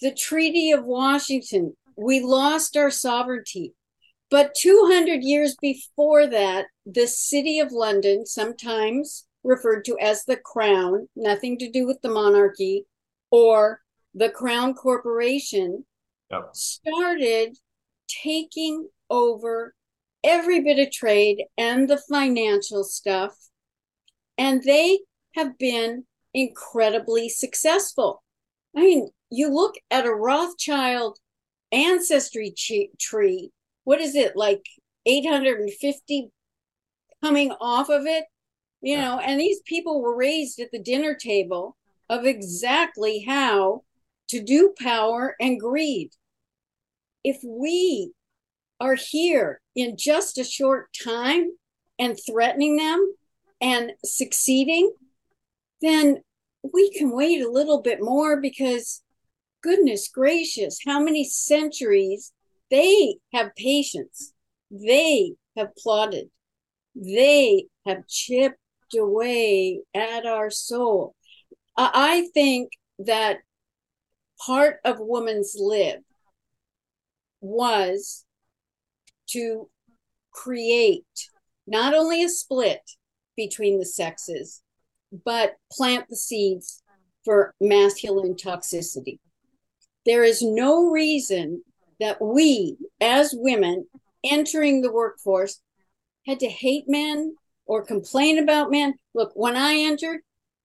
the 0.00 0.14
Treaty 0.14 0.70
of 0.70 0.84
Washington 0.84 1.76
we 1.98 2.20
lost 2.20 2.76
our 2.76 2.90
sovereignty. 2.90 3.74
But 4.30 4.54
200 4.54 5.22
years 5.22 5.56
before 5.60 6.26
that, 6.28 6.66
the 6.86 7.08
City 7.08 7.58
of 7.58 7.72
London, 7.72 8.24
sometimes 8.24 9.26
referred 9.42 9.84
to 9.86 9.98
as 9.98 10.24
the 10.24 10.36
Crown, 10.36 11.08
nothing 11.16 11.58
to 11.58 11.70
do 11.70 11.86
with 11.86 12.00
the 12.02 12.10
monarchy, 12.10 12.84
or 13.30 13.80
the 14.14 14.30
Crown 14.30 14.74
Corporation, 14.74 15.86
yep. 16.30 16.50
started 16.52 17.56
taking 18.22 18.88
over 19.10 19.74
every 20.22 20.60
bit 20.60 20.78
of 20.78 20.92
trade 20.92 21.44
and 21.56 21.88
the 21.88 22.00
financial 22.08 22.84
stuff. 22.84 23.34
And 24.36 24.62
they 24.62 25.00
have 25.34 25.58
been 25.58 26.04
incredibly 26.32 27.28
successful. 27.28 28.22
I 28.76 28.82
mean, 28.82 29.08
you 29.30 29.52
look 29.52 29.74
at 29.90 30.06
a 30.06 30.14
Rothschild 30.14 31.18
ancestry 31.72 32.54
tree. 32.98 33.50
What 33.84 34.00
is 34.00 34.14
it 34.14 34.36
like 34.36 34.64
850 35.06 36.30
coming 37.22 37.52
off 37.60 37.88
of 37.88 38.06
it? 38.06 38.24
You 38.80 38.96
know, 38.96 39.18
and 39.18 39.40
these 39.40 39.60
people 39.64 40.00
were 40.00 40.16
raised 40.16 40.60
at 40.60 40.70
the 40.70 40.82
dinner 40.82 41.14
table 41.14 41.76
of 42.08 42.24
exactly 42.24 43.24
how 43.26 43.82
to 44.28 44.42
do 44.42 44.72
power 44.80 45.34
and 45.40 45.58
greed. 45.58 46.10
If 47.24 47.38
we 47.44 48.12
are 48.80 48.94
here 48.94 49.60
in 49.74 49.96
just 49.96 50.38
a 50.38 50.44
short 50.44 50.88
time 51.04 51.50
and 51.98 52.16
threatening 52.16 52.76
them 52.76 53.14
and 53.60 53.92
succeeding, 54.04 54.92
then 55.82 56.22
we 56.62 56.90
can 56.92 57.10
wait 57.10 57.42
a 57.42 57.50
little 57.50 57.82
bit 57.82 57.98
more 58.00 58.40
because 58.40 59.02
goodness 59.68 60.08
gracious, 60.08 60.78
how 60.86 60.98
many 60.98 61.24
centuries 61.24 62.32
they 62.70 63.16
have 63.34 63.54
patience. 63.54 64.32
They 64.70 65.34
have 65.56 65.76
plotted. 65.76 66.30
They 66.94 67.66
have 67.86 68.06
chipped 68.06 68.56
away 68.98 69.80
at 69.94 70.24
our 70.24 70.50
soul. 70.50 71.14
I 71.76 72.28
think 72.32 72.70
that 72.98 73.38
part 74.44 74.78
of 74.84 74.96
women's 75.00 75.54
lib 75.58 76.00
was 77.40 78.24
to 79.30 79.68
create 80.32 81.04
not 81.66 81.92
only 81.92 82.22
a 82.24 82.28
split 82.28 82.80
between 83.36 83.78
the 83.78 83.86
sexes, 83.86 84.62
but 85.24 85.56
plant 85.70 86.06
the 86.08 86.16
seeds 86.16 86.82
for 87.24 87.54
masculine 87.60 88.34
toxicity. 88.34 89.18
There 90.08 90.24
is 90.24 90.40
no 90.40 90.88
reason 90.88 91.62
that 92.00 92.16
we, 92.18 92.78
as 92.98 93.34
women 93.36 93.86
entering 94.24 94.80
the 94.80 94.90
workforce, 94.90 95.60
had 96.26 96.40
to 96.40 96.48
hate 96.48 96.84
men 96.88 97.34
or 97.66 97.84
complain 97.84 98.38
about 98.38 98.70
men. 98.70 98.94
Look, 99.12 99.32
when 99.34 99.54
I 99.54 99.74
entered, 99.74 100.20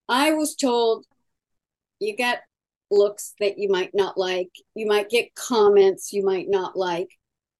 I 0.08 0.32
was 0.32 0.56
told 0.56 1.06
you 2.00 2.16
got 2.16 2.38
looks 2.89 3.34
that 3.41 3.58
you 3.58 3.68
might 3.68 3.94
not 3.94 4.18
like, 4.18 4.48
you 4.76 4.88
might 4.88 5.10
get 5.10 5.36
comments 5.36 6.14
you 6.14 6.24
might 6.24 6.48
not 6.48 6.78
like. 6.78 7.10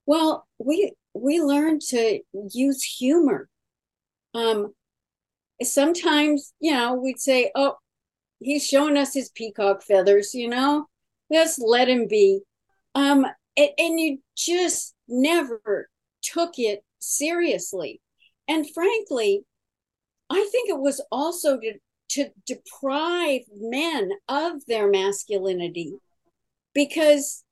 Well, 0.06 0.48
we 0.60 0.94
we 1.14 1.42
learned 1.42 1.82
to 1.90 2.22
use 2.54 2.82
humor. 2.82 3.50
Um, 4.34 4.74
sometimes, 5.62 6.54
you 6.62 6.72
know, 6.72 6.94
we'd 6.94 7.20
say, 7.20 7.52
"Oh, 7.56 7.76
he's 8.40 8.66
showing 8.66 8.96
us 8.96 9.14
his 9.14 9.32
peacock 9.32 9.84
feathers," 9.84 10.34
you 10.34 10.48
know, 10.48 10.88
just 11.34 11.62
let 11.62 11.90
him 11.90 12.08
be. 12.08 12.42
Um, 12.96 13.26
and, 13.58 13.70
and 13.78 14.00
you 14.00 14.20
just 14.38 14.94
never 15.08 15.90
took 16.22 16.58
it 16.58 16.84
seriously. 17.00 18.02
And 18.48 18.66
frankly, 18.74 19.44
I 20.30 20.48
think 20.52 20.70
it 20.70 20.80
was 20.80 21.02
also 21.12 21.60
to, 21.60 21.74
to 22.10 22.30
deprive 22.46 23.42
men 23.56 24.12
of 24.28 24.66
their 24.68 24.90
masculinity 24.90 25.94
because 26.74 27.44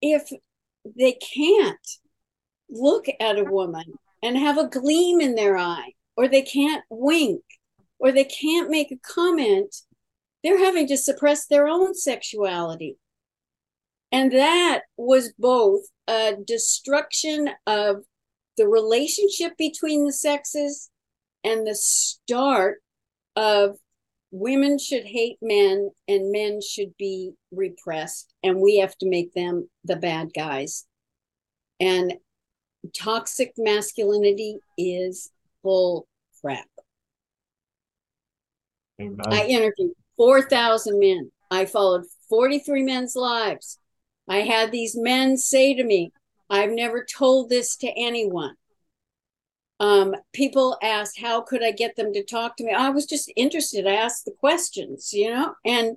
if 0.00 0.30
they 0.84 1.12
can't 1.12 1.88
look 2.68 3.06
at 3.20 3.38
a 3.38 3.44
woman 3.44 3.84
and 4.22 4.36
have 4.36 4.58
a 4.58 4.68
gleam 4.68 5.20
in 5.20 5.34
their 5.34 5.56
eye, 5.56 5.92
or 6.16 6.28
they 6.28 6.42
can't 6.42 6.84
wink, 6.90 7.42
or 7.98 8.12
they 8.12 8.24
can't 8.24 8.70
make 8.70 8.92
a 8.92 8.96
comment, 8.96 9.74
they're 10.42 10.58
having 10.58 10.86
to 10.88 10.96
suppress 10.96 11.46
their 11.46 11.68
own 11.68 11.94
sexuality. 11.94 12.96
And 14.12 14.30
that 14.32 14.82
was 14.98 15.32
both 15.38 15.80
a 16.06 16.34
destruction 16.46 17.48
of 17.66 18.04
the 18.58 18.68
relationship 18.68 19.56
between 19.56 20.04
the 20.04 20.12
sexes 20.12 20.90
and 21.42 21.66
the 21.66 21.74
start 21.74 22.82
of 23.34 23.78
women 24.30 24.78
should 24.78 25.04
hate 25.04 25.38
men 25.40 25.90
and 26.06 26.30
men 26.30 26.60
should 26.60 26.94
be 26.98 27.32
repressed 27.50 28.34
and 28.42 28.60
we 28.60 28.78
have 28.78 28.96
to 28.98 29.08
make 29.08 29.32
them 29.32 29.68
the 29.84 29.96
bad 29.96 30.30
guys. 30.34 30.86
And 31.80 32.14
toxic 32.96 33.54
masculinity 33.56 34.58
is 34.76 35.30
bull 35.62 36.06
crap. 36.40 36.68
Amen. 39.00 39.20
i 39.26 39.46
interviewed 39.46 39.92
4000 40.16 40.98
men. 40.98 41.30
I 41.50 41.64
followed 41.64 42.04
43 42.28 42.82
men's 42.82 43.16
lives 43.16 43.78
i 44.28 44.40
had 44.40 44.70
these 44.70 44.96
men 44.96 45.36
say 45.36 45.74
to 45.74 45.84
me 45.84 46.12
i've 46.50 46.70
never 46.70 47.04
told 47.04 47.48
this 47.48 47.76
to 47.76 47.88
anyone. 47.96 48.54
Um, 49.80 50.14
people 50.32 50.78
asked 50.82 51.20
how 51.20 51.40
could 51.40 51.64
i 51.64 51.72
get 51.72 51.96
them 51.96 52.12
to 52.12 52.24
talk 52.24 52.56
to 52.56 52.64
me? 52.64 52.72
I 52.72 52.90
was 52.90 53.06
just 53.06 53.32
interested. 53.36 53.86
I 53.86 53.94
asked 53.94 54.24
the 54.24 54.32
questions 54.32 55.12
you 55.12 55.30
know 55.30 55.54
and 55.64 55.96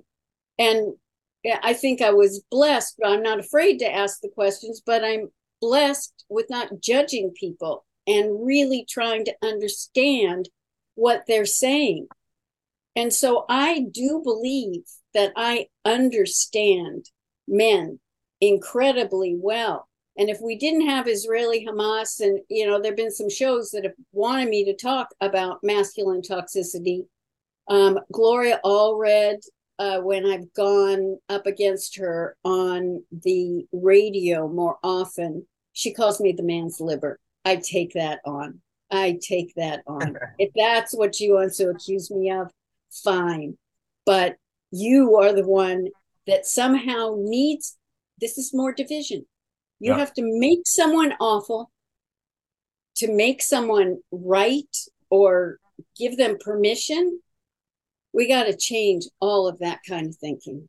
and 0.58 0.94
i 1.62 1.72
think 1.72 2.02
i 2.02 2.10
was 2.10 2.42
blessed 2.50 2.96
but 2.98 3.08
i'm 3.08 3.22
not 3.22 3.38
afraid 3.38 3.78
to 3.78 3.94
ask 3.94 4.20
the 4.20 4.28
questions 4.28 4.82
but 4.84 5.04
i'm 5.04 5.28
blessed 5.60 6.24
with 6.28 6.46
not 6.50 6.80
judging 6.80 7.30
people 7.30 7.84
and 8.06 8.44
really 8.44 8.84
trying 8.88 9.24
to 9.24 9.34
understand 9.42 10.48
what 10.94 11.24
they're 11.26 11.44
saying. 11.46 12.08
And 12.94 13.12
so 13.12 13.44
i 13.48 13.86
do 13.90 14.20
believe 14.22 14.84
that 15.14 15.32
i 15.36 15.66
understand 15.84 17.10
men 17.46 18.00
incredibly 18.40 19.36
well 19.38 19.88
and 20.18 20.30
if 20.30 20.40
we 20.40 20.56
didn't 20.56 20.88
have 20.88 21.08
Israeli 21.08 21.66
Hamas, 21.66 22.20
and 22.20 22.40
you 22.48 22.66
know, 22.66 22.80
there 22.80 22.92
have 22.92 22.96
been 22.96 23.10
some 23.10 23.28
shows 23.28 23.70
that 23.70 23.84
have 23.84 23.94
wanted 24.12 24.48
me 24.48 24.64
to 24.64 24.74
talk 24.74 25.08
about 25.20 25.62
masculine 25.62 26.22
toxicity. 26.22 27.06
Um, 27.68 28.00
Gloria 28.12 28.60
Allred, 28.64 29.40
uh, 29.78 30.00
when 30.00 30.24
I've 30.24 30.52
gone 30.54 31.18
up 31.28 31.46
against 31.46 31.96
her 31.96 32.36
on 32.44 33.04
the 33.10 33.66
radio 33.72 34.48
more 34.48 34.78
often, 34.82 35.46
she 35.72 35.92
calls 35.92 36.20
me 36.20 36.32
the 36.32 36.42
man's 36.42 36.80
liver. 36.80 37.18
I 37.44 37.56
take 37.56 37.92
that 37.92 38.20
on. 38.24 38.60
I 38.90 39.18
take 39.20 39.54
that 39.56 39.82
on. 39.86 40.16
if 40.38 40.50
that's 40.56 40.94
what 40.94 41.20
you 41.20 41.34
want 41.34 41.52
to 41.54 41.68
accuse 41.68 42.10
me 42.10 42.30
of, 42.30 42.50
fine. 42.90 43.58
But 44.06 44.36
you 44.70 45.16
are 45.16 45.34
the 45.34 45.46
one 45.46 45.88
that 46.26 46.46
somehow 46.46 47.16
needs 47.18 47.76
this 48.20 48.38
is 48.38 48.52
more 48.54 48.72
division 48.72 49.24
you 49.78 49.92
yeah. 49.92 49.98
have 49.98 50.12
to 50.14 50.22
make 50.24 50.60
someone 50.64 51.12
awful 51.20 51.70
to 52.96 53.12
make 53.12 53.42
someone 53.42 53.98
right 54.10 54.74
or 55.10 55.58
give 55.98 56.16
them 56.16 56.38
permission. 56.40 57.20
We 58.12 58.26
got 58.26 58.44
to 58.44 58.56
change 58.56 59.04
all 59.20 59.46
of 59.46 59.58
that 59.58 59.80
kind 59.86 60.06
of 60.06 60.16
thinking. 60.16 60.68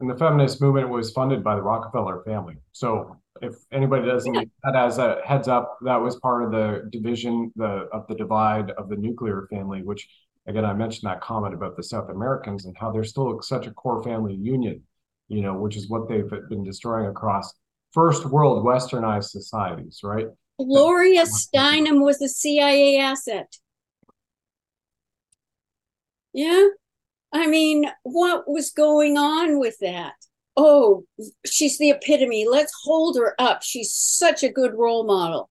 And 0.00 0.10
the 0.10 0.16
feminist 0.16 0.60
movement 0.60 0.88
was 0.88 1.12
funded 1.12 1.44
by 1.44 1.54
the 1.54 1.62
Rockefeller 1.62 2.22
family. 2.24 2.56
So 2.72 3.16
if 3.40 3.54
anybody 3.72 4.06
doesn't 4.06 4.34
yeah. 4.34 4.42
that 4.64 4.76
as 4.76 4.98
a 4.98 5.20
heads 5.24 5.46
up, 5.46 5.78
that 5.82 5.96
was 5.96 6.16
part 6.16 6.44
of 6.44 6.50
the 6.50 6.88
division 6.90 7.52
the 7.54 7.88
of 7.92 8.06
the 8.08 8.14
divide 8.16 8.70
of 8.72 8.88
the 8.88 8.96
nuclear 8.96 9.46
family, 9.50 9.82
which 9.82 10.08
again 10.48 10.64
I 10.64 10.72
mentioned 10.72 11.08
that 11.08 11.20
comment 11.20 11.54
about 11.54 11.76
the 11.76 11.82
South 11.82 12.10
Americans 12.10 12.64
and 12.64 12.76
how 12.76 12.90
they're 12.90 13.04
still 13.04 13.40
such 13.42 13.66
a 13.68 13.72
core 13.72 14.02
family 14.02 14.34
union, 14.34 14.82
you 15.28 15.42
know, 15.42 15.54
which 15.54 15.76
is 15.76 15.88
what 15.88 16.08
they've 16.08 16.28
been 16.48 16.64
destroying 16.64 17.06
across 17.06 17.52
first 17.92 18.26
world 18.26 18.64
westernized 18.64 19.30
societies, 19.30 20.00
right? 20.02 20.26
Gloria 20.58 21.24
Steinem 21.24 22.02
was 22.02 22.20
a 22.20 22.28
CIA 22.28 22.98
asset. 22.98 23.56
Yeah. 26.32 26.68
I 27.32 27.46
mean, 27.46 27.90
what 28.02 28.48
was 28.48 28.70
going 28.70 29.16
on 29.16 29.58
with 29.58 29.78
that? 29.80 30.14
Oh, 30.56 31.04
she's 31.46 31.78
the 31.78 31.90
epitome. 31.90 32.46
Let's 32.48 32.72
hold 32.84 33.16
her 33.16 33.34
up. 33.38 33.62
She's 33.62 33.92
such 33.92 34.42
a 34.42 34.48
good 34.48 34.74
role 34.74 35.04
model. 35.04 35.48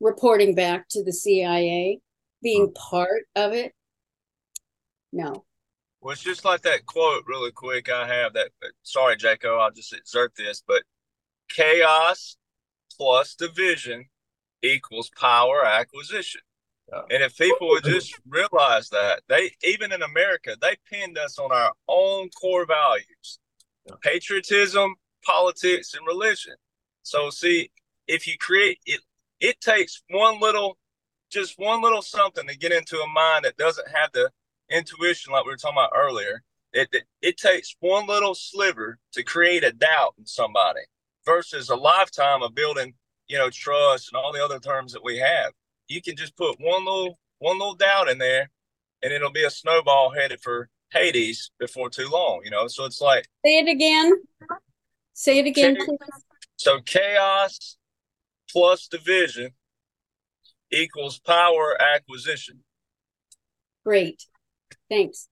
Reporting 0.00 0.54
back 0.54 0.88
to 0.90 1.04
the 1.04 1.12
CIA, 1.12 2.00
being 2.42 2.72
part 2.72 3.24
of 3.36 3.52
it. 3.52 3.72
No. 5.12 5.44
Well, 6.04 6.12
it's 6.12 6.22
just 6.22 6.44
like 6.44 6.60
that 6.62 6.84
quote, 6.84 7.24
really 7.26 7.50
quick. 7.50 7.90
I 7.90 8.06
have 8.06 8.34
that. 8.34 8.50
Uh, 8.62 8.68
sorry, 8.82 9.16
Jaco, 9.16 9.58
I'll 9.58 9.70
just 9.70 9.94
exert 9.94 10.34
this, 10.36 10.62
but 10.68 10.82
chaos 11.48 12.36
plus 12.94 13.34
division 13.34 14.04
equals 14.62 15.10
power 15.18 15.64
acquisition. 15.64 16.42
Yeah. 16.92 17.00
And 17.10 17.22
if 17.22 17.38
people 17.38 17.68
would 17.68 17.84
just 17.84 18.20
realize 18.28 18.90
that, 18.90 19.22
they 19.30 19.52
even 19.64 19.92
in 19.92 20.02
America, 20.02 20.56
they 20.60 20.76
pinned 20.92 21.16
us 21.16 21.38
on 21.38 21.50
our 21.50 21.72
own 21.88 22.28
core 22.38 22.66
values 22.66 23.38
yeah. 23.88 23.94
patriotism, 24.02 24.96
politics, 25.24 25.94
and 25.94 26.06
religion. 26.06 26.54
So, 27.02 27.30
see, 27.30 27.70
if 28.06 28.26
you 28.26 28.36
create 28.38 28.78
it, 28.84 29.00
it 29.40 29.58
takes 29.62 30.02
one 30.10 30.38
little, 30.38 30.76
just 31.30 31.58
one 31.58 31.82
little 31.82 32.02
something 32.02 32.46
to 32.46 32.58
get 32.58 32.72
into 32.72 32.98
a 32.98 33.08
mind 33.08 33.46
that 33.46 33.56
doesn't 33.56 33.88
have 33.88 34.10
the 34.12 34.30
intuition 34.70 35.32
like 35.32 35.44
we 35.44 35.50
were 35.50 35.56
talking 35.56 35.78
about 35.78 35.92
earlier. 35.94 36.42
It, 36.72 36.88
it, 36.92 37.04
it 37.22 37.36
takes 37.36 37.76
one 37.80 38.06
little 38.06 38.34
sliver 38.34 38.98
to 39.12 39.22
create 39.22 39.62
a 39.62 39.72
doubt 39.72 40.14
in 40.18 40.26
somebody 40.26 40.80
versus 41.24 41.70
a 41.70 41.76
lifetime 41.76 42.42
of 42.42 42.54
building, 42.54 42.94
you 43.28 43.38
know, 43.38 43.50
trust 43.50 44.10
and 44.12 44.20
all 44.20 44.32
the 44.32 44.44
other 44.44 44.58
terms 44.58 44.92
that 44.92 45.04
we 45.04 45.18
have. 45.18 45.52
You 45.88 46.02
can 46.02 46.16
just 46.16 46.36
put 46.36 46.58
one 46.58 46.84
little 46.84 47.18
one 47.38 47.58
little 47.58 47.74
doubt 47.74 48.08
in 48.08 48.18
there, 48.18 48.50
and 49.02 49.12
it'll 49.12 49.30
be 49.30 49.44
a 49.44 49.50
snowball 49.50 50.10
headed 50.10 50.40
for 50.40 50.68
Hades 50.92 51.50
before 51.58 51.90
too 51.90 52.08
long. 52.08 52.40
You 52.44 52.50
know, 52.50 52.66
so 52.68 52.84
it's 52.84 53.00
like 53.00 53.28
say 53.44 53.58
it 53.58 53.68
again. 53.68 54.12
Say 55.12 55.38
it 55.38 55.46
again, 55.46 55.76
please. 55.76 55.98
So 56.56 56.80
chaos 56.80 57.76
plus 58.50 58.88
division 58.88 59.50
equals 60.72 61.18
power 61.20 61.76
acquisition. 61.80 62.64
Great. 63.84 64.24
Thanks. 64.94 65.28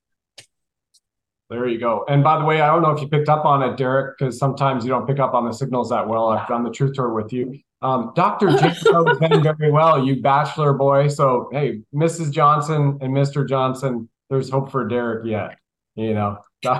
There 1.48 1.68
you 1.68 1.78
go. 1.78 2.04
And 2.08 2.24
by 2.24 2.38
the 2.38 2.44
way, 2.44 2.60
I 2.60 2.66
don't 2.66 2.82
know 2.82 2.90
if 2.90 3.00
you 3.00 3.06
picked 3.08 3.28
up 3.28 3.44
on 3.44 3.62
it, 3.62 3.76
Derek, 3.76 4.18
because 4.18 4.38
sometimes 4.38 4.84
you 4.84 4.90
don't 4.90 5.06
pick 5.06 5.20
up 5.20 5.34
on 5.34 5.46
the 5.46 5.52
signals 5.52 5.90
that 5.90 6.08
well. 6.08 6.28
I've 6.28 6.48
done 6.48 6.64
the 6.64 6.70
truth 6.70 6.94
tour 6.94 7.12
with 7.12 7.32
you. 7.32 7.60
Um, 7.80 8.12
Dr. 8.16 8.48
Has 8.48 8.82
been 9.18 9.42
very 9.42 9.70
well, 9.70 10.04
you 10.04 10.20
bachelor 10.20 10.72
boy. 10.72 11.08
So, 11.08 11.48
hey, 11.52 11.82
Mrs. 11.94 12.32
Johnson 12.32 12.98
and 13.00 13.12
Mr. 13.12 13.48
Johnson, 13.48 14.08
there's 14.30 14.50
hope 14.50 14.72
for 14.72 14.88
Derek 14.88 15.26
yet. 15.26 15.58
You 15.94 16.14
know, 16.14 16.38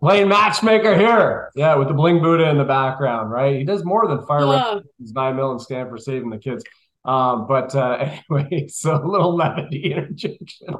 playing 0.00 0.28
matchmaker 0.28 0.96
here. 0.96 1.50
Yeah, 1.54 1.74
with 1.74 1.88
the 1.88 1.94
bling 1.94 2.22
Buddha 2.22 2.48
in 2.48 2.56
the 2.56 2.64
background, 2.64 3.30
right? 3.30 3.56
He 3.56 3.64
does 3.64 3.84
more 3.84 4.08
than 4.08 4.24
fire 4.26 4.46
yeah. 4.46 4.78
nine 4.98 5.36
mil 5.36 5.50
and 5.50 5.60
stand 5.60 5.90
for 5.90 5.98
saving 5.98 6.30
the 6.30 6.38
kids. 6.38 6.64
Um, 7.04 7.46
but 7.46 7.74
uh, 7.74 8.10
anyway, 8.30 8.68
so 8.68 9.02
a 9.02 9.06
little 9.06 9.34
levity 9.34 9.92
interjection 9.92 10.74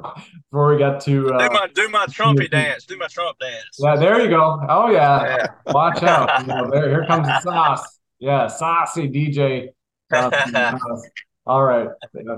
before 0.51 0.73
we 0.73 0.79
got 0.79 1.01
to 1.01 1.33
uh, 1.33 1.47
do 1.47 1.53
my 1.53 1.67
do 1.73 1.89
my 1.89 2.05
trumpy 2.05 2.49
dance. 2.49 2.85
Do 2.85 2.97
my 2.97 3.07
trump 3.07 3.39
dance. 3.39 3.77
Yeah, 3.79 3.95
there 3.95 4.21
you 4.21 4.29
go. 4.29 4.59
Oh 4.69 4.91
yeah, 4.91 5.37
yeah. 5.37 5.47
watch 5.73 6.03
out. 6.03 6.29
You 6.41 6.47
know, 6.47 6.69
there, 6.69 6.89
here 6.89 7.05
comes 7.05 7.27
the 7.27 7.41
sauce. 7.41 7.99
Yeah, 8.19 8.47
saucy 8.47 9.09
DJ. 9.09 9.69
All 11.47 11.63
right. 11.63 11.87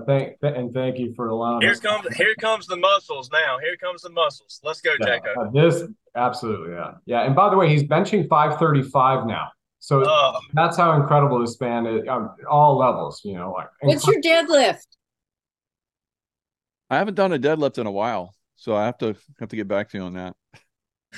Thank 0.08 0.38
and 0.42 0.74
thank 0.74 0.98
you 0.98 1.14
for 1.14 1.28
allowing. 1.28 1.62
Here 1.62 1.72
us. 1.72 1.80
comes 1.80 2.08
here 2.16 2.36
comes 2.40 2.68
the 2.68 2.78
muscles 2.78 3.30
now. 3.32 3.58
Here 3.60 3.76
comes 3.76 4.02
the 4.02 4.10
muscles. 4.10 4.62
Let's 4.64 4.80
go, 4.80 4.94
yeah, 5.00 5.20
Jaco. 5.20 5.48
Uh, 5.48 5.52
this 5.52 5.84
absolutely, 6.16 6.74
yeah, 6.74 6.92
yeah. 7.06 7.26
And 7.26 7.36
by 7.36 7.50
the 7.50 7.58
way, 7.58 7.68
he's 7.68 7.84
benching 7.84 8.30
535 8.30 9.28
now. 9.28 9.50
So 9.84 10.02
oh. 10.08 10.40
that's 10.54 10.78
how 10.78 10.94
incredible 10.94 11.42
this 11.42 11.58
band 11.58 11.88
is 11.88 12.08
um, 12.08 12.34
all 12.50 12.78
levels, 12.78 13.20
you 13.26 13.34
know, 13.34 13.52
like 13.52 13.68
what's 13.82 14.08
your 14.08 14.22
deadlift? 14.22 14.88
I 16.90 16.96
haven't 17.00 17.16
done 17.16 17.34
a 17.34 17.38
deadlift 17.38 17.78
in 17.80 17.86
a 17.86 17.92
while, 17.92 18.34
so 18.56 18.78
I 18.78 18.86
have 18.86 18.98
to 19.00 19.14
have 19.42 19.50
to 19.50 19.58
get 19.58 19.68
back 19.68 19.90
to 19.90 19.98
you 19.98 20.04
on 20.06 20.14
that. 20.14 20.36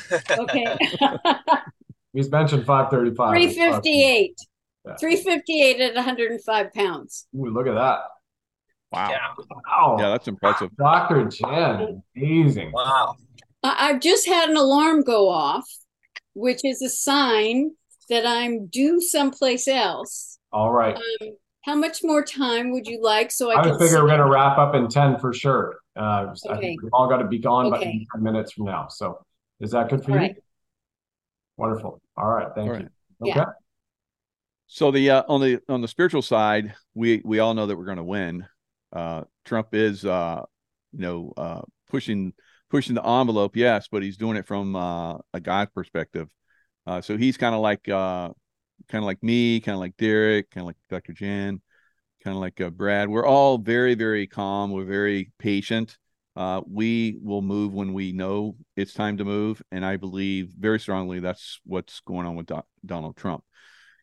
Okay. 0.40 0.78
He's 2.14 2.32
mentioned 2.32 2.66
535. 2.66 3.36
358. 3.36 4.34
Yeah. 4.84 4.96
358 4.96 5.82
at 5.82 5.96
105 5.96 6.74
pounds. 6.74 7.28
Ooh, 7.36 7.46
look 7.52 7.68
at 7.68 7.76
that. 7.76 8.00
Wow. 8.92 9.10
Yeah. 9.12 9.44
Wow. 9.68 9.98
Yeah, 10.00 10.10
that's 10.10 10.28
impressive. 10.28 10.76
Dr. 10.76 11.26
Jan, 11.26 12.02
amazing. 12.18 12.72
Wow. 12.72 13.16
I've 13.62 14.00
just 14.00 14.26
had 14.26 14.50
an 14.50 14.58
alarm 14.58 15.04
go 15.04 15.30
off, 15.30 15.70
which 16.34 16.66
is 16.66 16.82
a 16.82 16.90
sign 16.90 17.72
that 18.10 18.26
I'm 18.26 18.68
due 18.68 19.02
someplace 19.02 19.68
else. 19.68 20.38
All 20.52 20.72
right. 20.72 20.96
Um, 20.96 21.30
how 21.64 21.76
much 21.76 22.04
more 22.04 22.24
time 22.24 22.72
would 22.72 22.88
you 22.88 23.02
like? 23.02 23.32
So 23.32 23.52
I, 23.52 23.62
I 23.62 23.68
would 23.68 23.80
figure 23.80 24.02
we're 24.02 24.08
going 24.08 24.20
to 24.20 24.30
wrap 24.30 24.58
up 24.58 24.76
in 24.76 24.88
10 24.88 25.20
for 25.20 25.34
sure. 25.34 25.78
Uh, 25.96 26.34
okay. 26.46 26.54
I 26.54 26.58
think 26.60 26.84
we've 26.84 26.94
all 26.94 27.08
got 27.08 27.18
to 27.18 27.28
be 27.28 27.40
gone 27.40 27.74
okay. 27.74 28.06
by 28.14 28.18
10 28.18 28.24
minutes 28.24 28.54
from 28.54 28.66
now. 28.66 28.88
So 28.88 29.20
is 29.60 29.72
that 29.72 29.90
good 29.90 30.04
for 30.04 30.12
all 30.12 30.18
you? 30.18 30.22
Right. 30.24 30.36
Wonderful. 31.58 32.02
All 32.18 32.28
right. 32.28 32.50
Thank 32.54 32.70
all 32.70 32.78
you. 32.78 32.90
Right. 33.22 33.32
Okay. 33.32 33.40
Yeah. 33.40 33.46
So 34.68 34.92
the 34.92 35.10
uh, 35.12 35.24
on 35.28 35.42
the 35.42 35.60
on 35.70 35.82
the 35.82 35.88
spiritual 35.88 36.22
side, 36.22 36.74
we 36.96 37.22
we 37.24 37.40
all 37.40 37.54
know 37.54 37.68
that 37.68 37.78
we're 37.78 37.86
going 37.86 37.98
to 37.98 38.04
win. 38.04 38.46
Uh, 38.92 39.24
Trump 39.46 39.70
is 39.74 40.04
uh, 40.04 40.42
you 40.92 41.00
know 41.00 41.34
uh, 41.38 41.62
pushing 41.90 42.34
pushing 42.70 42.96
the 42.96 43.06
envelope, 43.06 43.56
yes, 43.56 43.88
but 43.92 44.02
he's 44.02 44.18
doing 44.18 44.38
it 44.38 44.48
from 44.48 44.76
uh, 44.76 45.18
a 45.34 45.40
God 45.40 45.70
perspective. 45.74 46.30
Uh, 46.88 47.02
so 47.02 47.18
he's 47.18 47.38
kind 47.38 47.56
of 47.56 47.62
like 47.62 47.88
uh, 47.90 48.30
kind 48.90 49.04
of 49.04 49.06
like 49.06 49.22
me, 49.24 49.60
kind 49.60 49.76
of 49.76 49.80
like 49.80 49.98
Derek, 49.98 50.52
kind 50.52 50.64
of 50.64 50.68
like 50.68 50.78
Dr. 50.90 51.14
Jan, 51.14 51.62
kind 52.24 52.36
of 52.36 52.42
like 52.42 52.60
uh, 52.62 52.70
Brad. 52.70 53.10
We're 53.10 53.26
all 53.26 53.58
very 53.58 53.96
very 53.96 54.28
calm. 54.28 54.72
We're 54.72 54.86
very 54.86 55.32
patient. 55.40 55.98
Uh, 56.36 56.62
we 56.70 57.18
will 57.24 57.42
move 57.42 57.74
when 57.74 57.94
we 57.94 58.12
know 58.12 58.58
it's 58.76 58.94
time 58.94 59.18
to 59.18 59.26
move, 59.26 59.62
and 59.72 59.86
I 59.86 59.96
believe 59.96 60.54
very 60.60 60.80
strongly 60.80 61.20
that's 61.20 61.62
what's 61.66 62.02
going 62.02 62.28
on 62.28 62.36
with 62.36 62.48
Do- 62.48 62.62
Donald 62.86 63.16
Trump. 63.16 63.44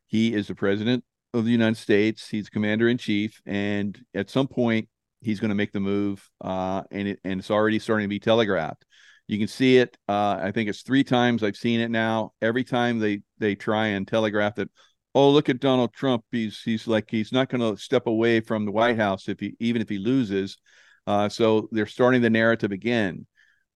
He 0.06 0.34
is 0.34 0.48
the 0.48 0.54
president 0.54 1.04
of 1.34 1.44
the 1.44 1.50
United 1.50 1.76
States. 1.76 2.28
He's 2.28 2.48
commander 2.48 2.88
in 2.88 2.96
chief, 2.96 3.42
and 3.44 3.98
at 4.14 4.30
some 4.30 4.48
point, 4.48 4.88
he's 5.20 5.40
going 5.40 5.50
to 5.50 5.54
make 5.54 5.72
the 5.72 5.80
move, 5.80 6.26
uh, 6.40 6.82
and 6.90 7.08
it 7.08 7.20
and 7.22 7.40
it's 7.40 7.50
already 7.50 7.78
starting 7.78 8.04
to 8.04 8.08
be 8.08 8.18
telegraphed. 8.18 8.84
You 9.32 9.38
can 9.38 9.48
see 9.48 9.78
it. 9.78 9.96
Uh, 10.08 10.38
I 10.42 10.50
think 10.52 10.68
it's 10.68 10.82
three 10.82 11.04
times 11.04 11.42
I've 11.42 11.56
seen 11.56 11.80
it 11.80 11.90
now. 11.90 12.32
Every 12.42 12.64
time 12.64 12.98
they 12.98 13.22
they 13.38 13.54
try 13.54 13.88
and 13.88 14.06
telegraph 14.06 14.56
that, 14.56 14.70
oh 15.14 15.30
look 15.30 15.48
at 15.48 15.60
Donald 15.60 15.94
Trump. 15.94 16.24
He's 16.30 16.60
he's 16.60 16.86
like 16.86 17.10
he's 17.10 17.32
not 17.32 17.48
going 17.48 17.60
to 17.60 17.80
step 17.80 18.06
away 18.06 18.40
from 18.40 18.66
the 18.66 18.72
White 18.72 18.96
House 18.96 19.28
if 19.28 19.40
he 19.40 19.56
even 19.58 19.80
if 19.80 19.88
he 19.88 19.98
loses. 19.98 20.58
Uh, 21.06 21.28
so 21.28 21.68
they're 21.72 21.86
starting 21.86 22.20
the 22.20 22.30
narrative 22.30 22.72
again. 22.72 23.26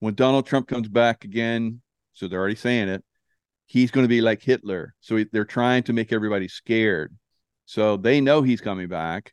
When 0.00 0.14
Donald 0.14 0.46
Trump 0.46 0.68
comes 0.68 0.88
back 0.88 1.24
again, 1.24 1.80
so 2.12 2.28
they're 2.28 2.38
already 2.38 2.54
saying 2.54 2.88
it 2.88 3.02
he's 3.66 3.90
going 3.90 4.04
to 4.04 4.08
be 4.08 4.20
like 4.20 4.42
Hitler. 4.42 4.94
So 5.00 5.24
they're 5.32 5.44
trying 5.44 5.82
to 5.84 5.92
make 5.92 6.12
everybody 6.12 6.48
scared. 6.48 7.14
So 7.66 7.96
they 7.96 8.20
know 8.20 8.42
he's 8.42 8.60
coming 8.60 8.88
back, 8.88 9.32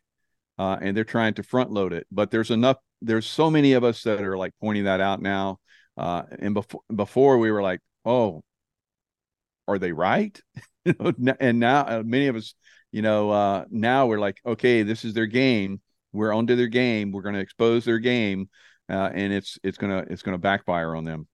uh, 0.58 0.76
and 0.80 0.96
they're 0.96 1.04
trying 1.04 1.34
to 1.34 1.42
front 1.42 1.70
load 1.70 1.92
it. 1.92 2.06
But 2.10 2.30
there's 2.30 2.50
enough. 2.50 2.78
There's 3.00 3.26
so 3.26 3.50
many 3.50 3.74
of 3.74 3.84
us 3.84 4.02
that 4.02 4.22
are 4.22 4.36
like 4.36 4.52
pointing 4.60 4.84
that 4.84 5.00
out 5.00 5.22
now. 5.22 5.58
Uh, 5.96 6.22
and 6.38 6.54
before 6.54 6.80
before 6.94 7.38
we 7.38 7.50
were 7.50 7.62
like, 7.62 7.80
oh, 8.04 8.42
are 9.68 9.78
they 9.78 9.92
right? 9.92 10.38
and 11.40 11.60
now 11.60 11.80
uh, 11.82 12.02
many 12.04 12.26
of 12.26 12.36
us, 12.36 12.54
you 12.92 13.02
know, 13.02 13.30
uh, 13.30 13.64
now 13.70 14.06
we're 14.06 14.20
like, 14.20 14.38
okay, 14.44 14.82
this 14.82 15.04
is 15.04 15.14
their 15.14 15.26
game. 15.26 15.80
We're 16.12 16.32
onto 16.32 16.56
their 16.56 16.68
game. 16.68 17.10
We're 17.12 17.22
going 17.22 17.34
to 17.34 17.40
expose 17.40 17.84
their 17.84 17.98
game, 17.98 18.48
uh, 18.88 19.10
and 19.12 19.32
it's 19.32 19.58
it's 19.62 19.78
gonna 19.78 20.04
it's 20.08 20.22
gonna 20.22 20.38
backfire 20.38 20.94
on 20.94 21.04
them. 21.04 21.26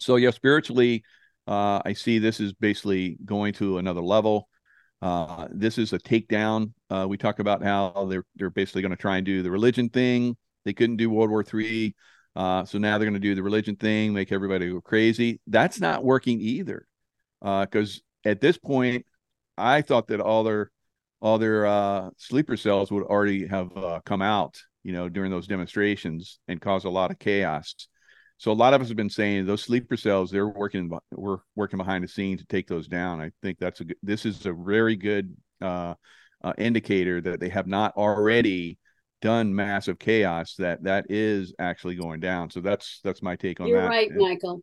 So 0.00 0.16
yeah, 0.16 0.30
spiritually, 0.30 1.04
uh, 1.46 1.80
I 1.84 1.92
see 1.92 2.18
this 2.18 2.40
is 2.40 2.52
basically 2.52 3.18
going 3.24 3.52
to 3.54 3.78
another 3.78 4.00
level. 4.00 4.48
Uh, 5.00 5.48
this 5.50 5.78
is 5.78 5.92
a 5.92 5.98
takedown. 5.98 6.72
Uh, 6.90 7.06
we 7.08 7.16
talk 7.16 7.38
about 7.38 7.62
how 7.62 8.06
they're 8.08 8.24
they're 8.36 8.50
basically 8.50 8.82
going 8.82 8.90
to 8.90 8.96
try 8.96 9.16
and 9.16 9.26
do 9.26 9.42
the 9.42 9.50
religion 9.50 9.88
thing. 9.88 10.36
They 10.64 10.72
couldn't 10.72 10.96
do 10.96 11.10
World 11.10 11.30
War 11.30 11.44
Three, 11.44 11.94
uh, 12.34 12.64
so 12.64 12.78
now 12.78 12.98
they're 12.98 13.08
going 13.08 13.20
to 13.20 13.28
do 13.28 13.34
the 13.34 13.42
religion 13.42 13.76
thing, 13.76 14.12
make 14.12 14.32
everybody 14.32 14.70
go 14.70 14.80
crazy. 14.80 15.40
That's 15.46 15.80
not 15.80 16.04
working 16.04 16.40
either, 16.40 16.86
because 17.40 18.02
uh, 18.24 18.30
at 18.30 18.40
this 18.40 18.58
point, 18.58 19.04
I 19.58 19.82
thought 19.82 20.08
that 20.08 20.20
all 20.20 20.44
their 20.44 20.70
all 21.20 21.38
their 21.38 21.66
uh, 21.66 22.10
sleeper 22.16 22.56
cells 22.56 22.90
would 22.90 23.04
already 23.04 23.46
have 23.46 23.70
come 24.04 24.22
out, 24.22 24.60
you 24.82 24.92
know, 24.92 25.08
during 25.08 25.30
those 25.30 25.46
demonstrations 25.46 26.40
and 26.48 26.60
cause 26.60 26.84
a 26.84 26.90
lot 26.90 27.10
of 27.10 27.18
chaos. 27.18 27.74
So 28.38 28.50
a 28.50 28.54
lot 28.54 28.74
of 28.74 28.80
us 28.80 28.88
have 28.88 28.96
been 28.96 29.08
saying 29.08 29.46
those 29.46 29.62
sleeper 29.62 29.96
cells 29.96 30.30
they're 30.30 30.48
working 30.48 30.90
we're 31.12 31.38
working 31.54 31.76
behind 31.76 32.02
the 32.02 32.08
scenes 32.08 32.40
to 32.40 32.46
take 32.46 32.66
those 32.66 32.88
down. 32.88 33.20
I 33.20 33.30
think 33.40 33.58
that's 33.60 33.80
a 33.80 33.84
good, 33.84 33.96
this 34.02 34.26
is 34.26 34.46
a 34.46 34.52
very 34.52 34.96
good 34.96 35.36
uh, 35.60 35.94
uh, 36.42 36.52
indicator 36.58 37.20
that 37.20 37.38
they 37.38 37.50
have 37.50 37.68
not 37.68 37.96
already 37.96 38.78
done 39.22 39.54
massive 39.54 39.98
chaos 39.98 40.56
that 40.58 40.82
that 40.84 41.06
is 41.08 41.54
actually 41.58 41.94
going 41.94 42.20
down. 42.20 42.50
So 42.50 42.60
that's 42.60 43.00
that's 43.02 43.22
my 43.22 43.36
take 43.36 43.60
on 43.60 43.66
that. 43.66 43.70
You're 43.70 43.88
right, 43.88 44.10
and 44.10 44.18
Michael. 44.18 44.60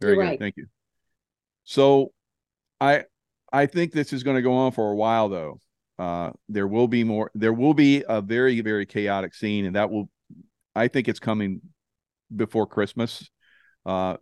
Very 0.00 0.14
You're 0.14 0.22
good. 0.22 0.28
Right. 0.30 0.38
Thank 0.38 0.56
you. 0.56 0.66
So 1.64 2.12
I 2.80 3.04
I 3.52 3.66
think 3.66 3.92
this 3.92 4.14
is 4.14 4.22
going 4.22 4.36
to 4.36 4.42
go 4.42 4.54
on 4.54 4.72
for 4.72 4.90
a 4.90 4.96
while 4.96 5.28
though. 5.28 5.60
Uh, 5.98 6.30
there 6.48 6.66
will 6.66 6.88
be 6.88 7.04
more 7.04 7.30
there 7.34 7.52
will 7.52 7.74
be 7.74 8.02
a 8.08 8.20
very 8.20 8.60
very 8.62 8.86
chaotic 8.86 9.34
scene 9.34 9.66
and 9.66 9.76
that 9.76 9.90
will 9.90 10.08
I 10.74 10.88
think 10.88 11.08
it's 11.08 11.20
coming 11.20 11.60
before 12.34 12.66
Christmas. 12.66 13.28
Uh, 13.86 14.16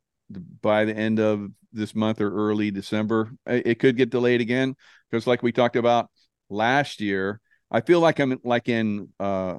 by 0.60 0.84
the 0.84 0.96
end 0.96 1.20
of 1.20 1.48
this 1.72 1.94
month 1.94 2.20
or 2.20 2.32
early 2.32 2.70
December, 2.70 3.32
it 3.46 3.78
could 3.78 3.96
get 3.96 4.10
delayed 4.10 4.40
again 4.40 4.74
because, 5.10 5.26
like 5.26 5.42
we 5.42 5.52
talked 5.52 5.76
about 5.76 6.10
last 6.50 7.00
year, 7.00 7.40
I 7.73 7.81
feel 7.81 8.01
like 8.01 8.20
I'm 8.20 8.39
like 8.44 8.69
in 8.69 9.09
uh, 9.19 9.57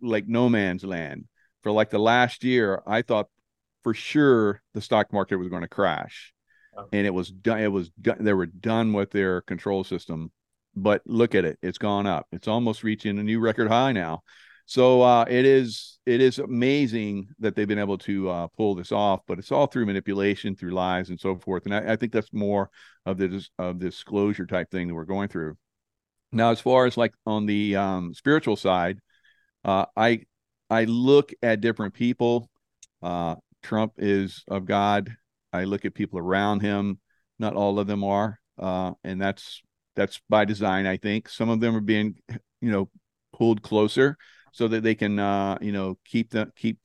like 0.00 0.26
no 0.26 0.48
man's 0.48 0.82
land 0.82 1.26
for 1.62 1.70
like 1.70 1.90
the 1.90 1.98
last 1.98 2.42
year. 2.42 2.82
I 2.86 3.02
thought 3.02 3.28
for 3.82 3.92
sure 3.92 4.62
the 4.72 4.80
stock 4.80 5.12
market 5.12 5.36
was 5.36 5.48
going 5.48 5.62
to 5.62 5.68
crash, 5.68 6.32
and 6.90 7.06
it 7.06 7.12
was 7.12 7.30
done. 7.30 7.60
It 7.60 7.70
was 7.70 7.90
done. 8.00 8.24
They 8.24 8.32
were 8.32 8.46
done 8.46 8.94
with 8.94 9.10
their 9.10 9.42
control 9.42 9.84
system, 9.84 10.32
but 10.74 11.02
look 11.04 11.34
at 11.34 11.44
it; 11.44 11.58
it's 11.62 11.78
gone 11.78 12.06
up. 12.06 12.26
It's 12.32 12.48
almost 12.48 12.82
reaching 12.82 13.18
a 13.18 13.22
new 13.22 13.40
record 13.40 13.68
high 13.68 13.92
now. 13.92 14.22
So 14.66 15.02
uh, 15.02 15.26
it 15.28 15.44
is 15.44 15.98
it 16.06 16.22
is 16.22 16.38
amazing 16.38 17.28
that 17.38 17.54
they've 17.54 17.68
been 17.68 17.78
able 17.78 17.98
to 17.98 18.30
uh, 18.30 18.46
pull 18.56 18.74
this 18.74 18.90
off, 18.90 19.20
but 19.26 19.38
it's 19.38 19.52
all 19.52 19.66
through 19.66 19.84
manipulation, 19.84 20.56
through 20.56 20.72
lies, 20.72 21.10
and 21.10 21.20
so 21.20 21.36
forth. 21.36 21.66
And 21.66 21.74
I, 21.74 21.92
I 21.92 21.96
think 21.96 22.12
that's 22.12 22.32
more 22.32 22.70
of 23.04 23.18
the 23.18 23.46
of 23.58 23.78
this 23.78 23.96
disclosure 23.96 24.46
type 24.46 24.70
thing 24.70 24.88
that 24.88 24.94
we're 24.94 25.04
going 25.04 25.28
through. 25.28 25.58
Now, 26.34 26.50
as 26.50 26.60
far 26.60 26.86
as 26.86 26.96
like 26.96 27.14
on 27.26 27.46
the 27.46 27.76
um, 27.76 28.12
spiritual 28.12 28.56
side, 28.56 28.98
uh, 29.64 29.86
I 29.96 30.22
I 30.68 30.84
look 30.84 31.32
at 31.42 31.60
different 31.60 31.94
people. 31.94 32.50
Uh, 33.02 33.36
Trump 33.62 33.94
is 33.98 34.42
of 34.48 34.66
God. 34.66 35.16
I 35.52 35.64
look 35.64 35.84
at 35.84 35.94
people 35.94 36.18
around 36.18 36.60
him. 36.60 36.98
Not 37.38 37.54
all 37.54 37.78
of 37.78 37.86
them 37.86 38.02
are, 38.02 38.40
uh, 38.58 38.92
and 39.04 39.22
that's 39.22 39.62
that's 39.94 40.20
by 40.28 40.44
design. 40.44 40.86
I 40.86 40.96
think 40.96 41.28
some 41.28 41.48
of 41.48 41.60
them 41.60 41.76
are 41.76 41.80
being, 41.80 42.16
you 42.60 42.72
know, 42.72 42.90
pulled 43.32 43.62
closer 43.62 44.16
so 44.52 44.66
that 44.68 44.82
they 44.82 44.96
can 44.96 45.18
uh, 45.20 45.58
you 45.60 45.72
know 45.72 45.98
keep 46.04 46.30
the 46.30 46.50
keep 46.56 46.78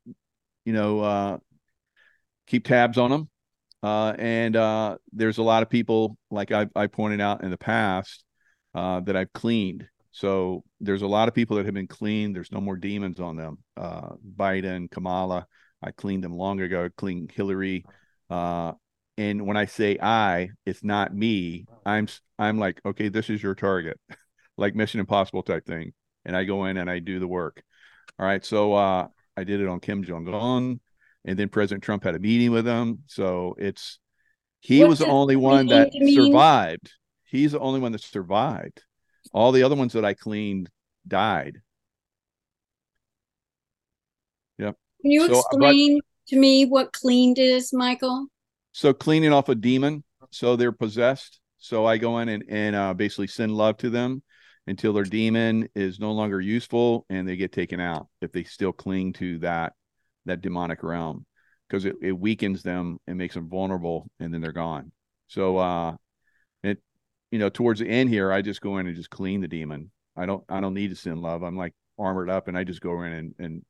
you 0.64 0.74
know 0.74 1.00
uh, 1.00 1.38
keep 2.46 2.66
tabs 2.66 3.00
on 3.00 3.10
them. 3.10 3.30
Uh, 3.82 4.14
and 4.20 4.56
uh, 4.56 4.98
there's 5.14 5.38
a 5.38 5.44
lot 5.44 5.64
of 5.64 5.70
people 5.70 6.18
like 6.30 6.52
I, 6.52 6.68
I 6.76 6.88
pointed 6.88 7.22
out 7.22 7.44
in 7.44 7.50
the 7.50 7.58
past 7.58 8.26
uh, 8.74 9.00
that 9.02 9.16
I've 9.16 9.34
cleaned. 9.34 9.88
So 10.12 10.64
there's 10.80 11.02
a 11.02 11.08
lot 11.08 11.28
of 11.28 11.34
people 11.34 11.58
that 11.58 11.66
have 11.66 11.74
been 11.74 11.88
cleaned. 11.88 12.36
There's 12.36 12.52
no 12.52 12.62
more 12.62 12.76
demons 12.76 13.20
on 13.20 13.36
them. 13.36 13.60
Uh, 13.78 14.10
Biden, 14.36 14.90
Kamala, 14.90 15.46
I 15.82 15.92
cleaned 15.92 16.24
them 16.24 16.34
long 16.34 16.60
ago. 16.60 16.86
I 16.86 16.90
cleaned 16.96 17.32
Hillary. 17.32 17.86
Uh, 18.30 18.74
and 19.18 19.46
when 19.46 19.58
I 19.58 19.66
say 19.66 19.98
I, 20.02 20.50
it's 20.66 20.84
not 20.84 21.14
me. 21.14 21.66
I'm 21.86 22.08
I'm 22.38 22.58
like, 22.58 22.82
okay, 22.86 23.10
this 23.10 23.30
is 23.30 23.44
your 23.44 23.56
target, 23.56 24.00
like 24.58 24.76
Mission 24.76 25.00
Impossible 25.00 25.44
type 25.44 25.66
thing 25.66 25.94
and 26.26 26.36
I 26.36 26.44
go 26.44 26.66
in 26.66 26.78
and 26.78 26.90
I 26.90 27.00
do 27.00 27.20
the 27.20 27.28
work. 27.28 27.64
All 28.18 28.26
right. 28.26 28.44
So 28.46 28.74
uh, 28.74 29.08
I 29.36 29.44
did 29.44 29.62
it 29.62 29.68
on 29.68 29.80
Kim 29.80 30.04
Jong 30.04 30.28
Un, 30.34 30.80
and 31.26 31.40
then 31.40 31.50
President 31.50 31.84
Trump 31.84 32.04
had 32.04 32.16
a 32.16 32.20
meeting 32.20 32.52
with 32.52 32.68
him. 32.68 33.00
So 33.08 33.56
it's 33.58 34.00
he 34.60 34.80
what 34.80 34.90
was 34.90 35.00
the 35.00 35.08
only 35.08 35.36
one 35.36 35.68
that 35.68 35.92
survived. 36.14 36.94
He's 37.30 37.52
the 37.52 37.60
only 37.60 37.80
one 37.80 37.92
that 37.92 38.02
survived. 38.02 38.84
All 39.34 39.52
the 39.52 39.64
other 39.64 39.76
ones 39.76 39.94
that 39.94 40.04
I 40.04 40.16
cleaned 40.16 40.70
died. 41.08 41.58
Yep. 44.58 44.76
Can 45.02 45.12
you 45.12 45.28
so, 45.28 45.40
explain 45.40 45.98
but, 45.98 46.30
to 46.30 46.40
me 46.40 46.66
what 46.66 46.92
cleaned 46.92 47.38
is, 47.38 47.72
Michael? 47.72 48.28
So 48.72 48.94
cleaning 48.94 49.32
off 49.32 49.50
a 49.50 49.56
demon, 49.56 50.04
so 50.32 50.56
they're 50.56 50.72
possessed. 50.72 51.40
So 51.60 51.86
I 51.86 51.98
go 51.98 52.18
in 52.20 52.30
and, 52.30 52.44
and 52.50 52.76
uh, 52.76 52.94
basically 52.96 53.28
send 53.28 53.56
love 53.56 53.78
to 53.78 53.90
them 53.90 54.24
until 54.66 54.94
their 54.94 55.04
demon 55.04 55.68
is 55.76 56.00
no 56.00 56.12
longer 56.12 56.42
useful 56.42 57.06
and 57.10 57.28
they 57.28 57.36
get 57.36 57.52
taken 57.52 57.80
out 57.80 58.08
if 58.22 58.32
they 58.32 58.44
still 58.44 58.72
cling 58.72 59.14
to 59.14 59.40
that 59.40 59.74
that 60.26 60.42
demonic 60.42 60.84
realm 60.84 61.26
because 61.68 61.86
it, 61.86 61.96
it 62.02 62.12
weakens 62.12 62.62
them 62.62 63.00
and 63.08 63.18
makes 63.18 63.34
them 63.34 63.50
vulnerable 63.50 64.08
and 64.20 64.32
then 64.32 64.42
they're 64.42 64.52
gone 64.52 64.92
so 65.28 65.58
uh 65.58 65.96
you 67.32 67.40
know 67.40 67.50
towards 67.50 67.80
the 67.80 67.88
end 67.88 68.10
here 68.10 68.32
i 68.32 68.42
just 68.42 68.62
go 68.62 68.78
in 68.78 68.88
and 68.88 68.96
just 68.96 69.10
clean 69.10 69.42
the 69.42 69.48
demon 69.48 69.92
i 70.16 70.26
don't 70.26 70.44
i 70.50 70.60
don't 70.60 70.74
need 70.74 70.90
to 70.90 70.96
send 70.96 71.22
love 71.22 71.44
i'm 71.44 71.58
like 71.58 71.74
armored 71.98 72.30
up 72.30 72.48
and 72.48 72.58
i 72.58 72.64
just 72.64 72.82
go 72.82 73.02
in 73.04 73.12
and, 73.12 73.36
and 73.40 73.66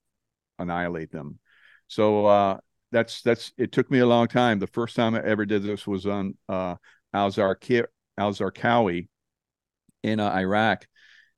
annihilate 0.60 1.12
them 1.12 1.40
so 1.88 2.26
uh 2.26 2.58
that's 2.92 3.22
that's 3.22 3.52
it 3.58 3.72
took 3.72 3.90
me 3.92 4.00
a 4.00 4.06
long 4.06 4.28
time 4.28 4.60
the 4.60 4.68
first 4.68 4.96
time 4.96 5.16
i 5.16 5.22
ever 5.24 5.46
did 5.46 5.64
this 5.64 5.86
was 5.86 6.06
on 6.06 6.36
uh 6.48 6.76
al-zarqawi 7.14 9.08
in 10.04 10.20
uh, 10.20 10.32
Iraq, 10.32 10.88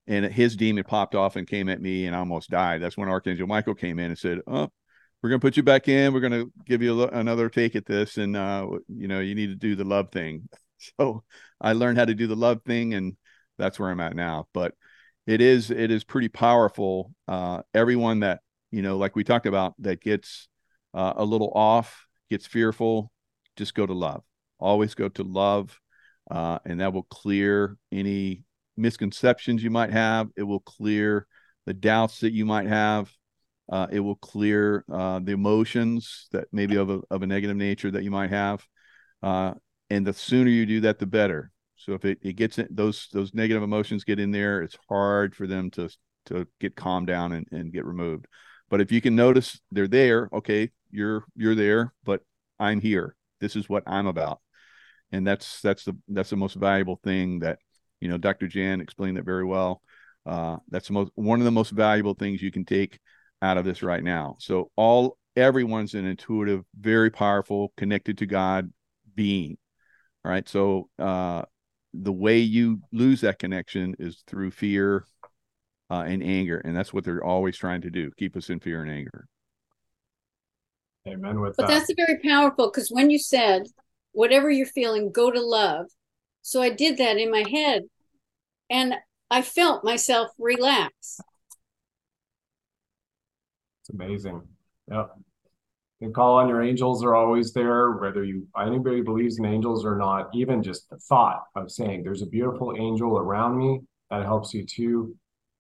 and 0.08 0.26
his 0.26 0.56
demon 0.56 0.84
popped 0.84 1.16
off 1.16 1.36
and 1.36 1.48
came 1.48 1.70
at 1.70 1.82
me 1.82 2.06
and 2.06 2.16
I 2.16 2.20
almost 2.20 2.50
died. 2.50 2.82
That's 2.82 2.98
when 2.98 3.10
Archangel 3.10 3.48
Michael 3.48 3.76
came 3.76 4.00
in 4.00 4.08
and 4.08 4.18
said, 4.18 4.40
"Oh, 4.48 4.70
we're 5.22 5.30
going 5.30 5.40
to 5.40 5.46
put 5.46 5.58
you 5.58 5.64
back 5.64 5.88
in. 5.88 6.14
We're 6.14 6.20
going 6.20 6.32
to 6.32 6.52
give 6.66 6.82
you 6.82 7.04
another 7.04 7.50
take 7.50 7.76
at 7.76 7.86
this, 7.86 8.18
and 8.18 8.36
uh, 8.36 8.68
you 8.88 9.08
know, 9.08 9.20
you 9.20 9.36
need 9.36 9.48
to 9.48 9.56
do 9.56 9.76
the 9.76 9.84
love 9.84 10.12
thing." 10.12 10.50
So 11.00 11.24
I 11.60 11.74
learned 11.74 11.98
how 11.98 12.06
to 12.06 12.16
do 12.16 12.28
the 12.28 12.36
love 12.36 12.62
thing, 12.66 12.94
and 12.94 13.16
that's 13.58 13.80
where 13.80 13.90
I'm 13.90 14.00
at 14.00 14.16
now. 14.16 14.48
But 14.54 14.74
it 15.28 15.42
is 15.42 15.72
it 15.72 15.92
is 15.92 16.04
pretty 16.04 16.30
powerful. 16.30 17.14
Uh, 17.28 17.62
everyone 17.74 18.22
that 18.22 18.42
you 18.72 18.82
know, 18.82 18.98
like 18.98 19.16
we 19.16 19.24
talked 19.24 19.46
about, 19.46 19.76
that 19.80 20.02
gets 20.02 20.48
uh, 20.94 21.14
a 21.18 21.26
little 21.26 21.52
off, 21.54 22.08
gets 22.30 22.48
fearful, 22.48 23.12
just 23.58 23.76
go 23.76 23.86
to 23.86 23.94
love. 23.94 24.24
Always 24.60 24.96
go 24.96 25.10
to 25.10 25.24
love, 25.24 25.80
uh, 26.30 26.60
and 26.66 26.80
that 26.80 26.94
will 26.94 27.04
clear 27.04 27.78
any 27.92 28.44
misconceptions 28.78 29.64
you 29.64 29.70
might 29.70 29.92
have. 29.92 30.30
It 30.36 30.44
will 30.44 30.60
clear 30.62 31.28
the 31.66 31.74
doubts 31.74 32.20
that 32.22 32.32
you 32.34 32.46
might 32.46 32.68
have. 32.68 33.12
Uh, 33.72 33.88
it 33.92 34.00
will 34.00 34.16
clear 34.16 34.84
uh, 34.92 35.20
the 35.20 35.32
emotions 35.32 36.28
that 36.32 36.48
maybe 36.52 36.76
of 36.76 36.90
a, 36.90 37.02
of 37.10 37.24
a 37.24 37.28
negative 37.28 37.56
nature 37.56 37.92
that 37.92 38.04
you 38.04 38.12
might 38.12 38.30
have. 38.30 38.66
Uh, 39.24 39.54
and 39.92 40.08
the 40.08 40.14
sooner 40.14 40.50
you 40.50 40.66
do 40.66 40.80
that, 40.82 41.00
the 41.00 41.06
better. 41.06 41.52
So 41.76 41.94
if 41.94 42.06
it, 42.06 42.20
it 42.22 42.34
gets 42.34 42.58
in, 42.58 42.68
those 42.72 43.10
those 43.12 43.34
negative 43.34 43.62
emotions 43.62 44.06
get 44.06 44.20
in 44.20 44.32
there, 44.32 44.62
it's 44.62 44.78
hard 44.88 45.36
for 45.36 45.48
them 45.48 45.70
to 45.72 45.90
to 46.28 46.48
get 46.62 46.78
calmed 46.78 47.08
down 47.08 47.34
and, 47.34 47.46
and 47.52 47.74
get 47.74 47.86
removed. 47.86 48.26
But 48.70 48.80
if 48.80 48.92
you 48.92 49.02
can 49.02 49.16
notice 49.16 49.60
they're 49.70 49.90
there, 49.90 50.30
okay, 50.32 50.70
you're 50.92 51.26
you're 51.36 51.56
there, 51.56 51.94
but 52.06 52.22
I'm 52.58 52.80
here. 52.80 53.18
This 53.42 53.58
is 53.58 53.68
what 53.68 53.84
I'm 53.86 54.08
about. 54.08 54.40
And 55.12 55.28
that's 55.28 55.60
that's 55.60 55.84
the 55.84 55.98
that's 56.08 56.30
the 56.30 56.38
most 56.38 56.56
valuable 56.56 57.00
thing 57.04 57.40
that 57.40 57.60
you 58.00 58.08
know, 58.08 58.18
Dr. 58.18 58.48
Jan 58.48 58.80
explained 58.80 59.18
that 59.18 59.26
very 59.26 59.44
well. 59.44 59.82
Uh, 60.26 60.58
that's 60.70 60.88
the 60.88 60.94
most 60.94 61.12
one 61.16 61.42
of 61.42 61.46
the 61.46 61.52
most 61.52 61.72
valuable 61.72 62.14
things 62.14 62.42
you 62.42 62.52
can 62.52 62.64
take 62.64 62.98
out 63.42 63.58
of 63.58 63.66
this 63.66 63.84
right 63.84 64.04
now. 64.04 64.38
So 64.40 64.72
all 64.78 65.18
everyone's 65.36 65.96
an 65.96 66.06
intuitive, 66.06 66.64
very 66.80 67.10
powerful, 67.10 67.74
connected 67.76 68.20
to 68.20 68.26
God 68.26 68.72
being. 69.16 69.58
All 70.24 70.32
right. 70.32 70.48
So 70.48 70.90
uh, 71.00 71.44
the 71.94 72.12
way 72.12 72.40
you 72.40 72.82
lose 72.92 73.22
that 73.22 73.40
connection 73.40 73.96
is 74.00 74.24
through 74.28 74.52
fear 74.52 75.06
uh, 75.90 76.04
and 76.08 76.24
anger, 76.24 76.60
and 76.60 76.76
that's 76.76 76.94
what 76.94 77.04
they're 77.04 77.24
always 77.24 77.58
trying 77.58 77.82
to 77.82 77.90
do: 77.90 78.12
keep 78.18 78.36
us 78.36 78.50
in 78.50 78.60
fear 78.60 78.82
and 78.82 78.92
anger. 78.92 79.26
Amen. 81.08 81.40
With 81.40 81.58
but 81.58 81.68
that. 81.68 81.88
that's 81.88 81.94
very 81.96 82.20
powerful 82.24 82.70
because 82.70 82.90
when 82.90 83.10
you 83.10 83.18
said, 83.18 83.64
"Whatever 84.12 84.50
you're 84.50 84.68
feeling, 84.68 85.12
go 85.12 85.32
to 85.32 85.42
love," 85.42 85.88
So 86.42 86.62
I 86.62 86.70
did 86.70 86.98
that 86.98 87.18
in 87.18 87.32
my 87.32 87.48
head 87.48 87.84
and 88.70 88.96
I 89.30 89.42
felt 89.42 89.84
myself 89.84 90.30
relax. 90.38 91.20
It's 93.82 93.90
amazing. 93.94 94.42
Yep. 94.90 95.12
And 96.02 96.14
call 96.14 96.38
on 96.38 96.50
your 96.50 96.64
angels 96.64 97.04
are 97.04 97.16
always 97.16 97.54
there, 97.54 97.92
whether 97.92 98.24
you 98.24 98.48
anybody 98.60 99.02
believes 99.02 99.38
in 99.38 99.46
angels 99.46 99.86
or 99.86 99.98
not, 99.98 100.30
even 100.34 100.64
just 100.64 100.90
the 100.90 100.98
thought 100.98 101.44
of 101.56 101.72
saying 101.72 102.04
there's 102.04 102.24
a 102.24 102.28
beautiful 102.28 102.76
angel 102.78 103.18
around 103.18 103.58
me 103.58 103.82
that 104.10 104.24
helps 104.24 104.54
you 104.54 104.66
too. 104.66 105.16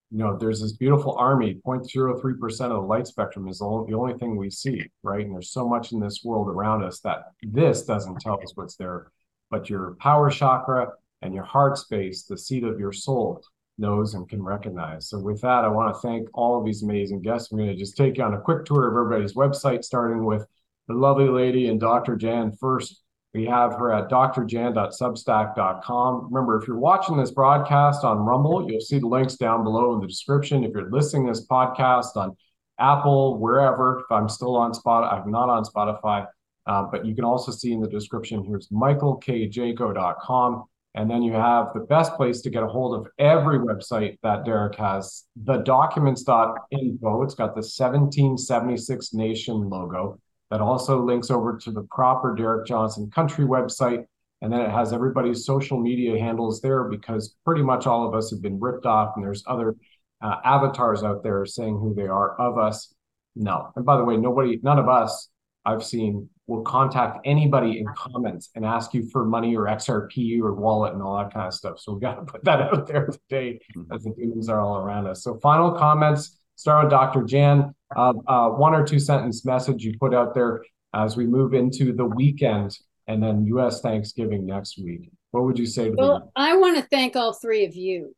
You 0.09 0.17
know, 0.17 0.35
there's 0.35 0.59
this 0.61 0.73
beautiful 0.73 1.15
army, 1.15 1.61
0.03% 1.65 2.61
of 2.65 2.69
the 2.69 2.77
light 2.79 3.07
spectrum 3.07 3.47
is 3.47 3.59
the 3.59 3.65
only 3.65 4.13
thing 4.15 4.35
we 4.35 4.49
see, 4.49 4.83
right? 5.03 5.25
And 5.25 5.33
there's 5.33 5.51
so 5.51 5.69
much 5.69 5.93
in 5.93 6.01
this 6.01 6.21
world 6.23 6.49
around 6.49 6.83
us 6.83 6.99
that 7.01 7.31
this 7.41 7.83
doesn't 7.83 8.19
tell 8.19 8.41
us 8.41 8.51
what's 8.55 8.75
there 8.75 9.11
but 9.51 9.69
your 9.69 9.95
power 9.99 10.31
chakra 10.31 10.87
and 11.21 11.35
your 11.35 11.43
heart 11.43 11.77
space, 11.77 12.23
the 12.23 12.37
seat 12.37 12.63
of 12.63 12.79
your 12.79 12.93
soul, 12.93 13.43
knows 13.81 14.13
and 14.13 14.29
can 14.29 14.41
recognize. 14.41 15.09
So, 15.09 15.19
with 15.19 15.41
that, 15.41 15.65
I 15.65 15.67
want 15.67 15.93
to 15.93 15.99
thank 15.99 16.29
all 16.33 16.57
of 16.57 16.65
these 16.65 16.83
amazing 16.83 17.21
guests. 17.21 17.51
I'm 17.51 17.57
going 17.57 17.69
to 17.69 17.75
just 17.75 17.97
take 17.97 18.17
you 18.17 18.23
on 18.23 18.35
a 18.35 18.39
quick 18.39 18.63
tour 18.63 18.87
of 18.87 18.95
everybody's 18.95 19.33
website, 19.33 19.83
starting 19.83 20.23
with 20.23 20.45
the 20.87 20.93
lovely 20.93 21.27
lady 21.27 21.67
and 21.67 21.79
Dr. 21.79 22.15
Jan 22.15 22.53
first. 22.53 23.01
We 23.33 23.45
have 23.45 23.71
her 23.73 23.93
at 23.93 24.09
drjan.substack.com. 24.09 26.27
Remember, 26.31 26.61
if 26.61 26.67
you're 26.67 26.77
watching 26.77 27.15
this 27.15 27.31
broadcast 27.31 28.03
on 28.03 28.17
Rumble, 28.19 28.69
you'll 28.69 28.81
see 28.81 28.99
the 28.99 29.07
links 29.07 29.35
down 29.35 29.63
below 29.63 29.93
in 29.93 30.01
the 30.01 30.07
description. 30.07 30.65
If 30.65 30.73
you're 30.73 30.91
listening 30.91 31.27
this 31.27 31.47
podcast 31.47 32.17
on 32.17 32.35
Apple, 32.77 33.37
wherever, 33.37 33.99
if 33.99 34.11
I'm 34.11 34.27
still 34.27 34.57
on 34.57 34.73
Spot, 34.73 35.13
I'm 35.13 35.31
not 35.31 35.47
on 35.49 35.63
Spotify, 35.63 36.27
uh, 36.65 36.83
but 36.91 37.05
you 37.05 37.15
can 37.15 37.23
also 37.23 37.53
see 37.53 37.71
in 37.71 37.79
the 37.79 37.87
description 37.87 38.43
here's 38.43 38.67
michaelkjaco.com. 38.67 40.65
And 40.93 41.09
then 41.09 41.23
you 41.23 41.31
have 41.31 41.73
the 41.73 41.81
best 41.81 42.15
place 42.15 42.41
to 42.41 42.49
get 42.49 42.63
a 42.63 42.67
hold 42.67 42.99
of 42.99 43.11
every 43.17 43.59
website 43.59 44.17
that 44.23 44.43
Derek 44.43 44.75
has, 44.75 45.25
the 45.41 45.57
documents.info. 45.57 47.23
It's 47.23 47.35
got 47.35 47.55
the 47.55 47.61
1776 47.61 49.13
Nation 49.13 49.69
logo 49.69 50.19
that 50.49 50.59
also 50.59 51.01
links 51.01 51.31
over 51.31 51.57
to 51.57 51.71
the 51.71 51.83
proper 51.83 52.35
Derek 52.35 52.67
Johnson 52.67 53.09
Country 53.09 53.45
website. 53.45 54.03
And 54.41 54.51
then 54.51 54.59
it 54.59 54.71
has 54.71 54.91
everybody's 54.91 55.45
social 55.45 55.79
media 55.79 56.19
handles 56.19 56.59
there 56.59 56.83
because 56.85 57.35
pretty 57.45 57.61
much 57.61 57.87
all 57.87 58.07
of 58.07 58.13
us 58.13 58.31
have 58.31 58.41
been 58.41 58.59
ripped 58.59 58.85
off, 58.85 59.13
and 59.15 59.23
there's 59.23 59.43
other 59.47 59.75
uh, 60.21 60.37
avatars 60.43 61.03
out 61.03 61.23
there 61.23 61.45
saying 61.45 61.77
who 61.77 61.93
they 61.93 62.07
are 62.07 62.35
of 62.39 62.57
us. 62.57 62.93
No. 63.35 63.71
And 63.75 63.85
by 63.85 63.97
the 63.97 64.03
way, 64.03 64.17
nobody, 64.17 64.59
none 64.61 64.79
of 64.79 64.89
us 64.89 65.29
I've 65.63 65.83
seen 65.83 66.29
will 66.51 66.63
contact 66.63 67.19
anybody 67.25 67.79
in 67.79 67.85
comments 67.95 68.49
and 68.55 68.65
ask 68.65 68.93
you 68.93 69.09
for 69.09 69.23
money 69.23 69.55
or 69.55 69.65
XRP 69.65 70.41
or 70.41 70.53
wallet 70.53 70.93
and 70.93 71.01
all 71.01 71.17
that 71.17 71.33
kind 71.33 71.47
of 71.47 71.53
stuff. 71.53 71.79
So 71.79 71.93
we 71.93 72.01
got 72.01 72.15
to 72.15 72.23
put 72.23 72.43
that 72.43 72.61
out 72.61 72.87
there 72.87 73.07
today 73.07 73.59
mm-hmm. 73.75 73.93
as 73.93 74.03
the 74.03 74.11
demons 74.11 74.49
are 74.49 74.59
all 74.59 74.77
around 74.77 75.07
us. 75.07 75.23
So 75.23 75.39
final 75.39 75.71
comments. 75.71 76.37
Start 76.55 76.83
with 76.83 76.91
Dr. 76.91 77.23
Jan. 77.23 77.73
Uh, 77.95 78.13
uh, 78.27 78.49
one 78.49 78.75
or 78.75 78.85
two 78.85 78.99
sentence 78.99 79.45
message 79.45 79.83
you 79.83 79.97
put 79.97 80.13
out 80.13 80.35
there 80.35 80.61
as 80.93 81.15
we 81.15 81.25
move 81.25 81.53
into 81.53 81.93
the 81.93 82.05
weekend 82.05 82.77
and 83.07 83.23
then 83.23 83.45
U.S. 83.45 83.81
Thanksgiving 83.81 84.45
next 84.45 84.77
week. 84.77 85.09
What 85.31 85.45
would 85.45 85.57
you 85.57 85.65
say 85.65 85.89
to 85.89 85.95
well, 85.95 86.19
them? 86.19 86.29
I 86.35 86.57
want 86.57 86.77
to 86.77 86.83
thank 86.83 87.15
all 87.15 87.33
three 87.33 87.65
of 87.65 87.75
you 87.75 88.13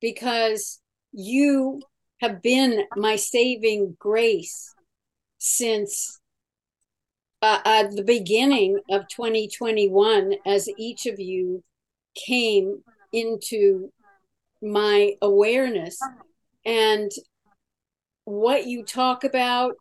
because 0.00 0.80
you 1.10 1.82
have 2.20 2.40
been 2.40 2.84
my 2.96 3.16
saving 3.16 3.96
grace 3.98 4.72
since 5.38 6.20
uh, 7.42 7.58
at 7.64 7.90
the 7.94 8.04
beginning 8.04 8.78
of 8.90 9.08
2021 9.08 10.34
as 10.46 10.68
each 10.78 11.06
of 11.06 11.18
you 11.18 11.62
came 12.14 12.82
into 13.12 13.90
my 14.62 15.14
awareness 15.20 15.98
and 16.64 17.10
what 18.24 18.66
you 18.66 18.84
talk 18.84 19.24
about 19.24 19.74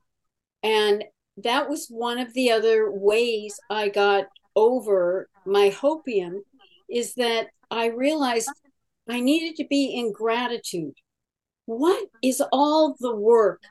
and 0.64 1.04
that 1.38 1.70
was 1.70 1.88
one 1.90 2.18
of 2.18 2.34
the 2.34 2.52
other 2.52 2.92
ways 2.92 3.60
i 3.70 3.88
got 3.88 4.26
over 4.56 5.30
my 5.46 5.70
hopium 5.70 6.40
is 6.90 7.14
that 7.14 7.48
i 7.70 7.86
realized 7.86 8.50
i 9.08 9.20
needed 9.20 9.56
to 9.56 9.68
be 9.68 9.86
in 9.96 10.12
gratitude. 10.12 10.94
What 11.66 12.08
is 12.22 12.42
all 12.52 12.96
the 13.00 13.16
work 13.16 13.62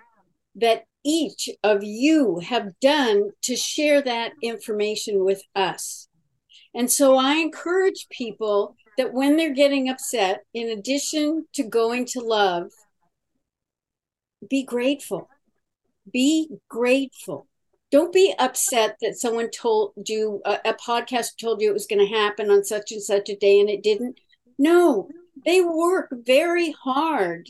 that 0.57 0.85
each 1.05 1.49
of 1.63 1.83
you 1.83 2.41
have 2.41 2.79
done 2.81 3.31
to 3.43 3.57
share 3.57 4.03
that 4.03 4.33
information 4.43 5.25
with 5.25 5.43
us. 5.55 6.09
And 6.75 6.91
so 6.91 7.17
I 7.17 7.35
encourage 7.35 8.09
people 8.11 8.77
that 8.97 9.13
when 9.13 9.37
they're 9.37 9.55
getting 9.55 9.89
upset, 9.89 10.45
in 10.55 10.69
addition 10.69 11.47
to 11.55 11.63
going 11.63 12.05
to 12.07 12.21
love, 12.21 12.71
be 14.49 14.63
grateful. 14.63 15.29
Be 16.13 16.49
grateful. 16.69 17.47
Don't 17.91 18.13
be 18.13 18.35
upset 18.39 18.97
that 19.01 19.17
someone 19.17 19.51
told 19.51 19.93
you, 20.07 20.41
a, 20.45 20.59
a 20.67 20.75
podcast 20.75 21.39
told 21.41 21.61
you 21.61 21.71
it 21.71 21.75
was 21.75 21.87
going 21.87 22.07
to 22.07 22.15
happen 22.15 22.51
on 22.51 22.65
such 22.65 22.93
and 22.93 23.03
such 23.03 23.29
a 23.29 23.37
day 23.37 23.59
and 23.59 23.69
it 23.69 23.83
didn't. 23.83 24.21
No, 24.59 25.09
they 25.45 25.61
work 25.61 26.09
very 26.13 26.73
hard. 26.73 27.49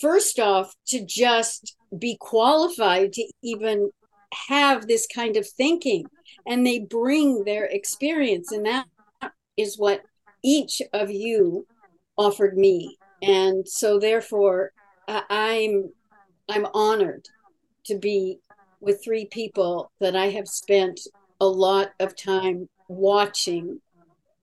First 0.00 0.38
off, 0.40 0.74
to 0.88 1.04
just 1.04 1.76
be 1.98 2.16
qualified 2.20 3.12
to 3.14 3.26
even 3.42 3.90
have 4.48 4.86
this 4.86 5.06
kind 5.06 5.36
of 5.36 5.48
thinking. 5.48 6.06
And 6.46 6.66
they 6.66 6.80
bring 6.80 7.44
their 7.44 7.64
experience 7.64 8.52
and 8.52 8.66
that 8.66 8.86
is 9.56 9.78
what 9.78 10.02
each 10.42 10.82
of 10.92 11.10
you 11.10 11.66
offered 12.16 12.56
me. 12.56 12.98
And 13.22 13.66
so 13.66 13.98
therefore 13.98 14.72
i'm 15.08 15.90
i'm 16.48 16.66
honored 16.74 17.26
to 17.86 17.98
be 17.98 18.38
with 18.80 19.02
three 19.04 19.26
people 19.26 19.90
that 20.00 20.16
i 20.16 20.26
have 20.26 20.48
spent 20.48 21.00
a 21.40 21.46
lot 21.46 21.90
of 22.00 22.16
time 22.16 22.68
watching 22.88 23.80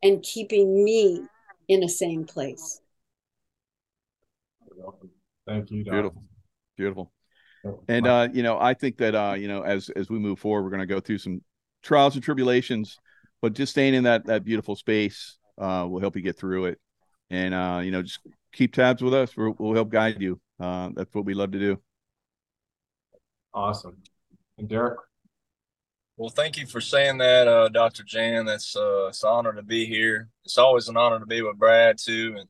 and 0.03 0.23
keeping 0.23 0.83
me 0.83 1.21
in 1.67 1.83
a 1.83 1.89
same 1.89 2.25
place. 2.25 2.81
Thank 5.47 5.71
you 5.71 5.83
Doc. 5.83 5.93
beautiful. 5.93 6.23
Beautiful 6.75 7.11
and 7.87 8.07
uh, 8.07 8.27
you 8.33 8.43
know, 8.43 8.59
I 8.59 8.73
think 8.73 8.97
that 8.97 9.15
uh, 9.15 9.33
you 9.33 9.47
know, 9.47 9.61
as 9.61 9.89
as 9.89 10.09
we 10.09 10.19
move 10.19 10.39
forward, 10.39 10.63
we're 10.63 10.69
going 10.69 10.81
to 10.81 10.85
go 10.85 10.99
through 10.99 11.19
some 11.19 11.41
trials 11.83 12.15
and 12.15 12.23
tribulations, 12.23 12.97
but 13.41 13.53
just 13.53 13.71
staying 13.71 13.93
in 13.93 14.03
that 14.03 14.25
that 14.25 14.43
beautiful 14.43 14.75
space 14.75 15.37
uh, 15.57 15.85
will 15.89 15.99
help 15.99 16.15
you 16.15 16.21
get 16.21 16.37
through 16.37 16.65
it. 16.65 16.79
And 17.29 17.53
uh, 17.53 17.81
you 17.83 17.91
know, 17.91 18.01
just 18.01 18.19
keep 18.51 18.73
tabs 18.73 19.01
with 19.01 19.13
us. 19.13 19.35
we 19.35 19.51
will 19.57 19.73
help 19.73 19.89
guide 19.89 20.21
you. 20.21 20.39
Uh, 20.59 20.89
that's 20.93 21.13
what 21.13 21.25
we 21.25 21.33
love 21.33 21.51
to 21.51 21.59
do. 21.59 21.79
Awesome. 23.53 23.97
And 24.57 24.67
Derek? 24.69 24.99
Well, 26.17 26.29
thank 26.29 26.57
you 26.57 26.67
for 26.67 26.81
saying 26.81 27.17
that, 27.17 27.47
uh, 27.47 27.69
Dr. 27.69 28.03
Jan. 28.03 28.45
That's 28.45 28.75
uh, 28.75 29.07
it's 29.07 29.23
an 29.23 29.29
honor 29.29 29.53
to 29.53 29.63
be 29.63 29.85
here. 29.85 30.29
It's 30.45 30.57
always 30.57 30.87
an 30.87 30.97
honor 30.97 31.19
to 31.19 31.25
be 31.25 31.41
with 31.41 31.57
Brad 31.57 31.97
too, 31.97 32.35
and 32.37 32.49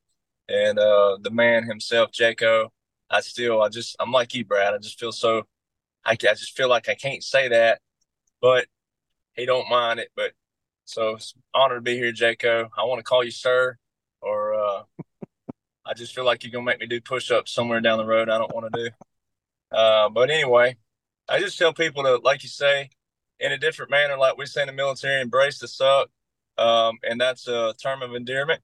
and 0.49 0.79
uh, 0.79 1.17
the 1.21 1.31
man 1.31 1.63
himself, 1.63 2.11
Jaco. 2.11 2.69
I 3.11 3.19
still, 3.21 3.61
I 3.61 3.69
just, 3.69 3.95
I'm 3.99 4.11
like 4.11 4.33
you, 4.33 4.45
Brad. 4.45 4.73
I 4.73 4.77
just 4.77 4.99
feel 4.99 5.11
so, 5.11 5.43
I, 6.05 6.11
I 6.13 6.15
just 6.15 6.55
feel 6.55 6.69
like 6.69 6.87
I 6.89 6.95
can't 6.95 7.23
say 7.23 7.49
that, 7.49 7.81
but 8.41 8.67
he 9.33 9.45
don't 9.45 9.69
mind 9.69 9.99
it. 9.99 10.09
But 10.15 10.31
so 10.85 11.15
it's 11.15 11.33
honor 11.53 11.75
to 11.75 11.81
be 11.81 11.95
here, 11.95 12.13
Jaco. 12.13 12.69
I 12.77 12.85
want 12.85 12.99
to 12.99 13.03
call 13.03 13.23
you 13.23 13.31
sir, 13.31 13.77
or 14.21 14.53
uh, 14.55 14.83
I 15.85 15.93
just 15.93 16.15
feel 16.15 16.25
like 16.25 16.43
you're 16.43 16.51
gonna 16.51 16.65
make 16.65 16.79
me 16.79 16.87
do 16.87 17.01
push-ups 17.01 17.51
somewhere 17.51 17.81
down 17.81 17.97
the 17.97 18.05
road. 18.05 18.29
I 18.29 18.37
don't 18.37 18.53
want 18.53 18.73
to 18.73 18.83
do. 18.83 18.89
Uh, 19.75 20.09
but 20.09 20.29
anyway, 20.29 20.77
I 21.29 21.39
just 21.39 21.57
tell 21.57 21.73
people 21.73 22.03
to, 22.03 22.17
like 22.17 22.43
you 22.43 22.49
say, 22.49 22.89
in 23.39 23.51
a 23.51 23.57
different 23.57 23.91
manner, 23.91 24.17
like 24.17 24.37
we 24.37 24.45
say 24.45 24.61
in 24.61 24.67
the 24.67 24.73
military, 24.73 25.21
embrace 25.21 25.59
the 25.59 25.67
suck, 25.67 26.09
um, 26.57 26.97
and 27.03 27.19
that's 27.19 27.47
a 27.47 27.73
term 27.81 28.01
of 28.01 28.13
endearment. 28.13 28.61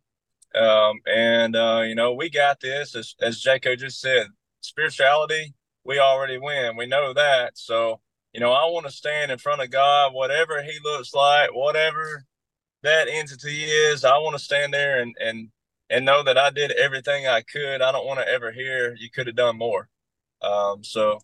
Um, 0.58 1.00
and 1.06 1.56
uh, 1.56 1.84
you 1.86 1.96
know, 1.96 2.14
we 2.14 2.30
got 2.30 2.60
this, 2.60 2.96
as 2.96 3.16
as 3.22 3.44
Jaco 3.44 3.78
just 3.78 4.00
said. 4.00 4.28
Spirituality, 4.62 5.54
we 5.84 6.00
already 6.00 6.38
win. 6.38 6.76
We 6.76 6.88
know 6.88 7.14
that. 7.14 7.58
So 7.58 8.02
you 8.34 8.40
know, 8.40 8.52
I 8.52 8.66
want 8.66 8.86
to 8.86 8.92
stand 8.92 9.32
in 9.32 9.38
front 9.38 9.62
of 9.62 9.72
God, 9.72 10.14
whatever 10.14 10.62
He 10.64 10.78
looks 10.84 11.14
like, 11.14 11.54
whatever 11.54 12.26
that 12.84 13.08
entity 13.10 13.64
is. 13.64 14.04
I 14.04 14.18
want 14.18 14.38
to 14.38 14.44
stand 14.44 14.74
there 14.74 15.00
and 15.02 15.16
and 15.20 15.50
and 15.90 16.06
know 16.06 16.24
that 16.24 16.38
I 16.38 16.50
did 16.50 16.72
everything 16.72 17.28
I 17.28 17.42
could. 17.42 17.82
I 17.82 17.92
don't 17.92 18.06
want 18.06 18.20
to 18.20 18.28
ever 18.28 18.52
hear 18.52 18.96
you 19.00 19.10
could 19.10 19.28
have 19.28 19.36
done 19.36 19.58
more. 19.58 19.90
Um, 20.42 20.84
so 20.84 21.20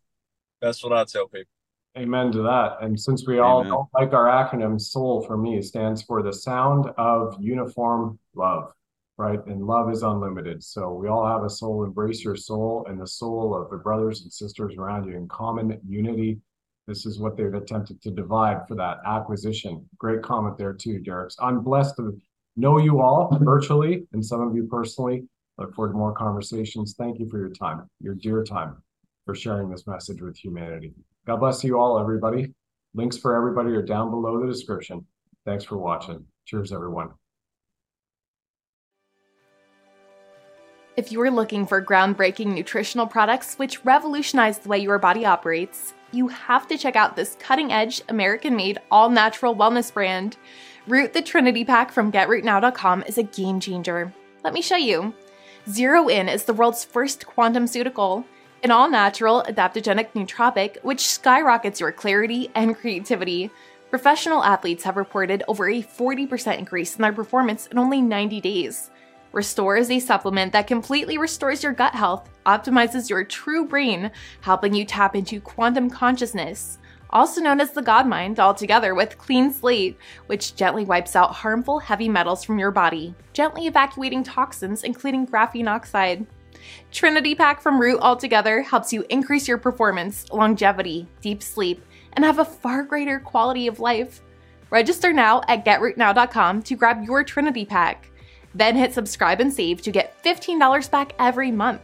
that's 0.61 0.83
what 0.83 0.93
I 0.93 1.03
tell 1.05 1.27
people. 1.27 1.51
Amen 1.97 2.31
to 2.31 2.41
that. 2.41 2.77
And 2.81 2.99
since 2.99 3.27
we 3.27 3.37
all 3.37 3.63
don't 3.63 3.87
like 3.93 4.13
our 4.13 4.25
acronym, 4.25 4.81
SOUL 4.81 5.21
for 5.27 5.37
me 5.37 5.61
stands 5.61 6.01
for 6.01 6.23
the 6.23 6.33
sound 6.33 6.87
of 6.97 7.35
uniform 7.39 8.17
love, 8.33 8.71
right? 9.17 9.39
And 9.45 9.65
love 9.65 9.91
is 9.91 10.03
unlimited. 10.03 10.63
So 10.63 10.93
we 10.93 11.07
all 11.07 11.27
have 11.27 11.43
a 11.43 11.49
soul. 11.49 11.83
Embrace 11.83 12.23
your 12.23 12.35
soul 12.35 12.85
and 12.89 12.99
the 12.99 13.07
soul 13.07 13.55
of 13.55 13.69
the 13.69 13.77
brothers 13.77 14.21
and 14.21 14.31
sisters 14.31 14.75
around 14.77 15.07
you 15.07 15.15
in 15.15 15.27
common 15.27 15.79
unity 15.87 16.39
this 16.87 17.05
is 17.05 17.19
what 17.19 17.37
they've 17.37 17.53
attempted 17.53 18.01
to 18.01 18.11
divide 18.11 18.67
for 18.67 18.75
that 18.75 18.97
acquisition. 19.05 19.87
Great 19.97 20.21
comment 20.21 20.57
there 20.57 20.73
too, 20.73 20.99
Derek. 20.99 21.31
I'm 21.39 21.61
blessed 21.61 21.95
to 21.97 22.19
know 22.55 22.77
you 22.77 23.01
all 23.01 23.37
virtually 23.41 24.05
and 24.11 24.25
some 24.25 24.41
of 24.41 24.55
you 24.55 24.67
personally. 24.69 25.23
Look 25.57 25.73
forward 25.75 25.93
to 25.93 25.97
more 25.97 26.13
conversations. 26.13 26.95
Thank 26.97 27.19
you 27.19 27.29
for 27.29 27.39
your 27.39 27.51
time, 27.51 27.89
your 28.01 28.15
dear 28.15 28.43
time, 28.43 28.81
for 29.25 29.35
sharing 29.35 29.69
this 29.69 29.87
message 29.87 30.21
with 30.21 30.35
humanity. 30.35 30.93
God 31.25 31.37
bless 31.37 31.63
you 31.63 31.79
all, 31.79 31.99
everybody. 31.99 32.53
Links 32.95 33.17
for 33.17 33.35
everybody 33.35 33.71
are 33.71 33.81
down 33.81 34.09
below 34.09 34.41
the 34.41 34.51
description. 34.51 35.05
Thanks 35.45 35.63
for 35.63 35.77
watching. 35.77 36.25
Cheers, 36.45 36.73
everyone. 36.73 37.11
If 40.95 41.11
you 41.11 41.19
are 41.21 41.31
looking 41.31 41.65
for 41.65 41.83
groundbreaking 41.83 42.53
nutritional 42.53 43.07
products 43.07 43.55
which 43.55 43.83
revolutionize 43.83 44.59
the 44.59 44.69
way 44.69 44.77
your 44.77 44.99
body 44.99 45.25
operates, 45.25 45.95
you 46.11 46.27
have 46.27 46.67
to 46.67 46.77
check 46.77 46.95
out 46.95 47.15
this 47.15 47.35
cutting 47.39 47.73
edge, 47.73 48.03
American 48.09 48.55
made, 48.55 48.77
all 48.91 49.09
natural 49.09 49.55
wellness 49.55 49.91
brand. 49.91 50.37
Root 50.85 51.13
the 51.13 51.23
Trinity 51.23 51.65
Pack 51.65 51.91
from 51.91 52.11
GetRootNow.com 52.11 53.03
is 53.07 53.17
a 53.17 53.23
game 53.23 53.59
changer. 53.59 54.13
Let 54.43 54.53
me 54.53 54.61
show 54.61 54.75
you. 54.75 55.15
Zero 55.67 56.09
In 56.09 56.29
is 56.29 56.43
the 56.43 56.53
world's 56.53 56.85
first 56.85 57.25
quantum 57.25 57.65
ceutical, 57.65 58.23
an 58.61 58.69
all 58.69 58.87
natural, 58.87 59.43
adaptogenic 59.47 60.13
nootropic 60.13 60.77
which 60.83 61.07
skyrockets 61.07 61.79
your 61.79 61.91
clarity 61.91 62.51
and 62.53 62.77
creativity. 62.77 63.49
Professional 63.89 64.43
athletes 64.43 64.83
have 64.83 64.97
reported 64.97 65.41
over 65.47 65.67
a 65.67 65.81
40% 65.81 66.59
increase 66.59 66.95
in 66.95 67.01
their 67.01 67.13
performance 67.13 67.65
in 67.65 67.79
only 67.79 67.99
90 67.99 68.41
days. 68.41 68.91
Restore 69.33 69.77
is 69.77 69.89
a 69.89 69.99
supplement 69.99 70.53
that 70.53 70.67
completely 70.67 71.17
restores 71.17 71.63
your 71.63 71.73
gut 71.73 71.95
health, 71.95 72.29
optimizes 72.45 73.09
your 73.09 73.23
true 73.23 73.67
brain, 73.67 74.11
helping 74.41 74.75
you 74.75 74.85
tap 74.85 75.15
into 75.15 75.41
quantum 75.41 75.89
consciousness, 75.89 76.77
also 77.09 77.41
known 77.41 77.59
as 77.59 77.71
the 77.71 77.81
God 77.81 78.07
Mind, 78.07 78.39
altogether 78.39 78.93
with 78.93 79.17
Clean 79.17 79.51
Slate, 79.51 79.97
which 80.27 80.55
gently 80.55 80.85
wipes 80.85 81.15
out 81.15 81.33
harmful 81.33 81.79
heavy 81.79 82.07
metals 82.07 82.43
from 82.43 82.59
your 82.59 82.69
body, 82.69 83.15
gently 83.33 83.65
evacuating 83.65 84.23
toxins, 84.23 84.83
including 84.83 85.25
graphene 85.25 85.67
oxide. 85.67 86.27
Trinity 86.91 87.33
Pack 87.33 87.59
from 87.59 87.81
Root 87.81 87.99
altogether 88.01 88.61
helps 88.61 88.93
you 88.93 89.03
increase 89.09 89.47
your 89.47 89.57
performance, 89.57 90.31
longevity, 90.31 91.07
deep 91.21 91.41
sleep, 91.41 91.83
and 92.13 92.23
have 92.23 92.37
a 92.37 92.45
far 92.45 92.83
greater 92.83 93.19
quality 93.19 93.65
of 93.65 93.79
life. 93.79 94.21
Register 94.69 95.11
now 95.11 95.41
at 95.47 95.65
getrootnow.com 95.65 96.61
to 96.61 96.75
grab 96.75 97.03
your 97.03 97.23
Trinity 97.23 97.65
Pack. 97.65 98.09
Then 98.55 98.75
hit 98.75 98.93
subscribe 98.93 99.39
and 99.39 99.51
save 99.51 99.81
to 99.81 99.91
get 99.91 100.21
$15 100.23 100.89
back 100.91 101.13
every 101.19 101.51
month. 101.51 101.81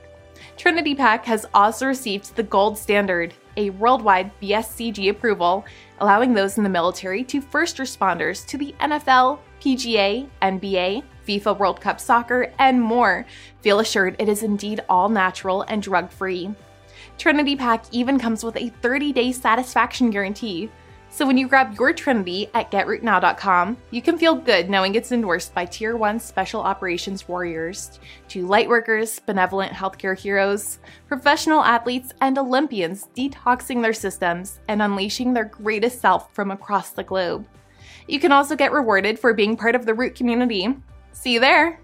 Trinity 0.58 0.96
Pack 0.96 1.26
has 1.26 1.46
also 1.54 1.88
received 1.88 2.36
the 2.36 2.44
gold 2.44 2.78
standard, 2.78 3.34
a 3.58 3.72
worldwide 3.72 4.32
BSCG 4.42 5.10
approval, 5.10 5.66
allowing 6.00 6.34
those 6.34 6.58
in 6.58 6.64
the 6.64 6.70
military 6.70 7.24
to 7.26 7.42
first 7.42 7.78
responders 7.78 8.46
to 8.48 8.58
the 8.58 8.74
NFL, 8.80 9.40
PGA, 9.62 10.30
NBA, 10.42 11.04
FIFA 11.28 11.58
World 11.58 11.82
Cup 11.82 12.00
Soccer, 12.00 12.52
and 12.60 12.82
more 12.82 13.26
feel 13.62 13.80
assured 13.80 14.16
it 14.20 14.30
is 14.30 14.44
indeed 14.44 14.82
all 14.90 15.10
natural 15.10 15.64
and 15.64 15.82
drug 15.82 16.10
free. 16.10 16.54
Trinity 17.18 17.56
Pack 17.56 17.84
even 17.92 18.18
comes 18.18 18.44
with 18.44 18.56
a 18.56 18.70
30 18.82 19.12
day 19.12 19.32
satisfaction 19.32 20.10
guarantee, 20.10 20.70
so 21.12 21.26
when 21.26 21.38
you 21.38 21.48
grab 21.48 21.76
your 21.76 21.92
Trinity 21.92 22.50
at 22.54 22.72
GetRootNow.com, 22.72 23.78
you 23.92 24.02
can 24.02 24.18
feel 24.18 24.36
good 24.36 24.70
knowing 24.70 24.96
it's 24.96 25.12
endorsed 25.12 25.54
by 25.54 25.66
Tier 25.66 25.98
1 25.98 26.20
Special 26.20 26.62
Operations 26.62 27.28
Warriors, 27.28 28.00
to 28.30 28.46
lightworkers, 28.46 29.26
benevolent 29.26 29.74
healthcare 29.74 30.18
heroes, 30.18 30.80
professional 31.08 31.62
athletes, 31.62 32.14
and 32.22 32.38
Olympians 32.38 33.08
detoxing 33.18 33.82
their 33.82 33.94
systems 33.94 34.60
and 34.68 34.82
unleashing 34.82 35.34
their 35.34 35.46
greatest 35.46 36.00
self 36.00 36.34
from 36.34 36.52
across 36.52 36.92
the 36.92 37.04
globe. 37.04 37.46
You 38.08 38.20
can 38.20 38.32
also 38.32 38.56
get 38.56 38.72
rewarded 38.72 39.20
for 39.20 39.34
being 39.34 39.58
part 39.58 39.76
of 39.76 39.86
the 39.86 39.94
Root 39.94 40.16
community. 40.16 40.76
See 41.12 41.34
you 41.34 41.40
there! 41.40 41.80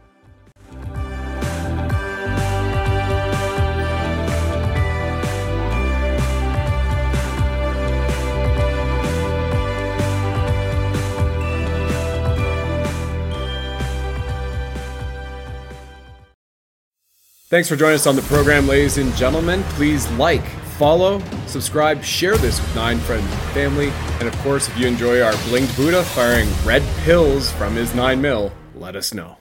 Thanks 17.48 17.70
for 17.70 17.76
joining 17.76 17.94
us 17.94 18.08
on 18.08 18.16
the 18.16 18.24
program, 18.24 18.68
ladies 18.68 18.98
and 18.98 19.16
gentlemen. 19.16 19.62
Please 19.74 20.10
like, 20.14 20.44
follow, 20.80 21.22
subscribe, 21.46 22.04
share 22.04 22.38
this 22.38 22.60
with 22.60 22.76
nine 22.76 22.98
friends 22.98 23.32
and 23.32 23.42
family. 23.52 23.90
And 24.20 24.28
of 24.28 24.36
course, 24.40 24.68
if 24.68 24.76
you 24.80 24.88
enjoy 24.88 25.22
our 25.22 25.34
blinged 25.48 25.78
Buddha 25.78 26.04
firing 26.04 26.50
red 26.66 26.82
pills 27.04 27.52
from 27.52 27.76
his 27.76 27.94
nine 27.94 28.20
mil, 28.20 28.52
let 28.74 28.96
us 28.96 29.14
know. 29.14 29.38